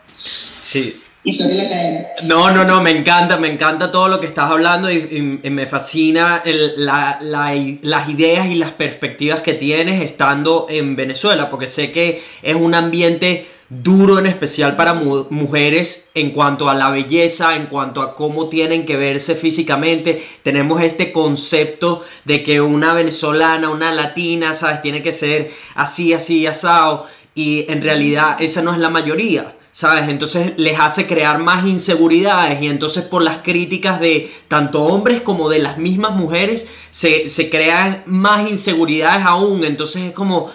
Sí, 0.59 1.03
y. 1.23 2.27
No, 2.27 2.51
no, 2.51 2.65
no, 2.65 2.83
me 2.83 2.91
encanta, 2.91 3.37
me 3.37 3.53
encanta 3.53 3.93
todo 3.93 4.09
lo 4.09 4.21
que 4.21 4.27
estás 4.27 4.51
hablando 4.51 4.91
y, 4.91 5.41
me 5.51 5.67
fascina 5.67 6.43
las 6.47 8.09
ideas 8.09 8.47
y 8.47 8.55
las 8.55 8.73
perspectivas 8.73 9.41
que 9.41 9.55
tienes 9.55 10.03
estando 10.03 10.67
en 10.69 10.97
Venezuela, 10.97 11.51
porque 11.51 11.69
sé 11.69 11.93
que 11.93 12.23
es 12.43 12.55
un 12.55 12.75
ambiente 12.75 13.47
duro 13.69 14.19
en 14.19 14.27
especial 14.27 14.75
para 14.77 14.95
mu 14.95 15.27
mujeres 15.31 16.11
en 16.15 16.33
cuanto 16.33 16.69
a 16.69 16.75
la 16.75 16.91
belleza, 16.91 17.55
en 17.55 17.67
cuanto 17.67 18.03
a 18.03 18.17
cómo 18.17 18.49
tienen 18.49 18.85
que 18.85 18.97
verse 18.97 19.37
físicamente. 19.37 20.27
Tenemos 20.43 20.83
este 20.83 21.13
concepto 21.13 22.03
de 22.25 22.43
que 22.43 22.61
una 22.61 22.95
venezolana, 22.95 23.71
una 23.71 23.93
latina, 23.93 24.55
¿sabes? 24.55 24.83
Tiene 24.83 25.03
que 25.03 25.13
ser 25.13 25.53
así, 25.75 26.13
así, 26.13 26.47
asado. 26.47 27.07
Y 27.35 27.71
en 27.71 27.81
realidad 27.81 28.39
esa 28.41 28.61
no 28.61 28.73
es 28.73 28.79
la 28.79 28.91
mayoría. 28.91 29.55
¿Sabes? 29.73 30.09
Entonces 30.09 30.55
les 30.57 30.79
hace 30.79 31.07
crear 31.07 31.39
más 31.39 31.67
inseguridades 31.67 32.61
y 32.63 32.67
entonces 32.67 33.05
por 33.05 33.23
las 33.23 33.39
críticas 33.39 34.01
de 34.01 34.33
tanto 34.49 34.83
hombres 34.83 35.23
como 35.23 35.49
de 35.49 35.61
las 35.61 35.79
mismas 35.79 36.13
mujeres 36.13 36.67
se, 36.91 37.29
se 37.29 37.51
crean 37.51 38.03
más 38.07 38.51
inseguridades 38.51 39.25
aún, 39.25 39.65
entonces 39.65 40.03
es 40.03 40.13
como, 40.13 40.51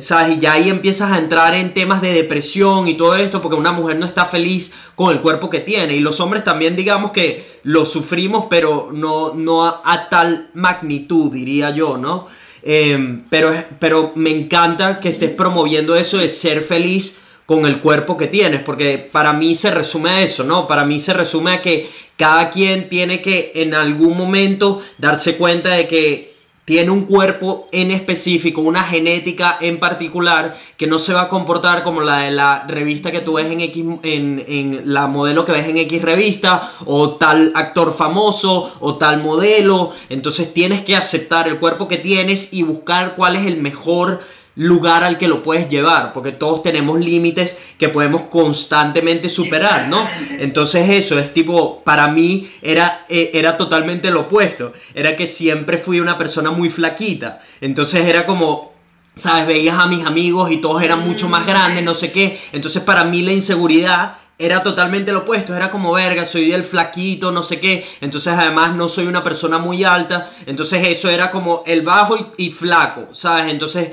¿sabes? 0.00 0.36
Y 0.36 0.40
ya 0.40 0.54
ahí 0.54 0.68
empiezas 0.68 1.12
a 1.12 1.18
entrar 1.18 1.54
en 1.54 1.72
temas 1.72 2.02
de 2.02 2.12
depresión 2.12 2.88
y 2.88 2.94
todo 2.94 3.14
esto 3.16 3.40
porque 3.40 3.56
una 3.56 3.72
mujer 3.72 3.96
no 3.96 4.06
está 4.06 4.26
feliz 4.26 4.72
con 4.96 5.12
el 5.12 5.20
cuerpo 5.20 5.48
que 5.48 5.60
tiene 5.60 5.94
y 5.94 6.00
los 6.00 6.18
hombres 6.18 6.42
también 6.42 6.74
digamos 6.74 7.12
que 7.12 7.60
lo 7.62 7.86
sufrimos 7.86 8.46
pero 8.50 8.90
no, 8.92 9.34
no 9.34 9.66
a, 9.66 10.08
tal 10.10 10.50
magnitud 10.54 11.32
diría 11.32 11.70
yo, 11.70 11.96
¿no? 11.96 12.26
Eh, 12.60 13.22
pero, 13.30 13.54
pero 13.78 14.12
me 14.16 14.30
encanta 14.30 14.98
que 14.98 15.10
estés 15.10 15.30
promoviendo 15.30 15.94
eso 15.94 16.18
de 16.18 16.28
ser 16.28 16.64
feliz 16.64 17.16
con 17.48 17.64
el 17.64 17.80
cuerpo 17.80 18.18
que 18.18 18.26
tienes, 18.26 18.60
porque 18.60 18.98
para 18.98 19.32
mí 19.32 19.54
se 19.54 19.70
resume 19.70 20.10
a 20.10 20.20
eso, 20.20 20.44
¿no? 20.44 20.68
Para 20.68 20.84
mí 20.84 20.98
se 20.98 21.14
resume 21.14 21.52
a 21.52 21.62
que 21.62 21.88
cada 22.18 22.50
quien 22.50 22.90
tiene 22.90 23.22
que 23.22 23.52
en 23.54 23.72
algún 23.72 24.18
momento 24.18 24.82
darse 24.98 25.38
cuenta 25.38 25.70
de 25.70 25.88
que 25.88 26.34
tiene 26.66 26.90
un 26.90 27.06
cuerpo 27.06 27.66
en 27.72 27.90
específico, 27.90 28.60
una 28.60 28.82
genética 28.82 29.56
en 29.62 29.80
particular 29.80 30.58
que 30.76 30.86
no 30.86 30.98
se 30.98 31.14
va 31.14 31.22
a 31.22 31.28
comportar 31.30 31.84
como 31.84 32.02
la 32.02 32.24
de 32.24 32.32
la 32.32 32.66
revista 32.68 33.10
que 33.10 33.22
tú 33.22 33.36
ves 33.36 33.50
en 33.50 33.62
X, 33.62 33.82
en, 34.02 34.44
en, 34.46 34.92
la 34.92 35.06
modelo 35.06 35.46
que 35.46 35.52
ves 35.52 35.66
en 35.66 35.78
X 35.78 36.02
revista, 36.02 36.74
o 36.84 37.12
tal 37.12 37.52
actor 37.54 37.94
famoso, 37.94 38.74
o 38.80 38.96
tal 38.96 39.22
modelo. 39.22 39.92
Entonces 40.10 40.52
tienes 40.52 40.84
que 40.84 40.96
aceptar 40.96 41.48
el 41.48 41.58
cuerpo 41.58 41.88
que 41.88 41.96
tienes 41.96 42.52
y 42.52 42.62
buscar 42.62 43.14
cuál 43.16 43.36
es 43.36 43.46
el 43.46 43.56
mejor 43.56 44.20
lugar 44.58 45.04
al 45.04 45.18
que 45.18 45.28
lo 45.28 45.44
puedes 45.44 45.68
llevar, 45.68 46.12
porque 46.12 46.32
todos 46.32 46.64
tenemos 46.64 46.98
límites 46.98 47.56
que 47.78 47.88
podemos 47.88 48.22
constantemente 48.22 49.28
superar, 49.28 49.86
¿no? 49.86 50.08
Entonces 50.40 50.90
eso 50.90 51.16
es 51.16 51.32
tipo, 51.32 51.80
para 51.84 52.08
mí 52.08 52.50
era, 52.60 53.06
era 53.08 53.56
totalmente 53.56 54.10
lo 54.10 54.22
opuesto, 54.22 54.72
era 54.94 55.14
que 55.14 55.28
siempre 55.28 55.78
fui 55.78 56.00
una 56.00 56.18
persona 56.18 56.50
muy 56.50 56.70
flaquita, 56.70 57.40
entonces 57.60 58.04
era 58.04 58.26
como, 58.26 58.72
¿sabes? 59.14 59.46
Veías 59.46 59.78
a 59.78 59.86
mis 59.86 60.04
amigos 60.04 60.50
y 60.50 60.56
todos 60.56 60.82
eran 60.82 61.06
mucho 61.06 61.28
más 61.28 61.46
grandes, 61.46 61.84
no 61.84 61.94
sé 61.94 62.10
qué, 62.10 62.40
entonces 62.50 62.82
para 62.82 63.04
mí 63.04 63.22
la 63.22 63.32
inseguridad 63.32 64.18
era 64.40 64.64
totalmente 64.64 65.12
lo 65.12 65.20
opuesto, 65.20 65.54
era 65.54 65.70
como 65.70 65.92
verga, 65.92 66.24
soy 66.24 66.52
el 66.52 66.64
flaquito, 66.64 67.30
no 67.30 67.44
sé 67.44 67.60
qué, 67.60 67.86
entonces 68.00 68.32
además 68.36 68.74
no 68.74 68.88
soy 68.88 69.06
una 69.06 69.22
persona 69.22 69.58
muy 69.58 69.84
alta, 69.84 70.30
entonces 70.46 70.84
eso 70.88 71.08
era 71.08 71.30
como 71.30 71.62
el 71.64 71.82
bajo 71.82 72.16
y, 72.36 72.46
y 72.46 72.50
flaco, 72.50 73.14
¿sabes? 73.14 73.52
Entonces 73.52 73.90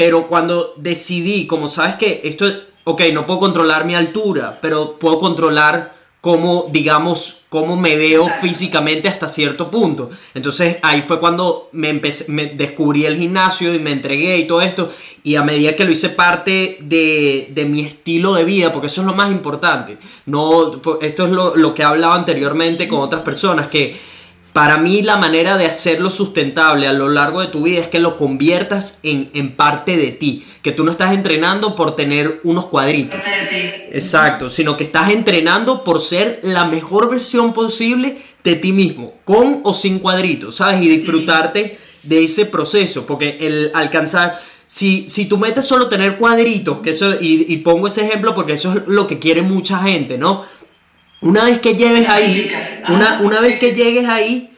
pero 0.00 0.28
cuando 0.28 0.72
decidí, 0.78 1.46
como 1.46 1.68
sabes 1.68 1.96
que 1.96 2.22
esto, 2.24 2.46
ok, 2.84 3.02
no 3.12 3.26
puedo 3.26 3.38
controlar 3.38 3.84
mi 3.84 3.94
altura, 3.94 4.58
pero 4.62 4.98
puedo 4.98 5.18
controlar 5.18 5.92
cómo, 6.22 6.68
digamos, 6.72 7.42
cómo 7.50 7.76
me 7.76 7.96
veo 7.96 8.26
físicamente 8.40 9.08
hasta 9.08 9.28
cierto 9.28 9.70
punto. 9.70 10.08
Entonces 10.32 10.78
ahí 10.80 11.02
fue 11.02 11.20
cuando 11.20 11.68
me, 11.72 11.90
empecé, 11.90 12.32
me 12.32 12.46
descubrí 12.46 13.04
el 13.04 13.18
gimnasio 13.18 13.74
y 13.74 13.78
me 13.78 13.92
entregué 13.92 14.38
y 14.38 14.46
todo 14.46 14.62
esto. 14.62 14.90
Y 15.22 15.34
a 15.34 15.42
medida 15.42 15.76
que 15.76 15.84
lo 15.84 15.92
hice 15.92 16.08
parte 16.08 16.78
de, 16.80 17.50
de 17.50 17.66
mi 17.66 17.82
estilo 17.82 18.32
de 18.32 18.44
vida, 18.44 18.72
porque 18.72 18.86
eso 18.86 19.02
es 19.02 19.06
lo 19.06 19.12
más 19.12 19.30
importante. 19.30 19.98
No, 20.24 20.80
esto 21.02 21.24
es 21.26 21.30
lo, 21.30 21.54
lo 21.56 21.74
que 21.74 21.82
he 21.82 21.84
hablado 21.84 22.14
anteriormente 22.14 22.88
con 22.88 23.00
otras 23.00 23.20
personas, 23.20 23.66
que 23.66 24.00
para 24.52 24.78
mí 24.78 25.02
la 25.02 25.16
manera 25.16 25.56
de 25.56 25.66
hacerlo 25.66 26.10
sustentable 26.10 26.88
a 26.88 26.92
lo 26.92 27.08
largo 27.08 27.40
de 27.40 27.46
tu 27.46 27.62
vida 27.62 27.80
es 27.80 27.88
que 27.88 28.00
lo 28.00 28.16
conviertas 28.16 28.98
en, 29.02 29.30
en 29.34 29.54
parte 29.54 29.96
de 29.96 30.12
ti. 30.12 30.44
Que 30.62 30.72
tú 30.72 30.84
no 30.84 30.90
estás 30.90 31.12
entrenando 31.14 31.76
por 31.76 31.96
tener 31.96 32.40
unos 32.44 32.66
cuadritos. 32.66 33.20
Exacto, 33.92 34.50
sino 34.50 34.76
que 34.76 34.84
estás 34.84 35.10
entrenando 35.10 35.84
por 35.84 36.00
ser 36.00 36.40
la 36.42 36.64
mejor 36.64 37.08
versión 37.08 37.52
posible 37.52 38.18
de 38.42 38.56
ti 38.56 38.72
mismo, 38.72 39.14
con 39.24 39.60
o 39.64 39.72
sin 39.74 39.98
cuadritos, 39.98 40.56
¿sabes? 40.56 40.82
Y 40.82 40.88
disfrutarte 40.88 41.78
de 42.02 42.24
ese 42.24 42.46
proceso, 42.46 43.06
porque 43.06 43.38
el 43.40 43.70
alcanzar... 43.74 44.40
Si, 44.66 45.08
si 45.08 45.24
tú 45.26 45.36
metes 45.36 45.64
solo 45.64 45.88
tener 45.88 46.16
cuadritos, 46.16 46.78
que 46.78 46.90
eso, 46.90 47.14
y, 47.20 47.52
y 47.52 47.56
pongo 47.56 47.88
ese 47.88 48.06
ejemplo 48.06 48.36
porque 48.36 48.52
eso 48.52 48.72
es 48.72 48.86
lo 48.86 49.08
que 49.08 49.18
quiere 49.18 49.42
mucha 49.42 49.78
gente, 49.78 50.16
¿no? 50.16 50.44
Una 51.20 51.44
vez 51.44 51.60
que 51.60 51.74
llegues 51.74 52.08
ahí, 52.08 52.50
una, 52.88 53.20
una 53.20 53.40
vez 53.40 53.58
que 53.58 53.72
llegues 53.72 54.08
ahí, 54.08 54.50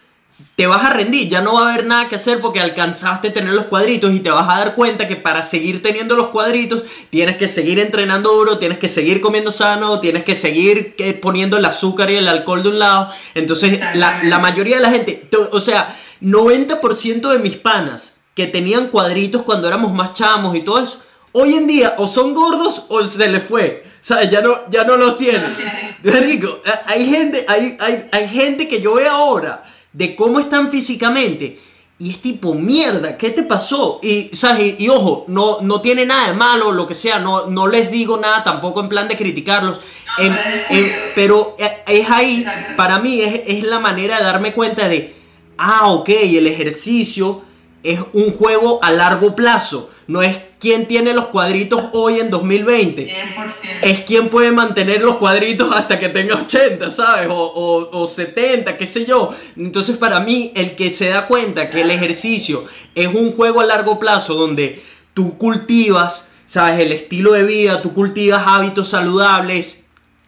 te 0.54 0.66
vas 0.66 0.84
a 0.84 0.90
rendir, 0.90 1.28
ya 1.28 1.40
no 1.40 1.54
va 1.54 1.62
a 1.68 1.72
haber 1.72 1.86
nada 1.86 2.08
que 2.08 2.16
hacer 2.16 2.40
porque 2.40 2.60
alcanzaste 2.60 3.28
a 3.28 3.32
tener 3.32 3.54
los 3.54 3.66
cuadritos 3.66 4.12
y 4.12 4.20
te 4.20 4.30
vas 4.30 4.48
a 4.48 4.58
dar 4.58 4.74
cuenta 4.74 5.08
que 5.08 5.16
para 5.16 5.42
seguir 5.42 5.82
teniendo 5.82 6.14
los 6.14 6.28
cuadritos 6.28 6.82
tienes 7.10 7.36
que 7.36 7.48
seguir 7.48 7.78
entrenando 7.78 8.32
duro, 8.32 8.58
tienes 8.58 8.78
que 8.78 8.88
seguir 8.88 9.20
comiendo 9.20 9.50
sano, 9.50 9.98
tienes 10.00 10.24
que 10.24 10.34
seguir 10.34 10.94
eh, 10.98 11.14
poniendo 11.14 11.56
el 11.56 11.64
azúcar 11.64 12.10
y 12.10 12.16
el 12.16 12.28
alcohol 12.28 12.62
de 12.62 12.68
un 12.68 12.78
lado. 12.78 13.08
Entonces 13.34 13.80
la, 13.94 14.22
la 14.22 14.38
mayoría 14.38 14.76
de 14.76 14.82
la 14.82 14.90
gente, 14.90 15.28
o 15.50 15.60
sea, 15.60 15.96
90% 16.20 17.30
de 17.30 17.38
mis 17.38 17.56
panas 17.56 18.16
que 18.34 18.46
tenían 18.46 18.88
cuadritos 18.88 19.42
cuando 19.42 19.68
éramos 19.68 19.92
más 19.92 20.14
chamos 20.14 20.54
y 20.54 20.60
todo 20.60 20.80
eso, 20.80 21.02
hoy 21.32 21.54
en 21.54 21.66
día 21.66 21.94
o 21.96 22.06
son 22.06 22.34
gordos 22.34 22.86
o 22.88 23.02
se 23.04 23.28
les 23.28 23.42
fue. 23.42 23.84
¿Sabes? 24.02 24.30
Ya 24.30 24.40
no, 24.40 24.68
ya 24.68 24.82
no 24.84 24.96
los 24.96 25.16
tienen. 25.16 25.91
Rico, 26.22 26.60
hay 26.86 27.06
gente, 27.06 27.44
hay, 27.46 27.76
hay, 27.78 28.08
hay 28.10 28.28
gente 28.28 28.68
que 28.68 28.80
yo 28.80 28.94
veo 28.94 29.10
ahora 29.10 29.64
de 29.92 30.16
cómo 30.16 30.40
están 30.40 30.70
físicamente 30.70 31.60
Y 31.98 32.10
es 32.10 32.20
tipo, 32.20 32.54
mierda, 32.54 33.16
¿qué 33.16 33.30
te 33.30 33.42
pasó? 33.42 34.00
Y, 34.02 34.30
¿sabes? 34.32 34.74
Y, 34.78 34.88
ojo, 34.88 35.24
no, 35.28 35.60
no 35.60 35.80
tiene 35.80 36.04
nada 36.04 36.28
de 36.28 36.34
malo, 36.34 36.72
lo 36.72 36.86
que 36.86 36.94
sea, 36.94 37.18
no, 37.18 37.46
no 37.46 37.68
les 37.68 37.90
digo 37.90 38.16
nada 38.16 38.42
tampoco 38.42 38.80
en 38.80 38.88
plan 38.88 39.06
de 39.06 39.16
criticarlos. 39.16 39.78
pero 41.14 41.56
eh, 41.58 41.82
es 41.86 42.10
ahí, 42.10 42.44
para 42.76 42.98
mí, 42.98 43.20
es, 43.20 43.42
es 43.46 43.62
la 43.62 43.78
manera 43.78 44.18
de 44.18 44.24
darme 44.24 44.52
cuenta 44.52 44.88
de, 44.88 45.14
ah, 45.58 45.88
ok, 45.92 46.08
el 46.08 46.46
ejercicio 46.48 47.42
es 47.82 48.00
un 48.12 48.32
juego 48.32 48.78
a 48.82 48.90
largo 48.90 49.34
plazo. 49.34 49.90
No 50.06 50.22
es 50.22 50.38
quién 50.58 50.86
tiene 50.86 51.14
los 51.14 51.28
cuadritos 51.28 51.84
hoy 51.92 52.20
en 52.20 52.30
2020. 52.30 53.06
100%. 53.06 53.54
Es 53.82 54.00
quién 54.00 54.28
puede 54.28 54.52
mantener 54.52 55.02
los 55.02 55.16
cuadritos 55.16 55.74
hasta 55.74 55.98
que 55.98 56.08
tenga 56.08 56.36
80, 56.36 56.90
¿sabes? 56.90 57.28
O, 57.30 57.88
o, 57.90 58.06
70, 58.06 58.76
qué 58.76 58.86
sé 58.86 59.04
yo. 59.04 59.30
Entonces 59.56 59.96
para 59.96 60.20
mí 60.20 60.52
el 60.54 60.74
que 60.74 60.90
se 60.90 61.08
da 61.08 61.26
cuenta 61.26 61.70
que 61.70 61.80
el 61.80 61.90
ejercicio 61.90 62.66
es 62.94 63.06
un 63.06 63.32
juego 63.32 63.60
a 63.60 63.66
largo 63.66 63.98
plazo 63.98 64.34
donde 64.34 64.82
tú 65.14 65.38
cultivas, 65.38 66.30
¿sabes? 66.46 66.80
El 66.80 66.92
estilo 66.92 67.32
de 67.32 67.44
vida, 67.44 67.82
tú 67.82 67.92
cultivas 67.92 68.44
hábitos 68.46 68.88
saludables, 68.88 69.81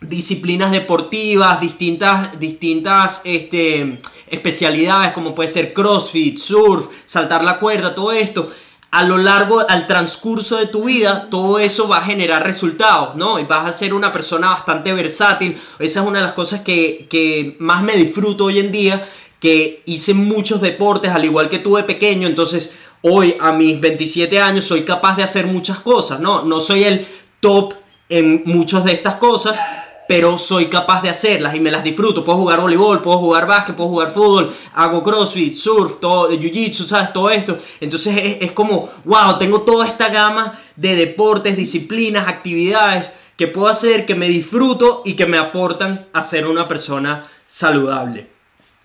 disciplinas 0.09 0.71
deportivas, 0.71 1.61
distintas, 1.61 2.39
distintas, 2.39 3.21
este 3.25 4.01
especialidades 4.27 5.13
como 5.13 5.35
puede 5.35 5.49
ser 5.49 5.73
CrossFit, 5.73 6.39
surf, 6.39 6.87
saltar 7.05 7.45
la 7.45 7.59
cuerda, 7.59 7.95
todo 7.95 8.13
esto, 8.13 8.51
a 8.91 9.03
lo 9.03 9.19
largo, 9.19 9.65
al 9.69 9.87
transcurso 9.87 10.57
de 10.57 10.67
tu 10.67 10.85
vida, 10.85 11.29
todo 11.29 11.59
eso 11.59 11.89
va 11.89 11.99
a 11.99 12.05
generar 12.05 12.45
resultados, 12.45 13.17
¿no? 13.17 13.41
Y 13.41 13.45
vas 13.45 13.67
a 13.67 13.73
ser 13.73 13.93
una 13.93 14.13
persona 14.13 14.51
bastante 14.51 14.93
versátil. 14.93 15.61
Esa 15.81 16.01
es 16.01 16.07
una 16.07 16.21
de 16.21 16.25
las 16.27 16.35
cosas 16.35 16.61
que, 16.61 17.07
que 17.11 17.57
más 17.59 17.83
me 17.83 17.97
disfruto 17.97 18.45
hoy 18.45 18.61
en 18.61 18.71
día, 18.71 19.09
que 19.41 19.83
hice 19.87 20.15
muchos 20.15 20.61
deportes, 20.61 21.11
al 21.11 21.25
igual 21.25 21.49
que 21.49 21.59
tuve 21.59 21.83
pequeño, 21.83 22.29
entonces 22.29 22.73
hoy 23.03 23.37
a 23.41 23.53
mis 23.53 23.81
27 23.81 24.41
años 24.41 24.65
soy 24.65 24.85
capaz 24.85 25.17
de 25.17 25.25
hacer 25.25 25.47
muchas 25.47 25.81
cosas, 25.81 26.21
¿no? 26.21 26.45
No 26.45 26.61
soy 26.61 26.85
el 26.85 27.07
top 27.41 27.75
en 28.09 28.43
muchas 28.47 28.85
de 28.85 28.93
estas 28.93 29.17
cosas, 29.17 29.59
pero 30.07 30.39
soy 30.39 30.67
capaz 30.67 31.03
de 31.03 31.11
hacerlas 31.11 31.55
y 31.55 31.61
me 31.61 31.71
las 31.71 31.85
disfruto. 31.85 32.25
Puedo 32.25 32.39
jugar 32.39 32.61
voleibol, 32.61 33.03
puedo 33.03 33.19
jugar 33.19 33.47
básquet, 33.47 33.75
puedo 33.75 33.89
jugar 33.89 34.13
fútbol, 34.13 34.55
hago 34.75 35.03
crossfit, 35.03 35.55
surf, 35.55 36.01
todo, 36.01 36.31
jiu-jitsu, 36.31 36.85
¿sabes? 36.85 37.13
Todo 37.13 37.31
esto. 37.31 37.59
Entonces 37.81 38.17
es, 38.17 38.37
es, 38.41 38.53
como, 38.53 38.91
wow, 39.05 39.39
tengo 39.39 39.63
toda 39.63 39.87
esta 39.87 40.09
gama 40.09 40.59
de 40.77 40.97
deportes, 40.97 41.57
disciplinas, 41.57 42.29
actividades 42.29 43.11
que 43.37 43.49
puedo 43.49 43.69
hacer, 43.69 44.07
que 44.07 44.15
me 44.15 44.29
disfruto 44.29 45.03
y 45.05 45.15
que 45.15 45.27
me 45.27 45.39
aportan 45.39 46.07
a 46.13 46.23
ser 46.23 46.47
una 46.47 46.69
persona 46.69 47.27
saludable. 47.49 48.35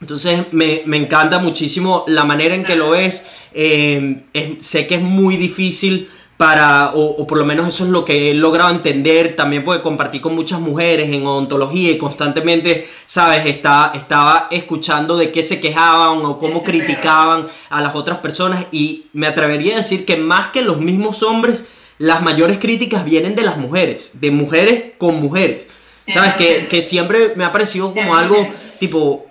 Entonces 0.01 0.53
me, 0.53 0.83
me 0.85 0.97
encanta 0.97 1.39
muchísimo 1.39 2.05
la 2.07 2.23
manera 2.23 2.55
en 2.55 2.63
que 2.63 2.75
lo. 2.75 2.93
Eh, 2.95 4.57
sé 4.59 4.87
que 4.87 4.95
es 4.95 5.01
muy 5.01 5.35
difícil 5.35 6.09
para, 6.39 6.93
o, 6.95 7.27
por 7.27 7.37
lo 7.37 7.43
menos 7.43 7.67
eso 7.67 7.83
es 7.83 7.89
lo 7.89 8.05
que 8.05 8.31
he 8.31 8.33
logrado 8.33 8.69
entender, 8.69 9.35
también 9.35 9.65
puede 9.65 9.81
compartir 9.81 10.21
con 10.21 10.35
muchas 10.35 10.61
mujeres 10.61 11.09
en 11.09 11.27
odontología 11.27 11.91
y 11.91 11.97
constantemente, 11.97 12.87
sabes, 13.07 13.45
Está, 13.45 13.91
estaba 13.93 14.47
escuchando 14.49 15.17
de 15.17 15.33
qué 15.33 15.43
se 15.43 15.59
quejaban 15.59 16.23
o 16.23 16.39
cómo 16.39 16.63
criticaban 16.63 17.47
a 17.69 17.81
las 17.81 17.93
otras 17.93 18.19
personas 18.19 18.67
y 18.71 19.07
me 19.11 19.27
atrevería 19.27 19.73
a 19.73 19.77
decir 19.79 20.05
que 20.05 20.15
más 20.15 20.51
que 20.51 20.61
los 20.61 20.79
mismos 20.79 21.23
hombres, 21.23 21.67
las 21.97 22.21
mayores 22.21 22.57
críticas 22.57 23.03
vienen 23.03 23.35
de 23.35 23.43
las 23.43 23.57
mujeres, 23.57 24.21
de 24.21 24.31
mujeres 24.31 24.83
con 24.97 25.19
mujeres, 25.19 25.67
sabes, 26.07 26.35
que, 26.35 26.69
que 26.69 26.81
siempre 26.81 27.33
me 27.35 27.43
ha 27.43 27.51
parecido 27.51 27.93
como 27.93 28.15
algo 28.15 28.47
tipo, 28.79 29.25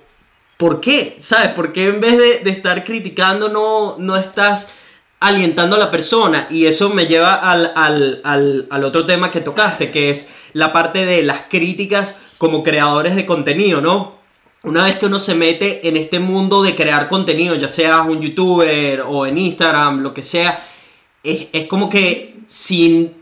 ¿por 0.58 0.82
qué? 0.82 1.16
¿Sabes? 1.20 1.54
¿Por 1.54 1.72
qué 1.72 1.88
en 1.88 2.02
vez 2.02 2.18
de, 2.18 2.40
de 2.40 2.50
estar 2.50 2.84
criticando 2.84 3.48
no, 3.48 3.96
no 3.96 4.18
estás 4.18 4.68
alientando 5.20 5.76
a 5.76 5.78
la 5.78 5.90
persona 5.90 6.46
y 6.50 6.66
eso 6.66 6.90
me 6.90 7.06
lleva 7.06 7.34
al, 7.34 7.72
al, 7.74 8.20
al, 8.24 8.66
al, 8.70 8.84
otro 8.84 9.04
tema 9.04 9.30
que 9.30 9.40
tocaste, 9.40 9.90
que 9.90 10.10
es 10.10 10.28
la 10.52 10.72
parte 10.72 11.04
de 11.04 11.22
las 11.22 11.42
críticas 11.48 12.14
como 12.38 12.62
creadores 12.62 13.16
de 13.16 13.26
contenido, 13.26 13.80
¿no? 13.80 14.18
Una 14.62 14.84
vez 14.84 14.96
que 14.96 15.06
uno 15.06 15.18
se 15.18 15.34
mete 15.34 15.88
en 15.88 15.96
este 15.96 16.18
mundo 16.18 16.62
de 16.62 16.74
crear 16.74 17.08
contenido, 17.08 17.54
ya 17.54 17.68
seas 17.68 18.06
un 18.06 18.20
youtuber 18.20 19.02
o 19.02 19.26
en 19.26 19.38
Instagram, 19.38 20.00
lo 20.02 20.12
que 20.12 20.22
sea, 20.22 20.66
es, 21.22 21.46
es 21.52 21.66
como 21.66 21.88
que 21.88 22.40
sin, 22.48 23.12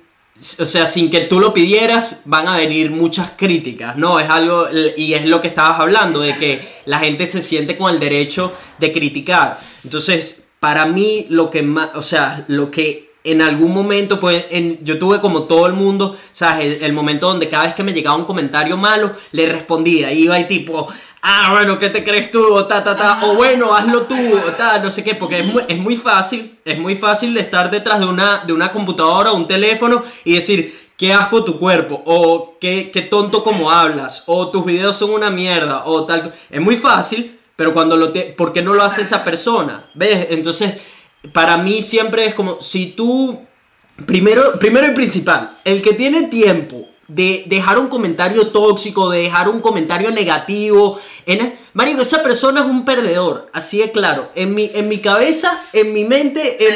o 0.59 0.66
sea, 0.66 0.86
sin 0.86 1.11
que 1.11 1.22
tú 1.22 1.38
lo 1.38 1.53
pidieras, 1.53 2.22
van 2.24 2.49
a 2.49 2.57
venir 2.57 2.90
muchas 2.90 3.32
críticas, 3.36 3.97
¿no? 3.97 4.18
Es 4.18 4.28
algo, 4.30 4.66
y 4.97 5.14
es 5.14 5.26
lo 5.26 5.40
que 5.40 5.49
estabas 5.49 5.80
hablando, 5.80 6.20
de 6.20 6.36
que 6.36 6.68
la 6.86 6.99
gente 7.01 7.26
se 7.26 7.42
siente 7.42 7.76
con 7.76 7.92
el 7.92 8.01
derecho 8.01 8.53
de 8.78 8.92
criticar. 8.92 9.59
Entonces, 9.84 10.45
para 10.66 10.84
mí 10.84 11.26
lo 11.28 11.48
que 11.48 11.62
más, 11.62 11.90
o 11.94 12.02
sea, 12.02 12.44
lo 12.48 12.72
que 12.72 13.12
en 13.22 13.40
algún 13.40 13.72
momento, 13.72 14.18
pues 14.18 14.46
en, 14.50 14.84
yo 14.84 14.98
tuve 14.98 15.20
como 15.20 15.44
todo 15.44 15.68
el 15.68 15.74
mundo, 15.74 16.16
¿sabes? 16.32 16.82
El, 16.82 16.92
momento 16.92 17.28
donde 17.28 17.48
cada 17.48 17.66
vez 17.66 17.76
que 17.76 17.84
me 17.84 17.92
llegaba 17.92 18.16
un 18.16 18.24
comentario 18.24 18.76
malo, 18.76 19.12
le 19.30 19.46
respondía, 19.46 20.10
iba 20.10 20.36
y 20.40 20.48
tipo, 20.48 20.88
ah, 21.22 21.50
bueno, 21.52 21.78
¿qué 21.78 21.90
te 21.90 22.02
crees 22.02 22.32
tú? 22.32 22.52
O 22.52 22.64
ta, 22.64 22.82
ta, 22.82 22.96
ta, 22.96 23.20
o 23.22 23.36
bueno, 23.36 23.72
hazlo 23.76 24.08
tú, 24.08 24.16
o 24.16 24.52
ta, 24.54 24.80
no 24.80 24.90
sé 24.90 25.04
qué, 25.04 25.14
porque 25.14 25.38
es 25.68 25.78
muy, 25.78 25.96
fácil, 25.96 26.58
es 26.64 26.76
muy 26.80 26.96
fácil 26.96 27.32
de 27.32 27.42
estar 27.42 27.70
detrás 27.70 28.00
de 28.00 28.06
una, 28.06 28.42
de 28.44 28.52
una 28.52 28.72
computadora 28.72 29.30
o 29.30 29.36
un 29.36 29.46
teléfono 29.46 30.02
y 30.24 30.34
decir, 30.34 30.90
qué 30.96 31.12
asco 31.12 31.44
tu 31.44 31.60
cuerpo, 31.60 32.02
o 32.04 32.56
qué, 32.60 32.90
qué 32.92 33.02
tonto 33.02 33.44
como 33.44 33.70
hablas, 33.70 34.24
o 34.26 34.48
tus 34.48 34.64
videos 34.64 34.96
son 34.96 35.10
una 35.10 35.30
mierda, 35.30 35.84
o 35.84 36.04
tal. 36.06 36.34
Es 36.50 36.60
muy 36.60 36.76
fácil, 36.76 37.38
pero 37.57 37.72
cuando 37.72 37.96
lo 37.96 38.12
te, 38.12 38.34
¿por 38.36 38.52
qué 38.52 38.62
no 38.62 38.74
lo 38.74 38.84
hace 38.84 39.02
esa 39.02 39.24
persona? 39.24 39.86
¿Ves? 39.94 40.28
Entonces, 40.30 40.74
para 41.32 41.57
mí 41.57 41.82
siempre 41.82 42.26
es 42.26 42.34
como, 42.34 42.61
si 42.61 42.88
tú, 42.92 43.40
primero, 44.04 44.59
primero 44.61 44.86
y 44.86 44.94
principal, 44.94 45.57
el 45.64 45.82
que 45.82 45.94
tiene 45.94 46.28
tiempo 46.28 46.86
de 47.09 47.44
dejar 47.46 47.78
un 47.78 47.88
comentario 47.88 48.48
tóxico, 48.48 49.09
de 49.11 49.22
dejar 49.22 49.48
un 49.48 49.61
comentario 49.61 50.11
negativo, 50.11 51.00
en, 51.24 51.59
Mario, 51.72 52.02
esa 52.02 52.22
persona 52.22 52.61
es 52.61 52.66
un 52.66 52.84
perdedor, 52.84 53.48
así 53.52 53.78
de 53.78 53.90
claro. 53.90 54.30
En 54.34 54.54
mi, 54.54 54.70
en 54.74 54.88
mi 54.88 54.98
cabeza, 54.98 55.61
en 55.72 55.94
mi 55.94 56.04
mente, 56.04 56.59
en, 56.59 56.74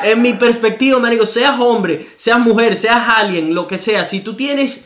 en 0.00 0.22
mi 0.22 0.32
perspectiva, 0.34 0.98
Mario, 0.98 1.24
seas 1.24 1.58
hombre, 1.58 2.10
seas 2.16 2.40
mujer, 2.40 2.76
seas 2.76 3.08
alguien, 3.16 3.54
lo 3.54 3.66
que 3.66 3.78
sea, 3.78 4.04
si 4.04 4.20
tú 4.20 4.34
tienes 4.34 4.84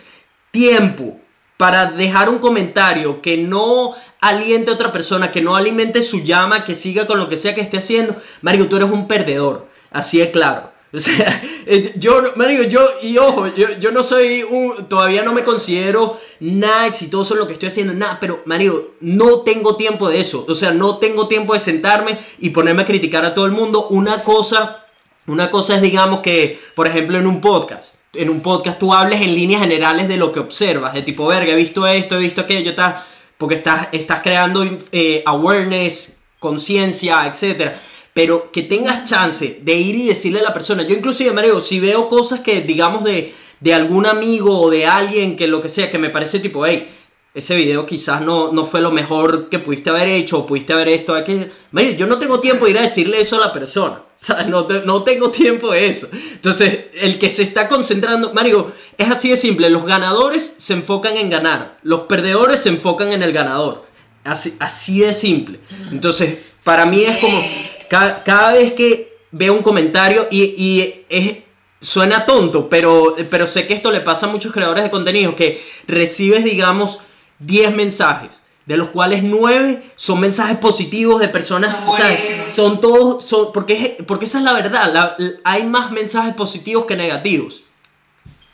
tiempo 0.51 1.22
para 1.63 1.93
dejar 1.93 2.29
un 2.29 2.41
comentario 2.41 3.23
que 3.23 3.37
no 3.37 3.95
aliente 4.21 4.73
a 4.73 4.75
otra 4.75 4.91
persona, 4.91 5.31
que 5.31 5.41
no 5.41 5.55
alimente 5.55 6.03
su 6.03 6.25
llama, 6.25 6.65
que 6.65 6.75
siga 6.75 7.07
con 7.07 7.21
lo 7.21 7.29
que 7.29 7.37
sea 7.37 7.55
que 7.55 7.61
esté 7.61 7.77
haciendo, 7.77 8.17
Mario, 8.41 8.67
tú 8.67 8.75
eres 8.75 8.91
un 8.91 9.07
perdedor. 9.07 9.69
Así 9.93 10.21
es 10.21 10.31
claro. 10.31 10.73
O 10.93 10.99
sea, 10.99 11.41
eh, 11.65 11.95
yo, 11.97 12.21
Mario, 12.35 12.65
yo, 12.65 12.81
y 13.01 13.17
ojo, 13.17 13.47
yo, 13.55 13.79
yo, 13.79 13.93
no 13.93 14.03
soy 14.03 14.43
un, 14.43 14.89
todavía 14.89 15.23
no 15.23 15.33
me 15.33 15.45
considero 15.45 16.19
nada 16.41 16.89
exitoso 16.89 17.35
en 17.35 17.41
lo 17.41 17.47
que 17.47 17.53
estoy 17.53 17.69
haciendo, 17.69 17.95
nada, 17.95 18.19
pero 18.21 18.43
Mario, 18.45 18.95
no 19.01 19.43
tengo 19.43 19.77
tiempo 19.77 20.11
de 20.11 20.21
eso. 20.21 20.45
O 20.49 20.55
sea, 20.57 20.73
no 20.73 20.97
tengo 20.97 21.29
tiempo 21.29 21.55
de 21.55 21.61
sentarme 21.61 22.19
y 22.41 22.51
ponerme 22.51 22.83
a 22.83 22.87
criticar 22.87 23.25
a 23.25 23.35
todo 23.35 23.47
el 23.47 23.53
mundo. 23.53 23.87
Una 23.87 24.25
cosa, 24.25 24.85
una 25.29 25.49
cosa 25.49 25.77
es, 25.77 25.83
digamos, 25.83 26.23
que, 26.23 26.61
por 26.75 26.89
ejemplo, 26.89 27.19
en 27.19 27.29
un 27.29 27.41
podcast 27.41 28.02
en 28.15 28.29
un 28.29 28.41
podcast 28.41 28.79
tú 28.79 28.93
hables 28.93 29.23
en 29.23 29.35
líneas 29.35 29.63
generales 29.63 30.07
de 30.07 30.19
lo 30.19 30.33
que 30.33 30.41
observas, 30.41 30.93
de 30.93 31.03
tipo, 31.03 31.27
verga, 31.27 31.53
he 31.53 31.57
visto 31.57 31.87
esto, 31.87 32.17
he 32.17 32.19
visto 32.19 32.43
aquello, 32.43 32.75
tal, 32.75 33.03
porque 33.39 33.55
estás, 33.57 33.89
estás 33.93 34.21
creando 34.23 34.65
eh, 34.93 35.23
awareness, 35.25 36.19
conciencia, 36.39 37.27
etc. 37.27 37.73
Pero 38.13 38.53
que 38.53 38.63
tengas 38.63 39.09
chance 39.09 39.61
de 39.63 39.75
ir 39.75 39.95
y 39.97 40.09
decirle 40.09 40.41
a 40.41 40.43
la 40.43 40.53
persona, 40.53 40.83
yo 40.83 40.95
inclusive, 40.95 41.33
Mario, 41.33 41.61
si 41.61 41.81
veo 41.81 42.11
cosas 42.11 42.41
que, 42.41 42.61
digamos, 42.61 43.03
de, 43.05 43.35
de 43.61 43.75
algún 43.75 44.05
amigo 44.05 44.61
o 44.61 44.71
de 44.71 44.87
alguien 44.87 45.37
que 45.37 45.47
lo 45.47 45.63
que 45.63 45.71
sea, 45.71 45.91
que 45.91 45.99
me 45.99 46.11
parece 46.11 46.39
tipo, 46.39 46.67
hey, 46.67 46.89
ese 47.33 47.55
video 47.55 47.87
quizás 47.87 48.21
no, 48.21 48.53
no 48.53 48.67
fue 48.67 48.83
lo 48.83 48.91
mejor 48.91 49.49
que 49.49 49.59
pudiste 49.59 49.89
haber 49.89 50.09
hecho 50.09 50.39
o 50.39 50.47
pudiste 50.47 50.75
haber 50.75 50.89
esto, 50.89 51.15
aquello. 51.15 51.47
Mario, 51.71 51.93
yo 51.93 52.07
no 52.07 52.19
tengo 52.19 52.41
tiempo 52.41 52.67
de 52.67 52.73
ir 52.73 52.79
a 52.79 52.83
decirle 52.83 53.23
eso 53.23 53.37
a 53.37 53.47
la 53.47 53.55
persona. 53.55 54.03
No, 54.49 54.69
no 54.69 55.03
tengo 55.03 55.31
tiempo 55.31 55.73
de 55.73 55.89
eso. 55.89 56.09
Entonces, 56.13 56.87
el 56.95 57.19
que 57.19 57.31
se 57.31 57.43
está 57.43 57.69
concentrando, 57.69 58.33
Mario, 58.33 58.73
es 58.99 59.11
así 59.11 59.31
de 59.31 59.37
simple. 59.37 59.71
Los 59.71 59.85
ganadores 59.85 60.55
se 60.59 60.75
enfocan 60.75 61.17
en 61.17 61.31
ganar. 61.31 61.79
Los 61.83 62.03
perdedores 62.03 62.61
se 62.61 62.69
enfocan 62.69 63.13
en 63.13 63.23
el 63.23 63.33
ganador. 63.33 63.87
Así, 64.25 64.55
así 64.61 65.01
de 65.01 65.15
simple. 65.15 65.61
Entonces, 65.91 66.39
para 66.63 66.87
mí 66.87 67.03
es 67.03 67.19
como, 67.19 67.43
cada, 67.89 68.53
vez 68.53 68.73
que 68.75 69.17
veo 69.33 69.53
un 69.53 69.63
comentario 69.63 70.29
y, 70.31 70.43
y 70.43 71.05
es, 71.09 71.39
suena 71.81 72.25
tonto, 72.25 72.69
pero, 72.69 73.17
pero 73.29 73.47
sé 73.47 73.67
que 73.67 73.75
esto 73.75 73.91
le 73.91 74.01
pasa 74.01 74.27
a 74.27 74.29
muchos 74.31 74.53
creadores 74.53 74.85
de 74.85 74.91
contenido, 74.91 75.35
que 75.35 75.65
recibes, 75.89 76.45
digamos, 76.45 77.01
10 77.41 77.75
mensajes 77.75 78.43
de 78.67 78.77
los 78.77 78.91
cuales 78.91 79.23
nueve 79.23 79.83
son 79.97 80.21
mensajes 80.21 80.59
positivos 80.59 81.21
de 81.21 81.29
personas, 81.29 81.81
o 81.87 81.97
sea, 81.97 82.17
son 82.47 82.81
todos, 82.81 83.25
son, 83.25 83.53
porque, 83.53 83.99
porque 84.07 84.27
esa 84.27 84.39
es 84.39 84.45
la 84.45 84.53
verdad, 84.53 85.17
hay 85.45 85.65
más 85.65 85.91
mensajes 85.91 86.35
positivos 86.35 86.87
que 86.87 86.97
negativos. 86.97 87.65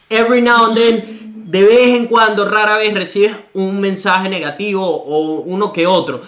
Every 0.09 0.41
now 0.41 0.67
and 0.67 0.77
then, 0.77 1.33
de 1.51 1.63
vez 1.63 1.89
en 1.95 2.07
cuando, 2.07 2.49
rara 2.49 2.79
vez 2.79 2.95
recibes 2.95 3.37
un 3.53 3.81
mensaje 3.81 4.29
negativo 4.31 4.87
o 4.87 5.41
uno 5.41 5.73
que 5.73 5.87
otro. 5.87 6.23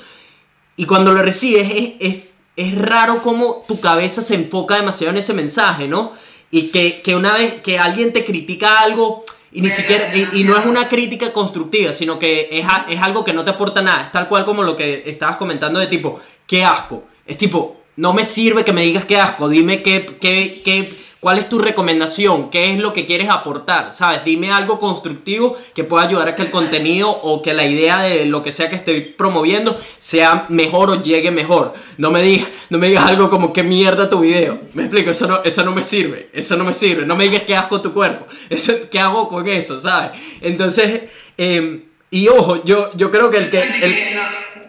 y 0.76 0.84
cuando 0.84 1.12
lo 1.12 1.22
recibes 1.22 1.70
es, 1.70 1.92
es, 2.00 2.16
es 2.56 2.74
raro 2.74 3.22
como 3.22 3.64
tu 3.66 3.80
cabeza 3.80 4.22
se 4.22 4.34
enfoca 4.34 4.76
demasiado 4.76 5.10
en 5.12 5.18
ese 5.18 5.32
mensaje, 5.32 5.88
¿no? 5.88 6.12
Y 6.50 6.68
que, 6.68 7.00
que 7.02 7.14
una 7.14 7.34
vez 7.34 7.62
que 7.62 7.78
alguien 7.78 8.12
te 8.12 8.24
critica 8.24 8.80
algo 8.80 9.24
y 9.52 9.60
ni 9.60 9.70
siquiera 9.70 10.14
y, 10.16 10.28
y 10.40 10.44
no 10.44 10.56
es 10.56 10.64
una 10.66 10.88
crítica 10.88 11.32
constructiva, 11.32 11.92
sino 11.92 12.18
que 12.18 12.48
es, 12.52 12.64
a- 12.66 12.86
es 12.88 13.00
algo 13.00 13.24
que 13.24 13.32
no 13.32 13.44
te 13.44 13.50
aporta 13.50 13.82
nada, 13.82 14.04
es 14.06 14.12
tal 14.12 14.28
cual 14.28 14.44
como 14.44 14.62
lo 14.62 14.76
que 14.76 15.02
estabas 15.06 15.36
comentando 15.36 15.80
de 15.80 15.86
tipo, 15.88 16.20
qué 16.46 16.64
asco. 16.64 17.04
Es 17.26 17.36
tipo, 17.38 17.76
no 17.96 18.12
me 18.12 18.24
sirve 18.24 18.64
que 18.64 18.72
me 18.72 18.82
digas 18.82 19.04
qué 19.04 19.18
asco, 19.18 19.48
dime 19.48 19.82
qué, 19.82 20.06
qué, 20.20 20.62
qué, 20.64 20.88
cuál 21.20 21.38
es 21.38 21.48
tu 21.48 21.58
recomendación, 21.58 22.50
qué 22.50 22.72
es 22.72 22.78
lo 22.78 22.94
que 22.94 23.04
quieres 23.06 23.28
aportar, 23.28 23.92
¿sabes? 23.92 24.24
Dime 24.24 24.50
algo 24.50 24.80
constructivo 24.80 25.56
que 25.74 25.84
pueda 25.84 26.04
ayudar 26.04 26.28
a 26.28 26.34
que 26.34 26.42
el 26.42 26.50
contenido 26.50 27.10
o 27.10 27.42
que 27.42 27.52
la 27.52 27.64
idea 27.66 28.00
de 28.00 28.24
lo 28.24 28.42
que 28.42 28.52
sea 28.52 28.70
que 28.70 28.76
estoy 28.76 29.02
promoviendo 29.02 29.78
sea 29.98 30.46
mejor 30.48 30.90
o 30.90 31.02
llegue 31.02 31.30
mejor. 31.30 31.74
No 31.98 32.10
me 32.10 32.22
digas, 32.22 32.48
no 32.70 32.78
me 32.78 32.88
digas 32.88 33.06
algo 33.06 33.28
como 33.28 33.52
qué 33.52 33.62
mierda 33.62 34.08
tu 34.08 34.20
video. 34.20 34.62
Me 34.72 34.84
explico, 34.84 35.10
eso 35.10 35.28
no, 35.28 35.42
eso 35.44 35.62
no 35.62 35.72
me 35.72 35.82
sirve, 35.82 36.30
eso 36.32 36.56
no 36.56 36.64
me 36.64 36.72
sirve. 36.72 37.04
No 37.04 37.14
me 37.16 37.24
digas 37.24 37.42
qué 37.46 37.54
asco 37.54 37.80
tu 37.80 37.92
cuerpo. 37.92 38.26
Eso, 38.50 38.72
¿Qué 38.90 38.98
hago 38.98 39.28
con 39.28 39.46
eso, 39.46 39.80
sabes? 39.80 40.12
Entonces, 40.40 41.02
eh, 41.38 41.84
y 42.10 42.28
ojo, 42.28 42.64
yo, 42.64 42.90
yo 42.96 43.10
creo 43.10 43.30
que 43.30 43.38
el 43.38 43.50
que... 43.50 43.60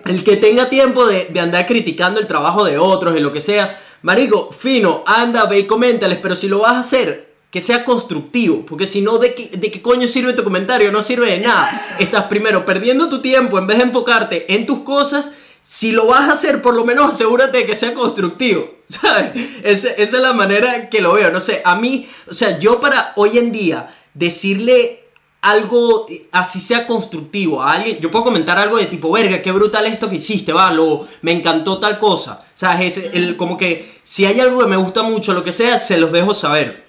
el 0.06 0.24
que 0.24 0.38
tenga 0.38 0.70
tiempo 0.70 1.06
de, 1.06 1.26
de 1.26 1.40
andar 1.40 1.68
criticando 1.68 2.20
el 2.20 2.28
trabajo 2.28 2.64
de 2.66 2.78
otros 2.78 3.18
y 3.18 3.20
lo 3.20 3.32
que 3.32 3.42
sea, 3.42 3.80
marico, 4.02 4.52
fino, 4.52 5.04
anda, 5.06 5.46
ve 5.46 5.60
y 5.60 5.64
coméntales, 5.66 6.20
pero 6.22 6.36
si 6.36 6.48
lo 6.48 6.60
vas 6.60 6.74
a 6.74 6.80
hacer, 6.80 7.32
que 7.52 7.60
sea 7.60 7.84
constructivo, 7.84 8.66
porque 8.66 8.88
si 8.88 9.02
no, 9.02 9.18
¿de 9.18 9.36
qué, 9.36 9.50
¿de 9.58 9.70
qué 9.70 9.82
coño 9.82 10.08
sirve 10.08 10.34
tu 10.34 10.44
comentario? 10.44 10.92
No 10.92 11.02
sirve 11.02 11.32
de 11.32 11.40
nada. 11.40 11.98
Estás 12.00 12.26
primero 12.26 12.64
perdiendo 12.64 13.10
tu 13.10 13.22
tiempo 13.22 13.60
en 13.60 13.68
vez 13.68 13.78
de 13.78 13.84
enfocarte 13.84 14.54
en 14.56 14.66
tus 14.66 14.80
cosas. 14.80 15.34
Si 15.66 15.92
lo 15.92 16.08
vas 16.08 16.30
a 16.30 16.34
hacer, 16.34 16.62
por 16.62 16.74
lo 16.74 16.86
menos 16.86 17.14
asegúrate 17.14 17.60
de 17.60 17.66
que 17.66 17.76
sea 17.76 17.94
constructivo, 17.94 18.76
¿sabes? 18.90 19.32
Esa 19.64 19.90
es 19.90 20.14
la 20.14 20.32
manera 20.32 20.90
que 20.90 21.02
lo 21.02 21.14
veo. 21.14 21.30
No 21.30 21.42
sé, 21.42 21.62
a 21.66 21.76
mí, 21.76 22.08
o 22.30 22.34
sea, 22.34 22.58
yo 22.58 22.80
para 22.80 23.12
hoy 23.18 23.38
en 23.38 23.52
día 23.52 23.90
decirle 24.14 25.01
algo 25.42 26.06
así 26.32 26.60
sea 26.60 26.86
constructivo 26.86 27.64
a 27.64 27.74
alguien, 27.74 27.98
yo 28.00 28.12
puedo 28.12 28.26
comentar 28.26 28.60
algo 28.60 28.78
de 28.78 28.86
tipo, 28.86 29.12
verga, 29.12 29.42
qué 29.42 29.52
brutal 29.52 29.88
esto 29.88 30.10
que 30.10 30.18
hiciste, 30.18 30.54
va, 30.54 30.72
lo, 30.72 31.08
me 31.24 31.32
encantó 31.32 31.80
tal 31.80 31.98
cosa. 31.98 32.46
O 32.46 32.58
sea, 32.58 32.80
el, 32.80 33.36
como 33.38 33.58
que 33.58 34.00
si 34.04 34.26
hay 34.26 34.40
algo 34.40 34.60
que 34.60 34.68
me 34.68 34.78
gusta 34.78 35.02
mucho, 35.02 35.34
lo 35.34 35.44
que 35.44 35.52
sea, 35.52 35.80
se 35.80 35.98
los 35.98 36.12
dejo 36.12 36.34
saber. 36.34 36.86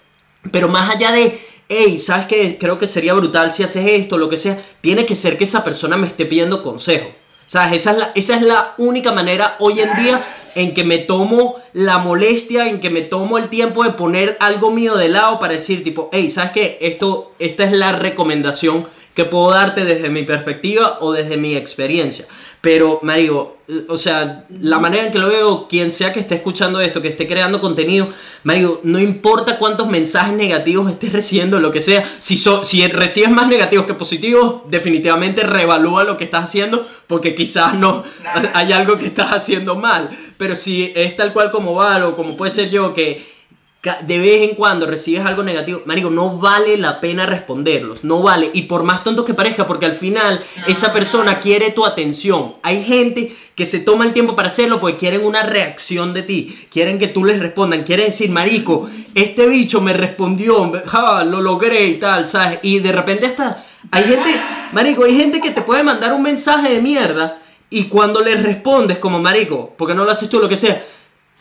Pero 0.51 0.69
más 0.69 0.95
allá 0.95 1.13
de, 1.13 1.41
hey, 1.69 1.99
¿sabes 1.99 2.27
qué? 2.27 2.59
Creo 2.59 2.79
que 2.79 2.87
sería 2.87 3.15
brutal 3.15 3.53
si 3.53 3.63
haces 3.63 3.87
esto, 3.89 4.19
lo 4.19 4.29
que 4.29 4.37
sea, 4.37 4.63
tiene 4.83 5.07
que 5.07 5.15
ser 5.15 5.39
que 5.39 5.45
esa 5.45 5.65
persona 5.65 5.97
me 5.97 6.09
esté 6.09 6.27
pidiendo 6.27 6.63
consejo. 6.63 7.11
¿Sabes? 7.47 7.77
Esa 7.77 7.91
es 7.93 7.99
la, 7.99 8.13
esa 8.15 8.37
es 8.37 8.43
la 8.43 8.75
única 8.79 9.13
manera 9.13 9.57
hoy 9.61 9.81
en 9.81 9.95
día 9.97 10.42
en 10.55 10.75
que 10.75 10.85
me 10.85 10.99
tomo 10.99 11.57
la 11.73 11.99
molestia, 11.99 12.69
en 12.69 12.81
que 12.81 12.91
me 12.91 13.03
tomo 13.03 13.39
el 13.39 13.49
tiempo 13.49 13.85
de 13.85 13.91
poner 13.93 14.37
algo 14.41 14.71
mío 14.71 14.97
de 14.97 15.09
lado 15.09 15.39
para 15.39 15.55
decir 15.55 15.83
tipo, 15.85 16.09
hey, 16.13 16.29
¿sabes 16.31 16.53
qué? 16.53 16.79
Esto, 16.81 17.33
esta 17.39 17.65
es 17.65 17.73
la 17.73 17.93
recomendación 17.93 18.87
que 19.15 19.25
puedo 19.27 19.51
darte 19.51 19.85
desde 19.85 20.09
mi 20.09 20.23
perspectiva 20.23 20.99
o 21.01 21.13
desde 21.13 21.37
mi 21.37 21.55
experiencia. 21.55 22.27
Pero, 22.63 23.01
Marigo, 23.03 23.59
o 23.89 23.97
sea, 23.99 24.45
la 24.61 24.79
manera 24.79 25.05
en 25.07 25.13
que 25.13 25.19
lo 25.19 25.29
veo, 25.29 25.67
quien 25.69 25.91
sea 25.91 26.13
que 26.13 26.21
esté 26.21 26.37
escuchando 26.37 26.81
esto, 26.81 27.03
que 27.03 27.09
esté 27.09 27.27
creando 27.27 27.61
contenido, 27.61 28.09
Marigo, 28.45 28.81
no 28.85 29.01
importa 29.01 29.59
cuántos 29.59 29.89
mensajes 29.89 30.33
negativos 30.33 30.89
estés 30.91 31.13
recibiendo, 31.13 31.59
lo 31.61 31.73
que 31.73 31.81
sea, 31.81 32.09
si, 32.21 32.37
so- 32.39 32.63
si 32.65 32.87
recibes 32.87 33.31
más 33.31 33.49
negativos 33.49 33.85
que 33.85 33.95
positivos, 33.95 34.63
definitivamente 34.71 35.43
reevalúa 35.43 36.05
lo 36.05 36.17
que 36.17 36.25
estás 36.25 36.45
haciendo, 36.45 36.87
porque 37.09 37.35
quizás 37.35 37.75
no 37.75 38.05
hay 38.55 38.73
algo 38.73 38.97
que 38.97 39.07
estás 39.07 39.33
haciendo 39.33 39.75
mal. 39.75 40.11
Pero 40.43 40.57
si 40.57 40.93
es 40.97 41.17
tal 41.17 41.33
cual 41.33 41.53
como 41.53 41.73
Val 41.73 42.03
o 42.03 42.17
como 42.17 42.37
puede 42.37 42.51
ser 42.51 42.69
yo, 42.69 42.93
que 42.93 43.31
de 44.01 44.19
vez 44.19 44.43
en 44.43 44.57
cuando 44.57 44.89
recibes 44.89 45.25
algo 45.25 45.45
negativo, 45.45 45.83
marico, 45.85 46.11
no 46.11 46.37
vale 46.37 46.77
la 46.79 47.01
pena 47.01 47.27
responderlos, 47.27 48.03
no 48.03 48.23
vale, 48.23 48.51
y 48.53 48.63
por 48.63 48.83
más 48.83 49.05
tonto 49.05 49.25
que 49.25 49.35
parezca, 49.35 49.69
porque 49.69 49.87
al 49.87 49.95
final 49.95 50.43
esa 50.67 50.93
persona 50.93 51.39
quiere 51.39 51.71
tu 51.71 51.87
atención. 51.87 52.57
Hay 52.65 52.83
gente 52.83 53.37
que 53.55 53.65
se 53.65 53.79
toma 53.79 54.05
el 54.05 54.13
tiempo 54.13 54.35
para 54.35 54.49
hacerlo 54.49 54.81
porque 54.81 54.97
quieren 54.97 55.25
una 55.25 55.45
reacción 55.45 56.13
de 56.13 56.23
ti, 56.23 56.67
quieren 56.73 56.99
que 56.99 57.07
tú 57.07 57.25
les 57.25 57.39
respondan, 57.39 57.85
quieren 57.85 58.07
decir, 58.07 58.29
marico, 58.29 58.91
este 59.15 59.47
bicho 59.47 59.81
me 59.81 59.93
respondió, 59.93 60.73
ja, 60.87 61.23
lo 61.23 61.41
logré 61.41 61.87
y 61.87 62.01
tal, 62.01 62.29
¿sabes? 62.29 62.59
Y 62.63 62.81
de 62.81 62.91
repente 62.91 63.27
hasta, 63.27 63.65
hay 63.93 64.03
gente, 64.03 64.41
marico, 64.73 65.05
hay 65.05 65.17
gente 65.17 65.41
que 65.41 65.53
te 65.53 65.63
puede 65.63 65.85
mandar 65.85 66.13
un 66.13 66.23
mensaje 66.23 66.69
de 66.69 66.81
mierda 66.81 67.42
y 67.73 67.85
cuando 67.85 68.21
les 68.21 68.43
respondes 68.43 68.99
como, 68.99 69.19
marico, 69.19 69.75
porque 69.77 69.95
no 69.95 70.05
lo 70.05 70.11
haces 70.11 70.29
tú, 70.29 70.39
lo 70.39 70.49
que 70.49 70.57
sea, 70.57 70.85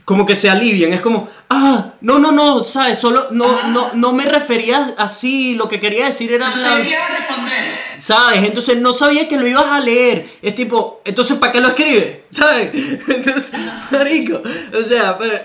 como 0.06 0.26
que 0.26 0.36
se 0.36 0.50
alivian, 0.50 0.92
es 0.94 1.02
como, 1.02 1.30
ah, 1.50 1.94
no, 2.02 2.18
no, 2.20 2.32
no, 2.32 2.64
sabes, 2.64 2.98
solo, 2.98 3.28
no, 3.32 3.46
Ajá. 3.46 3.68
no, 3.68 3.92
no 3.94 4.14
me 4.14 4.26
refería 4.26 4.96
así, 4.98 5.54
lo 5.54 5.70
que 5.70 5.80
quería 5.80 6.06
decir 6.06 6.32
era, 6.34 6.50
No 6.50 6.56
bla- 6.56 6.78
sé 6.78 6.90
qué 6.90 6.98
vas 6.98 7.12
a 7.12 7.18
responder. 7.18 7.76
¿sabes? 8.00 8.44
Entonces 8.44 8.78
no 8.82 8.94
sabía 8.94 9.28
que 9.28 9.38
lo 9.38 9.46
ibas 9.48 9.66
a 9.68 9.80
leer, 9.80 10.28
es 10.42 10.56
tipo, 10.56 11.02
entonces, 11.06 11.38
¿para 11.38 11.52
qué 11.52 11.62
lo 11.62 11.68
escribes? 11.70 12.20
¿Sabes? 12.32 12.72
Entonces, 12.74 13.52
marico, 13.92 14.42
o 14.78 14.84
sea, 14.84 15.18
pero- 15.18 15.44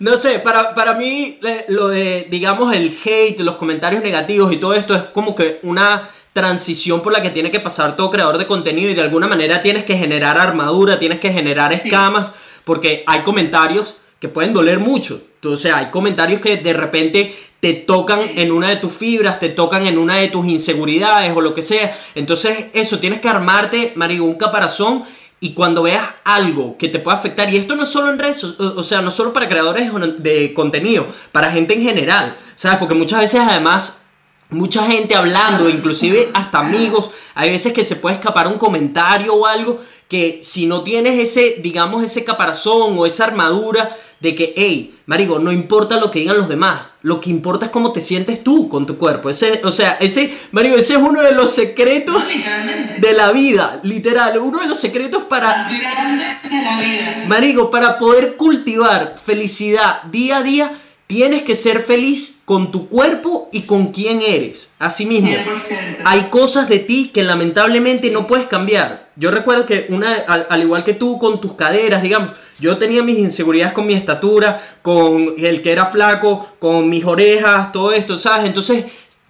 no 0.00 0.16
sé, 0.16 0.38
para, 0.38 0.74
para 0.76 0.94
mí 0.94 1.38
le- 1.40 1.64
lo 1.68 1.88
de, 1.88 2.28
digamos, 2.30 2.72
el 2.76 2.96
hate, 3.04 3.40
los 3.40 3.56
comentarios 3.56 4.02
negativos 4.02 4.52
y 4.52 4.58
todo 4.58 4.74
esto 4.74 4.94
es 4.94 5.02
como 5.14 5.34
que 5.34 5.58
una 5.62 6.08
transición 6.38 7.02
por 7.02 7.12
la 7.12 7.20
que 7.20 7.30
tiene 7.30 7.50
que 7.50 7.58
pasar 7.58 7.96
todo 7.96 8.12
creador 8.12 8.38
de 8.38 8.46
contenido 8.46 8.90
y 8.90 8.94
de 8.94 9.02
alguna 9.02 9.26
manera 9.26 9.60
tienes 9.60 9.84
que 9.84 9.98
generar 9.98 10.38
armadura, 10.38 11.00
tienes 11.00 11.18
que 11.18 11.32
generar 11.32 11.72
escamas, 11.72 12.32
porque 12.64 13.02
hay 13.08 13.22
comentarios 13.22 13.96
que 14.20 14.28
pueden 14.28 14.54
doler 14.54 14.78
mucho. 14.78 15.20
Sea, 15.56 15.78
hay 15.78 15.86
comentarios 15.90 16.40
que 16.40 16.56
de 16.58 16.72
repente 16.72 17.34
te 17.58 17.72
tocan 17.72 18.20
en 18.36 18.52
una 18.52 18.68
de 18.68 18.76
tus 18.76 18.92
fibras, 18.92 19.40
te 19.40 19.48
tocan 19.48 19.84
en 19.86 19.98
una 19.98 20.16
de 20.16 20.28
tus 20.28 20.46
inseguridades 20.46 21.36
o 21.36 21.40
lo 21.40 21.54
que 21.54 21.62
sea. 21.62 21.98
Entonces, 22.14 22.66
eso, 22.72 23.00
tienes 23.00 23.20
que 23.20 23.28
armarte, 23.28 23.92
marico, 23.96 24.24
un 24.24 24.34
caparazón 24.34 25.02
y 25.40 25.54
cuando 25.54 25.82
veas 25.82 26.06
algo 26.22 26.76
que 26.78 26.88
te 26.88 27.00
pueda 27.00 27.16
afectar, 27.16 27.52
y 27.52 27.56
esto 27.56 27.74
no 27.74 27.82
es 27.82 27.88
solo 27.88 28.10
en 28.10 28.18
redes, 28.18 28.44
o 28.44 28.82
sea, 28.84 29.02
no 29.02 29.10
solo 29.10 29.32
para 29.32 29.48
creadores 29.48 29.90
de 30.18 30.54
contenido, 30.54 31.06
para 31.32 31.50
gente 31.50 31.74
en 31.74 31.82
general, 31.82 32.36
¿sabes? 32.54 32.78
Porque 32.78 32.94
muchas 32.94 33.20
veces 33.20 33.40
además 33.40 34.02
mucha 34.50 34.86
gente 34.86 35.14
hablando, 35.14 35.68
inclusive 35.68 36.30
hasta 36.34 36.60
amigos, 36.60 37.10
hay 37.34 37.50
veces 37.50 37.72
que 37.72 37.84
se 37.84 37.96
puede 37.96 38.16
escapar 38.16 38.48
un 38.48 38.58
comentario 38.58 39.34
o 39.34 39.46
algo 39.46 39.80
que 40.08 40.40
si 40.42 40.66
no 40.66 40.82
tienes 40.82 41.18
ese, 41.18 41.56
digamos, 41.62 42.02
ese 42.02 42.24
caparazón 42.24 42.98
o 42.98 43.04
esa 43.04 43.24
armadura 43.24 43.94
de 44.20 44.34
que, 44.34 44.54
hey, 44.56 44.98
marico, 45.06 45.38
no 45.38 45.52
importa 45.52 46.00
lo 46.00 46.10
que 46.10 46.20
digan 46.20 46.38
los 46.38 46.48
demás, 46.48 46.80
lo 47.02 47.20
que 47.20 47.30
importa 47.30 47.66
es 47.66 47.70
cómo 47.70 47.92
te 47.92 48.00
sientes 48.00 48.42
tú 48.42 48.68
con 48.68 48.86
tu 48.86 48.96
cuerpo. 48.96 49.28
Ese, 49.28 49.60
o 49.64 49.70
sea, 49.70 49.98
ese, 50.00 50.36
marico, 50.50 50.76
ese 50.76 50.94
es 50.94 50.98
uno 50.98 51.22
de 51.22 51.32
los 51.32 51.54
secretos 51.54 52.26
No, 52.26 53.00
de 53.00 53.12
la 53.12 53.30
vida, 53.32 53.80
literal, 53.82 54.38
uno 54.38 54.60
de 54.60 54.66
los 54.66 54.80
secretos 54.80 55.24
para 55.24 55.68
Grande 55.68 56.24
de 56.24 56.62
la 56.62 56.80
vida. 56.80 57.24
Marico, 57.28 57.70
para 57.70 57.98
poder 57.98 58.36
cultivar 58.36 59.16
felicidad 59.22 60.02
día 60.04 60.38
a 60.38 60.42
día, 60.42 60.72
tienes 61.06 61.42
que 61.42 61.54
ser 61.54 61.82
feliz 61.82 62.37
con 62.48 62.72
tu 62.72 62.88
cuerpo 62.88 63.50
y 63.52 63.64
con 63.64 63.88
quién 63.88 64.22
eres. 64.22 64.70
Asimismo, 64.78 65.28
100%. 65.28 65.98
hay 66.02 66.22
cosas 66.30 66.66
de 66.66 66.78
ti 66.78 67.10
que 67.12 67.22
lamentablemente 67.22 68.10
no 68.10 68.26
puedes 68.26 68.46
cambiar. 68.46 69.10
Yo 69.16 69.30
recuerdo 69.30 69.66
que 69.66 69.84
una, 69.90 70.14
al, 70.26 70.46
al 70.48 70.62
igual 70.62 70.82
que 70.82 70.94
tú 70.94 71.18
con 71.18 71.42
tus 71.42 71.52
caderas, 71.52 72.02
digamos, 72.02 72.30
yo 72.58 72.78
tenía 72.78 73.02
mis 73.02 73.18
inseguridades 73.18 73.74
con 73.74 73.86
mi 73.86 73.92
estatura, 73.92 74.62
con 74.80 75.34
el 75.36 75.60
que 75.60 75.72
era 75.72 75.86
flaco, 75.86 76.48
con 76.58 76.88
mis 76.88 77.04
orejas, 77.04 77.70
todo 77.70 77.92
esto, 77.92 78.16
¿sabes? 78.16 78.46
Entonces, 78.46 78.86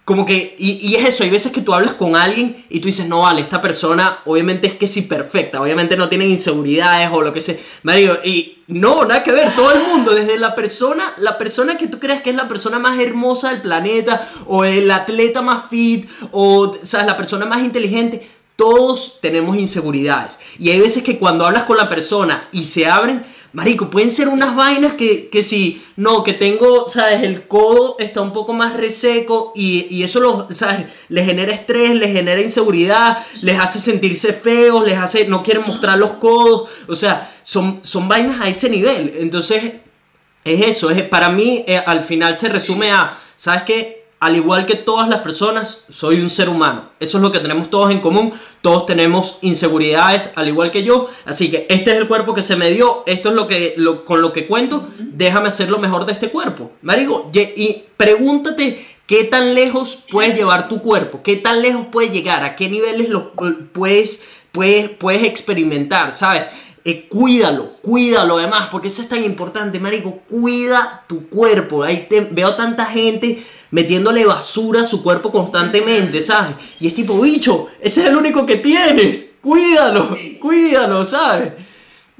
como 0.09 0.25
que, 0.25 0.57
y, 0.59 0.89
y 0.89 0.95
es 0.95 1.07
eso, 1.07 1.23
hay 1.23 1.29
veces 1.29 1.53
que 1.53 1.61
tú 1.61 1.75
hablas 1.75 1.93
con 1.93 2.17
alguien 2.17 2.65
y 2.71 2.81
tú 2.81 2.87
dices, 2.87 3.07
no 3.07 3.21
vale, 3.21 3.43
esta 3.43 3.61
persona 3.61 4.21
obviamente 4.25 4.67
es 4.67 4.73
que 4.73 4.87
sí 4.87 5.03
perfecta, 5.03 5.61
obviamente 5.61 5.99
no 5.99 6.09
tiene 6.09 6.27
inseguridades 6.27 7.11
o 7.13 7.21
lo 7.21 7.31
que 7.31 7.43
sea. 7.43 7.57
Marico, 7.83 8.15
y 8.25 8.63
no, 8.69 9.05
nada 9.05 9.23
que 9.23 9.33
ver, 9.33 9.55
todo 9.55 9.71
el 9.71 9.83
mundo, 9.87 10.15
desde 10.15 10.39
la 10.39 10.55
persona, 10.55 11.13
la 11.19 11.37
persona 11.37 11.77
que 11.77 11.89
tú 11.89 11.99
creas 11.99 12.23
que 12.23 12.31
es 12.31 12.37
la 12.37 12.49
persona 12.49 12.79
más 12.79 12.99
hermosa 12.99 13.51
del 13.51 13.61
planeta, 13.61 14.31
o 14.47 14.65
el 14.65 14.91
atleta 14.91 15.43
más 15.43 15.69
fit, 15.69 16.09
o, 16.33 16.75
¿sabes? 16.85 17.07
La 17.07 17.19
persona 17.19 17.45
más 17.45 17.63
inteligente, 17.63 18.31
todos 18.57 19.19
tenemos 19.21 19.59
inseguridades. 19.59 20.39
Y 20.59 20.71
hay 20.71 20.81
veces 20.81 21.03
que 21.03 21.19
cuando 21.19 21.45
hablas 21.45 21.65
con 21.65 21.77
la 21.77 21.91
persona 21.91 22.49
y 22.51 22.65
se 22.65 22.87
abren, 22.87 23.27
marico, 23.53 23.91
pueden 23.91 24.11
ser 24.11 24.29
unas 24.29 24.55
vainas 24.55 24.95
que, 24.95 25.29
que 25.29 25.43
si, 25.43 25.83
no, 25.97 26.23
que 26.23 26.35
tengo, 26.35 26.89
¿sabes? 26.89 27.23
El 27.23 27.47
codo 27.47 27.97
está 27.99 28.21
un 28.21 28.33
poco 28.33 28.53
más 28.53 28.75
reseco 28.75 29.53
y, 29.55 29.87
y 29.91 30.03
eso, 30.03 30.21
lo, 30.21 30.49
¿sabes? 30.53 30.87
Les 31.09 31.25
genera 31.27 31.53
estrés, 31.53 31.95
les 31.95 32.13
genera 32.13 32.41
inseguridad, 32.41 33.25
les 33.41 33.59
hace 33.59 33.79
sentirse 33.79 34.33
feos, 34.33 34.85
les 34.85 34.99
hace, 34.99 35.27
no 35.27 35.43
quieren 35.43 35.65
mostrar 35.67 35.99
los 35.99 36.15
codos, 36.15 36.69
o 36.87 36.95
sea, 36.95 37.35
son, 37.43 37.81
son 37.83 38.09
vainas 38.09 38.41
a 38.41 38.49
ese 38.49 38.69
nivel. 38.69 39.15
Entonces, 39.19 39.75
es 40.45 40.67
eso, 40.67 40.91
es, 40.91 41.03
para 41.03 41.31
mí 41.31 41.65
eh, 41.67 41.83
al 41.85 42.03
final 42.03 42.37
se 42.37 42.49
resume 42.49 42.93
a, 42.93 43.19
¿sabes 43.37 43.63
qué? 43.63 43.98
Al 44.21 44.35
igual 44.35 44.67
que 44.67 44.75
todas 44.75 45.09
las 45.09 45.21
personas, 45.21 45.85
soy 45.91 46.21
un 46.21 46.29
ser 46.29 46.49
humano. 46.49 46.91
Eso 46.99 47.19
es 47.19 47.23
lo 47.23 47.31
que 47.31 47.39
tenemos 47.39 47.71
todos 47.71 47.93
en 47.93 48.01
común. 48.01 48.33
Todos 48.63 48.85
tenemos 48.87 49.39
inseguridades, 49.43 50.33
al 50.35 50.49
igual 50.49 50.73
que 50.73 50.83
yo. 50.83 51.09
Así 51.25 51.51
que 51.51 51.67
este 51.69 51.93
es 51.93 51.99
el 51.99 52.09
cuerpo 52.09 52.35
que 52.35 52.43
se 52.43 52.57
me 52.57 52.71
dio. 52.71 53.05
Esto 53.07 53.29
es 53.29 53.37
lo 53.37 53.47
que, 53.47 53.75
lo, 53.77 54.05
con 54.05 54.21
lo 54.21 54.33
que 54.33 54.49
cuento. 54.49 54.89
Déjame 54.99 55.49
hacer 55.49 55.71
lo 55.71 55.79
mejor 55.79 56.05
de 56.05 56.13
este 56.13 56.31
cuerpo. 56.31 56.73
Marico, 56.83 57.31
y 57.33 57.85
pregúntate 57.97 58.85
qué 59.07 59.23
tan 59.23 59.55
lejos 59.55 60.03
puedes 60.11 60.35
llevar 60.35 60.69
tu 60.69 60.83
cuerpo. 60.83 61.23
Qué 61.23 61.37
tan 61.37 61.63
lejos 61.63 61.87
puedes 61.93 62.13
llegar. 62.13 62.43
A 62.43 62.57
qué 62.57 62.69
niveles 62.69 63.09
lo 63.11 63.35
puedes, 63.73 64.23
puedes, 64.51 64.91
puedes 64.91 65.23
experimentar, 65.23 66.13
¿sabes? 66.13 66.49
Eh, 66.85 67.07
cuídalo, 67.09 67.75
cuídalo 67.83 68.39
además, 68.39 68.69
porque 68.73 68.89
eso 68.89 69.03
es 69.03 69.09
tan 69.09 69.23
importante, 69.23 69.79
marico, 69.79 70.23
cuida 70.29 71.05
tu 71.07 71.29
cuerpo. 71.29 71.83
Ahí 71.83 72.09
veo 72.31 72.55
tanta 72.55 72.87
gente 72.87 73.45
metiéndole 73.71 74.25
basura 74.25 74.83
a 74.83 74.85
su 74.85 75.03
cuerpo 75.03 75.31
constantemente, 75.31 76.21
¿sabes? 76.21 76.57
Y 76.81 76.87
es 76.87 76.95
tipo, 76.95 77.21
bicho, 77.21 77.69
ese 77.81 78.03
es 78.03 78.07
el 78.09 78.17
único 78.17 78.47
que 78.47 78.57
tienes, 78.57 79.31
cuídalo, 79.41 80.17
cuídalo, 80.41 81.05
¿sabes? 81.05 81.53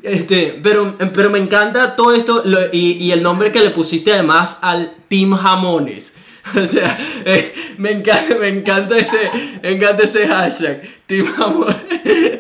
Este, 0.03 0.59
pero, 0.63 0.97
pero 1.13 1.31
me 1.31 1.39
encanta 1.39 1.97
todo 1.97 2.15
esto 2.15 2.45
y, 2.73 3.11
el 3.11 3.23
nombre 3.23 3.51
que 3.51 3.61
le 3.61 3.71
pusiste 3.71 4.13
además 4.13 4.59
al 4.61 4.95
Team 5.09 5.35
Jamones. 5.35 6.15
O 6.57 6.67
sea, 6.67 6.97
eh, 7.27 7.53
me, 7.77 7.91
encanta, 7.91 8.35
me, 8.37 8.49
encanta 8.49 8.97
ese, 8.97 9.31
me 9.63 9.73
encanta 9.73 10.05
ese 10.05 10.27
hashtag, 10.27 10.83
Team 11.07 11.27
Jamones. 11.27 11.77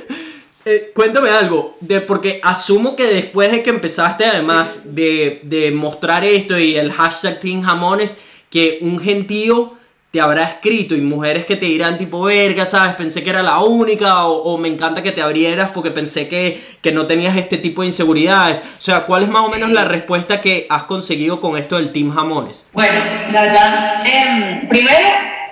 Eh, 0.64 0.92
cuéntame 0.94 1.30
algo, 1.30 1.78
de, 1.80 2.02
porque 2.02 2.40
asumo 2.42 2.94
que 2.94 3.06
después 3.06 3.50
de 3.50 3.62
que 3.62 3.70
empezaste 3.70 4.26
además 4.26 4.82
de, 4.84 5.40
de 5.44 5.70
mostrar 5.70 6.24
esto 6.24 6.58
y 6.58 6.76
el 6.76 6.92
hashtag 6.92 7.40
Team 7.40 7.62
Jamones, 7.62 8.18
que 8.50 8.78
un 8.82 8.98
gentío 8.98 9.78
te 10.10 10.22
habrá 10.22 10.44
escrito 10.44 10.94
y 10.94 11.02
mujeres 11.02 11.44
que 11.44 11.56
te 11.56 11.66
dirán 11.66 11.98
tipo, 11.98 12.22
verga, 12.22 12.64
¿sabes? 12.64 12.96
Pensé 12.96 13.22
que 13.22 13.28
era 13.28 13.42
la 13.42 13.60
única 13.60 14.24
o, 14.24 14.56
me 14.56 14.68
encanta 14.68 15.02
que 15.02 15.12
te 15.12 15.20
abrieras 15.20 15.70
porque 15.74 15.90
pensé 15.90 16.28
que, 16.28 16.78
que, 16.80 16.92
no 16.92 17.06
tenías 17.06 17.36
este 17.36 17.58
tipo 17.58 17.82
de 17.82 17.88
inseguridades. 17.88 18.58
O 18.78 18.80
sea, 18.80 19.00
¿cuál 19.00 19.24
es 19.24 19.28
más 19.28 19.42
o 19.42 19.48
menos 19.50 19.70
la 19.70 19.84
respuesta 19.84 20.40
que 20.40 20.66
has 20.70 20.84
conseguido 20.84 21.42
con 21.42 21.58
esto 21.58 21.76
del 21.76 21.92
Team 21.92 22.14
Jamones? 22.14 22.66
Bueno, 22.72 23.04
la 23.30 23.42
verdad, 23.42 24.02
eh, 24.06 24.66
primero, 24.70 25.08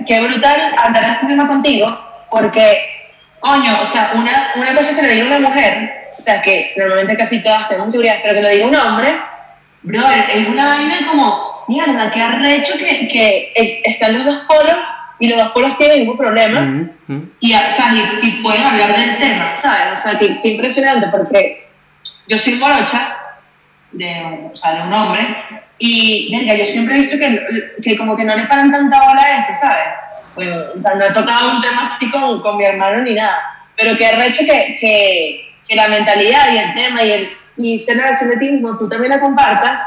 qué 0.07 0.22
brutal 0.22 0.59
andar 0.82 1.05
este 1.05 1.26
tema 1.26 1.47
contigo 1.47 1.86
porque, 2.30 2.78
coño, 3.40 3.78
o 3.80 3.84
sea, 3.84 4.12
una, 4.14 4.53
una 4.57 4.74
cosa 4.74 4.92
es 4.92 4.97
que 4.97 5.03
le 5.03 5.11
diga 5.11 5.26
una 5.26 5.49
mujer, 5.51 6.12
o 6.18 6.22
sea, 6.22 6.40
que 6.40 6.72
normalmente 6.78 7.16
casi 7.16 7.42
todas 7.42 7.68
tenemos 7.68 7.88
inseguridades, 7.88 8.22
pero 8.22 8.34
que 8.36 8.42
lo 8.42 8.49
diga 8.49 8.66
un 8.66 8.76
hombre, 8.76 9.16
brother, 9.82 10.30
es 10.32 10.49
una 10.49 10.66
vaina 10.66 10.94
como 11.07 11.55
mierda, 11.68 12.10
qué 12.12 12.20
arrecho 12.20 12.74
que, 12.78 13.08
que 13.08 13.82
están 13.84 14.18
los 14.18 14.24
dos 14.24 14.44
polos 14.46 14.90
y 15.18 15.28
los 15.28 15.38
dos 15.38 15.52
polos 15.52 15.78
tienen 15.78 16.00
mismo 16.00 16.16
problema 16.16 16.90
Y, 17.40 17.54
o 17.54 17.70
sea, 17.70 17.92
y, 18.22 18.42
pueden 18.42 18.62
hablar 18.62 18.96
del 18.96 19.18
tema, 19.18 19.56
¿sabes? 19.56 19.98
O 19.98 20.08
sea, 20.08 20.18
qué, 20.18 20.40
impresionante 20.44 21.06
porque 21.08 21.68
yo 22.28 22.36
soy 22.36 22.54
morocha 22.56 23.16
de, 23.92 24.50
o 24.52 24.56
sea, 24.56 24.74
de 24.74 24.82
un 24.82 24.92
hombre 24.92 25.36
y, 25.78 26.36
verga, 26.36 26.58
yo 26.58 26.66
siempre 26.66 26.96
he 26.96 27.00
visto 27.00 27.18
que, 27.18 27.82
que 27.82 27.96
como 27.96 28.16
que 28.16 28.24
no 28.24 28.34
le 28.34 28.44
paran 28.44 28.70
tanta 28.70 28.98
bola 29.00 29.22
a 29.22 29.38
eso, 29.38 29.52
¿sabes? 29.58 29.86
Bueno, 30.34 30.56
no 30.76 31.04
he 31.04 31.12
tocado 31.12 31.56
un 31.56 31.62
tema 31.62 31.82
así 31.82 32.10
con, 32.10 32.42
con 32.42 32.58
mi 32.58 32.64
hermano 32.64 33.02
ni 33.02 33.14
nada, 33.14 33.68
pero 33.76 33.96
qué 33.96 34.06
arrecho 34.06 34.40
que, 34.40 34.78
que, 34.80 35.54
que 35.66 35.76
la 35.76 35.88
mentalidad 35.88 36.52
y 36.52 36.58
el 36.58 36.74
tema 36.74 37.02
y, 37.02 37.12
el, 37.12 37.28
y 37.56 37.78
ser 37.78 37.96
la 37.96 38.04
versión 38.04 38.30
de 38.30 38.36
ti 38.36 38.50
mismo, 38.50 38.76
tú 38.76 38.88
también 38.88 39.12
la 39.12 39.20
compartas 39.20 39.82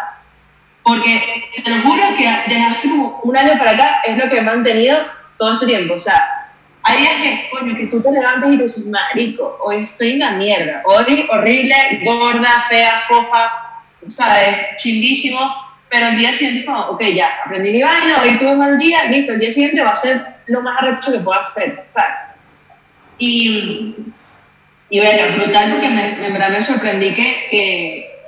porque 0.89 1.51
te 1.63 1.69
lo 1.69 1.81
juro 1.83 2.01
que 2.17 2.27
desde 2.47 2.63
hace 2.63 2.89
como 2.89 3.19
un 3.23 3.37
año 3.37 3.59
para 3.59 3.71
acá 3.71 4.01
es 4.05 4.17
lo 4.17 4.27
que 4.27 4.37
he 4.37 4.41
mantenido 4.41 4.97
todo 5.37 5.53
este 5.53 5.67
tiempo. 5.67 5.93
O 5.93 5.99
sea, 5.99 6.49
hay 6.81 6.97
días 6.97 7.13
que, 7.21 7.49
coño, 7.51 7.77
que 7.77 7.87
tú 7.87 8.01
te 8.01 8.11
levantas 8.11 8.51
y 8.51 8.57
tú 8.57 8.63
dices, 8.63 8.87
marico, 8.87 9.59
hoy 9.61 9.83
estoy 9.83 10.13
en 10.13 10.19
la 10.19 10.31
mierda. 10.31 10.81
Hoy 10.85 11.27
horrible, 11.29 12.01
gorda, 12.03 12.65
fea, 12.69 13.03
fofa, 13.07 13.51
¿sabes? 14.07 14.77
Chindísimo. 14.77 15.39
Pero 15.89 16.07
el 16.07 16.17
día 16.17 16.33
siguiente, 16.33 16.65
como, 16.65 16.81
ok, 16.85 17.03
ya, 17.13 17.29
aprendí 17.45 17.71
mi 17.71 17.81
vaina, 17.81 18.21
hoy 18.21 18.37
tuve 18.37 18.51
un 18.51 18.59
mal 18.59 18.77
día, 18.77 19.05
listo, 19.05 19.33
el 19.33 19.39
día 19.39 19.51
siguiente 19.51 19.83
va 19.83 19.91
a 19.91 19.95
ser 19.95 20.21
lo 20.45 20.61
más 20.61 20.81
arrecho 20.81 21.11
que 21.11 21.19
pueda 21.19 21.41
hacer. 21.41 21.75
Y, 23.17 23.95
y 24.89 24.99
bueno, 24.99 25.35
brutal 25.35 25.71
porque 25.71 25.89
me, 25.89 26.31
verdad 26.31 26.49
me 26.49 26.61
sorprendí 26.61 27.13
que, 27.13 27.47
que 27.49 28.18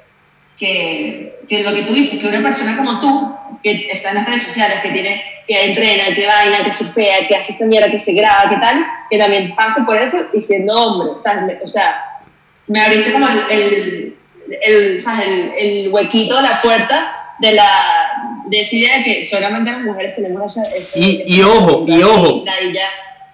que, 0.62 1.40
que, 1.50 1.64
lo 1.64 1.74
que 1.74 1.82
tú 1.82 1.94
dices, 1.94 2.20
que 2.20 2.28
una 2.28 2.44
persona 2.44 2.78
como 2.78 3.00
tú, 3.00 3.36
que 3.64 3.88
está 3.92 4.10
en 4.10 4.16
las 4.16 4.28
redes 4.28 4.44
sociales, 4.44 4.80
que 4.84 4.92
tiene, 4.92 5.24
que 5.48 5.66
entrena, 5.66 6.16
que 6.16 6.28
baila, 6.28 6.64
que 6.64 6.76
surfea, 6.76 7.28
que 7.28 7.36
hace 7.36 7.54
esta 7.54 7.66
mierda, 7.66 7.90
que 7.90 7.98
se 7.98 8.14
graba, 8.14 8.48
que 8.48 8.58
tal, 8.58 8.86
que 9.10 9.18
también 9.18 9.56
pase 9.56 9.82
por 9.82 9.98
eso 9.98 10.18
y 10.34 10.42
siendo 10.42 10.76
hombre, 10.76 11.14
o 11.16 11.20
sea, 11.20 11.42
me, 11.42 11.58
o 11.62 11.66
sea, 11.66 12.22
me 12.68 12.80
abriste 12.80 13.12
como 13.12 13.28
el, 13.28 13.40
el, 13.50 14.16
el, 14.62 15.54
el, 15.58 15.92
huequito 15.92 16.40
la 16.40 16.62
puerta 16.62 17.34
de 17.40 17.54
la 17.54 18.44
de 18.46 18.62
esa 18.62 18.76
idea 18.76 18.98
de 19.00 19.04
que 19.04 19.26
solamente 19.26 19.72
las 19.72 19.82
mujeres 19.82 20.16
tenemos 20.16 20.56
esa, 20.56 21.00
y, 21.00 21.24
y 21.26 21.42
ojo, 21.42 21.86
y 21.88 22.04
ojo, 22.04 22.44
y 22.62 22.74
ya 22.74 22.88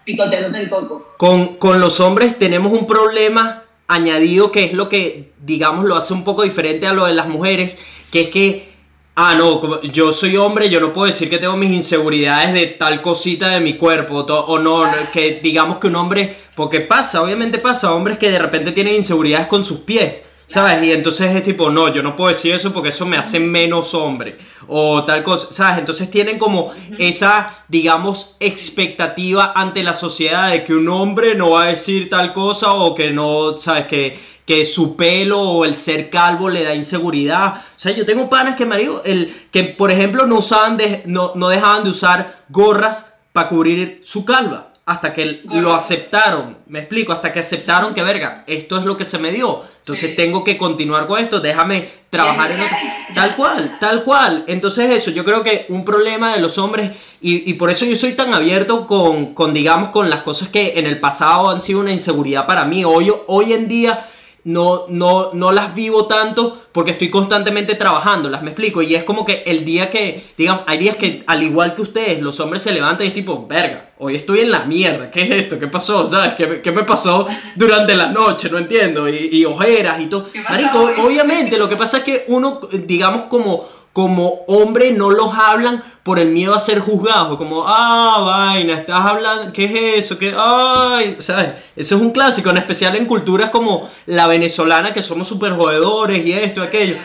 picoteándote 0.06 0.60
el 0.60 0.70
coco. 0.70 1.14
Con, 1.18 1.58
con 1.58 1.82
los 1.82 2.00
hombres 2.00 2.40
tenemos 2.40 2.72
un 2.72 2.88
problema 2.88 3.67
añadido 3.88 4.52
que 4.52 4.66
es 4.66 4.74
lo 4.74 4.90
que, 4.90 5.32
digamos, 5.44 5.86
lo 5.86 5.96
hace 5.96 6.14
un 6.14 6.24
poco 6.24 6.44
diferente 6.44 6.88
a 6.88 6.94
lo 6.94 7.06
de 7.06 7.14
las 7.14 7.28
mujeres, 7.28 7.78
que 8.12 8.22
es 8.22 8.30
que, 8.30 8.74
ah, 9.16 9.36
no, 9.36 9.82
yo 9.84 10.14
soy 10.14 10.38
hombre, 10.38 10.70
yo 10.70 10.80
no 10.80 10.94
puedo 10.94 11.08
decir 11.08 11.30
que 11.30 11.38
tengo 11.38 11.58
mis 11.58 11.72
inseguridades 11.72 12.54
de 12.54 12.68
tal 12.68 13.02
cosita 13.02 13.50
de 13.50 13.60
mi 13.60 13.76
cuerpo, 13.76 14.20
o 14.20 14.60
no, 14.60 14.84
que 15.12 15.40
digamos 15.42 15.78
que 15.78 15.88
un 15.88 15.96
hombre, 15.96 16.36
porque 16.56 16.82
pasa, 16.82 17.22
obviamente 17.22 17.60
pasa, 17.60 17.94
hombres 17.94 18.18
que 18.18 18.30
de 18.30 18.40
repente 18.40 18.72
tienen 18.72 18.96
inseguridades 18.96 19.48
con 19.48 19.64
sus 19.64 19.80
pies. 19.80 20.22
¿Sabes? 20.48 20.82
Y 20.82 20.94
entonces 20.94 21.36
es 21.36 21.44
tipo, 21.44 21.70
no, 21.70 21.94
yo 21.94 22.02
no 22.02 22.16
puedo 22.16 22.30
decir 22.30 22.54
eso 22.54 22.72
porque 22.72 22.90
eso 22.90 23.06
me 23.06 23.18
hace 23.18 23.38
menos 23.38 23.94
hombre. 23.94 24.38
O 24.68 25.04
tal 25.04 25.22
cosa, 25.22 25.52
¿sabes? 25.52 25.80
Entonces 25.80 26.10
tienen 26.10 26.40
como 26.40 26.72
esa, 26.98 27.66
digamos, 27.68 28.38
expectativa 28.40 29.52
ante 29.54 29.84
la 29.84 29.94
sociedad 29.94 30.50
de 30.50 30.64
que 30.64 30.74
un 30.74 30.88
hombre 30.88 31.36
no 31.36 31.52
va 31.52 31.64
a 31.64 31.68
decir 31.68 32.10
tal 32.10 32.32
cosa 32.32 32.72
o 32.72 32.96
que 32.96 33.12
no, 33.12 33.58
¿sabes? 33.58 33.88
Que, 33.88 34.18
que 34.46 34.66
su 34.66 34.96
pelo 34.96 35.42
o 35.42 35.66
el 35.66 35.76
ser 35.76 36.10
calvo 36.10 36.50
le 36.50 36.64
da 36.64 36.74
inseguridad. 36.74 37.56
O 37.56 37.80
sea, 37.80 37.92
yo 37.92 38.06
tengo 38.06 38.30
panas 38.30 38.56
que, 38.56 38.66
marido, 38.66 39.02
el, 39.04 39.48
que 39.52 39.66
por 39.66 39.92
ejemplo 39.92 40.26
no, 40.26 40.38
usaban 40.38 40.78
de, 40.78 41.04
no, 41.08 41.34
no 41.36 41.50
dejaban 41.50 41.84
de 41.84 41.90
usar 41.90 42.46
gorras 42.48 43.14
para 43.34 43.50
cubrir 43.50 44.00
su 44.02 44.24
calva 44.24 44.67
hasta 44.88 45.12
que 45.12 45.42
lo 45.44 45.76
aceptaron, 45.76 46.60
me 46.68 46.80
explico, 46.80 47.12
hasta 47.12 47.34
que 47.34 47.42
aceptaron 47.42 47.94
que, 47.94 48.02
verga, 48.04 48.46
esto 48.48 48.78
es 48.78 48.86
lo 48.86 48.96
que 48.96 49.04
se 49.04 49.20
me 49.20 49.34
dio, 49.34 49.64
entonces 49.80 50.16
tengo 50.16 50.46
que 50.46 50.58
continuar 50.58 51.08
con 51.08 51.20
esto, 51.20 51.42
déjame 51.42 51.90
trabajar 52.10 52.52
en 52.52 52.62
otro. 52.62 52.78
Tal 53.14 53.36
cual, 53.36 53.78
tal 53.80 54.04
cual. 54.04 54.44
Entonces 54.48 54.92
eso, 54.92 55.12
yo 55.12 55.26
creo 55.26 55.44
que 55.44 55.66
un 55.70 55.84
problema 55.84 56.34
de 56.34 56.40
los 56.40 56.58
hombres, 56.58 56.92
y, 57.20 57.54
por 57.56 57.70
eso 57.70 57.84
yo 57.84 57.96
soy 57.96 58.14
tan 58.14 58.34
abierto 58.34 58.86
con, 58.86 59.34
con, 59.34 59.54
digamos, 59.54 59.90
con 59.90 60.10
las 60.10 60.22
cosas 60.22 60.50
que 60.50 60.78
en 60.78 60.86
el 60.86 61.00
pasado 61.00 61.50
han 61.50 61.60
sido 61.60 61.80
una 61.80 61.92
inseguridad 61.92 62.46
para 62.46 62.64
mí, 62.64 62.86
hoy, 62.86 63.12
hoy 63.28 63.54
en 63.54 63.68
día 63.68 64.08
no, 64.48 64.86
no, 64.88 65.32
no 65.34 65.52
las 65.52 65.76
vivo 65.76 66.06
tanto 66.08 66.58
porque 66.72 66.92
estoy 66.92 67.10
constantemente 67.10 67.76
trabajando, 67.76 68.30
las 68.30 68.42
me 68.44 68.52
explico. 68.52 68.82
Y 68.82 68.96
es 68.96 69.04
como 69.04 69.26
que 69.26 69.44
el 69.46 69.66
día 69.66 69.90
que, 69.90 70.24
digamos, 70.38 70.64
hay 70.68 70.78
días 70.78 70.96
que 70.96 71.24
al 71.28 71.44
igual 71.44 71.74
que 71.74 71.82
ustedes, 71.82 72.22
los 72.22 72.40
hombres 72.40 72.62
se 72.62 72.72
levantan 72.72 73.06
y 73.06 73.10
es 73.10 73.14
tipo, 73.14 73.46
verga, 73.46 73.90
hoy 73.98 74.16
estoy 74.16 74.40
en 74.40 74.52
la 74.52 74.64
mierda, 74.64 75.12
¿qué 75.12 75.24
es 75.24 75.32
esto? 75.32 75.60
¿Qué 75.60 75.68
pasó? 75.68 76.08
¿Sabes? 76.08 76.36
¿Qué, 76.36 76.62
qué 76.62 76.72
me 76.72 76.84
pasó 76.84 77.28
durante 77.58 77.94
la 77.94 78.08
noche? 78.08 78.50
No 78.50 78.58
entiendo. 78.58 79.10
Y, 79.10 79.28
y 79.34 79.44
ojeras 79.44 80.00
y 80.00 80.06
todo. 80.06 80.28
Marico, 80.50 80.94
obviamente, 81.04 81.58
lo 81.58 81.68
que 81.68 81.76
pasa 81.76 81.98
es 81.98 82.04
que 82.06 82.24
uno, 82.30 82.62
digamos, 82.72 83.24
como 83.24 83.68
como 83.98 84.44
hombre 84.46 84.92
no 84.92 85.10
los 85.10 85.34
hablan 85.34 85.84
por 86.04 86.20
el 86.20 86.28
miedo 86.28 86.54
a 86.54 86.60
ser 86.60 86.82
juzgados, 86.82 87.36
como, 87.36 87.64
ah, 87.66 88.20
vaina, 88.24 88.82
estás 88.82 89.00
hablando, 89.00 89.52
¿qué 89.52 89.66
es 89.98 90.06
eso? 90.06 90.20
¿Qué? 90.20 90.36
Ay, 90.38 91.16
¿sabes? 91.18 91.54
Eso 91.76 91.96
es 91.96 92.02
un 92.04 92.12
clásico, 92.12 92.52
en 92.52 92.58
especial 92.58 92.96
en 92.96 93.08
culturas 93.08 93.50
como 93.50 93.90
la 94.06 94.28
venezolana, 94.28 94.94
que 94.94 95.02
somos 95.02 95.28
súper 95.28 95.54
jodedores 95.54 96.24
y 96.24 96.32
esto, 96.32 96.62
aquello. 96.62 96.98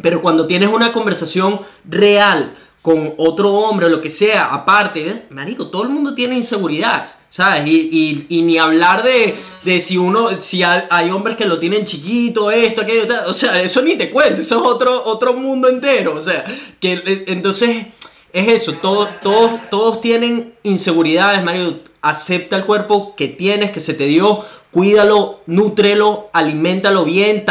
Pero 0.00 0.22
cuando 0.22 0.46
tienes 0.46 0.68
una 0.68 0.92
conversación 0.92 1.62
real 1.84 2.54
con 2.84 3.14
otro 3.16 3.50
hombre 3.50 3.86
o 3.86 3.88
lo 3.88 4.02
que 4.02 4.10
sea, 4.10 4.52
aparte, 4.52 5.08
¿eh? 5.08 5.22
marico, 5.30 5.68
todo 5.68 5.84
el 5.84 5.88
mundo 5.88 6.14
tiene 6.14 6.36
inseguridades, 6.36 7.12
¿sabes? 7.30 7.66
Y, 7.66 8.26
y, 8.28 8.42
ni 8.42 8.58
hablar 8.58 9.02
de, 9.02 9.36
de, 9.64 9.80
si 9.80 9.96
uno, 9.96 10.38
si 10.42 10.62
hay, 10.62 11.10
hombres 11.10 11.38
que 11.38 11.46
lo 11.46 11.58
tienen 11.58 11.86
chiquito, 11.86 12.50
esto, 12.50 12.82
aquello, 12.82 13.06
o 13.26 13.32
sea, 13.32 13.58
eso 13.62 13.80
ni 13.80 13.96
te 13.96 14.10
cuento, 14.10 14.42
eso 14.42 14.60
es 14.60 14.66
otro, 14.66 15.02
otro 15.02 15.32
mundo 15.32 15.66
entero, 15.70 16.14
o 16.14 16.20
sea, 16.20 16.44
que 16.78 16.92
eh, 16.92 17.24
entonces 17.28 17.86
es 18.34 18.48
eso, 18.48 18.74
todos, 18.74 19.08
todos, 19.22 19.52
todos 19.70 20.02
tienen 20.02 20.52
inseguridades, 20.62 21.42
marico, 21.42 21.78
acepta 22.02 22.56
el 22.56 22.66
cuerpo 22.66 23.16
que 23.16 23.28
tienes, 23.28 23.70
que 23.70 23.80
se 23.80 23.94
te 23.94 24.04
dio, 24.04 24.44
cuídalo, 24.70 25.40
nútrelo, 25.46 26.28
aliméntalo 26.34 27.06
bien, 27.06 27.46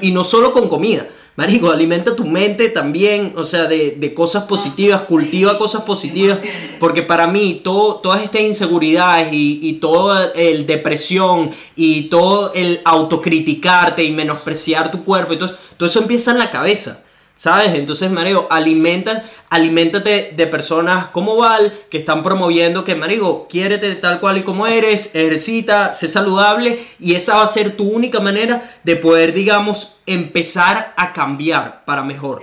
y 0.00 0.12
no 0.12 0.22
solo 0.22 0.52
con 0.52 0.68
comida, 0.68 1.08
Marico, 1.36 1.70
alimenta 1.70 2.16
tu 2.16 2.24
mente 2.24 2.70
también, 2.70 3.34
o 3.36 3.44
sea, 3.44 3.66
de, 3.66 3.90
de 3.90 4.14
cosas 4.14 4.44
positivas, 4.44 5.06
cultiva 5.06 5.58
cosas 5.58 5.82
positivas, 5.82 6.38
porque 6.80 7.02
para 7.02 7.26
mí 7.26 7.60
todo, 7.62 7.96
todas 7.96 8.22
estas 8.22 8.40
inseguridades 8.40 9.32
y, 9.32 9.60
y 9.62 9.74
todo 9.74 10.32
el 10.32 10.66
depresión 10.66 11.50
y 11.76 12.04
todo 12.04 12.54
el 12.54 12.80
autocriticarte 12.86 14.02
y 14.02 14.12
menospreciar 14.12 14.90
tu 14.90 15.04
cuerpo 15.04 15.34
y 15.34 15.38
todo, 15.38 15.54
todo 15.76 15.88
eso 15.88 16.00
empieza 16.00 16.30
en 16.30 16.38
la 16.38 16.50
cabeza. 16.50 17.02
¿Sabes? 17.36 17.74
Entonces, 17.74 18.10
Marico, 18.10 18.46
alimenta, 18.48 19.24
alimentate 19.50 20.32
de 20.34 20.46
personas 20.46 21.08
como 21.08 21.36
Val 21.36 21.80
que 21.90 21.98
están 21.98 22.22
promoviendo 22.22 22.82
que, 22.82 22.94
Marico, 22.94 23.46
quiérete 23.46 23.94
tal 23.96 24.20
cual 24.20 24.38
y 24.38 24.42
como 24.42 24.66
eres, 24.66 25.14
ejercita, 25.14 25.92
sé 25.92 26.08
saludable 26.08 26.86
y 26.98 27.14
esa 27.14 27.36
va 27.36 27.42
a 27.42 27.48
ser 27.48 27.76
tu 27.76 27.84
única 27.90 28.20
manera 28.20 28.78
de 28.84 28.96
poder, 28.96 29.34
digamos, 29.34 29.96
empezar 30.06 30.94
a 30.96 31.12
cambiar 31.12 31.84
para 31.84 32.02
mejor. 32.02 32.42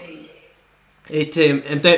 Este, 1.10 1.56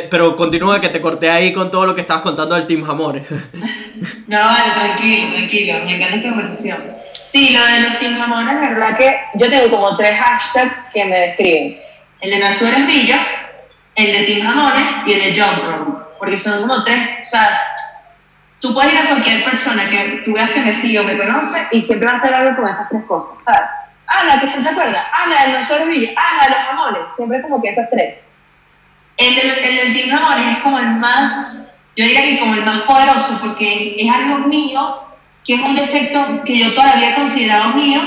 pero 0.09 0.37
continúa 0.37 0.79
que 0.79 0.89
te 0.89 1.01
corté 1.01 1.29
ahí 1.29 1.51
con 1.51 1.69
todo 1.69 1.85
lo 1.85 1.93
que 1.93 2.01
estabas 2.01 2.23
contando 2.23 2.55
del 2.55 2.65
Team 2.65 2.89
Amores. 2.89 3.29
no, 4.27 4.39
vale, 4.39 4.71
tranquilo, 4.73 5.35
tranquilo, 5.35 5.73
me 5.83 5.97
encanta 5.97 6.15
esta 6.15 6.29
conversación. 6.29 6.77
Sí, 7.27 7.53
lo 7.53 7.65
de 7.65 7.89
los 7.89 7.99
Team 7.99 8.21
Amores, 8.21 8.55
la 8.55 8.69
verdad 8.69 8.97
que 8.97 9.17
yo 9.35 9.49
tengo 9.49 9.69
como 9.69 9.97
tres 9.97 10.17
hashtags 10.17 10.93
que 10.93 11.03
me 11.03 11.19
describen 11.19 11.84
el 12.25 12.31
de 12.31 12.39
Nació 12.39 12.69
Brillo, 12.71 13.17
el 13.93 14.11
de 14.11 14.23
Tim 14.23 14.47
Amores 14.47 14.91
y 15.05 15.13
el 15.13 15.21
de 15.35 15.41
John 15.41 15.61
Room, 15.61 16.03
porque 16.17 16.37
son 16.37 16.61
como 16.61 16.83
tres, 16.83 16.99
o 17.21 17.29
sea, 17.29 17.55
tú 18.59 18.73
puedes 18.73 18.93
ir 18.93 18.99
a 18.99 19.09
cualquier 19.09 19.45
persona 19.45 19.87
que 19.87 20.23
tú 20.25 20.33
veas 20.33 20.49
que 20.49 20.61
me 20.61 20.73
sigue 20.73 20.99
o 20.99 21.03
me 21.03 21.19
conoce 21.19 21.67
y 21.71 21.81
siempre 21.83 22.07
va 22.07 22.13
a 22.13 22.17
hacer 22.17 22.33
algo 22.33 22.55
con 22.55 22.67
esas 22.67 22.89
tres 22.89 23.03
cosas, 23.03 23.37
¿sabes? 23.45 23.69
Ah, 24.07 24.23
la 24.27 24.39
que 24.39 24.47
se 24.47 24.61
te 24.61 24.69
acuerda, 24.69 25.05
ah, 25.13 25.25
la 25.29 25.45
del 25.45 25.53
Nació 25.53 25.85
Brillo, 25.85 26.09
ah, 26.17 26.37
la 26.39 26.43
de 26.45 26.49
los 26.49 26.69
Amores, 26.71 27.13
siempre 27.15 27.41
como 27.43 27.61
que 27.61 27.69
esas 27.69 27.89
tres. 27.91 28.19
El 29.17 29.37
el 29.37 29.93
de 29.93 30.01
Tim 30.01 30.15
Amores 30.15 30.57
es 30.57 30.63
como 30.63 30.79
el 30.79 30.89
más, 30.95 31.57
yo 31.95 32.05
diría 32.05 32.23
que 32.23 32.39
como 32.39 32.55
el 32.55 32.65
más 32.65 32.83
poderoso, 32.85 33.39
porque 33.39 33.97
es 33.99 34.11
algo 34.11 34.39
mío, 34.47 35.09
que 35.45 35.53
es 35.53 35.61
un 35.61 35.75
defecto 35.75 36.41
que 36.43 36.57
yo 36.57 36.73
todavía 36.73 37.11
he 37.11 37.15
considerado 37.15 37.69
mío 37.75 38.01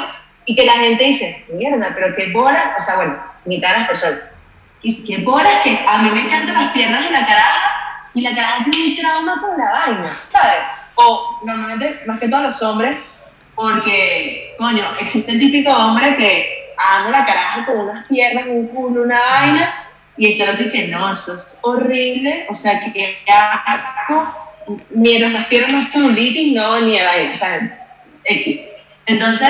y 0.44 0.56
que 0.56 0.66
la 0.66 0.72
gente 0.72 1.04
dice, 1.04 1.46
mierda, 1.52 1.92
pero 1.94 2.16
qué 2.16 2.32
bola, 2.32 2.74
o 2.76 2.82
sea, 2.82 2.96
bueno, 2.96 3.27
mitad 3.48 3.72
de 3.72 3.78
las 3.78 3.88
personas. 3.88 4.20
Y 4.82 5.04
qué 5.04 5.18
bola 5.18 5.62
que 5.64 5.84
a 5.86 5.98
mí 5.98 6.10
me 6.10 6.20
encantan 6.20 6.54
las 6.54 6.72
piernas 6.72 7.04
de 7.04 7.10
la 7.10 7.26
caraja 7.26 8.10
y 8.14 8.20
la 8.20 8.34
caraja 8.34 8.64
tiene 8.70 8.90
un 8.90 8.96
trauma 8.96 9.40
con 9.40 9.58
la 9.58 9.70
vaina, 9.72 10.18
¿sabes? 10.32 10.58
O 10.94 11.40
normalmente, 11.44 12.02
más 12.06 12.20
que 12.20 12.28
todos 12.28 12.44
los 12.44 12.62
hombres, 12.62 12.98
porque, 13.54 14.54
coño, 14.58 14.84
existe 15.00 15.32
el 15.32 15.40
típico 15.40 15.70
hombre 15.72 16.16
que 16.16 16.74
amo 16.76 17.10
la 17.10 17.26
caraja 17.26 17.66
con 17.66 17.80
unas 17.80 18.06
piernas, 18.06 18.46
un 18.46 18.68
culo, 18.68 19.02
una 19.02 19.18
vaina, 19.18 19.74
y 20.16 20.32
este 20.32 20.48
otro 20.48 20.70
que 20.70 20.88
no, 20.88 21.12
eso 21.12 21.34
es 21.34 21.58
horrible, 21.62 22.46
o 22.48 22.54
sea, 22.54 22.80
que 22.92 23.18
asco, 23.26 24.32
mientras 24.90 25.32
las 25.32 25.46
piernas 25.46 25.72
no 25.72 25.80
son 25.80 25.90
celulitis, 25.90 26.54
no, 26.54 26.80
ni 26.80 26.98
a 26.98 27.04
vaina, 27.04 27.34
¿sabes? 27.36 27.72
Entonces, 29.06 29.48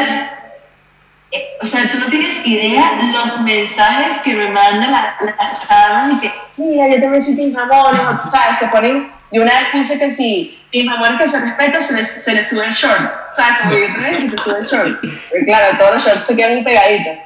o 1.61 1.66
sea, 1.66 1.91
tú 1.91 1.99
no 1.99 2.07
tienes 2.07 2.47
idea 2.47 3.12
los 3.12 3.41
mensajes 3.43 4.18
que 4.20 4.35
me 4.35 4.51
mandan 4.51 4.93
las 4.93 5.62
la 5.62 6.11
y 6.12 6.20
que, 6.20 6.33
mira, 6.57 6.89
yo 6.89 7.01
también 7.01 7.20
soy 7.20 7.37
Tim 7.37 7.55
Jamón, 7.55 8.20
¿sabes? 8.24 8.59
Se 8.59 8.68
ponen, 8.68 9.11
y 9.31 9.39
una 9.39 9.53
vez 9.53 9.68
puse 9.72 9.99
que 9.99 10.11
si 10.11 10.59
Tim 10.70 10.89
Jamón 10.89 11.18
que 11.18 11.29
se 11.29 11.45
respeta, 11.45 11.83
se 11.83 11.95
le, 11.95 12.05
se 12.05 12.33
le 12.33 12.45
sube 12.45 12.64
el 12.64 12.72
short, 12.72 13.12
¿sabes? 13.33 13.59
Como 13.62 13.74
yo 13.74 13.87
también 13.87 14.31
se 14.31 14.37
te 14.37 14.43
sube 14.43 14.59
el 14.61 14.66
short. 14.66 15.05
Y 15.05 15.45
claro, 15.45 15.76
todos 15.79 15.95
los 15.95 16.07
shorts 16.07 16.26
se 16.26 16.37
quedan 16.37 16.55
muy 16.55 16.64
pegaditos. 16.64 17.18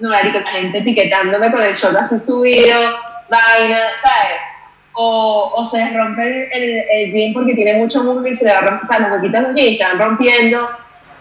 No, 0.00 0.08
marico, 0.08 0.38
la 0.38 0.50
gente 0.50 0.78
etiquetándome 0.78 1.50
con 1.50 1.60
el 1.60 1.74
short 1.74 1.96
así 1.96 2.18
subido, 2.18 2.98
vaina, 3.28 3.78
¿sabes? 4.00 4.40
O, 4.92 5.52
o 5.54 5.64
se 5.64 5.90
rompe 5.90 6.48
el, 6.52 6.84
el, 6.90 7.12
jean 7.12 7.32
porque 7.34 7.54
tiene 7.54 7.74
mucho 7.74 8.02
músculo 8.02 8.28
y 8.28 8.34
se 8.34 8.44
le 8.44 8.52
va 8.52 8.60
romper, 8.60 8.84
o 8.84 8.86
sea, 8.86 8.98
los 9.00 9.12
huequitos 9.12 9.54
jeans 9.54 9.76
se 9.76 9.84
van 9.84 9.98
rompiendo. 9.98 10.70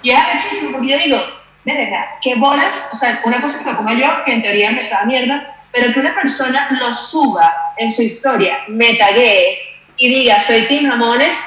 Y 0.02 0.12
es 0.12 0.20
muchísimo, 0.34 0.72
porque 0.72 0.88
yo 0.88 0.98
digo, 0.98 1.39
verga, 1.66 2.18
qué 2.22 2.36
bolas, 2.36 2.90
o 2.92 2.96
sea, 2.96 3.20
una 3.26 3.42
cosa 3.42 3.64
que 3.64 3.72
lo 3.72 3.78
pongo 3.78 3.94
yo, 3.94 4.24
que 4.26 4.34
en 4.34 4.42
teoría 4.42 4.72
me 4.72 4.88
da 4.88 5.04
mierda, 5.06 5.56
pero 5.72 5.94
que 5.94 6.00
una 6.00 6.16
persona 6.16 6.68
lo 6.80 6.96
suba 6.96 7.74
en 7.78 7.92
su 7.92 8.02
historia, 8.02 8.60
me 8.68 8.96
taguee 8.96 9.60
y 9.98 10.10
diga, 10.10 10.42
soy 10.42 10.62
Tim 10.64 10.90
Ramones, 10.90 11.38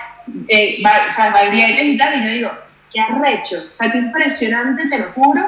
eh, 0.48 0.82
o 0.82 1.10
sea, 1.12 1.52
y 1.52 1.98
tal, 1.98 2.14
y 2.14 2.24
yo 2.24 2.30
digo, 2.30 2.58
qué 2.92 3.00
arrecho, 3.00 3.56
o 3.70 3.74
sea, 3.74 3.90
qué 3.90 3.98
impresionante, 3.98 4.88
te 4.88 4.98
lo 4.98 5.12
juro, 5.12 5.42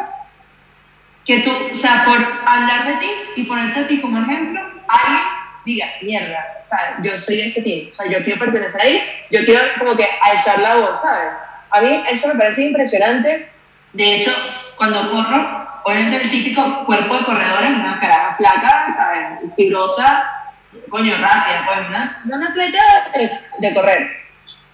que 1.25 1.39
tú, 1.39 1.51
o 1.73 1.77
sea, 1.77 2.05
por 2.05 2.17
hablar 2.47 2.87
de 2.87 2.97
ti 2.97 3.11
y 3.37 3.45
ponerte 3.45 3.81
a 3.81 3.87
ti 3.87 4.01
como 4.01 4.19
ejemplo, 4.19 4.61
alguien 4.89 5.23
diga, 5.65 5.87
mierda, 6.03 6.65
¿sabes? 6.69 6.97
Yo 7.03 7.19
soy 7.19 7.41
este 7.41 7.63
team, 7.63 7.91
o 7.93 7.95
sea, 7.95 8.11
yo 8.11 8.25
quiero 8.25 8.41
pertenecer 8.41 8.81
ahí, 8.81 9.03
yo 9.31 9.45
quiero 9.45 9.61
como 9.79 9.97
que 9.97 10.07
alzar 10.21 10.59
la 10.61 10.77
voz, 10.77 11.01
¿sabes? 11.01 11.33
A 11.71 11.81
mí 11.81 12.05
eso 12.11 12.29
me 12.29 12.35
parece 12.35 12.63
impresionante 12.63 13.49
de 13.95 14.17
hecho, 14.17 14.31
cuando 14.77 15.11
corro, 15.11 15.67
obviamente 15.85 16.23
el 16.23 16.31
típico 16.31 16.85
cuerpo 16.85 17.17
de 17.17 17.25
corredores, 17.25 17.71
una 17.71 17.99
cara 18.01 18.35
flaca, 18.37 18.87
¿sabes? 18.95 19.41
Fibrosa, 19.57 20.31
coño, 20.91 21.17
rápida, 21.17 21.65
pues, 21.65 21.79
una, 21.89 22.23
una 22.25 22.49
atleta 22.49 22.83
de, 23.61 23.75
correr. 23.75 24.11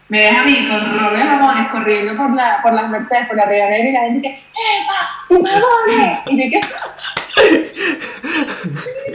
Me 0.08 0.20
ves 0.20 0.38
a 0.38 0.44
mí 0.44 0.68
con 0.68 0.98
roles 0.98 1.22
jamones 1.22 1.68
corriendo 1.68 2.16
por, 2.16 2.34
la, 2.34 2.60
por 2.62 2.72
las 2.72 2.88
Mercedes, 2.88 3.26
por 3.26 3.36
la 3.36 3.44
Negro 3.46 3.90
y 3.90 3.92
la 3.92 4.00
gente 4.00 4.22
que, 4.22 4.28
¡Epa! 4.28 5.08
¡Tu 5.28 5.44
jamones! 5.44 6.18
Y 6.26 6.42
yo 6.42 6.50
que, 6.50 6.60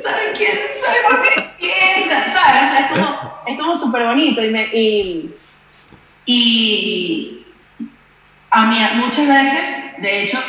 ¿saben 0.04 0.38
quién? 0.38 0.58
¿Saben 0.82 1.02
por 1.10 1.24
qué? 1.24 1.32
¿Quién? 1.58 2.12
¿Sabes? 2.12 2.80
Es 2.80 2.86
como, 2.92 3.34
es 3.48 3.58
como 3.58 3.76
súper 3.76 4.06
bonito 4.06 4.44
y, 4.44 4.52
me, 4.52 4.70
y 4.72 5.36
a 8.56 8.66
mí 8.68 8.78
muchas 8.96 9.28
veces, 9.28 10.02
de 10.02 10.24
hecho, 10.24 10.40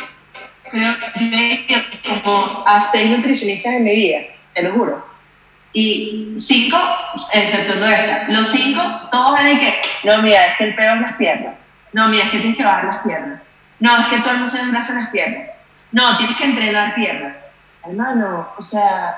creo 0.71 0.95
que 0.97 1.85
como 2.07 2.63
a 2.65 2.81
seis 2.81 3.11
nutricionistas 3.11 3.73
en 3.73 3.83
mi 3.83 3.95
vida, 3.95 4.19
te 4.53 4.63
lo 4.63 4.71
juro. 4.71 5.05
Y 5.73 6.33
cinco, 6.37 6.77
excepto 7.33 7.73
esta, 7.83 8.29
los 8.29 8.47
cinco, 8.49 8.81
todos 9.11 9.43
ven 9.43 9.59
que, 9.59 9.81
no, 10.05 10.21
mira, 10.21 10.45
es 10.45 10.57
que 10.57 10.63
el 10.63 10.75
pelo 10.75 10.93
en 10.93 11.01
las 11.01 11.17
piernas. 11.17 11.55
No, 11.91 12.07
mira, 12.07 12.23
es 12.23 12.31
que 12.31 12.39
tienes 12.39 12.57
que 12.57 12.63
bajar 12.63 12.85
las 12.85 12.99
piernas. 12.99 13.41
No, 13.79 13.99
es 13.99 14.07
que 14.07 14.17
tú 14.21 14.33
no 14.37 14.47
se 14.47 14.65
brazo 14.67 14.93
en 14.93 14.99
las 14.99 15.09
piernas. 15.09 15.49
No, 15.91 16.17
tienes 16.17 16.37
que 16.37 16.45
entrenar 16.45 16.95
piernas. 16.95 17.35
Hermano, 17.85 18.47
o 18.57 18.61
sea, 18.61 19.17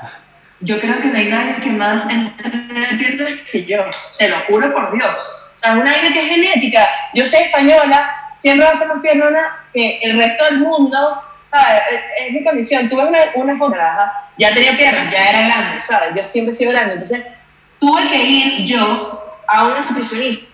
yo 0.62 0.80
creo 0.82 1.00
que 1.00 1.10
no 1.10 1.18
hay 1.18 1.30
nadie 1.30 1.62
que 1.62 1.70
más 1.70 2.10
entrene 2.10 2.98
piernas 2.98 3.34
que 3.52 3.66
yo. 3.66 3.86
Te 4.18 4.30
lo 4.30 4.40
juro 4.48 4.74
por 4.74 4.92
Dios. 4.94 5.16
O 5.56 5.60
sea, 5.60 5.74
una 5.74 5.94
vida 5.94 6.12
que 6.12 6.22
es 6.22 6.28
genética. 6.28 6.90
Yo 7.14 7.24
soy 7.26 7.42
española, 7.42 8.19
siempre 8.40 8.66
va 8.66 8.72
a 8.72 8.78
ser 8.78 8.88
más 8.88 9.00
piernona 9.00 9.66
que 9.74 10.00
el 10.02 10.18
resto 10.18 10.46
del 10.46 10.60
mundo, 10.60 11.22
¿sabes? 11.50 11.82
Es, 12.18 12.34
mi 12.34 12.44
condición. 12.44 12.90
Tuve 12.90 13.06
una, 13.06 13.20
una 13.36 13.58
foto, 13.58 13.78
ya 14.38 14.54
tenía 14.54 14.78
piernas, 14.78 15.14
ya 15.14 15.30
era 15.30 15.42
grande, 15.48 15.86
¿sabes? 15.86 16.10
Yo 16.16 16.24
siempre 16.24 16.54
he 16.54 16.58
sido 16.58 16.72
grande. 16.72 16.94
Entonces, 16.94 17.26
tuve 17.80 18.08
que 18.08 18.24
ir 18.24 18.66
yo 18.66 19.38
a 19.48 19.68
una 19.68 19.82
nutricionista 19.82 20.48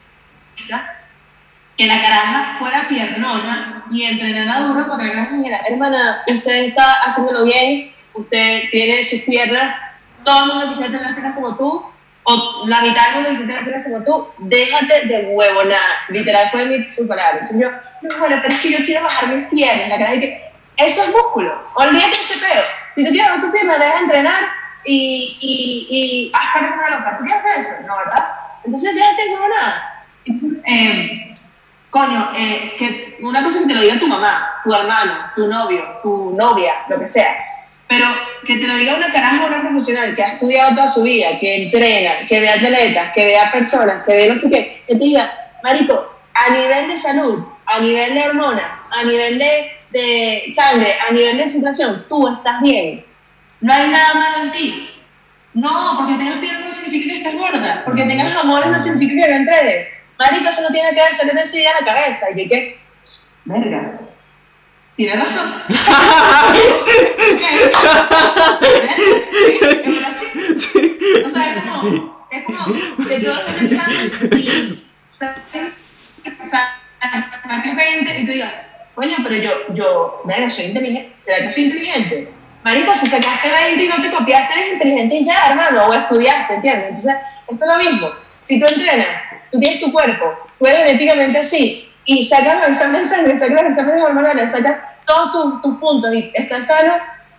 que 1.77 1.85
la 1.87 2.01
caraja 2.01 2.55
fuera 2.57 2.87
piernona 2.87 3.85
y 3.91 4.03
entrenara 4.03 4.61
duro 4.61 4.87
porque 4.87 5.13
la 5.13 5.25
dijera, 5.25 5.61
hermana, 5.67 6.23
usted 6.31 6.63
está 6.63 7.01
haciéndolo 7.01 7.43
bien, 7.43 7.93
usted 8.13 8.63
tiene 8.71 9.03
sus 9.03 9.21
piernas, 9.21 9.75
todo 10.23 10.45
el 10.45 10.51
mundo 10.51 10.69
quisiera 10.69 10.97
tener 10.97 11.13
piernas 11.13 11.35
como 11.35 11.57
tú, 11.57 11.85
o 12.27 12.65
la 12.67 12.81
mitad 12.81 13.13
del 13.13 13.37
mundo 13.37 13.45
piernas 13.45 13.83
como 13.83 14.03
tú, 14.03 14.27
déjate 14.39 15.05
de 15.05 15.27
huevo, 15.27 15.63
nada. 15.63 16.01
Literal 16.09 16.49
fue 16.51 16.65
mi, 16.65 16.91
su 16.91 17.07
palabra. 17.07 17.39
Entonces 17.41 17.61
yo, 17.61 17.69
no, 18.01 18.19
bueno, 18.19 18.37
pero 18.41 18.53
es 18.53 18.61
que 18.61 18.71
yo 18.71 18.85
quiero 18.85 19.03
bajar 19.03 19.27
mis 19.27 19.47
piernas. 19.49 19.89
La 19.89 19.97
cara 19.97 20.11
de 20.11 20.19
que, 20.19 20.51
eso 20.77 21.03
es 21.03 21.11
músculo. 21.11 21.55
Olvídate 21.75 22.09
de 22.09 22.23
ese 22.23 22.39
pedo. 22.39 22.63
Si 22.95 23.05
tú 23.05 23.11
quieres 23.11 23.29
bajar 23.29 23.45
tu 23.45 23.51
pierna, 23.51 23.77
deja 23.77 23.93
de 23.93 24.01
entrenar 24.01 24.41
y, 24.85 25.37
y, 25.39 25.87
y 25.95 26.31
haz 26.33 26.53
para 26.53 26.73
una 26.73 26.97
loca. 26.97 27.17
¿Tú 27.17 27.25
quieres 27.25 27.45
hacer 27.45 27.61
eso? 27.61 27.87
No, 27.87 27.95
¿verdad? 27.97 28.27
Entonces 28.63 28.95
déjate 28.95 29.23
de 29.23 29.29
huevo, 29.29 29.47
nada. 29.47 30.05
Eh, 30.67 31.33
coño, 31.91 32.31
eh, 32.35 32.75
que 32.79 33.17
una 33.21 33.43
cosa 33.43 33.59
que 33.59 33.67
te 33.67 33.75
lo 33.75 33.81
diga 33.81 33.99
tu 33.99 34.07
mamá, 34.07 34.61
tu 34.63 34.73
hermano, 34.73 35.31
tu 35.35 35.47
novio, 35.47 35.99
tu 36.01 36.35
novia, 36.35 36.73
lo 36.89 36.99
que 36.99 37.05
sea 37.05 37.54
pero 37.87 38.05
que 38.45 38.57
te 38.57 38.67
lo 38.67 38.75
diga 38.75 38.95
una 38.95 39.11
caraja, 39.11 39.45
una 39.45 39.61
profesional 39.61 40.15
que 40.15 40.23
ha 40.23 40.33
estudiado 40.33 40.75
toda 40.75 40.87
su 40.87 41.03
vida, 41.03 41.27
que 41.39 41.65
entrena, 41.65 42.27
que 42.27 42.39
ve 42.39 42.49
atletas, 42.49 43.11
que 43.13 43.25
vea 43.25 43.51
personas, 43.51 44.03
que 44.05 44.15
ve 44.15 44.29
no 44.29 44.39
sé 44.39 44.49
qué, 44.49 44.83
que 44.87 44.95
te 44.95 45.05
diga, 45.05 45.31
Marico, 45.63 46.13
a 46.33 46.49
nivel 46.49 46.87
de 46.87 46.97
salud, 46.97 47.45
a 47.65 47.79
nivel 47.79 48.13
de 48.13 48.27
hormonas, 48.27 48.81
a 48.91 49.03
nivel 49.03 49.37
de, 49.37 49.71
de 49.91 50.45
sangre, 50.53 50.95
a 51.07 51.11
nivel 51.11 51.37
de 51.37 51.49
situación, 51.49 52.05
tú 52.09 52.27
estás 52.27 52.61
bien. 52.61 53.05
No 53.61 53.73
hay 53.73 53.87
nada 53.87 54.13
malo 54.15 54.43
en 54.43 54.51
ti. 54.51 54.91
No, 55.53 55.95
porque 55.97 56.15
tengas 56.15 56.39
piernas 56.39 56.65
no 56.65 56.71
significa 56.71 57.07
que 57.07 57.17
estés 57.17 57.37
gorda. 57.37 57.81
Porque 57.85 58.03
tengas 58.03 58.35
amores 58.35 58.69
no 58.69 58.83
significa 58.83 59.25
que 59.25 59.31
no 59.31 59.37
entrenes. 59.37 59.87
Marico, 60.19 60.49
eso 60.49 60.61
no 60.61 60.69
tiene 60.69 60.89
que 60.89 61.01
ver, 61.01 61.15
se 61.15 61.25
te 61.25 61.67
a 61.67 61.79
la 61.79 61.85
cabeza. 61.85 62.29
Y 62.31 62.35
que, 62.35 62.49
¿qué? 62.49 62.79
Verga 63.45 64.04
Tienes 64.95 65.19
razón. 65.19 65.53
Sí. 70.55 70.97
O 71.25 71.29
sea, 71.29 71.53
es 71.53 71.61
como, 71.63 72.27
es 72.31 72.43
como 72.45 72.65
que 73.07 73.19
tú 73.19 73.31
haces 73.31 73.59
el 73.59 73.65
examen 73.65 74.29
y 74.31 74.87
saques, 75.09 75.71
o 76.41 76.45
sea, 76.45 76.81
saques 77.47 77.75
20 77.75 78.19
y 78.19 78.25
tú 78.25 78.31
digas, 78.31 78.53
coño, 78.93 79.15
pero 79.23 79.35
yo, 79.35 79.51
yo, 79.73 80.21
mira, 80.25 80.49
soy 80.49 80.65
inteligente, 80.65 81.13
¿será 81.17 81.45
que 81.45 81.53
soy 81.53 81.63
inteligente? 81.65 82.29
Marico, 82.63 82.95
si 82.95 83.07
sacaste 83.07 83.49
20 83.49 83.83
y 83.83 83.87
no 83.87 84.01
te 84.01 84.11
copiaste, 84.11 84.59
eres 84.59 84.73
inteligente 84.73 85.15
y 85.15 85.25
ya, 85.25 85.49
hermano, 85.49 85.87
o 85.87 85.93
estudiaste, 85.93 86.55
¿entiendes? 86.55 86.89
Entonces, 86.89 87.15
esto 87.47 87.65
es 87.65 87.71
lo 87.71 87.77
mismo. 87.77 88.09
Si 88.43 88.59
tú 88.59 88.67
entrenas, 88.67 89.07
tú 89.51 89.59
tienes 89.59 89.81
tu 89.81 89.91
cuerpo, 89.91 90.37
tú 90.57 90.65
eres 90.65 90.85
genéticamente 90.85 91.39
así, 91.39 91.91
y 92.05 92.23
sacas 92.23 92.55
los 92.59 92.69
exámenes 92.69 93.09
de 93.09 93.15
sangre, 93.15 93.37
sacas 93.37 93.55
los 93.55 93.69
exámenes 93.71 94.03
hormonales, 94.03 94.51
sacas 94.51 94.77
todos 95.05 95.31
tus, 95.31 95.61
tus 95.61 95.79
puntos 95.79 96.13
y 96.13 96.31
estás 96.33 96.67
sano, 96.67 96.95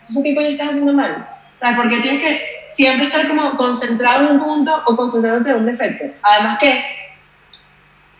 entonces, 0.09 0.23
¿qué 0.23 0.35
coño 0.37 0.49
estás 0.49 0.69
haciendo 0.69 0.93
mal? 0.93 1.29
Sea, 1.61 1.77
porque 1.77 1.99
tienes 1.99 2.25
que 2.25 2.41
siempre 2.69 3.07
estar 3.07 3.27
como 3.29 3.57
concentrado 3.57 4.29
en 4.29 4.37
un 4.37 4.43
punto 4.43 4.83
o 4.87 4.97
concentrándote 4.97 5.51
en 5.51 5.57
un 5.57 5.67
defecto. 5.67 6.05
Además 6.23 6.59
que 6.61 6.85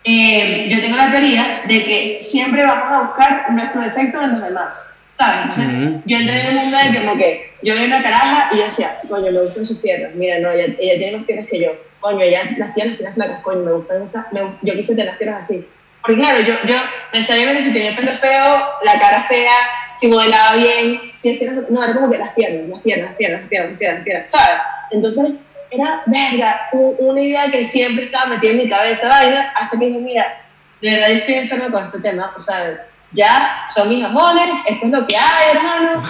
eh, 0.03 0.67
yo 0.69 0.81
tengo 0.81 0.97
la 0.97 1.11
teoría 1.11 1.63
de 1.67 1.83
que 1.83 2.19
siempre 2.21 2.65
vamos 2.65 2.91
a 2.91 3.01
buscar 3.07 3.51
nuestro 3.51 3.81
defecto 3.81 4.21
en 4.21 4.31
los 4.33 4.43
demás. 4.43 4.69
¿Sabes? 5.17 5.57
Entonces, 5.57 6.03
yo 6.05 6.17
entré 6.17 6.41
en 6.41 6.47
el 6.47 6.55
mundo 6.55 6.77
de 6.77 6.91
que 6.91 7.05
como 7.05 7.17
que 7.17 7.53
yo 7.63 7.73
veo 7.73 7.85
una 7.85 8.03
caraja 8.03 8.49
y 8.53 8.57
yo 8.57 8.65
decía, 8.65 8.99
coño, 9.09 9.31
me 9.31 9.41
gustan 9.41 9.65
sus 9.65 9.79
piernas. 9.79 10.11
Mira, 10.13 10.39
no, 10.39 10.51
ella, 10.51 10.75
ella 10.77 10.97
tiene 10.97 11.17
más 11.17 11.25
piernas 11.25 11.47
que 11.49 11.59
yo. 11.59 11.71
Coño, 11.99 12.21
ella 12.21 12.41
las 12.57 12.73
tiene 12.75 12.91
las 12.91 12.97
piernas 12.97 13.15
flacas, 13.15 13.41
coño, 13.41 13.63
me 13.63 13.71
gustan 13.71 14.03
esas. 14.03 14.31
Me, 14.31 14.41
yo 14.61 14.73
quise 14.75 14.93
tener 14.93 15.07
las 15.07 15.17
piernas 15.17 15.41
así. 15.41 15.67
Porque 16.07 16.21
claro, 16.21 16.39
yo, 16.39 16.53
yo 16.65 16.75
necesariamente 17.11 17.63
si 17.63 17.73
tenía 17.73 17.89
el 17.89 17.95
pelo 17.97 18.13
feo, 18.13 18.65
la 18.81 18.97
cara 18.97 19.23
fea, 19.23 19.51
si 19.93 20.07
modelaba 20.07 20.55
bien, 20.55 21.11
si 21.17 21.31
hacía... 21.31 21.51
No, 21.69 21.83
era 21.83 21.93
como 21.93 22.09
que 22.09 22.17
las 22.17 22.33
piernas, 22.33 22.69
las 22.69 22.81
piernas, 22.81 23.09
las 23.09 23.17
piernas, 23.17 23.41
las 23.41 23.49
piernas, 23.49 23.71
las 23.71 23.77
piernas, 23.77 23.97
las 23.97 24.03
piernas, 24.05 24.31
¿sabes? 24.31 24.61
Entonces, 24.91 25.33
era, 25.69 26.03
verga, 26.05 26.69
una 26.71 27.21
idea 27.21 27.51
que 27.51 27.65
siempre 27.65 28.05
estaba 28.05 28.27
metida 28.27 28.51
en 28.51 28.57
mi 28.57 28.69
cabeza, 28.69 29.09
vaina, 29.09 29.51
hasta 29.53 29.77
que 29.77 29.85
dije, 29.85 29.99
mira, 29.99 30.45
de 30.81 30.91
verdad 30.91 31.11
estoy 31.11 31.35
enfermo 31.35 31.71
con 31.71 31.85
este 31.87 31.99
tema, 31.99 32.33
o 32.33 32.39
sea, 32.39 32.87
ya 33.11 33.67
son 33.75 33.89
mis 33.89 34.01
amores, 34.01 34.47
esto 34.65 34.85
es 34.85 34.91
lo 34.91 35.05
que 35.05 35.17
hay, 35.17 35.57
hermano, 35.57 36.03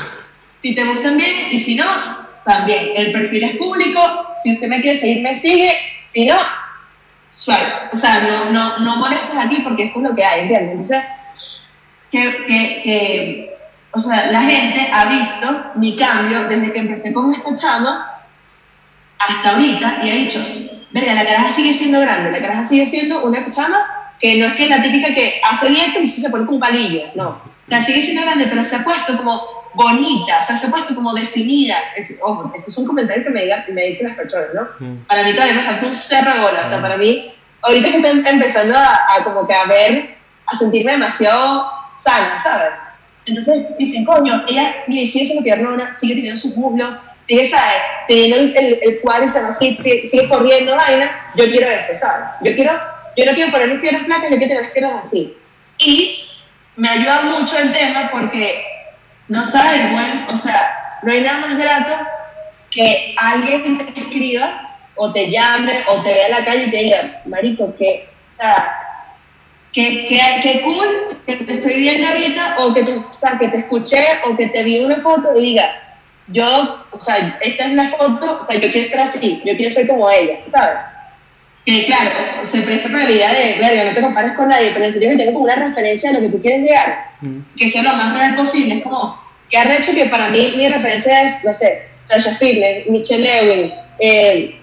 si 0.60 0.76
te 0.76 0.84
gustan 0.84 1.18
bien 1.18 1.34
y 1.50 1.60
si 1.60 1.76
no, 1.76 1.88
también, 2.45 2.91
el 2.95 3.12
perfil 3.14 3.45
es 3.45 3.58
público, 3.58 4.28
si 4.43 4.54
usted 4.54 4.68
me 4.68 4.80
quiere 4.80 5.00
seguir, 5.00 5.24
me 5.24 5.34
sigue, 5.34 5.72
si 6.06 6.28
no, 6.28 6.38
suave, 7.38 7.63
o 7.93 7.97
sea, 7.97 8.19
no, 8.21 8.51
no, 8.51 8.79
no 8.79 8.97
molestes 8.97 9.38
aquí 9.38 9.61
porque 9.63 9.83
esto 9.83 9.99
es 9.99 10.09
lo 10.09 10.15
que 10.15 10.25
hay, 10.25 10.41
¿entiendes? 10.41 10.71
Entonces, 10.71 11.03
que, 12.11 12.45
que, 12.47 12.81
que, 12.83 13.57
o 13.91 14.01
sea, 14.01 14.31
la 14.31 14.41
gente 14.41 14.89
ha 14.91 15.05
visto 15.05 15.71
mi 15.75 15.95
cambio 15.95 16.47
desde 16.47 16.71
que 16.71 16.79
empecé 16.79 17.13
con 17.13 17.33
esta 17.33 17.53
chama 17.53 18.23
hasta 19.19 19.49
ahorita 19.51 19.99
y 20.03 20.09
ha 20.09 20.13
dicho, 20.13 20.39
verga, 20.91 21.13
la 21.13 21.25
caraja 21.25 21.49
sigue 21.49 21.73
siendo 21.73 22.01
grande, 22.01 22.31
la 22.31 22.41
caraja 22.41 22.65
sigue 22.65 22.88
siendo 22.88 23.23
una 23.23 23.49
chama 23.51 23.77
que 24.19 24.39
no 24.39 24.47
es 24.47 24.53
que 24.55 24.67
la 24.67 24.81
típica 24.81 25.13
que 25.13 25.39
hace 25.43 25.69
dieta 25.69 25.99
y 25.99 26.07
se 26.07 26.29
pone 26.31 26.47
con 26.47 26.59
palillo, 26.59 27.03
no. 27.15 27.39
La 27.67 27.81
sigue 27.81 28.01
siendo 28.01 28.23
grande, 28.23 28.47
pero 28.47 28.65
se 28.65 28.77
ha 28.77 28.83
puesto 28.83 29.15
como 29.17 29.57
bonita, 29.78 30.39
o 30.41 30.43
sea, 30.43 30.57
se 30.57 30.67
ha 30.67 30.71
puesto 30.71 30.95
como 30.95 31.13
definida. 31.13 31.75
Es, 31.95 32.11
ojo, 32.19 32.51
estos 32.55 32.73
son 32.73 32.86
comentarios 32.86 33.25
que 33.25 33.32
me, 33.32 33.43
digan, 33.43 33.63
me 33.69 33.88
dicen 33.88 34.07
las 34.07 34.17
personas, 34.17 34.47
¿no? 34.53 34.67
Mm. 34.80 35.05
Para 35.05 35.23
mí 35.23 35.34
todavía 35.34 35.55
me 35.55 35.63
falta 35.63 35.86
un 35.86 35.95
cerro 35.95 36.34
de 36.34 36.39
bola, 36.39 36.63
o 36.63 36.67
sea, 36.67 36.82
para 36.82 36.97
mí, 36.97 37.32
ahorita 37.61 37.91
que 37.91 37.97
estoy 37.97 38.23
empezando 38.25 38.75
a, 38.75 38.97
a, 39.15 39.23
como 39.23 39.47
que 39.47 39.53
a 39.53 39.65
ver, 39.65 40.17
a 40.47 40.55
sentirme 40.55 40.93
demasiado 40.93 41.71
sana, 41.97 42.41
¿sabes? 42.41 42.73
Entonces 43.28 43.67
dicen, 43.78 44.03
coño, 44.03 44.43
ella 44.47 44.84
sigue 44.88 45.25
siendo 45.25 45.43
piernona, 45.43 45.93
sigue 45.93 46.15
teniendo 46.15 46.41
sus 46.41 46.57
muslos, 46.57 46.97
sigue, 47.25 47.47
¿sabes? 47.47 47.75
Teniendo 48.07 48.38
el, 48.38 48.57
el, 48.57 48.80
el 48.82 49.01
cuádriceps 49.01 49.49
así, 49.49 49.78
sigue, 49.78 50.07
sigue 50.07 50.28
corriendo 50.28 50.75
vaina, 50.75 51.32
yo 51.36 51.45
quiero 51.45 51.69
eso, 51.69 51.93
¿sabes? 51.99 52.28
Yo 52.41 52.55
quiero, 52.55 52.73
yo 53.15 53.25
no 53.25 53.34
quiero 53.34 53.51
poner 53.51 53.69
mis 53.69 53.82
piernas 53.82 54.03
flacas, 54.05 54.32
yo 54.32 54.38
quiero 54.38 54.47
tener 54.47 54.63
las 54.63 54.71
piernas 54.71 55.05
así. 55.05 55.38
Y 55.78 56.23
me 56.78 56.89
ayuda 56.89 57.23
mucho 57.23 57.57
el 57.59 57.71
tema 57.73 58.09
porque 58.11 58.76
no 59.28 59.45
sabes, 59.45 59.91
bueno, 59.91 60.28
o 60.32 60.38
sea, 60.38 60.99
no 61.03 61.11
hay 61.11 61.21
nada 61.21 61.39
más 61.39 61.57
grato 61.57 61.93
que 62.69 63.15
alguien 63.17 63.78
te 63.78 64.01
escriba 64.01 64.78
o 64.95 65.11
te 65.11 65.30
llame 65.30 65.84
o 65.88 66.01
te 66.01 66.13
vea 66.13 66.25
en 66.25 66.32
la 66.32 66.45
calle 66.45 66.63
y 66.65 66.71
te 66.71 66.78
diga, 66.78 67.21
marico, 67.25 67.75
que, 67.78 68.09
o 68.32 68.34
sea, 68.34 68.80
que, 69.71 70.07
que, 70.07 70.19
que 70.41 70.61
cool 70.63 71.21
que 71.25 71.36
te 71.36 71.53
estoy 71.55 71.73
viendo 71.82 72.07
ahorita 72.07 72.55
o 72.59 72.73
que, 72.73 72.84
te, 72.84 72.97
o 72.97 73.15
sea, 73.15 73.38
que 73.38 73.49
te 73.49 73.57
escuché 73.57 74.03
o 74.25 74.36
que 74.36 74.47
te 74.47 74.63
vi 74.63 74.80
una 74.80 74.99
foto 74.99 75.30
y 75.36 75.41
diga, 75.41 75.69
yo, 76.28 76.86
o 76.91 76.99
sea, 76.99 77.38
esta 77.41 77.65
es 77.65 77.73
la 77.73 77.89
foto, 77.89 78.39
o 78.41 78.43
sea, 78.43 78.55
yo 78.59 78.71
quiero 78.71 78.88
estar 78.88 79.01
así, 79.01 79.41
yo 79.45 79.55
quiero 79.55 79.73
ser 79.73 79.88
como 79.88 80.09
ella, 80.09 80.39
¿sabes? 80.49 80.80
Que 81.68 81.86
claro, 81.86 82.09
se 82.45 82.61
presta 82.61 82.88
la 82.88 83.11
idea 83.11 83.30
de, 83.34 83.57
verga, 83.59 83.84
no 83.84 83.93
te 83.93 84.01
compares 84.01 84.32
con 84.38 84.47
nadie, 84.47 84.72
pero 84.72 84.86
en 84.86 84.93
serio 84.93 85.09
que 85.09 85.18
tengo 85.18 85.34
como 85.34 85.43
una 85.43 85.55
referencia 85.55 86.11
a 86.11 86.13
lo 86.13 86.22
que 86.22 86.30
tú 86.30 86.41
quieres 86.41 86.61
llegar, 86.61 87.11
mm. 87.20 87.39
que 87.57 87.70
sea 87.70 87.84
lo 87.84 87.91
más 87.91 88.13
real 88.13 88.38
posible, 88.38 88.76
es 88.76 88.84
como, 88.84 89.22
que 89.49 89.57
ha 89.57 89.78
hecho 89.78 89.91
que 89.93 90.05
para 90.05 90.30
mí 90.30 90.53
mi 90.55 90.70
referencia 90.70 91.24
es, 91.24 91.43
no 91.43 91.53
sé, 91.53 91.89
Sasha 92.05 92.36
Fitler, 92.36 92.89
Michelle 92.89 93.22
Lewin, 93.22 93.74
eh, 93.99 94.61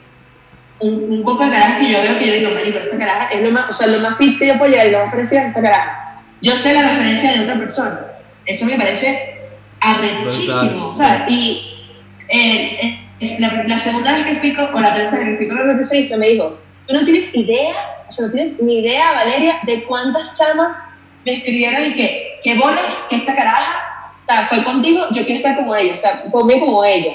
un, 0.81 1.13
un, 1.13 1.23
poco 1.25 1.45
de 1.45 1.51
carajas 1.51 1.79
que 1.79 1.93
yo 1.93 2.01
veo 2.01 2.19
que 2.19 2.27
yo 2.27 2.35
digo, 2.37 2.51
marico, 2.53 2.79
esta 2.79 2.97
caraja 2.97 3.29
es 3.35 3.43
lo 3.43 3.51
más, 3.51 3.69
o 3.69 3.73
sea, 3.75 3.87
lo 3.89 3.99
más 3.99 4.17
fit 4.17 4.39
que 4.39 4.47
yo 4.47 4.57
puedo 4.57 4.71
llegar 4.71 4.87
y 4.87 4.91
lo 4.93 5.01
más 5.01 5.11
parecido 5.11 5.43
es 5.43 5.49
esta 5.49 5.61
caraja. 5.61 6.23
Yo 6.41 6.57
sé 6.57 6.73
la 6.73 6.89
referencia 6.89 7.33
de 7.33 7.41
otra 7.41 7.57
persona. 7.57 8.01
Eso 8.47 8.65
me 8.65 8.79
parece 8.79 9.41
arrechísimo, 9.81 10.95
¿sabes? 10.97 11.31
Y 11.31 11.87
eh, 12.31 12.99
la, 13.41 13.63
la, 13.65 13.79
segunda 13.79 14.11
vez 14.13 14.25
que 14.25 14.31
explico, 14.33 14.71
o 14.73 14.81
la 14.81 14.95
tercera 14.95 15.19
vez 15.19 15.27
que 15.27 15.45
explico 15.45 15.55
lo 15.55 15.77
que 15.77 16.17
me 16.17 16.27
dijo, 16.29 16.64
tú 16.87 16.95
no 16.95 17.05
tienes 17.05 17.35
idea, 17.35 17.75
o 18.09 18.13
sea, 18.13 18.27
no 18.27 18.33
tienes 18.33 18.61
ni 18.61 18.81
idea, 18.81 19.13
Valeria, 19.13 19.61
de 19.67 19.85
cuántas 19.85 20.39
chamas 20.39 20.77
me 21.25 21.39
escribieron 21.39 21.85
y 21.85 21.95
que, 21.95 22.41
que 22.45 22.59
bolas, 22.59 23.07
que 23.09 23.17
esta 23.17 23.35
caraja, 23.35 24.13
o 24.21 24.25
sea, 24.25 24.47
fue 24.47 24.63
contigo, 24.63 25.05
yo 25.13 25.25
quiero 25.25 25.37
estar 25.37 25.57
como 25.57 25.75
ella, 25.75 25.95
o 25.95 25.99
sea, 25.99 26.25
ponme 26.31 26.61
como 26.61 26.85
ella. 26.85 27.13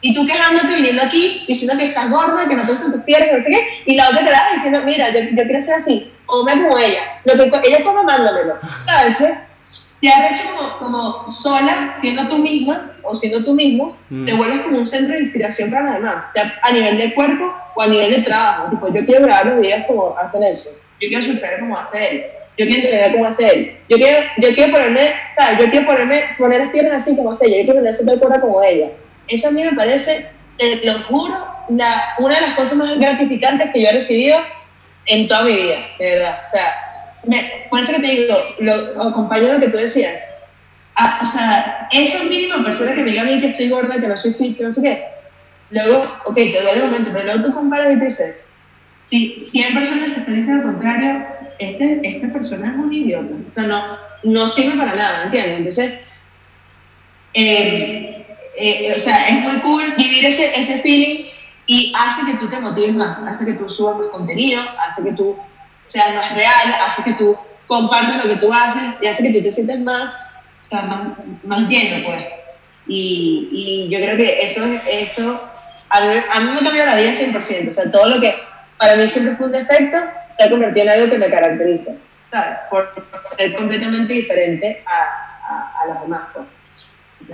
Y 0.00 0.14
tú 0.14 0.24
quejándote 0.26 0.76
viniendo 0.76 1.02
aquí, 1.02 1.44
diciendo 1.48 1.76
que 1.76 1.86
estás 1.86 2.08
gorda, 2.08 2.48
que 2.48 2.54
no 2.54 2.64
te 2.64 2.72
gustan 2.72 2.92
tus 2.92 3.02
piernas, 3.02 3.32
no 3.32 3.40
sé 3.40 3.50
qué, 3.50 3.82
y 3.86 3.96
la 3.96 4.08
otra 4.08 4.22
la 4.22 4.54
diciendo, 4.54 4.82
mira, 4.84 5.10
yo, 5.10 5.20
yo 5.20 5.42
quiero 5.44 5.62
ser 5.62 5.74
así, 5.74 6.12
ponme 6.24 6.52
como 6.62 6.78
ella. 6.78 7.00
Lo 7.24 7.34
que 7.34 7.68
ella 7.68 7.80
fue 7.82 8.04
mándamelo, 8.04 8.58
¿sabes? 8.86 9.18
Te 10.00 10.08
has 10.08 10.32
hecho 10.32 10.48
como, 10.54 10.78
como 10.78 11.30
sola, 11.30 11.94
siendo 11.96 12.28
tú 12.28 12.38
misma, 12.38 12.92
o 13.02 13.14
siendo 13.14 13.42
tú 13.44 13.54
mismo, 13.54 13.96
mm. 14.10 14.24
te 14.26 14.34
vuelves 14.34 14.62
como 14.62 14.78
un 14.78 14.86
centro 14.86 15.14
de 15.14 15.22
inspiración 15.22 15.70
para 15.70 15.84
los 15.84 15.94
demás, 15.94 16.30
a 16.62 16.72
nivel 16.72 16.98
de 16.98 17.14
cuerpo 17.14 17.54
o 17.74 17.82
a 17.82 17.86
nivel 17.86 18.10
de 18.12 18.22
trabajo. 18.22 18.70
Tipo, 18.70 18.92
yo 18.92 19.04
quiero 19.04 19.22
grabar 19.22 19.46
los 19.46 19.60
videos 19.60 19.84
como 19.86 20.16
hacen 20.18 20.42
eso, 20.42 20.70
yo 21.00 21.08
quiero 21.08 21.22
superar 21.22 21.60
como 21.60 21.76
hace 21.76 22.10
él, 22.10 22.26
yo 22.56 22.66
quiero 22.66 22.82
entender 22.82 23.12
cómo 23.12 23.26
hace 23.26 23.46
él, 23.48 23.76
yo 23.88 23.96
quiero, 23.96 24.26
yo 24.38 24.54
quiero 24.54 24.72
ponerme, 24.72 25.12
¿sabes? 25.34 25.58
Yo 25.58 25.70
quiero 25.70 25.86
ponerme, 25.86 26.22
poner 26.36 26.60
las 26.60 26.70
piernas 26.70 27.02
así 27.02 27.16
como 27.16 27.32
hace 27.32 27.46
ella, 27.46 27.58
yo 27.58 27.64
quiero 27.64 27.80
tener 27.80 27.94
ese 27.94 28.04
cuerpo 28.04 28.28
como 28.40 28.62
ella. 28.62 28.90
Eso 29.26 29.48
a 29.48 29.50
mí 29.50 29.62
me 29.62 29.72
parece, 29.72 30.26
te 30.58 30.76
lo 30.84 31.02
juro, 31.04 31.34
la, 31.70 32.14
una 32.18 32.34
de 32.34 32.40
las 32.40 32.54
cosas 32.54 32.76
más 32.78 32.98
gratificantes 32.98 33.70
que 33.70 33.82
yo 33.82 33.88
he 33.88 33.92
recibido 33.92 34.38
en 35.06 35.28
toda 35.28 35.44
mi 35.44 35.54
vida, 35.54 35.76
de 35.98 36.10
verdad. 36.10 36.40
O 36.46 36.50
sea, 36.56 36.87
me, 37.24 37.66
por 37.70 37.80
eso 37.80 37.92
que 37.92 38.00
te 38.00 38.06
digo, 38.06 38.36
lo, 38.60 39.02
acompaño 39.02 39.52
lo 39.52 39.60
que 39.60 39.68
tú 39.68 39.76
decías. 39.76 40.20
Ah, 40.96 41.20
o 41.22 41.26
sea, 41.26 41.88
esas 41.92 42.24
mínimas 42.24 42.64
personas 42.64 42.94
que 42.94 43.02
me 43.02 43.10
digan 43.10 43.28
a 43.28 43.30
mí 43.30 43.40
que 43.40 43.48
estoy 43.48 43.68
gorda, 43.68 44.00
que 44.00 44.08
no 44.08 44.16
soy 44.16 44.34
fit, 44.34 44.56
que 44.56 44.64
no 44.64 44.72
sé 44.72 44.82
qué, 44.82 45.04
luego, 45.70 46.02
ok, 46.24 46.34
te 46.34 46.62
duele 46.62 46.78
el 46.78 46.84
momento, 46.84 47.10
pero 47.12 47.26
luego 47.26 47.44
tú 47.44 47.52
comparas 47.52 47.92
y 47.92 47.96
dices, 47.96 48.48
si 49.02 49.40
100 49.40 49.74
personas 49.74 50.24
te 50.26 50.32
dicen 50.32 50.58
lo 50.58 50.62
contrario, 50.64 51.26
este, 51.58 52.00
esta 52.04 52.32
persona 52.32 52.70
es 52.72 52.76
un 52.76 52.92
idiota. 52.92 53.34
O 53.46 53.50
sea, 53.50 53.62
no, 53.64 53.98
no 54.24 54.48
sirve 54.48 54.76
para 54.76 54.94
nada, 54.94 55.24
¿entiendes? 55.24 55.56
Entonces, 55.56 56.00
eh, 57.34 58.26
eh, 58.56 58.92
o 58.94 58.98
sea, 58.98 59.28
es 59.28 59.40
muy 59.42 59.60
cool 59.60 59.94
vivir 59.96 60.24
ese, 60.24 60.58
ese 60.58 60.80
feeling 60.80 61.26
y 61.66 61.92
hace 61.96 62.32
que 62.32 62.38
tú 62.38 62.48
te 62.48 62.58
motives 62.58 62.94
más, 62.94 63.18
hace 63.26 63.44
que 63.44 63.52
tú 63.54 63.68
subas 63.68 63.98
más 63.98 64.08
contenido, 64.08 64.62
hace 64.86 65.04
que 65.04 65.12
tú 65.12 65.38
seas 65.88 66.14
más 66.14 66.34
real, 66.34 66.76
hace 66.86 67.02
que 67.02 67.14
tú 67.14 67.36
compartas 67.66 68.24
lo 68.24 68.30
que 68.30 68.36
tú 68.36 68.52
haces 68.52 68.94
y 69.00 69.06
hace 69.06 69.22
que 69.22 69.38
tú 69.38 69.42
te 69.42 69.52
sientas 69.52 69.78
más, 69.80 70.14
o 70.62 70.66
sea, 70.66 70.82
más, 70.82 71.18
más 71.44 71.68
lleno, 71.68 72.06
pues. 72.06 72.24
Y, 72.86 73.48
y, 73.52 73.88
yo 73.90 73.98
creo 73.98 74.16
que 74.16 74.42
eso, 74.42 74.64
eso 74.90 75.42
a, 75.90 76.00
mí, 76.00 76.14
a 76.30 76.40
mí 76.40 76.52
me 76.52 76.62
cambió 76.62 76.86
la 76.86 76.96
vida 76.96 77.12
100%, 77.12 77.68
o 77.68 77.72
sea, 77.72 77.90
todo 77.90 78.08
lo 78.08 78.20
que 78.20 78.34
para 78.78 78.96
mí 78.96 79.06
siempre 79.08 79.36
fue 79.36 79.46
un 79.46 79.52
defecto 79.52 79.98
se 80.32 80.44
ha 80.44 80.50
convertido 80.50 80.86
en 80.86 80.92
algo 80.92 81.10
que 81.10 81.18
me 81.18 81.28
caracteriza, 81.28 81.92
¿sabes? 82.30 82.58
Por 82.70 82.88
ser 83.36 83.54
completamente 83.54 84.12
diferente 84.12 84.82
a, 84.86 85.52
a, 85.52 85.82
a 85.82 85.86
los 85.88 86.02
demás, 86.02 86.22
pues. 86.32 86.46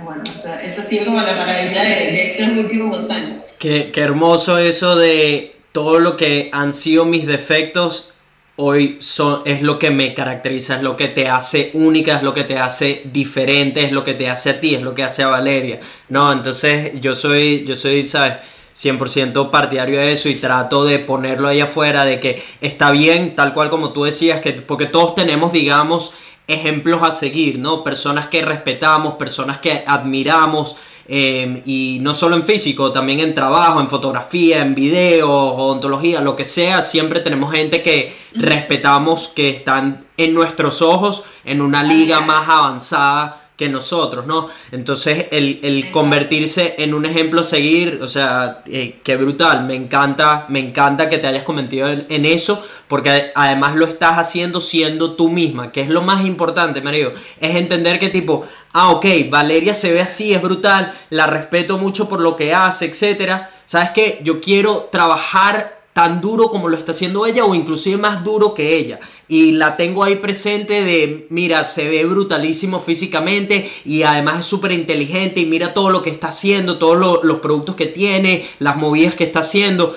Bueno, 0.03 0.23
o 0.23 0.41
sea, 0.41 0.61
esa 0.61 0.81
ha 0.81 0.83
sido 0.83 1.05
como 1.05 1.21
la 1.21 1.35
maravilla 1.35 1.83
de, 1.83 1.89
de, 1.89 2.31
estos 2.31 2.49
últimos 2.49 2.97
dos 2.97 3.09
años. 3.11 3.45
Qué, 3.59 3.91
qué 3.93 4.01
hermoso 4.01 4.57
eso 4.57 4.97
de 4.97 5.55
todo 5.71 5.99
lo 5.99 6.17
que 6.17 6.49
han 6.51 6.73
sido 6.73 7.05
mis 7.05 7.25
defectos 7.25 8.13
hoy 8.57 8.97
son, 9.01 9.41
es 9.45 9.61
lo 9.61 9.77
que 9.77 9.91
me 9.91 10.13
caracteriza, 10.13 10.75
es 10.75 10.81
lo 10.81 10.95
que 10.95 11.09
te 11.09 11.27
hace 11.27 11.71
única, 11.73 12.17
es 12.17 12.23
lo 12.23 12.33
que 12.33 12.43
te 12.43 12.57
hace 12.57 13.01
diferente, 13.05 13.83
es 13.85 13.91
lo 13.91 14.03
que 14.03 14.13
te 14.13 14.29
hace 14.29 14.51
a 14.51 14.59
ti, 14.59 14.75
es 14.75 14.81
lo 14.81 14.93
que 14.93 15.03
hace 15.03 15.23
a 15.23 15.27
Valeria. 15.27 15.79
No, 16.09 16.31
entonces 16.31 16.93
yo 17.01 17.15
soy, 17.15 17.65
yo 17.65 17.75
soy, 17.75 18.03
¿sabes? 18.05 18.37
100% 18.75 19.51
partidario 19.51 19.99
de 19.99 20.11
eso 20.11 20.27
y 20.27 20.35
trato 20.35 20.83
de 20.83 20.99
ponerlo 20.99 21.47
ahí 21.47 21.61
afuera, 21.61 22.03
de 22.03 22.19
que 22.19 22.43
está 22.59 22.91
bien, 22.91 23.35
tal 23.35 23.53
cual 23.53 23.69
como 23.69 23.93
tú 23.93 24.03
decías, 24.03 24.41
que 24.41 24.51
porque 24.51 24.85
todos 24.85 25.15
tenemos, 25.15 25.53
digamos, 25.53 26.13
ejemplos 26.47 27.01
a 27.01 27.11
seguir, 27.11 27.57
¿no? 27.57 27.83
Personas 27.83 28.27
que 28.27 28.41
respetamos, 28.41 29.15
personas 29.15 29.59
que 29.59 29.83
admiramos, 29.87 30.75
em, 31.07 31.61
y 31.65 31.99
no 32.01 32.13
solo 32.13 32.35
en 32.35 32.43
físico, 32.43 32.91
también 32.91 33.19
en 33.19 33.33
trabajo, 33.33 33.79
en 33.79 33.87
fotografía, 33.87 34.61
en 34.61 34.75
video, 34.75 35.29
odontología, 35.31 36.21
lo 36.21 36.35
que 36.35 36.45
sea, 36.45 36.81
siempre 36.81 37.19
tenemos 37.19 37.51
gente 37.51 37.81
que 37.81 38.15
respetamos, 38.33 39.27
que 39.27 39.49
están 39.49 40.05
en 40.17 40.33
nuestros 40.33 40.81
ojos 40.81 41.23
en 41.43 41.61
una 41.61 41.83
liga 41.83 42.21
más 42.21 42.49
avanzada 42.49 43.44
que 43.55 43.69
nosotros, 43.69 44.25
¿no? 44.25 44.49
Entonces, 44.71 45.27
el, 45.31 45.89
convertirse 45.91 46.75
en 46.79 46.93
un 46.93 47.05
ejemplo 47.05 47.41
a 47.41 47.43
seguir, 47.43 47.99
o 48.01 48.07
sea, 48.07 48.63
eh, 48.65 48.99
qué 49.03 49.15
brutal, 49.15 49.65
me 49.65 49.75
encanta, 49.75 50.45
me 50.49 50.59
encanta 50.59 51.09
que 51.09 51.17
te 51.17 51.27
hayas 51.27 51.43
convertido 51.43 51.87
en, 51.87 52.25
eso, 52.25 52.65
porque 52.87 53.31
además 53.33 53.75
lo 53.75 53.85
estás 53.85 54.17
haciendo 54.17 54.59
siendo 54.59 55.13
tú 55.15 55.29
misma, 55.29 55.71
que 55.71 55.81
es 55.81 55.89
lo 55.89 56.01
más 56.01 56.25
importante, 56.25 56.81
marido, 56.81 57.13
es 57.39 57.55
entender 57.55 57.99
que 57.99 58.09
tipo, 58.09 58.43
ah, 58.73 58.91
ok, 58.91 59.05
Valeria 59.29 59.73
se 59.73 59.93
ve 59.93 60.01
así, 60.01 60.33
es 60.33 60.41
brutal, 60.41 60.93
la 61.09 61.27
respeto 61.27 61.77
mucho 61.77 62.09
por 62.09 62.19
lo 62.19 62.35
que 62.35 62.53
hace, 62.53 62.85
etcétera, 62.85 63.51
¿sabes 63.65 63.91
qué? 63.91 64.19
Yo 64.23 64.41
quiero 64.41 64.89
trabajar 64.91 65.84
tan 65.95 66.19
duro 66.19 66.49
como 66.49 66.67
lo 66.67 66.75
está 66.75 66.91
haciendo 66.91 67.25
ella 67.25 67.45
o 67.45 67.55
inclusive 67.55 67.95
más 67.95 68.21
duro 68.21 68.53
que 68.53 68.75
ella. 68.75 68.99
Y 69.29 69.53
la 69.53 69.77
tengo 69.77 70.03
ahí 70.03 70.17
presente 70.17 70.83
de, 70.83 71.25
mira, 71.29 71.63
se 71.63 71.87
ve 71.87 72.03
brutalísimo 72.03 72.81
físicamente 72.81 73.71
y 73.85 74.03
además 74.03 74.41
es 74.41 74.45
súper 74.45 74.73
inteligente 74.73 75.39
y 75.39 75.45
mira 75.45 75.73
todo 75.73 75.91
lo 75.91 76.03
que 76.03 76.09
está 76.09 76.27
haciendo, 76.27 76.79
todos 76.79 77.23
los 77.23 77.39
productos 77.39 77.77
que 77.77 77.85
tiene, 77.85 78.45
las 78.59 78.75
movidas 78.75 79.15
que 79.15 79.23
está 79.23 79.39
haciendo. 79.39 79.95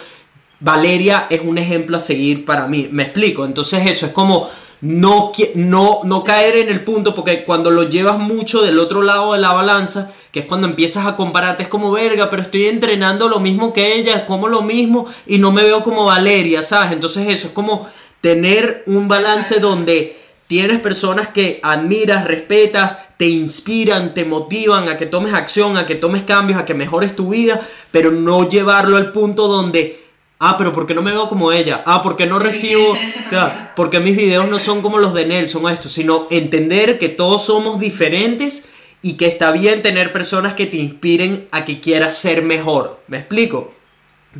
Valeria 0.60 1.26
es 1.30 1.40
un 1.42 1.58
ejemplo 1.58 1.96
a 1.96 2.00
seguir 2.00 2.44
para 2.44 2.68
mí, 2.68 2.88
me 2.92 3.02
explico. 3.02 3.44
Entonces 3.44 3.90
eso 3.90 4.06
es 4.06 4.12
como 4.12 4.48
no, 4.80 5.32
no, 5.55 6.00
no 6.05 6.24
caer 6.24 6.56
en 6.56 6.68
el 6.68 6.84
punto, 6.84 7.14
porque 7.14 7.44
cuando 7.44 7.70
lo 7.70 7.84
llevas 7.84 8.18
mucho 8.18 8.62
del 8.62 8.78
otro 8.78 9.02
lado 9.02 9.32
de 9.32 9.40
la 9.40 9.52
balanza, 9.52 10.12
que 10.30 10.40
es 10.40 10.46
cuando 10.46 10.66
empiezas 10.66 11.06
a 11.06 11.16
compararte, 11.16 11.64
es 11.64 11.68
como 11.68 11.90
verga, 11.90 12.30
pero 12.30 12.42
estoy 12.42 12.66
entrenando 12.66 13.28
lo 13.28 13.40
mismo 13.40 13.72
que 13.72 13.94
ella, 13.94 14.26
como 14.26 14.48
lo 14.48 14.62
mismo 14.62 15.06
y 15.26 15.38
no 15.38 15.50
me 15.50 15.62
veo 15.62 15.82
como 15.82 16.05
Valeria, 16.05 16.62
¿sabes? 16.62 16.92
Entonces 16.92 17.28
eso 17.28 17.48
es 17.48 17.52
como 17.52 17.88
tener 18.20 18.84
un 18.86 19.09
balance 19.09 19.59
donde 19.59 20.16
tienes 20.46 20.80
personas 20.80 21.28
que 21.28 21.60
admiras, 21.62 22.24
respetas, 22.24 22.98
te 23.16 23.26
inspiran, 23.26 24.14
te 24.14 24.24
motivan 24.24 24.88
a 24.88 24.96
que 24.96 25.06
tomes 25.06 25.34
acción, 25.34 25.76
a 25.76 25.86
que 25.86 25.96
tomes 25.96 26.22
cambios, 26.22 26.59
a 26.59 26.64
que 26.64 26.74
mejores 26.74 27.16
tu 27.16 27.30
vida, 27.30 27.66
pero 27.90 28.12
no 28.12 28.48
llevarlo 28.48 28.96
al 28.96 29.12
punto 29.12 29.48
donde 29.48 30.07
Ah, 30.40 30.56
pero 30.56 30.73
¿por 30.73 30.86
qué 30.86 30.94
no 30.94 31.02
me 31.02 31.10
veo 31.10 31.28
como 31.28 31.51
ella? 31.51 31.82
Ah, 31.85 32.02
porque 32.02 32.27
no 32.27 32.39
recibo, 32.39 32.93
o 33.27 33.31
sea, 33.31 33.73
porque 33.74 34.01
mis 34.01 34.16
videos 34.16 34.48
no 34.48 34.59
son 34.59 34.82
como 34.82 34.98
los 34.98 35.12
de 35.15 35.27
Nelson 35.27 35.65
o 35.65 35.69
esto, 35.69 35.89
sino 35.89 36.27
entender 36.31 36.98
que 36.98 37.09
todos 37.09 37.44
somos 37.44 37.81
diferentes 37.81 38.69
y 39.02 39.15
que 39.15 39.27
está 39.27 39.51
bien 39.52 39.82
tener 39.82 40.12
personas 40.12 40.55
que 40.55 40.66
te 40.66 40.77
inspiren 40.77 41.48
a 41.51 41.65
que 41.65 41.81
quieras 41.81 42.19
ser 42.19 42.43
mejor. 42.43 43.01
¿Me 43.09 43.19
explico? 43.19 43.73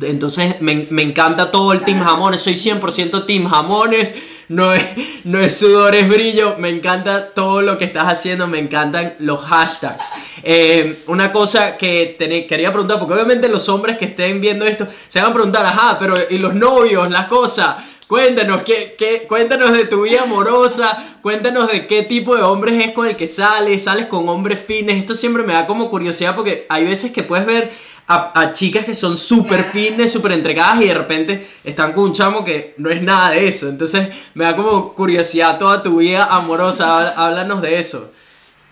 Entonces 0.01 0.61
me, 0.61 0.85
me 0.89 1.01
encanta 1.01 1.51
todo 1.51 1.73
el 1.73 1.81
Team 1.81 2.01
Jamones, 2.01 2.41
soy 2.41 2.53
100% 2.53 3.25
Team 3.25 3.47
Jamones 3.47 4.13
no 4.49 4.73
es, 4.73 4.83
no 5.23 5.39
es 5.39 5.57
sudor, 5.57 5.95
es 5.95 6.09
brillo. 6.09 6.55
Me 6.57 6.69
encanta 6.69 7.33
todo 7.33 7.61
lo 7.61 7.77
que 7.77 7.85
estás 7.85 8.05
haciendo, 8.05 8.47
me 8.47 8.59
encantan 8.59 9.15
los 9.19 9.39
hashtags. 9.45 10.05
Eh, 10.43 11.03
una 11.07 11.31
cosa 11.31 11.77
que 11.77 12.15
quería 12.49 12.71
preguntar, 12.71 12.99
porque 12.99 13.13
obviamente 13.13 13.47
los 13.47 13.69
hombres 13.69 13.97
que 13.97 14.05
estén 14.05 14.41
viendo 14.41 14.65
esto 14.65 14.87
se 15.07 15.21
van 15.21 15.31
a 15.31 15.33
preguntar, 15.33 15.65
ajá, 15.65 15.97
pero 15.99 16.15
¿y 16.29 16.39
los 16.39 16.55
novios, 16.55 17.09
las 17.09 17.27
cosas? 17.27 17.77
Cuéntanos, 18.07 18.63
¿qué, 18.63 18.95
qué, 18.97 19.27
cuéntanos 19.27 19.71
de 19.71 19.85
tu 19.85 20.01
vida 20.01 20.23
amorosa, 20.23 21.17
cuéntanos 21.21 21.71
de 21.71 21.85
qué 21.85 22.01
tipo 22.01 22.35
de 22.35 22.41
hombres 22.41 22.83
es 22.83 22.91
con 22.93 23.05
el 23.05 23.15
que 23.15 23.27
sales, 23.27 23.83
sales 23.83 24.07
con 24.07 24.27
hombres 24.27 24.59
fines. 24.65 24.97
Esto 24.97 25.13
siempre 25.13 25.43
me 25.43 25.53
da 25.53 25.67
como 25.67 25.91
curiosidad 25.91 26.35
porque 26.35 26.65
hay 26.69 26.85
veces 26.85 27.11
que 27.11 27.21
puedes 27.21 27.45
ver 27.45 27.71
a, 28.11 28.53
chicas 28.53 28.85
que 28.85 28.95
son 28.95 29.17
súper 29.17 29.65
fitness, 29.65 30.11
súper 30.11 30.31
entregadas 30.31 30.81
y 30.81 30.87
de 30.87 30.93
repente 30.95 31.47
están 31.63 31.93
con 31.93 32.05
un 32.05 32.13
chamo 32.13 32.43
que 32.43 32.73
no 32.77 32.89
es 32.89 33.03
nada 33.03 33.29
de 33.29 33.47
eso. 33.47 33.69
Entonces 33.69 34.09
me 34.33 34.45
da 34.45 34.55
como 34.55 34.95
curiosidad 34.95 35.59
toda 35.59 35.83
tu 35.83 35.97
vida 35.97 36.25
amorosa. 36.25 37.09
Háblanos 37.09 37.61
de 37.61 37.79
eso. 37.79 38.11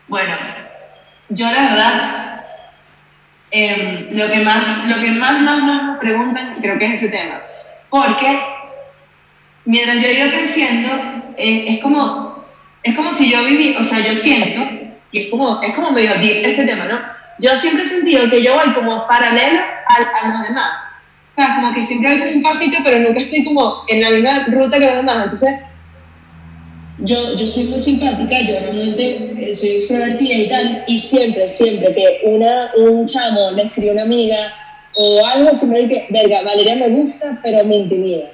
Bueno, 0.08 0.36
yo 1.30 1.46
la 1.52 1.62
verdad, 1.70 2.46
em, 3.52 4.18
lo 4.18 4.28
que 4.28 4.40
más, 4.40 4.88
lo 4.88 4.96
que 4.96 5.12
más, 5.12 5.40
más, 5.40 5.62
más 5.62 6.00
preguntan 6.00 6.58
creo 6.60 6.80
que 6.80 6.86
es 6.86 6.94
ese 6.94 7.10
tema. 7.10 7.40
Porque 7.92 8.40
mientras 9.66 10.02
yo 10.02 10.08
he 10.08 10.14
ido 10.14 10.30
creciendo, 10.30 10.90
eh, 11.38 11.66
es 11.68 11.82
como, 11.84 12.44
es 12.82 12.96
como 12.96 13.14
si 13.14 13.30
yo 13.30 13.44
viví, 13.46 13.76
o 13.80 13.84
sea, 13.84 14.00
yo 14.00 14.16
siento, 14.16 14.62
y 15.12 15.26
es 15.26 15.30
como, 15.30 15.62
es 15.62 15.76
como 15.76 15.92
medio 15.92 16.10
deep 16.20 16.44
este 16.44 16.66
tema, 16.66 16.86
¿no? 16.86 17.18
Yo 17.40 17.56
siempre 17.56 17.84
he 17.84 17.88
sentido 17.88 18.30
que 18.30 18.44
yo 18.44 18.56
voy 18.56 18.74
como 18.74 19.08
paralela 19.08 19.84
a, 19.88 20.30
los 20.30 20.48
demás. 20.48 20.72
O 21.32 21.36
sea, 21.36 21.56
como 21.56 21.74
que 21.74 21.86
siempre 21.86 22.18
voy 22.18 22.34
un 22.34 22.42
pasito, 22.42 22.78
pero 22.84 23.00
nunca 23.00 23.22
estoy 23.22 23.44
como 23.46 23.84
en 23.88 24.02
la 24.02 24.10
misma 24.10 24.46
ruta 24.48 24.80
que 24.80 24.86
los 24.86 24.96
demás. 24.96 25.24
Entonces, 25.24 25.60
yo, 27.00 27.36
yo 27.36 27.46
soy 27.46 27.66
muy 27.66 27.80
simpática, 27.80 28.42
yo 28.42 28.60
realmente 28.60 29.36
eh, 29.38 29.54
soy 29.54 29.70
extrovertida 29.70 30.34
y 30.34 30.50
tal, 30.50 30.84
y 30.88 31.00
siempre, 31.00 31.48
siempre 31.48 31.94
que 31.94 32.22
una, 32.24 32.72
un 32.76 33.06
chamo 33.06 33.52
le 33.52 33.64
escribe 33.64 33.92
a 33.92 33.94
una 33.94 34.02
amiga 34.02 34.38
o 34.96 35.24
algo, 35.24 35.54
siempre 35.54 35.86
dice, 35.86 36.08
verga, 36.10 36.42
Valeria 36.42 36.76
me 36.76 36.90
gusta, 36.90 37.40
pero 37.44 37.64
me 37.66 37.76
intimida. 37.76 38.32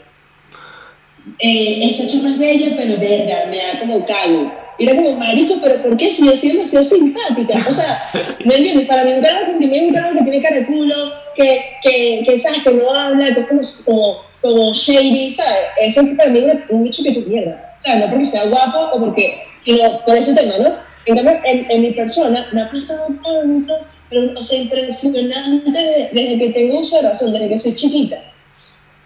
Eh, 1.40 1.90
esa 1.90 2.08
chama 2.08 2.30
es 2.30 2.38
bella, 2.38 2.76
pero 2.78 2.98
verga, 3.00 3.36
me 3.50 3.58
da 3.58 3.80
como 3.82 4.06
callo 4.06 4.63
y 4.78 4.88
era 4.88 4.96
como, 4.96 5.16
marico, 5.18 5.56
pero 5.62 5.82
¿por 5.82 5.98
qué 5.98 6.12
si 6.12 6.26
yo 6.26 6.36
siendo 6.36 6.64
así 6.64 6.84
simpática? 6.84 7.66
O 7.70 7.74
sea, 7.74 8.10
¿me 8.46 8.56
entiendes? 8.56 8.88
Para 8.88 9.04
mí 9.04 9.14
un 9.14 9.22
carajo 9.22 9.46
que 9.60 9.68
tiene 9.68 9.88
un 9.88 9.94
carajo 9.94 10.14
que 10.16 10.24
tiene 10.24 10.42
cara 10.42 10.56
de 10.58 10.66
culo, 10.66 11.14
que, 11.36 11.62
que, 11.84 12.24
que 12.26 12.38
sabes 12.38 12.64
que 12.64 12.72
no 12.72 12.94
habla, 12.94 13.34
que 13.34 13.42
es 13.42 13.48
como, 13.48 13.62
como, 13.86 14.18
como 14.42 14.74
shady, 14.74 15.32
¿sabes? 15.32 15.60
Eso 15.82 16.02
es 16.02 16.18
para 16.18 16.30
mí 16.32 16.40
un, 16.40 16.64
un 16.70 16.84
bicho 16.84 17.04
que 17.04 17.12
tú 17.12 17.22
mierda. 17.28 17.78
Claro, 17.84 18.00
no 18.02 18.10
porque 18.12 18.26
sea 18.26 18.46
guapo 18.46 18.96
o 18.96 19.00
porque, 19.00 19.44
sino 19.60 20.04
por 20.06 20.16
ese 20.16 20.34
tema, 20.34 20.54
¿no? 20.60 20.76
En 21.06 21.16
cambio, 21.16 21.40
en, 21.44 21.70
en 21.70 21.82
mi 21.82 21.92
persona 21.92 22.48
me 22.54 22.62
ha 22.62 22.72
pasado 22.72 23.08
tanto, 23.24 23.74
pero, 24.10 24.40
o 24.40 24.44
sea, 24.44 24.58
impresionante 24.58 26.10
desde, 26.14 26.40
que 26.40 26.50
tengo 26.54 26.80
uso 26.80 26.96
de 27.02 27.10
razón, 27.10 27.34
desde 27.34 27.50
que 27.50 27.60
soy 27.60 27.76
chiquita. 27.76 28.18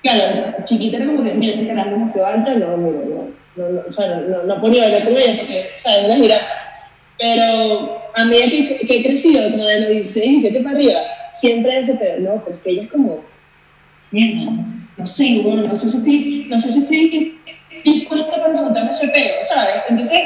Claro, 0.03 0.64
chiquita 0.64 0.98
era 0.98 1.07
como 1.07 1.23
que, 1.23 1.34
mira, 1.34 1.53
este 1.53 1.68
carajo 1.68 1.98
no 1.98 2.07
se 2.07 2.19
levanta, 2.19 2.53
no, 2.53 2.77
no, 2.77 2.91
no 2.91 3.36
no, 3.57 3.69
no, 3.69 3.81
o 3.88 3.93
sea, 3.93 4.07
no, 4.21 4.43
no 4.43 4.61
podía 4.61 4.85
hablar 4.85 5.03
con 5.03 5.13
ella 5.13 5.35
porque, 5.39 5.69
¿sabes? 5.77 6.05
Una 6.05 6.15
jirafa. 6.15 6.53
Pero 7.19 8.11
a 8.15 8.25
medida 8.25 8.45
que, 8.49 8.88
que 8.88 8.97
he 8.97 9.03
crecido, 9.03 9.51
como 9.51 9.65
de 9.65 9.79
los 9.81 9.89
16, 9.89 10.41
17 10.41 10.63
para 10.63 10.75
arriba, 10.75 10.99
siempre 11.34 11.79
es 11.79 11.88
de 11.88 11.95
pedo, 11.95 12.19
¿no? 12.19 12.43
Porque 12.43 12.71
ella 12.71 12.84
es 12.84 12.91
como, 12.91 13.23
mierda, 14.11 14.51
no 14.97 15.07
sé, 15.07 15.41
bueno, 15.43 15.63
no 15.63 15.75
sé 15.75 15.89
si 15.89 15.97
estoy, 15.97 16.47
no 16.49 16.59
sé 16.59 16.71
si 16.71 16.79
estoy 16.79 17.41
dispuesta 17.84 18.31
para 18.31 18.49
preguntarme 18.49 18.91
ese 18.91 19.07
pedo, 19.09 19.34
¿sabes? 19.47 19.84
Entonces, 19.89 20.21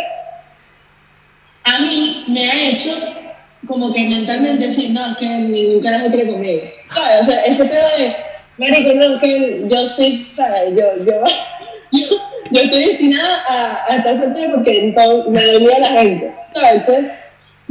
a 1.63 1.79
mí 1.79 2.25
me 2.29 2.49
ha 2.49 2.69
hecho 2.69 2.91
como 3.67 3.93
que 3.93 4.07
mentalmente 4.07 4.65
decir, 4.65 4.91
no, 4.91 5.15
que 5.17 5.27
ningún 5.27 5.83
carajo 5.83 6.07
quiere 6.07 6.31
conmigo, 6.31 6.61
¿sabes? 6.93 7.21
O 7.21 7.31
sea, 7.31 7.43
ese 7.43 7.65
pedo 7.65 7.87
de, 7.97 8.15
marico, 8.57 8.93
no, 8.93 9.19
que 9.19 9.63
yo 9.67 9.81
estoy, 9.81 10.17
¿sabes? 10.17 10.71
Yo, 10.71 11.05
yo, 11.05 11.23
yo 11.91 12.30
yo 12.51 12.61
estoy 12.61 12.85
destinada 12.85 13.43
a, 13.49 13.93
a 13.93 13.95
estar 13.97 14.17
soltera 14.17 14.53
porque 14.53 14.93
me 15.29 15.45
dolía 15.45 15.79
la 15.79 15.87
gente. 15.87 16.35
Entonces, 16.53 17.11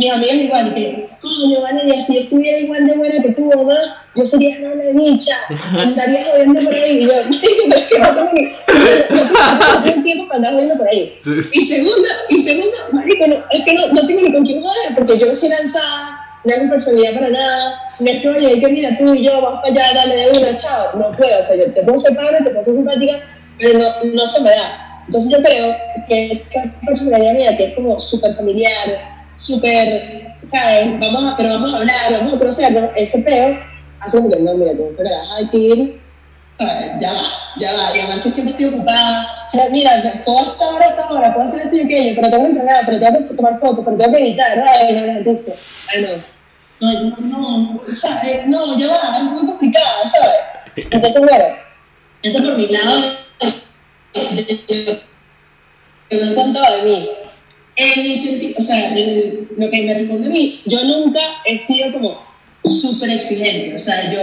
mis 0.00 0.10
amigas 0.10 0.34
igual, 0.34 0.74
que, 0.74 1.08
coño, 1.20 1.60
Valeria, 1.60 2.00
si 2.00 2.14
yo 2.14 2.20
estuviera 2.20 2.58
igual 2.58 2.86
de 2.86 2.96
buena 2.96 3.22
que 3.22 3.32
tú, 3.32 3.52
mamá, 3.54 4.02
yo 4.16 4.24
sería 4.24 4.56
una 4.72 4.98
bicha, 4.98 5.36
andaría 5.78 6.24
jodiendo 6.30 6.62
por 6.62 6.74
ahí. 6.74 7.00
Y 7.00 7.06
yo, 7.06 7.12
es 7.76 7.82
que 7.84 7.98
no 7.98 8.14
tengo, 8.14 8.30
tengo 9.84 10.02
tiempo 10.02 10.26
para 10.28 10.36
andar 10.36 10.52
jodiendo 10.54 10.78
por 10.78 10.88
ahí. 10.88 11.20
Y 11.52 11.60
segunda, 11.66 12.08
y 12.30 12.38
segunda, 12.38 12.78
marico, 12.92 13.26
no, 13.26 13.36
es 13.50 13.62
que 13.62 13.74
no, 13.74 13.88
no 13.88 14.06
tengo 14.06 14.22
ni 14.22 14.32
con 14.32 14.46
quién 14.46 14.62
joder, 14.62 14.94
porque 14.96 15.18
yo 15.18 15.26
no 15.26 15.34
soy 15.34 15.50
lanzada, 15.50 16.38
no 16.44 16.54
tengo 16.54 16.70
personalidad 16.70 17.14
para 17.14 17.28
nada. 17.28 17.82
Me 17.98 18.16
estoy, 18.16 18.46
oye, 18.46 18.58
que 18.58 18.68
mira, 18.68 18.96
tú 18.96 19.12
y 19.12 19.24
yo, 19.24 19.42
vamos 19.42 19.60
para 19.60 19.74
allá, 19.74 20.00
dale 20.00 20.16
de 20.16 20.38
una, 20.38 20.56
chao. 20.56 20.92
No 20.94 21.14
puedo, 21.14 21.38
o 21.38 21.42
sea, 21.42 21.56
yo 21.56 21.70
te 21.74 21.82
puedo 21.82 21.98
ser 21.98 22.16
padre, 22.16 22.38
te 22.42 22.48
puedo 22.48 22.64
ser 22.64 22.74
simpática, 22.74 23.20
no, 23.60 24.04
no 24.04 24.26
se 24.26 24.42
me 24.42 24.50
da. 24.50 25.02
Entonces 25.06 25.30
yo 25.30 25.42
creo 25.42 25.76
que 26.08 26.30
esa 26.30 26.72
personalidad 26.86 27.34
mía, 27.34 27.56
que 27.56 27.64
es 27.64 27.74
como 27.74 28.00
súper 28.00 28.34
familiar, 28.36 28.72
súper, 29.36 30.36
¿sabes? 30.44 31.00
Vamos 31.00 31.32
a, 31.32 31.36
pero 31.36 31.50
vamos 31.50 31.74
a 31.74 31.76
hablar, 31.78 32.12
vamos 32.12 32.34
a 32.34 32.38
conocer, 32.38 32.92
ese 32.96 33.18
peo 33.20 33.58
hace 34.00 34.18
que 34.18 34.42
no, 34.42 34.54
mira, 34.54 34.72
hay 35.36 35.48
que 35.48 35.58
ir, 35.58 36.00
Ya 37.00 37.12
va, 37.12 37.22
ya 37.58 37.72
va, 37.72 37.96
y 37.96 38.00
además 38.00 38.20
que 38.20 38.30
siempre 38.30 38.52
estoy 38.52 38.78
ocupada. 38.78 39.46
O 39.46 39.50
sea, 39.50 39.68
mira, 39.70 39.90
puedo 40.24 40.52
estar 40.52 40.68
ahora, 40.68 40.86
hasta 40.86 41.02
ahora, 41.04 41.34
puedo 41.34 41.48
hacer 41.48 41.60
esto 41.62 41.76
y 41.76 41.80
aquello, 41.80 42.12
pero 42.16 42.30
tengo 42.30 42.44
que 42.44 42.50
entrenar, 42.50 42.82
pero 42.86 43.00
tengo 43.00 43.28
que 43.28 43.34
tomar 43.34 43.60
fotos, 43.60 43.84
pero 43.84 43.96
tengo 43.96 44.16
que 44.16 44.22
editar, 44.22 44.58
ay, 44.58 44.94
no, 44.94 45.06
no, 45.06 45.18
entonces, 45.18 45.54
ay, 45.92 46.02
no. 46.02 46.40
No, 46.82 47.16
no, 47.20 47.94
sea, 47.94 48.22
eh, 48.24 48.44
no, 48.46 48.78
ya 48.78 48.88
va, 48.88 49.18
es 49.18 49.24
muy 49.24 49.46
complicada, 49.46 50.08
¿sabes? 50.08 50.86
Entonces, 50.90 51.20
bueno, 51.20 51.44
eso 52.22 52.42
por 52.42 52.56
mi 52.56 52.68
lado 52.68 53.00
que 54.12 56.16
me 56.16 56.22
han 56.22 56.34
contado 56.34 56.76
de 56.76 56.82
mí. 56.82 57.08
En 57.76 58.02
mi 58.02 58.18
sentido, 58.18 58.54
o 58.58 58.62
sea, 58.62 58.90
lo 58.90 59.70
que 59.70 59.82
me 59.82 59.94
responde 59.94 60.26
a 60.26 60.30
mí, 60.30 60.60
yo 60.66 60.84
nunca 60.84 61.20
he 61.46 61.58
sido 61.58 61.92
como 61.92 62.30
súper 62.68 63.10
exigente, 63.10 63.76
o 63.76 63.78
sea, 63.78 64.12
yo, 64.12 64.20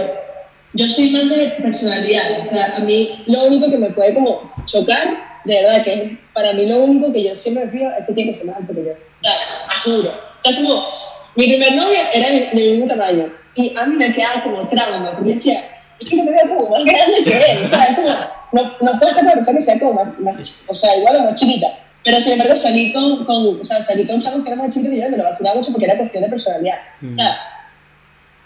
yo 0.74 0.90
soy 0.90 1.10
más 1.10 1.28
de 1.28 1.46
personalidad, 1.62 2.40
o 2.40 2.44
sea, 2.44 2.76
a 2.76 2.80
mí 2.80 3.24
lo 3.26 3.46
único 3.46 3.70
que 3.70 3.78
me 3.78 3.90
puede 3.90 4.14
como 4.14 4.52
chocar, 4.66 5.40
de 5.44 5.54
verdad 5.54 5.84
que 5.84 6.18
para 6.32 6.52
mí 6.52 6.66
lo 6.66 6.84
único 6.84 7.12
que 7.12 7.24
yo 7.24 7.34
siempre 7.34 7.68
fijo 7.68 7.86
es 7.98 8.06
que 8.06 8.12
tiene 8.12 8.32
que 8.32 8.38
ser 8.38 8.46
más 8.46 8.58
alto 8.58 8.74
que 8.74 8.84
yo, 8.84 8.92
o 8.92 9.20
sea, 9.20 9.32
juro, 9.84 10.10
o 10.10 10.48
sea, 10.48 10.56
como, 10.56 10.84
mi 11.34 11.48
primer 11.48 11.74
novio 11.74 11.98
era 12.14 12.30
de, 12.30 12.50
mi 12.54 12.62
mismo 12.62 12.86
tamaño, 12.86 13.32
y 13.54 13.74
a 13.76 13.86
mí 13.86 13.96
me 13.96 14.12
quedaba 14.12 14.42
como 14.42 14.68
trauma, 14.68 15.12
porque 15.16 15.32
decía, 15.32 15.77
es 16.00 16.08
que 16.08 16.16
no 16.16 16.24
me 16.24 16.40
como 16.40 16.70
más 16.70 16.84
grande 16.84 17.24
que 17.24 17.30
él, 17.30 17.64
o 17.64 17.66
sea, 17.66 17.84
es 17.84 17.96
como, 17.96 18.08
no, 18.52 18.62
no 18.80 18.98
puedo 18.98 19.10
estar 19.10 19.24
una 19.24 19.34
persona 19.34 19.58
que 19.58 19.64
sea 19.64 19.78
como 19.78 19.92
más, 19.92 20.18
más, 20.20 20.60
o 20.66 20.74
sea, 20.74 20.96
igual 20.96 21.16
o 21.16 21.24
más 21.24 21.40
chiquita, 21.40 21.66
pero 22.04 22.20
sin 22.20 22.34
embargo 22.34 22.56
salí 22.56 22.92
con, 22.92 23.24
con, 23.24 23.60
o 23.60 23.64
sea, 23.64 23.80
salí 23.80 24.06
con 24.06 24.20
chavos 24.20 24.42
que 24.42 24.50
eran 24.50 24.64
más 24.64 24.74
chicos 24.74 24.90
que 24.90 24.98
yo 24.98 25.06
y 25.06 25.10
me 25.10 25.16
lo 25.16 25.24
vacilaba 25.24 25.56
mucho 25.56 25.72
porque 25.72 25.86
era 25.86 25.96
cuestión 25.96 26.22
de 26.22 26.30
personalidad. 26.30 26.78
O 27.02 27.14
sea, 27.14 27.38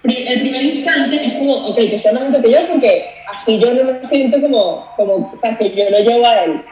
el 0.04 0.40
primer 0.40 0.62
instante 0.62 1.14
es 1.14 1.32
como, 1.34 1.66
ok, 1.66 1.76
que 1.76 1.98
sea 1.98 2.12
más 2.12 2.24
alto 2.24 2.42
que 2.42 2.50
yo 2.50 2.58
porque 2.68 3.04
así 3.32 3.60
yo 3.60 3.72
no 3.74 3.84
me 3.84 4.06
siento 4.06 4.40
como, 4.40 4.92
como 4.96 5.32
o 5.32 5.38
sea, 5.38 5.56
que 5.56 5.70
yo 5.70 5.90
lo 5.90 5.98
llevo 5.98 6.26
a 6.26 6.44
él. 6.44 6.62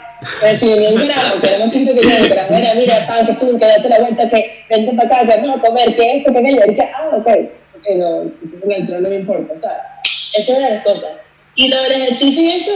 Pero 0.41 0.57
si 0.57 0.69
venía 0.69 0.91
un 0.91 0.97
grado 0.97 1.41
que 1.41 1.47
era 1.47 1.59
más 1.59 1.73
chiquito 1.73 1.95
que 1.95 2.03
yo, 2.03 2.29
pero 2.29 2.43
mira, 2.51 2.75
mira, 2.75 3.07
pan, 3.07 3.27
que 3.27 3.35
tú, 3.35 3.59
que 3.59 3.67
date 3.67 3.89
la 3.89 4.01
vuelta, 4.01 4.29
que 4.29 4.65
vente 4.69 4.93
para 4.97 5.23
acá, 5.23 5.27
que 5.27 5.41
vamos 5.41 5.59
a 5.59 5.67
comer, 5.67 5.97
que 5.97 6.17
esto, 6.17 6.33
que 6.33 6.39
aquello, 6.41 6.63
y 6.67 6.75
que, 6.75 6.83
ah, 6.83 7.11
ok, 7.13 7.29
ok, 7.77 7.87
no, 7.97 8.23
entonces 8.23 8.89
no, 8.89 9.01
no 9.01 9.09
me 9.09 9.17
importa, 9.17 9.55
o 9.57 9.61
sea, 9.61 10.00
esa 10.35 10.53
es 10.53 10.59
una 10.59 10.69
de 10.69 10.75
las 10.77 10.85
cosas. 10.85 11.11
Y 11.55 11.69
lo 11.69 11.83
del 11.83 11.93
ejercicio 12.03 12.43
y 12.43 12.51
eso, 12.51 12.73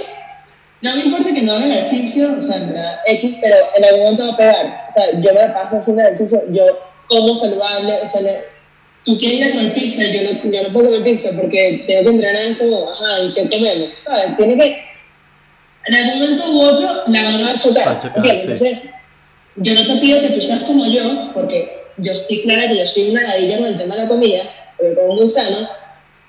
no 0.80 0.96
me 0.96 1.04
importa 1.04 1.32
que 1.32 1.42
no 1.42 1.52
haga 1.52 1.66
ejercicio, 1.66 2.36
o 2.38 2.42
sea, 2.42 2.56
en 2.56 2.68
verdad, 2.68 3.00
X, 3.06 3.36
pero 3.42 3.56
en 3.76 3.84
algún 3.84 4.02
momento 4.02 4.26
va 4.26 4.32
a 4.32 4.36
pegar. 4.36 4.88
O 4.90 5.00
sea, 5.00 5.20
yo 5.20 5.32
me 5.32 5.54
paso 5.54 5.76
haciendo 5.76 6.02
ejercicio, 6.02 6.42
yo 6.50 6.66
como 7.08 7.36
saludable, 7.36 8.00
o 8.02 8.08
sea, 8.08 8.44
tú 9.04 9.16
quieres 9.18 9.38
ir 9.38 9.44
a 9.44 9.50
comer 9.52 9.74
pizza, 9.74 10.04
yo 10.04 10.22
no, 10.22 10.50
yo 10.52 10.62
no 10.62 10.72
puedo 10.72 10.88
comer 10.88 11.04
pizza 11.04 11.30
porque 11.40 11.84
tengo 11.86 12.02
que 12.02 12.10
entrenar 12.10 12.58
como, 12.58 12.90
ajá, 12.90 13.22
¿y 13.22 13.34
qué 13.34 13.48
comemos? 13.48 13.88
¿Sabes? 14.04 14.36
Tiene 14.36 14.56
que, 14.56 14.84
en 15.86 15.94
algún 15.94 16.20
momento 16.20 16.50
u 16.50 16.62
otro, 16.62 16.88
la 17.08 17.22
mano 17.22 17.44
va 17.44 17.50
a 17.50 17.58
chocar, 17.58 18.12
Entonces, 18.24 18.78
yo 19.56 19.74
no 19.74 19.86
te 19.86 19.96
pido 20.00 20.20
que 20.20 20.30
tú 20.30 20.42
seas 20.42 20.60
como 20.60 20.86
yo, 20.86 21.32
porque 21.32 21.84
yo 21.98 22.12
estoy 22.12 22.42
clara 22.42 22.68
que 22.68 22.78
yo 22.78 22.86
soy 22.86 23.10
una 23.10 23.22
ladilla 23.22 23.58
con 23.58 23.66
el 23.66 23.78
tema 23.78 23.94
de 23.94 24.02
la 24.02 24.08
comida, 24.08 24.42
porque 24.76 24.94
como 24.94 25.14
muy 25.14 25.28
sano, 25.28 25.68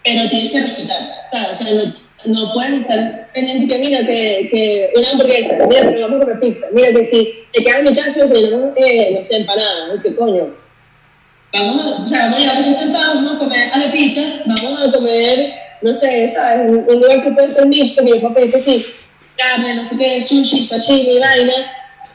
pero 0.05 0.29
tienes 0.29 0.51
que 0.51 0.61
respetar. 0.61 1.25
O 1.25 1.55
sea, 1.55 1.73
no, 1.73 1.93
no 2.25 2.53
pueden 2.53 2.81
estar 2.81 3.29
pendientes 3.33 3.69
que 3.69 3.79
mira 3.79 3.99
que, 4.05 4.47
que 4.51 4.93
una 4.95 5.09
hamburguesa, 5.09 5.57
mira 5.67 5.83
vamos 5.83 6.21
a 6.21 6.25
comer 6.25 6.39
pizza, 6.39 6.67
mira 6.71 6.91
que 6.91 7.03
si 7.03 7.33
te 7.51 7.63
queda 7.63 7.79
en 7.79 7.85
mi 7.85 7.95
casa, 7.95 8.27
si 8.27 8.47
no, 8.47 8.73
eh, 8.77 9.15
no 9.17 9.23
sé, 9.23 9.37
empanada, 9.37 10.01
¿qué 10.01 10.15
coño? 10.15 10.55
Vamos 11.53 11.85
a, 11.85 12.03
o 12.03 12.07
sea, 12.07 12.25
vamos 12.27 12.39
a 12.39 12.59
ir 12.59 12.91
vamos 12.91 13.33
a 13.33 13.39
comer 13.39 13.69
a 13.73 13.79
la 13.79 13.91
pizza, 13.91 14.21
vamos 14.45 14.83
a 14.83 14.91
comer, 14.91 15.53
no 15.81 15.93
sé, 15.93 16.29
¿sabes? 16.29 16.69
Un, 16.69 16.85
un 16.87 17.01
lugar 17.01 17.21
que 17.21 17.31
puede 17.31 17.49
ser 17.49 17.65
mixto, 17.65 18.03
que 18.03 18.11
yo 18.11 18.21
puedo 18.21 18.35
pedir 18.35 18.51
que 18.51 18.61
sí, 18.61 18.85
carne, 19.37 19.75
no 19.75 19.87
sé 19.87 19.97
qué, 19.97 20.21
sushi, 20.21 20.63
sashimi, 20.63 21.19
vaina, 21.19 21.53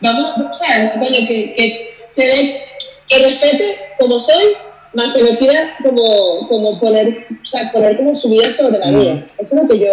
vamos, 0.01 0.57
¿sabes? 0.57 0.93
Coño, 0.93 1.27
que, 1.27 1.55
que 1.55 1.95
se 2.05 2.23
dé, 2.23 2.63
que 3.09 3.19
respete 3.19 3.65
como 3.99 4.19
soy 4.19 4.45
más 4.93 5.15
que 5.15 5.23
no 5.23 5.39
quiera 5.39 5.77
como, 5.83 6.49
como 6.49 6.81
poner, 6.81 7.27
o 7.31 7.47
sea, 7.47 7.71
poner 7.73 7.97
como 7.97 8.15
su 8.15 8.29
vida 8.29 8.53
sobre 8.53 8.79
la 8.79 8.87
mía. 8.87 9.31
Eso 9.39 9.57
es 9.57 9.63
lo 9.63 9.69
que 9.69 9.79
yo, 9.79 9.91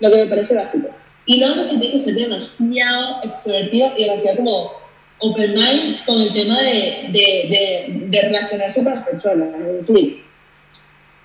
lo 0.00 0.10
que 0.10 0.16
me 0.16 0.26
parece 0.26 0.54
básico. 0.54 0.88
Y 1.26 1.38
lo 1.38 1.48
otro 1.48 1.62
es 1.62 1.68
que 1.68 1.78
tiene 1.78 1.92
que 1.94 2.00
ser 2.00 2.14
demasiado 2.14 3.22
extrovertido 3.22 3.92
y 3.96 4.04
demasiado 4.04 4.36
como 4.38 4.72
open 5.20 5.54
mind 5.54 6.04
con 6.04 6.20
el 6.20 6.32
tema 6.32 6.60
de, 6.60 7.08
de, 7.10 8.08
de, 8.08 8.22
relacionarse 8.22 8.84
con 8.84 8.94
las 8.94 9.06
personas. 9.06 9.48
Es 9.58 9.86
decir, 9.86 10.24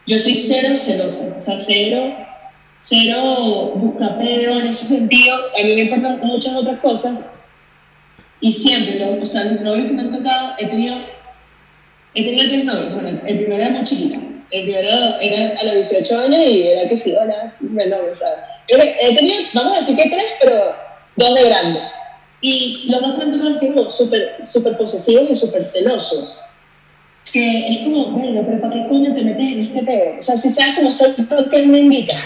yo 0.08 0.18
soy 0.18 0.36
cero 0.36 0.76
celosa, 0.78 1.38
o 1.42 1.44
sea, 1.44 1.60
cero, 1.60 2.16
cero 2.80 3.74
buscapeo 3.76 4.60
en 4.60 4.66
ese 4.68 4.86
sentido. 4.86 5.36
A 5.60 5.64
mí 5.64 5.76
me 5.76 5.82
importan 5.82 6.20
muchas 6.22 6.56
otras 6.56 6.80
cosas 6.80 7.20
y 8.40 8.54
siempre, 8.54 9.22
o 9.22 9.26
sea, 9.26 9.44
los 9.44 9.62
novios 9.62 9.88
que 9.88 9.94
me 9.94 10.02
han 10.04 10.12
tocado, 10.14 10.54
he 10.58 10.68
tenido 10.68 10.96
He 12.14 12.24
tenido 12.24 12.50
tres 12.50 12.66
novios. 12.66 12.94
Bueno, 12.94 13.22
el 13.26 13.38
primero 13.38 13.64
era 13.64 13.72
muy 13.72 13.84
chiquita. 13.84 14.18
El 14.52 14.64
primero 14.64 15.20
era 15.22 15.60
a 15.60 15.64
los 15.64 15.90
18 15.90 16.20
años 16.20 16.46
y 16.46 16.68
era 16.68 16.90
que 16.90 16.98
sí, 16.98 17.14
hola, 17.14 17.54
me 17.60 17.86
novio, 17.86 18.16
¿sabes? 18.16 18.40
He 18.68 19.16
tenido, 19.16 19.36
vamos 19.54 19.78
a 19.78 19.82
decir 19.82 19.96
que 19.96 20.10
tres, 20.10 20.26
pero 20.42 20.76
dos 21.16 21.36
de 21.36 21.50
grande. 21.50 21.80
Y 22.42 22.88
los 22.90 23.02
dos 23.02 23.16
pronto 23.16 23.48
han 23.48 23.60
sido 23.60 23.90
súper 23.90 24.38
super 24.44 24.78
posesivos 24.78 25.30
y 25.30 25.36
súper 25.36 25.66
celosos. 25.66 26.38
Que 27.32 27.68
es 27.68 27.84
como, 27.84 28.12
bueno, 28.12 28.42
pero 28.44 28.62
¿para 28.62 28.74
qué 28.74 28.88
coño 28.88 29.14
te 29.14 29.22
metes 29.22 29.52
en 29.52 29.62
este 29.62 29.84
pedo? 29.84 30.18
O 30.18 30.22
sea, 30.22 30.36
si 30.36 30.50
sabes 30.50 30.76
cómo 30.76 30.92
soy, 30.92 31.12
¿por 31.12 31.50
qué 31.50 31.64
me 31.68 31.80
invitas? 31.80 32.18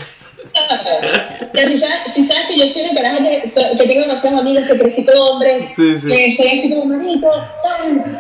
Si, 0.47 1.77
sabes, 1.77 2.13
si 2.13 2.23
sabes 2.23 2.45
que 2.47 2.57
yo 2.57 2.67
soy 2.67 2.83
una 2.83 3.01
caraja 3.01 3.17
que, 3.23 3.77
que 3.77 3.87
tengo 3.87 4.01
demasiados 4.01 4.39
amigos, 4.39 4.67
que 4.67 4.75
presito 4.75 5.23
hombres, 5.25 5.69
que 5.75 6.31
soy 6.31 6.47
así 6.47 6.69
como 6.73 6.85
marico, 6.85 7.29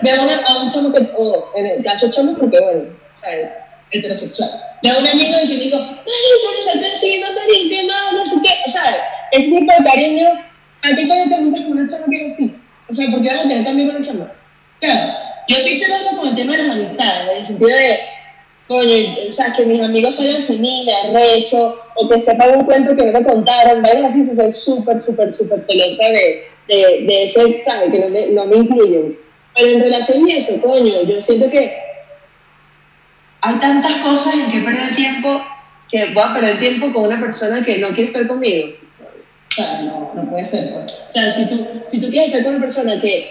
veo 0.01 0.21
a 0.47 0.61
un 0.61 0.69
chamo 0.69 0.93
que, 0.93 1.09
o 1.17 1.51
en 1.55 1.65
el 1.65 1.83
caso 1.83 2.09
chamo, 2.09 2.37
porque 2.37 2.59
bueno, 2.59 2.83
¿sabes? 3.21 3.49
heterosexual. 3.91 4.49
Veo 4.81 4.95
a 4.95 4.99
un 4.99 5.07
amigo 5.07 5.37
y 5.43 5.47
me 5.47 5.55
digo, 5.55 5.77
marico, 5.77 6.05
no 6.05 6.71
se 6.71 6.77
está 6.77 6.95
haciendo 6.95 7.27
marico, 7.33 7.75
no, 7.87 8.17
no 8.17 8.25
sé 8.25 8.35
qué, 8.43 8.49
o 8.65 8.69
sea, 8.69 8.83
ese 9.31 9.49
tipo 9.49 9.71
de 9.77 9.83
cariño, 9.83 10.29
¿a 10.81 10.95
qué 10.95 11.07
coño 11.07 11.23
te 11.29 11.35
juntas 11.35 11.61
con 11.61 11.71
una 11.71 11.87
chama 11.87 12.05
que 12.09 12.25
es 12.25 12.33
así? 12.33 12.55
O 12.89 12.93
sea, 12.93 13.09
¿por 13.11 13.21
qué 13.21 13.29
vamos 13.29 13.45
a 13.45 13.49
tener 13.49 13.63
cambio 13.65 13.87
con 13.87 13.95
el 13.95 14.05
chamo? 14.05 14.23
O 14.23 14.79
sea, 14.79 15.43
yo 15.47 15.59
soy 15.59 15.77
celosa 15.77 16.15
con 16.17 16.27
el 16.29 16.35
tema 16.35 16.53
de 16.53 16.63
las 16.63 16.75
amistades, 16.75 17.29
en 17.31 17.37
el 17.37 17.45
sentido 17.45 17.69
de 17.69 17.99
coño, 18.73 18.95
o 19.27 19.31
sea, 19.31 19.53
que 19.55 19.65
mis 19.65 19.79
amigos 19.79 20.15
se 20.15 20.23
hayan 20.23 20.41
semilla, 20.41 20.93
recho, 21.13 21.79
o 21.95 22.09
que 22.09 22.19
sepan 22.19 22.57
un 22.57 22.65
cuento 22.65 22.95
que 22.95 23.05
no 23.05 23.19
me 23.19 23.23
contaron, 23.23 23.83
vaya 23.83 24.07
así, 24.07 24.25
soy 24.25 24.51
súper, 24.51 24.99
súper, 24.99 25.31
súper 25.31 25.63
celosa 25.63 26.03
de, 26.05 26.47
de, 26.67 27.05
de 27.05 27.23
ese, 27.23 27.61
¿sabes? 27.61 27.91
Que 27.91 27.99
no 27.99 28.09
me, 28.09 28.27
no 28.27 28.45
me 28.45 28.57
incluyen. 28.57 29.17
Pero 29.55 29.73
en 29.73 29.81
relación 29.81 30.27
a 30.27 30.33
eso, 30.33 30.59
coño, 30.61 31.03
yo 31.03 31.21
siento 31.21 31.51
que 31.51 31.71
hay 33.41 33.59
tantas 33.59 33.97
cosas 34.01 34.33
en 34.33 34.51
que 34.51 34.61
perder 34.61 34.95
tiempo, 34.95 35.41
que 35.91 36.05
voy 36.13 36.23
a 36.23 36.33
perder 36.33 36.59
tiempo 36.59 36.91
con 36.93 37.03
una 37.03 37.19
persona 37.19 37.63
que 37.63 37.77
no 37.77 37.89
quiere 37.89 38.05
estar 38.05 38.25
conmigo. 38.25 38.69
O 39.49 39.55
sea, 39.55 39.83
no, 39.83 40.11
no 40.15 40.29
puede 40.31 40.45
ser. 40.45 40.73
Pues. 40.73 40.91
O 41.09 41.13
sea, 41.13 41.31
si 41.31 41.45
tú, 41.47 41.67
si 41.91 42.01
tú 42.01 42.09
quieres 42.09 42.29
estar 42.29 42.43
con 42.43 42.55
una 42.55 42.61
persona 42.61 42.99
que, 42.99 43.29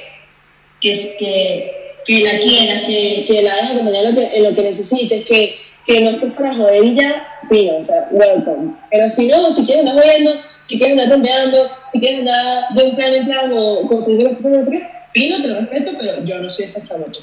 que, 0.81 0.93
que 1.19 1.82
que 2.07 2.21
la 2.25 2.39
quieras, 2.39 2.83
que, 2.87 3.43
la 3.43 3.55
dejes 3.55 3.71
acompañar 3.71 4.05
lo 4.05 4.15
que, 4.15 4.41
lo 4.41 4.55
que 4.55 4.63
necesites, 4.63 5.25
que, 5.27 5.57
que 5.87 6.01
no 6.01 6.11
estés 6.11 6.33
para 6.33 6.55
joder 6.55 6.85
y 6.85 6.95
ya, 6.95 7.29
o 7.51 7.85
sea, 7.85 8.09
welcome. 8.11 8.75
Pero 8.91 9.11
si 9.11 9.27
no, 9.27 9.51
si 9.53 9.67
quieres 9.67 9.87
andar 9.87 10.05
jodiendo, 10.05 10.33
si 10.69 10.79
quieres 10.79 10.99
andar 10.99 11.17
rompeando, 11.17 11.71
si 11.93 12.01
quieres 12.01 12.21
andar 12.21 12.75
de 12.75 12.85
un 12.85 12.97
plan 12.97 13.15
en 13.15 13.27
plan 13.27 13.53
o 13.55 13.89
conseguir 13.89 14.25
las 14.25 14.37
cosas, 14.37 14.53
no 14.53 14.65
sé 14.65 14.71
qué, 14.71 14.83
fino, 15.13 15.43
te 15.43 15.49
lo 15.49 15.61
respeto, 15.61 15.93
pero 15.99 16.25
yo 16.25 16.39
no 16.39 16.51
soy 16.51 16.65
esa 16.67 16.83
chabocha. 16.83 17.21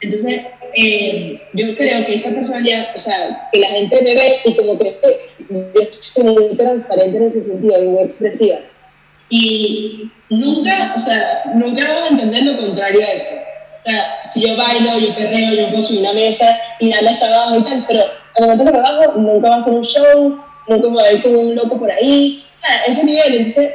Entonces, 0.00 0.40
eh, 0.74 1.40
yo 1.52 1.76
creo 1.76 2.04
que 2.04 2.14
esa 2.14 2.30
personalidad, 2.30 2.88
o 2.94 2.98
sea, 2.98 3.48
que 3.52 3.60
la 3.60 3.68
gente 3.68 4.02
me 4.02 4.14
ve 4.14 4.40
y 4.44 4.54
como 4.56 4.78
que 4.78 4.96
yo 5.50 5.82
estoy 6.00 6.24
muy 6.24 6.56
transparente 6.56 7.16
en 7.16 7.22
ese 7.24 7.42
sentido, 7.42 7.80
muy 7.82 8.02
expresiva. 8.02 8.58
Y 9.28 10.10
nunca, 10.28 10.94
o 10.96 11.00
sea, 11.00 11.44
nunca 11.54 11.88
vamos 11.88 12.02
a 12.02 12.08
entender 12.08 12.42
lo 12.44 12.56
contrario 12.56 13.00
a 13.00 13.12
eso. 13.12 13.30
Si 14.32 14.46
yo 14.46 14.56
bailo, 14.56 14.98
yo 14.98 15.14
perreo, 15.14 15.54
yo 15.54 15.70
puedo 15.70 15.82
subir 15.82 16.00
una 16.00 16.12
mesa 16.12 16.46
y 16.78 16.88
nada 16.88 17.10
está 17.10 17.26
abajo 17.26 17.58
y 17.58 17.62
tal, 17.62 17.84
pero 17.88 18.04
al 18.36 18.42
momento 18.42 18.64
que 18.64 18.72
me 18.72 18.80
bajo 18.80 19.12
nunca 19.18 19.50
va 19.50 19.56
a 19.56 19.62
ser 19.62 19.74
un 19.74 19.84
show, 19.84 20.40
nunca 20.68 20.88
voy 20.88 21.02
a 21.02 21.12
ir 21.12 21.22
como 21.22 21.40
un 21.40 21.54
loco 21.54 21.78
por 21.78 21.90
ahí. 21.90 22.44
O 22.54 22.58
sea, 22.58 22.76
ese 22.86 23.04
nivel. 23.04 23.34
Entonces, 23.34 23.72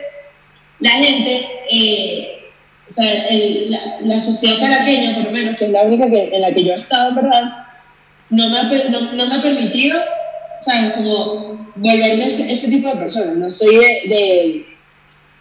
la 0.80 0.92
gente, 0.92 1.48
eh, 1.70 2.52
o 2.88 2.92
sea, 2.92 3.06
la, 4.02 4.22
sociedad 4.22 4.60
caraqueña, 4.60 5.16
por 5.16 5.26
lo 5.26 5.32
menos, 5.32 5.58
que 5.58 5.66
es 5.66 5.72
la 5.72 5.84
única 5.84 6.10
que, 6.10 6.36
en 6.36 6.42
la 6.42 6.52
que 6.52 6.64
yo 6.64 6.74
he 6.74 6.80
estado, 6.80 7.16
¿verdad? 7.16 7.66
No 8.30 8.50
me 8.50 8.60
ha, 8.60 8.64
no, 8.64 9.14
no 9.14 9.26
me 9.26 9.36
ha 9.36 9.42
permitido, 9.42 10.00
¿sabes? 10.66 10.94
Como 10.94 11.68
volverme 11.76 12.26
ese, 12.26 12.52
ese 12.52 12.70
tipo 12.70 12.90
de 12.90 12.96
persona. 12.96 13.34
No 13.34 13.52
soy 13.52 13.76
de, 13.76 14.67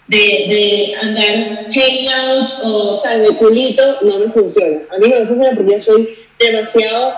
de 0.08 0.94
andar 1.02 1.66
hanging 1.72 2.08
out 2.08 2.50
o, 2.62 2.92
o 2.92 2.96
sea, 2.96 3.18
de 3.18 3.28
culito, 3.36 3.82
no 4.02 4.18
me 4.18 4.28
funciona. 4.28 4.80
A 4.90 4.98
mí 4.98 5.08
no 5.08 5.20
me 5.20 5.26
funciona 5.26 5.56
porque 5.56 5.72
yo 5.72 5.80
soy 5.80 6.18
demasiado 6.38 7.14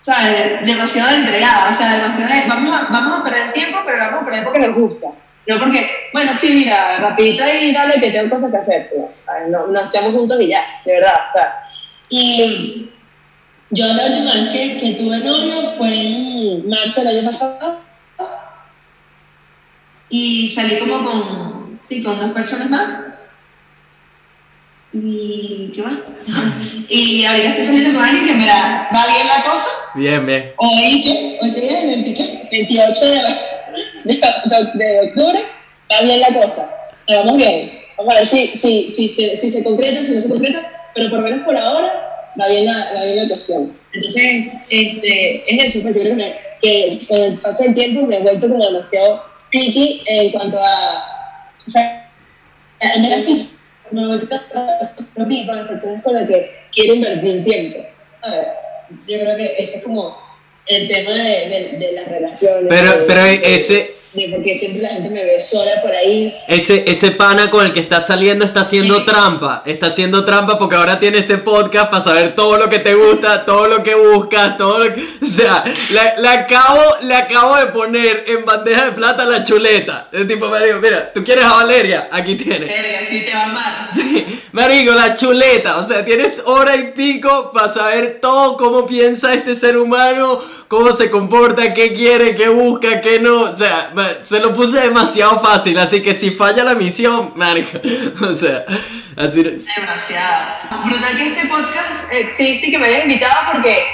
¿sabes? 0.00 0.64
Demasiado 0.64 1.16
entregada, 1.16 1.70
o 1.70 1.74
sea, 1.74 1.96
demasiado, 1.96 2.48
vamos 2.48 2.74
a, 2.74 2.90
vamos 2.90 3.20
a 3.20 3.24
perder 3.24 3.52
tiempo, 3.52 3.78
pero 3.84 3.98
vamos 3.98 4.22
a 4.22 4.24
perder 4.24 4.44
porque 4.44 4.58
nos 4.60 4.74
gusta. 4.74 5.08
No 5.46 5.58
porque, 5.58 5.90
bueno, 6.12 6.34
sí, 6.34 6.52
mira, 6.52 6.98
rapidito 6.98 7.44
y 7.46 7.72
dale 7.72 8.00
que 8.00 8.10
tengo 8.10 8.34
cosas 8.34 8.50
que 8.50 8.56
hacer. 8.58 8.90
No, 9.48 9.66
no, 9.66 9.80
estamos 9.80 10.12
juntos 10.12 10.38
y 10.40 10.48
ya, 10.48 10.62
de 10.84 10.92
verdad. 10.92 11.14
O 11.28 11.32
sea. 11.32 11.54
Y 12.10 12.90
yo 13.70 13.86
la 13.86 14.06
última 14.06 14.34
vez 14.34 14.50
que, 14.50 14.76
que 14.76 14.94
tuve 14.94 15.18
novio 15.18 15.72
fue 15.76 15.88
en 15.88 16.68
marzo 16.68 17.02
del 17.02 17.18
año 17.18 17.30
pasado 17.30 17.80
y 20.10 20.50
salí 20.50 20.78
como 20.78 21.04
con, 21.04 21.80
sí, 21.88 22.02
con 22.02 22.18
dos 22.20 22.32
personas 22.32 22.70
más. 22.70 22.94
¿Y 24.92 25.70
qué 25.74 25.82
más? 25.82 25.98
y 26.88 27.24
ahorita 27.24 27.48
estoy 27.50 27.64
saliendo 27.64 27.98
con 27.98 28.08
alguien 28.08 28.26
que 28.26 28.34
me 28.34 28.46
da, 28.46 28.88
va 28.94 29.06
bien 29.06 29.26
la 29.28 29.42
cosa. 29.42 29.68
Bien, 29.94 30.26
bien. 30.26 30.52
Hoy, 30.56 31.02
¿qué? 31.02 31.38
Hoy 31.42 31.50
día 31.50 31.80
28 32.50 33.06
de, 34.04 34.14
de, 34.74 35.08
octubre, 35.08 35.38
va 35.92 36.02
bien 36.02 36.20
la 36.20 36.28
cosa. 36.28 36.74
Vamos 37.08 37.36
bien. 37.36 37.78
Vamos 37.98 38.14
a 38.14 38.18
ver 38.18 38.26
si, 38.26 38.46
si, 38.48 38.90
si, 38.90 39.08
si, 39.08 39.36
si 39.36 39.50
se 39.50 39.64
concreta, 39.64 40.00
si 40.02 40.14
no 40.14 40.20
se 40.20 40.28
concreta, 40.28 40.60
pero 40.94 41.10
por 41.10 41.18
lo 41.18 41.24
menos 41.24 41.44
por 41.44 41.56
ahora 41.56 42.08
va 42.40 42.48
bien 42.48 42.66
la, 42.66 42.92
va 42.94 43.04
bien 43.04 43.28
la 43.28 43.34
cuestión. 43.34 43.76
Entonces, 43.92 44.54
este, 44.70 45.54
es 45.54 45.74
eso, 45.74 45.82
porque 45.82 46.00
creo 46.00 46.16
que 46.62 47.06
con 47.08 47.20
el 47.20 47.38
paso 47.40 47.64
del 47.64 47.74
tiempo 47.74 48.06
me 48.06 48.16
he 48.16 48.20
vuelto 48.20 48.48
como 48.48 48.64
demasiado 48.64 49.27
picky 49.50 50.02
en 50.06 50.32
cuanto 50.32 50.58
a, 50.58 51.52
o 51.66 51.70
sea, 51.70 52.10
en 52.80 53.04
el 53.04 53.24
vuelto 53.24 54.36
picky 55.28 55.46
con 55.46 55.56
las 55.56 55.68
personas 55.68 56.02
con 56.02 56.14
las 56.14 56.28
que 56.28 56.50
quiero 56.72 56.94
invertir 56.94 57.44
tiempo. 57.44 57.78
Yo 59.06 59.20
creo 59.20 59.36
que 59.36 59.54
ese 59.58 59.78
es 59.78 59.82
como 59.82 60.16
el 60.66 60.88
tema 60.88 61.12
de, 61.12 61.48
de, 61.48 61.78
de 61.78 61.92
las 61.92 62.08
relaciones. 62.08 62.66
Pero, 62.68 63.04
pero 63.06 63.24
ese 63.24 63.94
porque 64.26 64.56
siempre 64.56 64.82
la 64.82 64.88
gente 64.90 65.10
me 65.10 65.24
ve 65.24 65.40
sola 65.40 65.70
por 65.82 65.92
ahí. 65.94 66.34
Ese, 66.48 66.84
ese 66.86 67.12
pana 67.12 67.50
con 67.50 67.66
el 67.66 67.72
que 67.72 67.80
está 67.80 68.00
saliendo 68.00 68.44
está 68.44 68.60
haciendo 68.60 69.04
trampa. 69.04 69.62
Está 69.64 69.86
haciendo 69.86 70.24
trampa 70.24 70.58
porque 70.58 70.76
ahora 70.76 70.98
tiene 70.98 71.18
este 71.18 71.38
podcast 71.38 71.90
para 71.90 72.02
saber 72.02 72.34
todo 72.34 72.58
lo 72.58 72.68
que 72.68 72.80
te 72.80 72.94
gusta, 72.94 73.44
todo 73.44 73.66
lo 73.66 73.82
que 73.82 73.94
buscas, 73.94 74.56
todo 74.58 74.78
lo 74.80 74.94
que. 74.94 75.08
O 75.28 75.40
sea, 75.40 75.62
le, 75.90 76.28
acabo, 76.28 76.82
le 77.02 77.14
acabo 77.14 77.56
de 77.56 77.66
poner 77.66 78.24
en 78.26 78.44
bandeja 78.44 78.86
de 78.86 78.92
plata 78.92 79.24
la 79.24 79.44
chuleta. 79.44 80.08
El 80.10 80.26
tipo 80.26 80.48
me 80.48 80.64
dijo, 80.64 80.80
mira, 80.80 81.12
¿tú 81.12 81.22
quieres 81.22 81.44
a 81.44 81.52
Valeria? 81.54 82.08
Aquí 82.10 82.34
tienes. 82.34 82.68
Verga, 82.68 83.06
sí 83.06 83.20
te 83.24 83.32
va 83.32 83.46
mal. 83.46 83.90
Sí, 83.94 84.40
marico, 84.52 84.92
la 84.92 85.14
chuleta. 85.14 85.78
O 85.78 85.86
sea, 85.86 86.04
tienes 86.04 86.40
hora 86.44 86.76
y 86.76 86.92
pico 86.92 87.52
para 87.52 87.72
saber 87.72 88.18
todo 88.20 88.56
cómo 88.56 88.86
piensa 88.86 89.34
este 89.34 89.54
ser 89.54 89.76
humano, 89.76 90.40
cómo 90.68 90.92
se 90.92 91.10
comporta, 91.10 91.74
qué 91.74 91.94
quiere, 91.94 92.36
qué 92.36 92.48
busca, 92.48 93.00
qué 93.00 93.18
no. 93.18 93.40
O 93.42 93.56
sea, 93.56 93.90
se 94.22 94.38
lo 94.38 94.54
puse 94.54 94.80
demasiado 94.80 95.40
fácil, 95.40 95.78
así 95.78 96.02
que 96.02 96.14
si 96.14 96.30
falla 96.30 96.62
la 96.62 96.74
misión, 96.74 97.32
marico, 97.34 97.78
o 98.24 98.34
sea, 98.34 98.64
así... 99.16 99.42
Demasiado. 99.42 100.84
Brutal 100.84 101.16
que 101.16 101.28
este 101.28 101.48
podcast 101.48 102.12
existe 102.12 102.66
y 102.66 102.70
que 102.70 102.78
me 102.78 102.86
haya 102.86 103.02
invitado 103.02 103.52
porque 103.52 103.84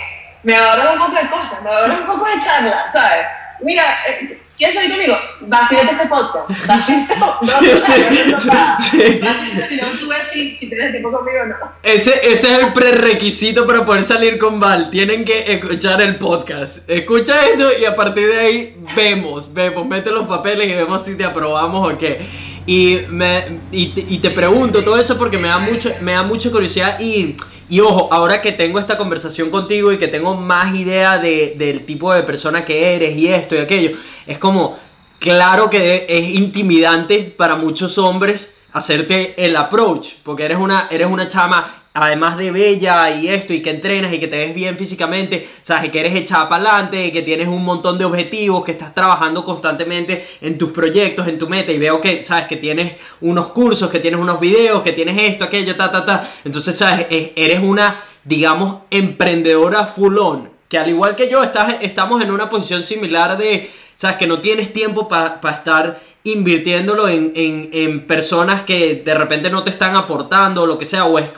me 0.43 0.57
ahorra 0.57 0.93
un 0.93 0.99
poco 0.99 1.17
de 1.17 1.29
cosas, 1.29 1.63
me 1.63 1.71
ahorra 1.71 1.95
un 1.95 2.07
poco 2.07 2.27
de 2.27 2.39
charla, 2.45 2.91
¿sabes? 2.93 3.27
Mira, 3.61 3.85
eh, 4.09 4.39
¿Quieres 4.57 4.77
salir 4.77 4.91
conmigo? 4.93 5.17
Vacíate 5.41 5.93
este 5.93 6.07
podcast. 6.07 6.67
Vacíate. 6.67 7.17
No, 7.17 7.39
sí, 7.43 7.67
sí, 7.77 9.01
sí. 9.69 9.77
no 9.81 9.87
tú 9.99 10.09
ves 10.09 10.29
si, 10.33 10.57
si 10.57 10.69
tienes 10.69 10.93
tiempo 10.93 11.11
conmigo 11.11 11.39
o 11.43 11.47
no. 11.47 11.57
Ese, 11.83 12.21
ese 12.23 12.53
es 12.53 12.59
el 12.61 12.73
prerequisito 12.73 13.67
para 13.67 13.85
poder 13.85 14.05
salir 14.05 14.39
con 14.39 14.61
Val. 14.61 14.91
Tienen 14.91 15.25
que 15.25 15.53
escuchar 15.53 16.01
el 16.03 16.19
podcast. 16.19 16.89
Escucha 16.89 17.47
esto 17.47 17.69
y 17.81 17.85
a 17.85 17.97
partir 17.97 18.29
de 18.29 18.39
ahí 18.39 18.77
vemos. 18.95 19.53
Vemos, 19.53 19.87
mete 19.87 20.13
los 20.13 20.29
papeles 20.29 20.69
y 20.69 20.75
vemos 20.75 21.05
si 21.05 21.17
te 21.17 21.25
aprobamos 21.25 21.93
o 21.93 21.99
qué. 21.99 22.25
Y, 22.65 23.01
me, 23.09 23.61
y, 23.73 23.93
y 24.15 24.19
te 24.19 24.31
pregunto 24.31 24.85
todo 24.85 24.99
eso 24.99 25.19
porque 25.19 25.37
me 25.37 25.49
da, 25.49 25.59
mucho, 25.59 25.93
me 26.01 26.13
da 26.13 26.23
mucha 26.23 26.51
curiosidad 26.51 27.01
y 27.01 27.37
y 27.69 27.81
ojo, 27.81 28.09
ahora 28.13 28.43
que 28.43 28.53
tengo 28.53 28.79
esta 28.79 28.99
conversación 28.99 29.51
contigo 29.51 29.93
y 29.93 29.99
que 29.99 30.09
tengo 30.09 30.35
más 30.35 30.75
idea 30.75 31.19
de, 31.19 31.55
del 31.57 31.85
tipo 31.85 32.13
de 32.13 32.23
persona 32.23 32.65
que 32.65 32.95
eres 32.95 33.17
y 33.17 33.29
esto 33.29 33.55
y 33.55 33.59
aquello, 33.59 33.97
es 34.27 34.39
como, 34.39 34.79
claro 35.19 35.71
que 35.71 36.07
es 36.09 36.35
intimidante 36.35 37.21
para 37.37 37.57
muchos 37.57 37.99
hombres 37.99 38.55
hacerte 38.75 39.35
el 39.39 39.57
approach, 39.57 40.15
porque 40.23 40.45
eres 40.45 40.59
una, 40.59 40.89
eres 40.91 41.07
una 41.07 41.29
chama 41.29 41.85
además 41.97 42.37
de 42.37 42.51
bella 42.51 43.09
y 43.17 43.29
esto, 43.29 43.53
y 43.53 43.63
que 43.63 43.71
entrenas 43.71 44.13
y 44.13 44.19
que 44.19 44.27
te 44.27 44.37
ves 44.37 44.53
bien 44.53 44.77
físicamente, 44.77 45.49
sabes 45.63 45.93
que 45.93 46.01
eres 46.01 46.17
echada 46.17 46.49
para 46.49 46.71
adelante, 46.71 47.13
que 47.13 47.23
tienes 47.23 47.47
un 47.47 47.65
montón 47.65 47.99
de 47.99 48.05
objetivos, 48.05 48.65
que 48.65 48.73
estás 48.73 48.93
trabajando 48.93 49.45
constantemente 49.45 50.27
en 50.41 50.59
tus 50.59 50.73
proyectos, 50.73 51.29
en 51.29 51.39
tu 51.39 51.49
meta, 51.49 51.71
y 51.71 51.79
veo 51.79 52.01
que, 52.01 52.21
sabes, 52.21 52.47
que 52.47 52.57
tienes 52.57 52.95
unos 53.21 53.47
cursos, 53.51 53.89
que 53.91 54.01
tienes 54.01 54.19
unos 54.19 54.41
videos, 54.41 54.83
que 54.83 54.93
tienes 54.93 55.17
esto, 55.23 55.45
aquello, 55.45 55.77
ta, 55.77 55.93
ta, 55.93 56.05
ta. 56.05 56.31
Entonces, 56.45 56.77
sabes, 56.77 57.07
eres 57.09 57.61
una, 57.63 58.03
digamos, 58.25 58.79
emprendedora 58.91 59.87
full 59.87 60.19
on, 60.19 60.51
que 60.69 60.79
al 60.79 60.89
igual 60.89 61.15
que 61.15 61.31
yo, 61.31 61.45
estás, 61.45 61.77
estamos 61.81 62.21
en 62.25 62.33
una 62.33 62.51
posición 62.51 62.83
similar 62.83 63.39
de, 63.39 63.71
sabes, 63.95 64.17
que 64.17 64.27
no 64.27 64.41
tienes 64.41 64.73
tiempo 64.73 65.07
para 65.07 65.39
estar 65.49 66.01
invirtiéndolo 66.27 67.07
en, 67.07 67.33
en, 67.35 68.07
personas 68.07 68.63
que 68.63 69.03
de 69.05 69.15
repente 69.15 69.51
no 69.51 69.63
te 69.63 69.69
están 69.69 69.95
aportando 69.95 70.63
o 70.63 70.67
lo 70.67 70.79
que 70.79 70.87
sea, 70.87 71.05
o 71.05 71.19
es, 71.19 71.31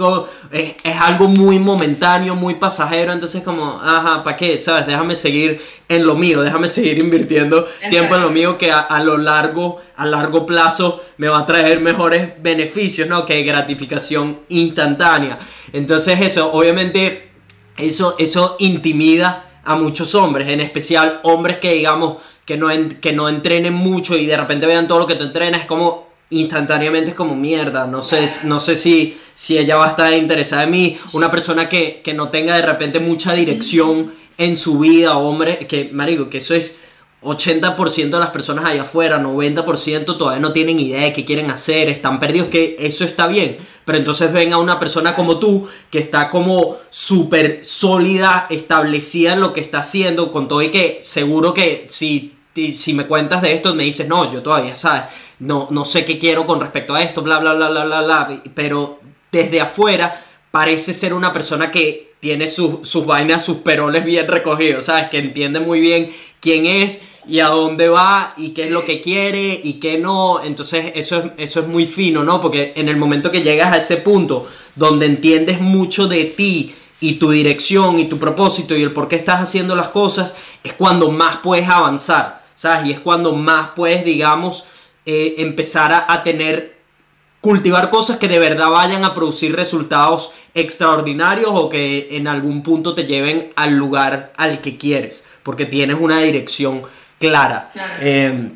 es, 0.52 0.96
algo 1.00 1.26
muy 1.26 1.58
momentáneo, 1.58 2.36
muy 2.36 2.54
pasajero, 2.54 3.12
entonces 3.12 3.42
como, 3.42 3.80
ajá, 3.82 4.22
¿para 4.22 4.36
qué? 4.36 4.56
¿Sabes? 4.58 4.86
Déjame 4.86 5.16
seguir 5.16 5.60
en 5.88 6.06
lo 6.06 6.14
mío, 6.14 6.40
déjame 6.40 6.68
seguir 6.68 6.98
invirtiendo 6.98 7.66
tiempo 7.90 8.14
en 8.14 8.22
lo 8.22 8.30
mío 8.30 8.56
que 8.58 8.70
a, 8.70 9.00
lo 9.02 9.18
largo, 9.18 9.80
a 9.96 10.06
largo 10.06 10.46
plazo 10.46 11.02
me 11.16 11.26
va 11.26 11.40
a 11.40 11.46
traer 11.46 11.80
mejores 11.80 12.40
beneficios, 12.40 13.08
¿no? 13.08 13.26
Que 13.26 13.42
gratificación 13.42 14.38
instantánea. 14.50 15.40
Entonces 15.72 16.20
eso, 16.20 16.52
obviamente, 16.52 17.30
eso, 17.76 18.14
eso 18.20 18.54
intimida 18.60 19.62
a 19.64 19.74
muchos 19.74 20.14
hombres, 20.14 20.46
en 20.46 20.60
especial 20.60 21.18
hombres 21.24 21.58
que 21.58 21.72
digamos 21.72 22.18
que 22.46 22.56
no, 22.56 22.68
que 23.00 23.12
no 23.12 23.28
entrenen 23.28 23.74
mucho 23.74 24.16
y 24.16 24.24
de 24.24 24.36
repente 24.36 24.66
vean 24.66 24.88
todo 24.88 25.00
lo 25.00 25.06
que 25.06 25.16
tú 25.16 25.24
entrenas, 25.24 25.60
es 25.60 25.66
como 25.66 26.06
instantáneamente 26.30 27.10
es 27.10 27.16
como 27.16 27.34
mierda. 27.34 27.86
No 27.86 28.02
sé, 28.02 28.30
no 28.44 28.60
sé 28.60 28.76
si, 28.76 29.18
si 29.34 29.58
ella 29.58 29.76
va 29.76 29.86
a 29.86 29.90
estar 29.90 30.12
interesada 30.14 30.62
en 30.64 30.70
mí. 30.70 30.98
Una 31.12 31.30
persona 31.30 31.68
que, 31.68 32.00
que 32.02 32.14
no 32.14 32.30
tenga 32.30 32.56
de 32.56 32.62
repente 32.62 33.00
mucha 33.00 33.34
dirección 33.34 34.14
en 34.38 34.56
su 34.56 34.78
vida, 34.78 35.16
hombre, 35.16 35.66
que, 35.66 35.90
marico, 35.92 36.28
que 36.28 36.38
eso 36.38 36.54
es 36.54 36.78
80% 37.22 38.10
de 38.10 38.18
las 38.18 38.30
personas 38.30 38.66
allá 38.66 38.82
afuera, 38.82 39.20
90% 39.20 40.16
todavía 40.16 40.40
no 40.40 40.52
tienen 40.52 40.78
idea 40.78 41.02
de 41.02 41.12
qué 41.12 41.24
quieren 41.24 41.50
hacer, 41.50 41.88
están 41.88 42.20
perdidos, 42.20 42.48
que 42.48 42.76
eso 42.78 43.04
está 43.04 43.26
bien. 43.26 43.58
Pero 43.84 43.98
entonces 43.98 44.32
ven 44.32 44.52
a 44.52 44.58
una 44.58 44.78
persona 44.78 45.14
como 45.14 45.38
tú, 45.38 45.66
que 45.90 45.98
está 45.98 46.28
como 46.28 46.76
súper 46.90 47.60
sólida, 47.64 48.46
establecida 48.50 49.32
en 49.32 49.40
lo 49.40 49.52
que 49.52 49.60
está 49.60 49.78
haciendo, 49.78 50.32
con 50.32 50.48
todo 50.48 50.62
y 50.62 50.70
que 50.70 51.00
seguro 51.02 51.54
que 51.54 51.86
si 51.88 52.35
si 52.72 52.94
me 52.94 53.06
cuentas 53.06 53.42
de 53.42 53.54
esto, 53.54 53.74
me 53.74 53.84
dices, 53.84 54.08
no, 54.08 54.32
yo 54.32 54.42
todavía, 54.42 54.74
¿sabes? 54.76 55.04
No, 55.38 55.68
no 55.70 55.84
sé 55.84 56.04
qué 56.04 56.18
quiero 56.18 56.46
con 56.46 56.60
respecto 56.60 56.94
a 56.94 57.02
esto, 57.02 57.22
bla, 57.22 57.38
bla, 57.38 57.54
bla, 57.54 57.68
bla, 57.68 57.84
bla, 57.84 58.02
bla. 58.02 58.42
Pero 58.54 59.00
desde 59.30 59.60
afuera 59.60 60.24
parece 60.50 60.94
ser 60.94 61.12
una 61.12 61.32
persona 61.32 61.70
que 61.70 62.14
tiene 62.20 62.48
sus 62.48 63.06
vainas, 63.06 63.44
sus 63.44 63.58
peroles 63.58 64.04
bien 64.04 64.26
recogidos, 64.26 64.86
¿sabes? 64.86 65.10
Que 65.10 65.18
entiende 65.18 65.60
muy 65.60 65.80
bien 65.80 66.10
quién 66.40 66.66
es 66.66 66.98
y 67.28 67.40
a 67.40 67.48
dónde 67.48 67.88
va 67.88 68.34
y 68.36 68.50
qué 68.50 68.64
es 68.64 68.70
lo 68.70 68.84
que 68.84 69.00
quiere 69.00 69.60
y 69.62 69.74
qué 69.74 69.98
no. 69.98 70.42
Entonces 70.42 70.92
eso 70.94 71.18
es, 71.18 71.24
eso 71.36 71.60
es 71.60 71.68
muy 71.68 71.86
fino, 71.86 72.24
¿no? 72.24 72.40
Porque 72.40 72.72
en 72.76 72.88
el 72.88 72.96
momento 72.96 73.30
que 73.30 73.42
llegas 73.42 73.72
a 73.72 73.78
ese 73.78 73.98
punto 73.98 74.48
donde 74.74 75.06
entiendes 75.06 75.60
mucho 75.60 76.06
de 76.06 76.24
ti, 76.24 76.74
y 77.00 77.14
tu 77.14 77.30
dirección 77.30 77.98
y 77.98 78.06
tu 78.06 78.18
propósito 78.18 78.74
y 78.76 78.82
el 78.82 78.92
por 78.92 79.08
qué 79.08 79.16
estás 79.16 79.40
haciendo 79.40 79.76
las 79.76 79.90
cosas, 79.90 80.34
es 80.62 80.72
cuando 80.74 81.10
más 81.10 81.38
puedes 81.42 81.68
avanzar. 81.68 82.45
¿Sabes? 82.56 82.88
Y 82.88 82.92
es 82.92 83.00
cuando 83.00 83.32
más 83.32 83.70
puedes, 83.76 84.04
digamos, 84.04 84.64
eh, 85.04 85.36
empezar 85.38 86.06
a, 86.08 86.22
tener, 86.24 86.78
cultivar 87.40 87.90
cosas 87.90 88.16
que 88.16 88.26
de 88.26 88.40
verdad 88.40 88.70
vayan 88.70 89.04
a 89.04 89.14
producir 89.14 89.54
resultados 89.54 90.32
extraordinarios 90.52 91.50
o 91.52 91.68
que 91.68 92.08
en 92.16 92.26
algún 92.26 92.64
punto 92.64 92.92
te 92.94 93.04
lleven 93.04 93.52
al 93.54 93.76
lugar 93.76 94.32
al 94.36 94.60
que 94.60 94.76
quieres, 94.76 95.24
porque 95.44 95.66
tienes 95.66 95.96
una 96.00 96.18
dirección 96.18 96.82
clara. 97.20 97.70
Eh, 98.00 98.50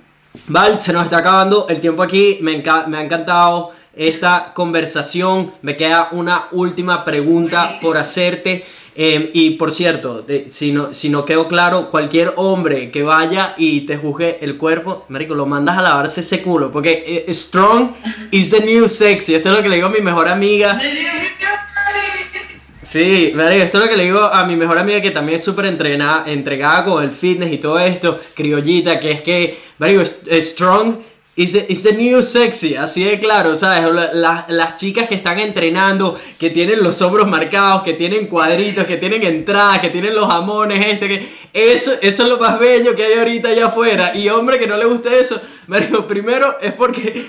Val, 0.47 0.81
se 0.81 0.93
nos 0.93 1.05
está 1.05 1.19
acabando 1.19 1.67
el 1.69 1.81
tiempo 1.81 2.03
aquí, 2.03 2.39
me, 2.41 2.63
me 2.89 2.99
ha 2.99 3.03
encantado 3.03 3.73
esta 4.01 4.53
conversación. 4.55 5.53
Me 5.61 5.77
queda 5.77 6.09
una 6.13 6.49
última 6.53 7.05
pregunta 7.05 7.79
por 7.83 7.99
hacerte. 7.99 8.65
Em, 8.97 9.29
y 9.35 9.51
por 9.51 9.73
cierto, 9.73 10.27
si, 10.49 10.73
no, 10.73 10.95
si 10.95 11.11
no 11.11 11.25
quedó 11.25 11.47
claro, 11.49 11.91
cualquier 11.91 12.33
hombre 12.37 12.91
que 12.91 13.03
vaya 13.03 13.55
y 13.57 13.83
te 13.83 13.99
juzgue 13.99 14.39
el 14.41 14.57
cuerpo, 14.57 15.05
marico, 15.09 15.35
lo 15.35 15.47
mandas 15.47 15.79
a 15.79 15.83
lavarse 15.83 16.21
ese 16.21 16.41
culo. 16.43 16.73
Porque 16.73 17.25
eh, 17.29 17.35
strong 17.35 17.93
is 18.31 18.51
the 18.51 18.65
new 18.65 18.89
sexy. 18.89 19.35
Esto 19.35 19.51
es 19.51 19.57
lo 19.57 19.63
que 19.63 19.69
le 19.69 19.77
digo 19.77 19.89
a 19.89 19.91
mi 19.91 20.01
mejor 20.01 20.29
amiga. 20.29 20.81
Sí, 22.83 23.35
esto 23.37 23.79
es 23.79 23.85
lo 23.85 23.89
que 23.89 23.97
le 23.97 24.05
digo 24.05 24.21
a 24.21 24.45
mi 24.47 24.57
mejor 24.57 24.79
amiga 24.79 25.01
que 25.01 25.11
también 25.11 25.37
es 25.37 25.45
súper 25.45 25.67
entregada 25.67 26.85
con 26.85 27.05
el 27.05 27.11
fitness 27.11 27.53
y 27.53 27.59
todo 27.59 27.79
esto, 27.79 28.19
criollita, 28.35 28.99
que 28.99 29.13
es 29.13 29.23
que, 29.23 29.59
marico, 29.79 30.03
strong 30.05 30.97
is 31.37 31.53
the, 31.53 31.63
the, 31.63 31.93
new 31.93 32.23
sexy, 32.23 32.75
así 32.75 33.05
de 33.05 33.21
claro, 33.21 33.55
¿sabes? 33.55 33.93
las 34.13 34.77
chicas 34.77 35.09
que 35.09 35.15
están 35.15 35.39
entrenando, 35.39 36.19
que 36.39 36.51
tienen 36.51 36.83
los 36.83 37.01
hombros 37.03 37.29
marcados, 37.29 37.83
que 37.83 37.95
tienen 37.95 38.27
cuadritos, 38.27 38.85
que 38.85 38.97
tienen 38.97 39.23
entradas, 39.23 39.79
que 39.79 39.91
tienen 39.91 40.15
los 40.15 40.27
jamones, 40.27 40.85
este, 40.85 41.09
que 41.09 41.29
eso, 41.53 41.93
eso 42.01 42.23
es 42.25 42.29
lo 42.29 42.39
más 42.39 42.59
bello 42.59 42.95
que 42.97 43.05
hay 43.05 43.15
ahorita 43.15 43.49
allá 43.49 43.67
afuera. 43.67 44.15
Y 44.15 44.29
hombre 44.29 44.59
que 44.59 44.67
no 44.67 44.77
le 44.77 44.85
guste 44.87 45.21
eso, 45.21 45.41
Mario, 45.67 46.07
primero 46.07 46.59
es 46.61 46.73
porque 46.73 47.27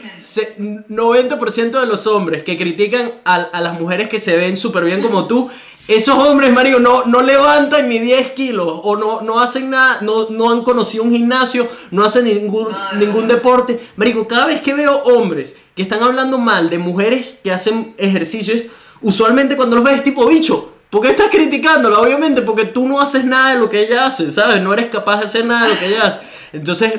90% 0.89 1.79
de 1.79 1.85
los 1.85 2.07
hombres 2.07 2.43
que 2.43 2.57
critican 2.57 3.13
a, 3.23 3.35
a 3.35 3.61
las 3.61 3.79
mujeres 3.79 4.09
que 4.09 4.19
se 4.19 4.35
ven 4.35 4.57
súper 4.57 4.83
bien 4.83 5.01
como 5.01 5.27
tú, 5.27 5.49
esos 5.87 6.15
hombres, 6.15 6.53
Mario, 6.53 6.79
no, 6.79 7.05
no 7.05 7.21
levantan 7.21 7.89
ni 7.89 7.99
10 7.99 8.31
kilos 8.31 8.67
o 8.83 8.95
no, 8.95 9.21
no 9.21 9.39
hacen 9.39 9.69
nada, 9.69 9.99
no, 10.01 10.29
no 10.29 10.51
han 10.51 10.63
conocido 10.63 11.03
un 11.03 11.11
gimnasio, 11.11 11.67
no 11.89 12.05
hacen 12.05 12.25
ningún, 12.25 12.67
ningún 12.97 13.27
deporte. 13.27 13.79
Marico, 13.95 14.27
cada 14.27 14.45
vez 14.45 14.61
que 14.61 14.73
veo 14.73 15.03
hombres 15.03 15.55
que 15.75 15.81
están 15.81 16.03
hablando 16.03 16.37
mal 16.37 16.69
de 16.69 16.77
mujeres 16.77 17.39
que 17.43 17.51
hacen 17.51 17.93
ejercicios, 17.97 18.63
usualmente 19.01 19.55
cuando 19.55 19.75
los 19.75 19.85
ves 19.85 19.97
es 19.97 20.03
tipo 20.03 20.25
bicho. 20.27 20.73
¿Por 20.89 21.01
qué 21.01 21.11
estás 21.11 21.29
criticándola? 21.31 21.99
Obviamente 21.99 22.41
porque 22.41 22.65
tú 22.65 22.85
no 22.85 22.99
haces 22.99 23.23
nada 23.23 23.53
de 23.53 23.59
lo 23.59 23.69
que 23.69 23.81
ella 23.81 24.05
hace, 24.05 24.31
¿sabes? 24.31 24.61
No 24.61 24.73
eres 24.73 24.87
capaz 24.87 25.21
de 25.21 25.25
hacer 25.25 25.45
nada 25.45 25.67
de 25.67 25.73
lo 25.73 25.79
que 25.79 25.87
ella 25.87 26.03
hace. 26.03 26.19
Entonces, 26.51 26.93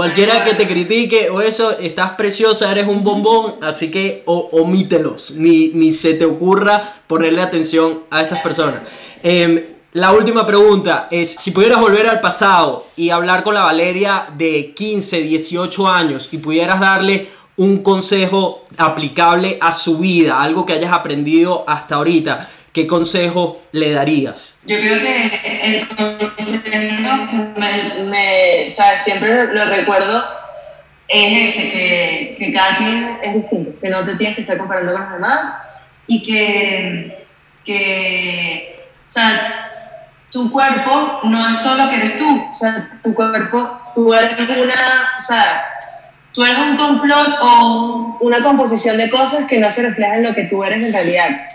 Cualquiera 0.00 0.44
que 0.44 0.54
te 0.54 0.66
critique 0.66 1.28
o 1.28 1.42
eso, 1.42 1.78
estás 1.78 2.12
preciosa, 2.12 2.72
eres 2.72 2.88
un 2.88 3.04
bombón, 3.04 3.56
así 3.60 3.90
que 3.90 4.22
omítelos, 4.24 5.32
ni, 5.32 5.72
ni 5.74 5.92
se 5.92 6.14
te 6.14 6.24
ocurra 6.24 7.02
ponerle 7.06 7.42
atención 7.42 8.04
a 8.08 8.22
estas 8.22 8.40
personas. 8.40 8.80
Em, 9.22 9.62
la 9.92 10.12
última 10.12 10.46
pregunta 10.46 11.06
es, 11.10 11.32
si 11.32 11.50
pudieras 11.50 11.82
volver 11.82 12.08
al 12.08 12.22
pasado 12.22 12.86
y 12.96 13.10
hablar 13.10 13.44
con 13.44 13.52
la 13.52 13.64
Valeria 13.64 14.24
de 14.38 14.72
15, 14.74 15.20
18 15.20 15.86
años 15.86 16.30
y 16.32 16.38
pudieras 16.38 16.80
darle 16.80 17.28
un 17.58 17.82
consejo 17.82 18.62
aplicable 18.78 19.58
a 19.60 19.70
su 19.72 19.98
vida, 19.98 20.40
algo 20.40 20.64
que 20.64 20.72
hayas 20.72 20.94
aprendido 20.94 21.62
hasta 21.66 21.96
ahorita, 21.96 22.48
¿qué 22.72 22.86
consejo 22.86 23.62
le 23.72 23.92
darías? 23.92 24.58
Yo 24.64 24.78
creo 24.78 25.00
que 25.00 25.40
el 25.62 25.88
consejo 25.88 26.60
me, 27.56 28.04
me 28.04 28.74
siempre 29.04 29.52
lo 29.52 29.64
recuerdo 29.64 30.24
es 31.08 31.56
ese, 31.56 31.70
que, 31.70 32.36
que, 32.38 32.52
cada 32.52 32.76
quien 32.76 33.18
es 33.22 33.34
distinto, 33.34 33.72
que 33.80 33.88
no 33.88 34.04
te 34.04 34.14
tienes 34.14 34.36
que 34.36 34.42
estar 34.42 34.56
comparando 34.56 34.92
con 34.92 35.00
los 35.02 35.12
demás 35.12 35.52
y 36.06 36.22
que, 36.22 37.26
que 37.64 38.80
o 39.08 39.10
sea, 39.10 39.70
tu 40.30 40.50
cuerpo 40.52 41.20
no 41.24 41.48
es 41.48 41.60
todo 41.62 41.74
lo 41.74 41.90
que 41.90 41.96
eres 41.96 42.16
tú, 42.16 42.48
o 42.50 42.54
sea, 42.54 42.90
tu 43.02 43.12
cuerpo, 43.12 43.92
tú 43.96 44.14
eres 44.14 44.38
una, 44.38 45.12
o 45.18 45.20
sea, 45.20 45.64
tú 46.32 46.44
eres 46.44 46.58
un 46.58 46.76
complot 46.76 47.38
o 47.40 48.18
una 48.20 48.40
composición 48.40 48.96
de 48.96 49.10
cosas 49.10 49.46
que 49.48 49.58
no 49.58 49.68
se 49.68 49.82
reflejan 49.82 50.18
en 50.18 50.24
lo 50.24 50.34
que 50.34 50.44
tú 50.44 50.62
eres 50.62 50.80
en 50.80 50.92
realidad. 50.92 51.49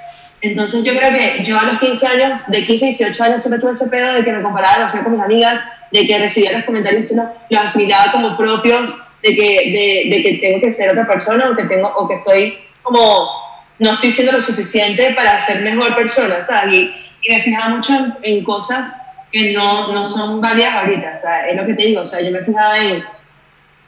Entonces 0.46 0.84
yo 0.84 0.96
creo 0.96 1.12
que 1.12 1.44
yo 1.44 1.58
a 1.58 1.64
los 1.64 1.80
15 1.80 2.08
años, 2.08 2.40
de 2.48 2.66
15 2.66 2.86
a 2.86 2.90
18 2.90 3.24
años, 3.24 3.42
siempre 3.42 3.60
tuve 3.60 3.72
ese 3.72 3.88
pedo 3.88 4.14
de 4.14 4.24
que 4.24 4.32
me 4.32 4.44
comparaba 4.44 4.92
con 4.92 5.12
mis 5.12 5.22
amigas, 5.22 5.60
de 5.92 6.06
que 6.06 6.20
recibía 6.20 6.52
los 6.52 6.66
comentarios 6.66 7.12
y 7.12 7.16
los 7.16 7.64
asimilaba 7.64 8.12
como 8.12 8.38
propios, 8.38 8.96
de 9.24 9.36
que, 9.36 10.08
de, 10.12 10.22
que 10.22 10.38
tengo 10.40 10.62
que 10.62 10.72
ser 10.72 10.92
otra 10.92 11.08
persona 11.08 11.50
o 11.50 11.56
que, 11.56 11.64
tengo, 11.64 11.88
o 11.88 12.08
que 12.08 12.16
estoy 12.16 12.60
como, 12.84 13.28
no 13.80 13.94
estoy 13.94 14.12
siendo 14.12 14.34
lo 14.34 14.42
suficiente 14.42 15.14
para 15.16 15.42
ser 15.42 15.64
mejor 15.64 15.96
persona, 15.96 16.46
¿sabes? 16.48 16.74
Y, 16.74 16.96
me 17.28 17.42
fijaba 17.42 17.70
mucho 17.70 17.92
en, 18.22 18.44
cosas 18.44 19.02
que 19.32 19.52
no, 19.52 19.92
no 19.92 20.06
son 20.06 20.40
válidas 20.40 20.76
ahorita, 20.76 21.16
o 21.18 21.22
sea, 21.22 21.48
es 21.48 21.56
lo 21.58 21.66
que 21.66 21.74
te 21.74 21.86
digo, 21.86 22.02
o 22.02 22.06
sea, 22.06 22.22
yo 22.22 22.30
me 22.30 22.46
fijaba 22.46 22.78
en, 22.78 23.04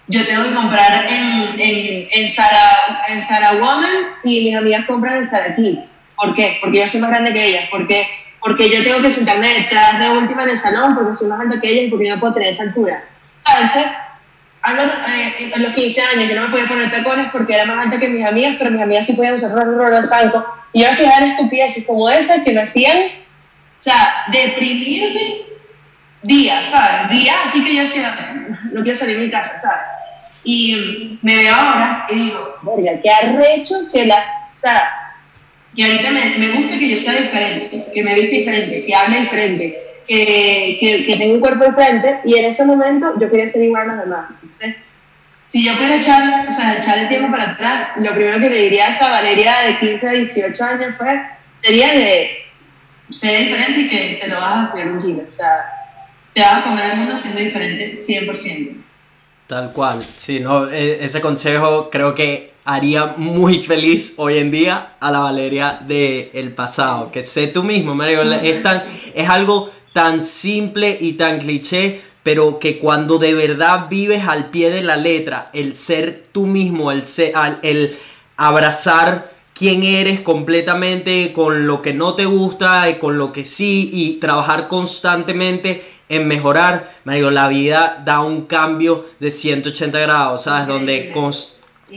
yo 0.07 0.25
tengo 0.25 0.43
que 0.45 0.55
comprar 0.55 1.05
en, 1.07 1.59
en, 1.59 2.07
en, 2.09 2.29
Sara, 2.29 3.03
en 3.09 3.21
Sara 3.21 3.53
Woman 3.59 4.15
y 4.23 4.45
mis 4.45 4.55
amigas 4.55 4.85
compran 4.87 5.17
en 5.17 5.25
Sara 5.25 5.55
Kids 5.55 6.06
¿Por 6.17 6.33
qué? 6.33 6.57
Porque 6.59 6.79
yo 6.79 6.87
soy 6.87 6.99
más 6.99 7.11
grande 7.11 7.33
que 7.33 7.45
ellas. 7.45 7.69
¿Por 7.69 7.87
qué? 7.87 8.07
Porque 8.41 8.69
yo 8.69 8.83
tengo 8.83 9.01
que 9.01 9.11
sentarme 9.11 9.53
detrás 9.53 9.99
de 9.99 10.09
última 10.09 10.43
en 10.43 10.49
el 10.49 10.57
salón 10.57 10.95
porque 10.95 11.15
soy 11.15 11.29
más 11.29 11.37
grande 11.39 11.59
que 11.61 11.69
ellas 11.69 11.85
y 11.85 11.89
porque 11.89 12.09
no 12.09 12.19
puedo 12.19 12.33
tener 12.33 12.49
esa 12.49 12.63
altura. 12.63 13.03
¿Sabes? 13.39 13.71
A 14.63 14.73
los, 14.73 14.91
eh, 14.91 15.51
a 15.55 15.59
los 15.59 15.73
15 15.73 16.01
años 16.01 16.29
yo 16.29 16.35
no 16.35 16.43
me 16.43 16.49
podía 16.49 16.67
poner 16.67 16.91
tacones 16.91 17.31
porque 17.31 17.53
era 17.53 17.65
más 17.65 17.85
alta 17.85 17.99
que 17.99 18.09
mis 18.09 18.25
amigas, 18.25 18.55
pero 18.57 18.71
mis 18.71 18.81
amigas 18.81 19.05
sí 19.05 19.13
podían 19.13 19.35
usar 19.35 19.51
rolos 19.51 20.11
altos. 20.11 20.43
Y 20.73 20.81
yo 20.81 20.91
me 20.91 20.97
fijaba 20.97 21.25
estupideces 21.25 21.85
como 21.85 22.09
esas 22.09 22.43
que 22.43 22.51
me 22.51 22.61
hacían, 22.61 22.97
o 23.79 23.81
sea, 23.81 24.25
deprimirme 24.31 25.45
días, 26.23 26.69
¿sabes? 26.69 27.09
Días 27.11 27.35
así 27.45 27.63
que 27.63 27.75
yo 27.75 27.81
decía, 27.81 28.33
no 28.71 28.83
quiero 28.83 28.97
salir 28.97 29.17
de 29.17 29.25
mi 29.25 29.31
casa, 29.31 29.57
¿sabes? 29.59 29.81
Y 30.43 31.19
me 31.21 31.37
veo 31.37 31.53
ahora 31.53 32.05
y 32.09 32.15
digo, 32.15 32.57
verga, 32.63 32.99
qué 33.01 33.09
arrecho 33.09 33.75
que 33.93 34.05
la, 34.05 34.15
o 34.53 34.57
sea, 34.57 35.06
y 35.77 35.83
ahorita 35.83 36.09
me, 36.09 36.37
me, 36.39 36.49
gusta 36.53 36.79
que 36.79 36.89
yo 36.89 36.97
sea 36.97 37.13
diferente, 37.13 37.85
que 37.93 38.03
me 38.03 38.15
viste 38.15 38.37
diferente, 38.37 38.83
que 38.83 38.95
hable 38.95 39.19
diferente, 39.19 39.77
que, 40.07 41.05
que, 41.07 41.15
tenga 41.15 41.35
un 41.35 41.39
cuerpo 41.39 41.65
diferente. 41.65 42.19
Y 42.25 42.35
en 42.35 42.45
ese 42.45 42.65
momento 42.65 43.13
yo 43.21 43.29
quería 43.29 43.47
ser 43.47 43.61
igual 43.61 43.91
a 43.91 43.93
los 43.93 44.05
demás. 44.05 44.31
si 45.49 45.63
yo 45.63 45.75
pudiera 45.75 45.97
echar, 45.97 46.49
o 46.49 46.51
sea, 46.51 46.77
echar 46.79 46.97
el 46.97 47.07
tiempo 47.07 47.29
para 47.29 47.51
atrás, 47.51 47.89
lo 47.97 48.11
primero 48.15 48.39
que 48.39 48.49
le 48.49 48.57
diría 48.57 48.87
a 48.87 48.89
esa 48.89 49.07
Valeria 49.07 49.53
de 49.67 49.77
15 49.77 50.07
a 50.07 50.11
18 50.13 50.63
años 50.63 50.95
fue, 50.97 51.21
sería 51.61 51.93
de 51.93 52.45
ser 53.11 53.37
diferente 53.43 53.79
y 53.81 53.87
que 53.87 54.19
te 54.19 54.27
lo 54.29 54.37
vas 54.37 54.55
a 54.55 54.63
hacer 54.63 54.87
un 54.87 54.99
kilo. 54.99 55.25
O 55.27 55.31
sea, 55.31 55.63
te 56.33 56.41
vas 56.41 56.53
a 56.53 56.63
comer 56.63 56.85
el 56.85 56.97
mundo 56.97 57.15
siendo 57.15 57.39
diferente 57.39 57.93
100%. 57.93 58.83
Tal 59.47 59.71
cual, 59.71 60.03
sí, 60.03 60.41
no, 60.41 60.69
e, 60.69 61.05
ese 61.05 61.21
consejo 61.21 61.89
creo 61.89 62.13
que 62.13 62.51
haría 62.65 63.13
muy 63.15 63.63
feliz 63.63 64.13
hoy 64.17 64.39
en 64.39 64.51
día 64.51 64.97
a 64.99 65.09
la 65.09 65.19
Valeria 65.19 65.79
del 65.87 66.29
el 66.33 66.53
pasado. 66.53 67.11
Que 67.11 67.23
sé 67.23 67.47
tú 67.47 67.63
mismo, 67.63 67.95
Mario. 67.95 68.23
Es, 68.33 68.59
es 69.15 69.29
algo 69.29 69.71
tan 69.93 70.21
simple 70.21 70.97
y 70.99 71.13
tan 71.13 71.39
cliché, 71.39 72.01
pero 72.23 72.59
que 72.59 72.77
cuando 72.77 73.17
de 73.17 73.33
verdad 73.33 73.87
vives 73.89 74.27
al 74.27 74.49
pie 74.49 74.69
de 74.69 74.83
la 74.83 74.97
letra, 74.97 75.49
el 75.53 75.77
ser 75.77 76.23
tú 76.33 76.45
mismo, 76.45 76.91
el, 76.91 77.05
ser, 77.05 77.33
el 77.61 77.97
abrazar 78.35 79.31
quién 79.53 79.83
eres 79.83 80.19
completamente 80.19 81.31
con 81.33 81.65
lo 81.65 81.81
que 81.81 81.93
no 81.93 82.15
te 82.15 82.25
gusta 82.25 82.89
y 82.89 82.95
con 82.95 83.17
lo 83.17 83.31
que 83.31 83.45
sí 83.45 83.89
y 83.93 84.19
trabajar 84.19 84.67
constantemente 84.67 85.83
en 86.09 86.27
mejorar, 86.27 86.93
Mario, 87.03 87.31
la 87.31 87.47
vida 87.47 88.01
da 88.05 88.21
un 88.21 88.45
cambio 88.45 89.05
de 89.19 89.31
180 89.31 89.99
grados, 89.99 90.43
¿sabes? 90.43 90.67
Donde 90.67 91.11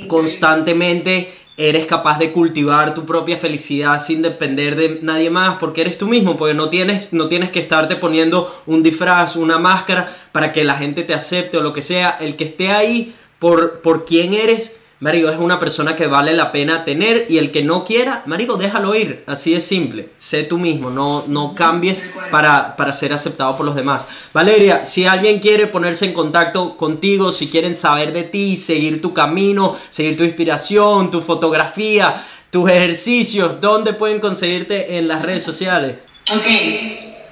constantemente 0.09 1.33
eres 1.57 1.87
capaz 1.87 2.19
de 2.19 2.33
cultivar 2.33 2.95
tu 2.95 3.05
propia 3.05 3.37
felicidad 3.37 4.03
sin 4.03 4.23
depender 4.23 4.77
de 4.77 5.01
nadie 5.03 5.29
más, 5.29 5.59
porque 5.59 5.83
eres 5.83 5.99
tú 5.99 6.07
mismo, 6.07 6.37
porque 6.39 6.55
no 6.55 6.71
tienes, 6.71 7.13
no 7.13 7.29
tienes 7.29 7.51
que 7.51 7.61
estarte 7.61 7.97
poniendo 7.97 8.63
un 8.67 8.83
disfraz, 8.83 9.37
una 9.37 9.59
máscara 9.59 10.17
para 10.33 10.53
que 10.53 10.65
la 10.65 10.77
gente 10.77 11.03
te 11.03 11.13
acepte 11.13 11.59
o 11.59 11.63
lo 11.63 11.73
que 11.73 11.83
sea. 11.83 12.17
El 12.19 12.37
que 12.37 12.45
esté 12.45 12.71
ahí 12.71 13.15
por, 13.39 13.81
por 13.81 14.07
quién 14.07 14.33
eres 14.33 14.80
Marico, 15.01 15.31
es 15.31 15.39
una 15.39 15.59
persona 15.59 15.97
que 15.97 16.07
vale 16.07 16.35
la 16.35 16.53
pena 16.53 16.85
tener 16.85 17.25
y 17.31 17.39
el 17.39 17.51
que 17.51 17.63
no 17.63 17.87
quiera, 17.87 18.23
Marico, 18.27 18.59
déjalo 18.59 18.95
ir. 18.95 19.25
Así 19.27 19.55
es 19.55 19.65
simple. 19.65 20.11
Sé 20.19 20.43
tú 20.43 20.59
mismo, 20.59 20.91
no, 20.91 21.25
no 21.27 21.55
cambies 21.55 22.05
para, 22.31 22.77
para 22.77 22.93
ser 22.93 23.15
aceptado 23.15 23.57
por 23.57 23.65
los 23.65 23.75
demás. 23.75 24.07
Valeria, 24.35 24.85
si 24.85 25.07
alguien 25.07 25.39
quiere 25.39 25.69
ponerse 25.69 26.05
en 26.05 26.13
contacto 26.13 26.77
contigo, 26.77 27.33
si 27.33 27.49
quieren 27.49 27.75
saber 27.75 28.13
de 28.13 28.25
ti, 28.25 28.59
seguir 28.59 29.01
tu 29.01 29.15
camino, 29.15 29.79
seguir 29.89 30.19
tu 30.19 30.25
inspiración, 30.25 31.11
tu 31.11 31.23
fotografía, 31.23 32.27
tus 32.51 32.71
ejercicios, 32.71 33.59
¿dónde 33.59 33.95
pueden 33.95 34.21
conseguirte 34.21 34.99
en 34.99 35.09
las 35.09 35.23
redes 35.23 35.43
sociales? 35.43 35.99
Ok. 36.31 36.47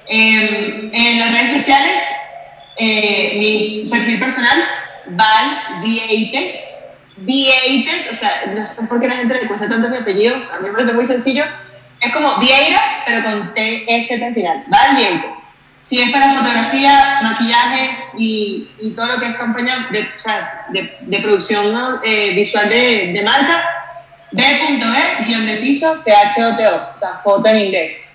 Em, 0.07 0.89
en 0.91 1.19
las 1.19 1.31
redes 1.31 1.61
sociales, 1.61 2.01
eh, 2.77 3.37
mi 3.37 3.89
perfil 3.91 4.19
personal, 4.19 4.57
Val 5.11 5.83
Vieites 5.83 6.68
Vieites, 7.21 8.11
o 8.11 8.15
sea, 8.15 8.31
no 8.55 8.63
sé 8.65 8.81
por 8.83 8.99
qué 8.99 9.07
a 9.07 9.09
la 9.09 9.15
gente 9.17 9.33
le 9.35 9.47
cuesta 9.47 9.67
tanto 9.69 9.89
mi 9.89 9.97
apellido, 9.97 10.35
a 10.35 10.59
mí 10.59 10.67
me 10.67 10.71
parece 10.71 10.93
muy 10.93 11.05
sencillo. 11.05 11.43
Es 12.01 12.13
como 12.13 12.37
Vieira, 12.39 12.81
pero 13.05 13.23
con 13.23 13.53
TS 13.53 14.21
al 14.21 14.33
final, 14.33 14.63
¿vale? 14.67 14.95
Vieites. 14.95 15.39
Si 15.81 15.99
es 16.01 16.11
para 16.11 16.33
fotografía, 16.33 17.19
maquillaje 17.23 17.97
y, 18.17 18.69
y 18.79 18.91
todo 18.91 19.07
lo 19.07 19.19
que 19.19 19.27
es 19.27 19.35
campaña 19.37 19.89
de, 19.91 20.01
o 20.01 20.21
sea, 20.21 20.65
de, 20.69 20.97
de 21.01 21.19
producción 21.19 21.99
eh, 22.03 22.33
visual 22.35 22.69
de, 22.69 23.11
de 23.13 23.21
marca, 23.23 23.63
B.B, 24.31 25.25
guion 25.25 25.45
de 25.45 25.55
piso, 25.55 26.01
T-H-O-T-O, 26.03 26.75
o 26.75 26.99
sea, 26.99 27.21
foto 27.23 27.49
en 27.49 27.57
inglés. 27.57 28.09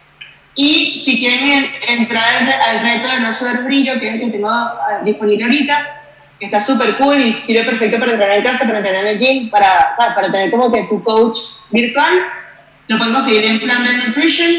Y 0.54 0.96
si 0.96 1.18
quieren 1.18 1.68
entrar 1.88 2.48
al, 2.68 2.80
reto 2.80 3.08
de 3.08 3.20
no 3.20 3.32
subir 3.32 3.62
brillo, 3.62 3.98
que 3.98 4.08
es 4.08 4.14
el 4.14 4.20
que 4.20 4.30
tengo 4.30 4.50
ah, 4.50 5.00
disponible 5.04 5.44
ahorita, 5.44 6.02
está 6.40 6.60
súper 6.60 6.96
cool 6.96 7.20
y 7.20 7.32
sirve 7.32 7.64
perfecto 7.64 7.98
para 7.98 8.12
entrenar 8.12 8.36
en 8.38 8.42
casa, 8.42 8.64
para 8.64 8.78
entrenar 8.78 9.04
en 9.04 9.10
el 9.10 9.18
gym, 9.18 9.50
para, 9.50 9.94
para 9.96 10.30
tener 10.30 10.50
como 10.50 10.70
que 10.70 10.82
tu 10.84 11.02
coach 11.02 11.38
virtual. 11.70 12.12
Lo 12.88 12.98
pueden 12.98 13.14
conseguir 13.14 13.44
en 13.44 13.60
Plan 13.60 13.84
Nutrition 14.06 14.50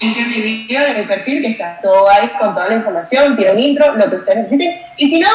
en, 0.00 0.14
que 0.14 0.24
mi 0.26 0.40
video 0.40 0.84
de 0.84 0.94
mi 1.00 1.06
perfil, 1.06 1.42
que 1.42 1.48
está 1.48 1.78
todo 1.82 2.08
ahí 2.10 2.30
con 2.38 2.54
toda 2.54 2.68
la 2.68 2.76
información, 2.76 3.36
tiene 3.36 3.52
un 3.52 3.58
intro, 3.58 3.96
lo 3.96 4.08
que 4.08 4.16
ustedes 4.16 4.38
necesiten. 4.38 4.80
Y 4.96 5.06
si 5.06 5.20
no, 5.20 5.28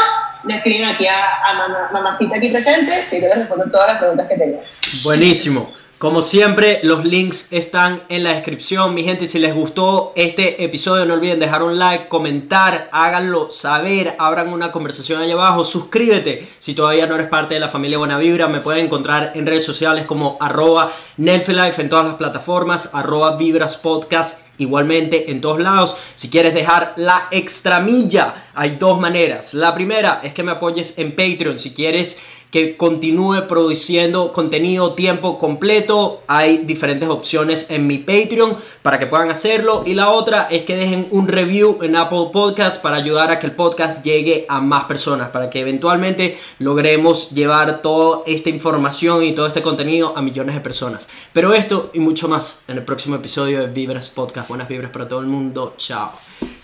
le 0.45 0.56
escriben 0.56 0.90
aquí 0.90 1.06
a, 1.07 1.23
a 1.44 1.91
mamacita 1.91 2.38
aquí 2.38 2.49
presente, 2.49 3.06
que 3.10 3.22
yo 3.22 3.27
les 3.27 3.38
respondo 3.40 3.69
todas 3.69 3.91
las 3.91 3.98
preguntas 3.99 4.27
que 4.27 4.36
tengan. 4.38 4.61
Buenísimo. 5.03 5.73
Como 5.98 6.22
siempre, 6.22 6.82
los 6.84 7.06
links 7.06 7.54
están 7.54 8.04
en 8.10 8.26
la 8.26 8.34
descripción. 8.34 8.94
Mi 8.94 9.06
gente, 9.06 9.28
si 9.28 9.40
les 9.40 9.56
gustó 9.56 10.12
este 10.18 10.62
episodio, 10.62 11.06
no 11.06 11.14
olviden 11.14 11.40
dejar 11.40 11.64
un 11.64 11.80
like, 11.80 12.10
comentar, 12.10 12.90
háganlo 12.92 13.50
saber, 13.54 14.14
abran 14.20 14.52
una 14.52 14.74
conversación 14.74 15.22
allá 15.22 15.36
abajo, 15.36 15.64
suscríbete. 15.64 16.50
Si 16.60 16.76
todavía 16.76 17.08
no 17.08 17.16
eres 17.16 17.28
parte 17.28 17.54
de 17.54 17.62
la 17.62 17.70
familia 17.70 17.98
Buena 17.98 18.18
Vibra, 18.18 18.50
me 18.50 18.60
pueden 18.60 18.88
encontrar 18.88 19.32
en 19.36 19.46
redes 19.46 19.64
sociales 19.64 20.06
como 20.06 20.38
arroba 20.42 20.92
Netflix 21.16 21.80
en 21.80 21.88
todas 21.88 22.06
las 22.06 22.16
plataformas, 22.16 22.90
arroba 22.94 23.38
Vibras 23.38 23.78
Podcast 23.78 24.46
Igualmente 24.58 25.32
en 25.32 25.42
todos 25.42 25.60
lados, 25.60 25.98
si 26.16 26.30
quieres 26.30 26.54
dejar 26.54 26.94
la 26.96 27.28
extramilla, 27.32 28.46
hay 28.54 28.78
dos 28.78 29.00
maneras. 29.00 29.54
La 29.54 29.76
primera 29.76 30.22
es 30.24 30.34
que 30.34 30.44
me 30.44 30.52
apoyes 30.52 30.98
en 30.98 31.12
Patreon. 31.14 31.60
Si 31.60 31.74
quieres 31.74 32.18
que 32.56 32.77
continúe 32.77 33.49
produciendo 33.49 34.32
contenido 34.32 34.94
tiempo 34.94 35.38
completo. 35.38 36.22
Hay 36.26 36.60
diferentes 36.60 37.10
opciones 37.10 37.69
en 37.69 37.86
mi 37.86 37.98
Patreon 37.98 38.60
para 38.82 38.98
que 38.98 39.07
puedan 39.07 39.30
hacerlo. 39.30 39.84
Y 39.86 39.94
la 39.94 40.10
otra 40.10 40.48
es 40.49 40.64
que 40.64 40.77
dejen 40.77 41.10
un 41.11 41.27
review 41.27 41.80
en 41.82 41.98
Apple 41.98 42.30
Podcast 42.32 42.82
para 42.82 42.95
ayudar 42.95 43.30
a 43.30 43.40
que 43.40 43.48
el 43.48 43.52
podcast 43.52 44.02
llegue 44.06 44.45
a 44.48 44.61
más 44.61 44.86
personas, 44.86 45.32
para 45.32 45.49
que 45.49 45.60
eventualmente 45.60 46.40
logremos 46.60 47.32
llevar 47.32 47.82
toda 47.82 48.22
esta 48.26 48.49
información 48.49 49.26
y 49.26 49.36
todo 49.36 49.48
este 49.48 49.61
contenido 49.61 50.14
a 50.15 50.22
millones 50.22 50.56
de 50.56 50.61
personas. 50.61 51.10
Pero 51.34 51.53
esto 51.53 51.91
y 51.94 51.99
mucho 51.99 52.30
más 52.30 52.64
en 52.69 52.77
el 52.77 52.86
próximo 52.86 53.18
episodio 53.18 53.60
de 53.60 53.68
Vibras 53.68 54.07
Podcast. 54.07 54.48
Buenas 54.48 54.69
vibras 54.69 54.91
para 54.91 55.10
todo 55.10 55.19
el 55.19 55.27
mundo. 55.27 55.73
Chao. 55.77 56.14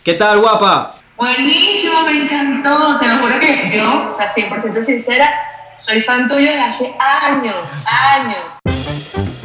¿Qué 0.06 0.14
tal, 0.14 0.40
guapa? 0.40 0.96
Buenísimo, 1.18 2.02
me 2.04 2.14
encantó. 2.14 2.98
Te 2.98 3.08
lo 3.08 3.18
juro 3.18 3.40
que 3.40 3.72
yo, 3.76 4.10
o 4.10 4.14
sea, 4.14 4.28
100% 4.28 4.84
sincera, 4.84 5.30
soy 5.82 6.02
fan 6.04 6.30
tuyo 6.30 6.52
de 6.52 6.60
hace 6.60 6.96
años, 7.00 7.56
años. 7.88 9.41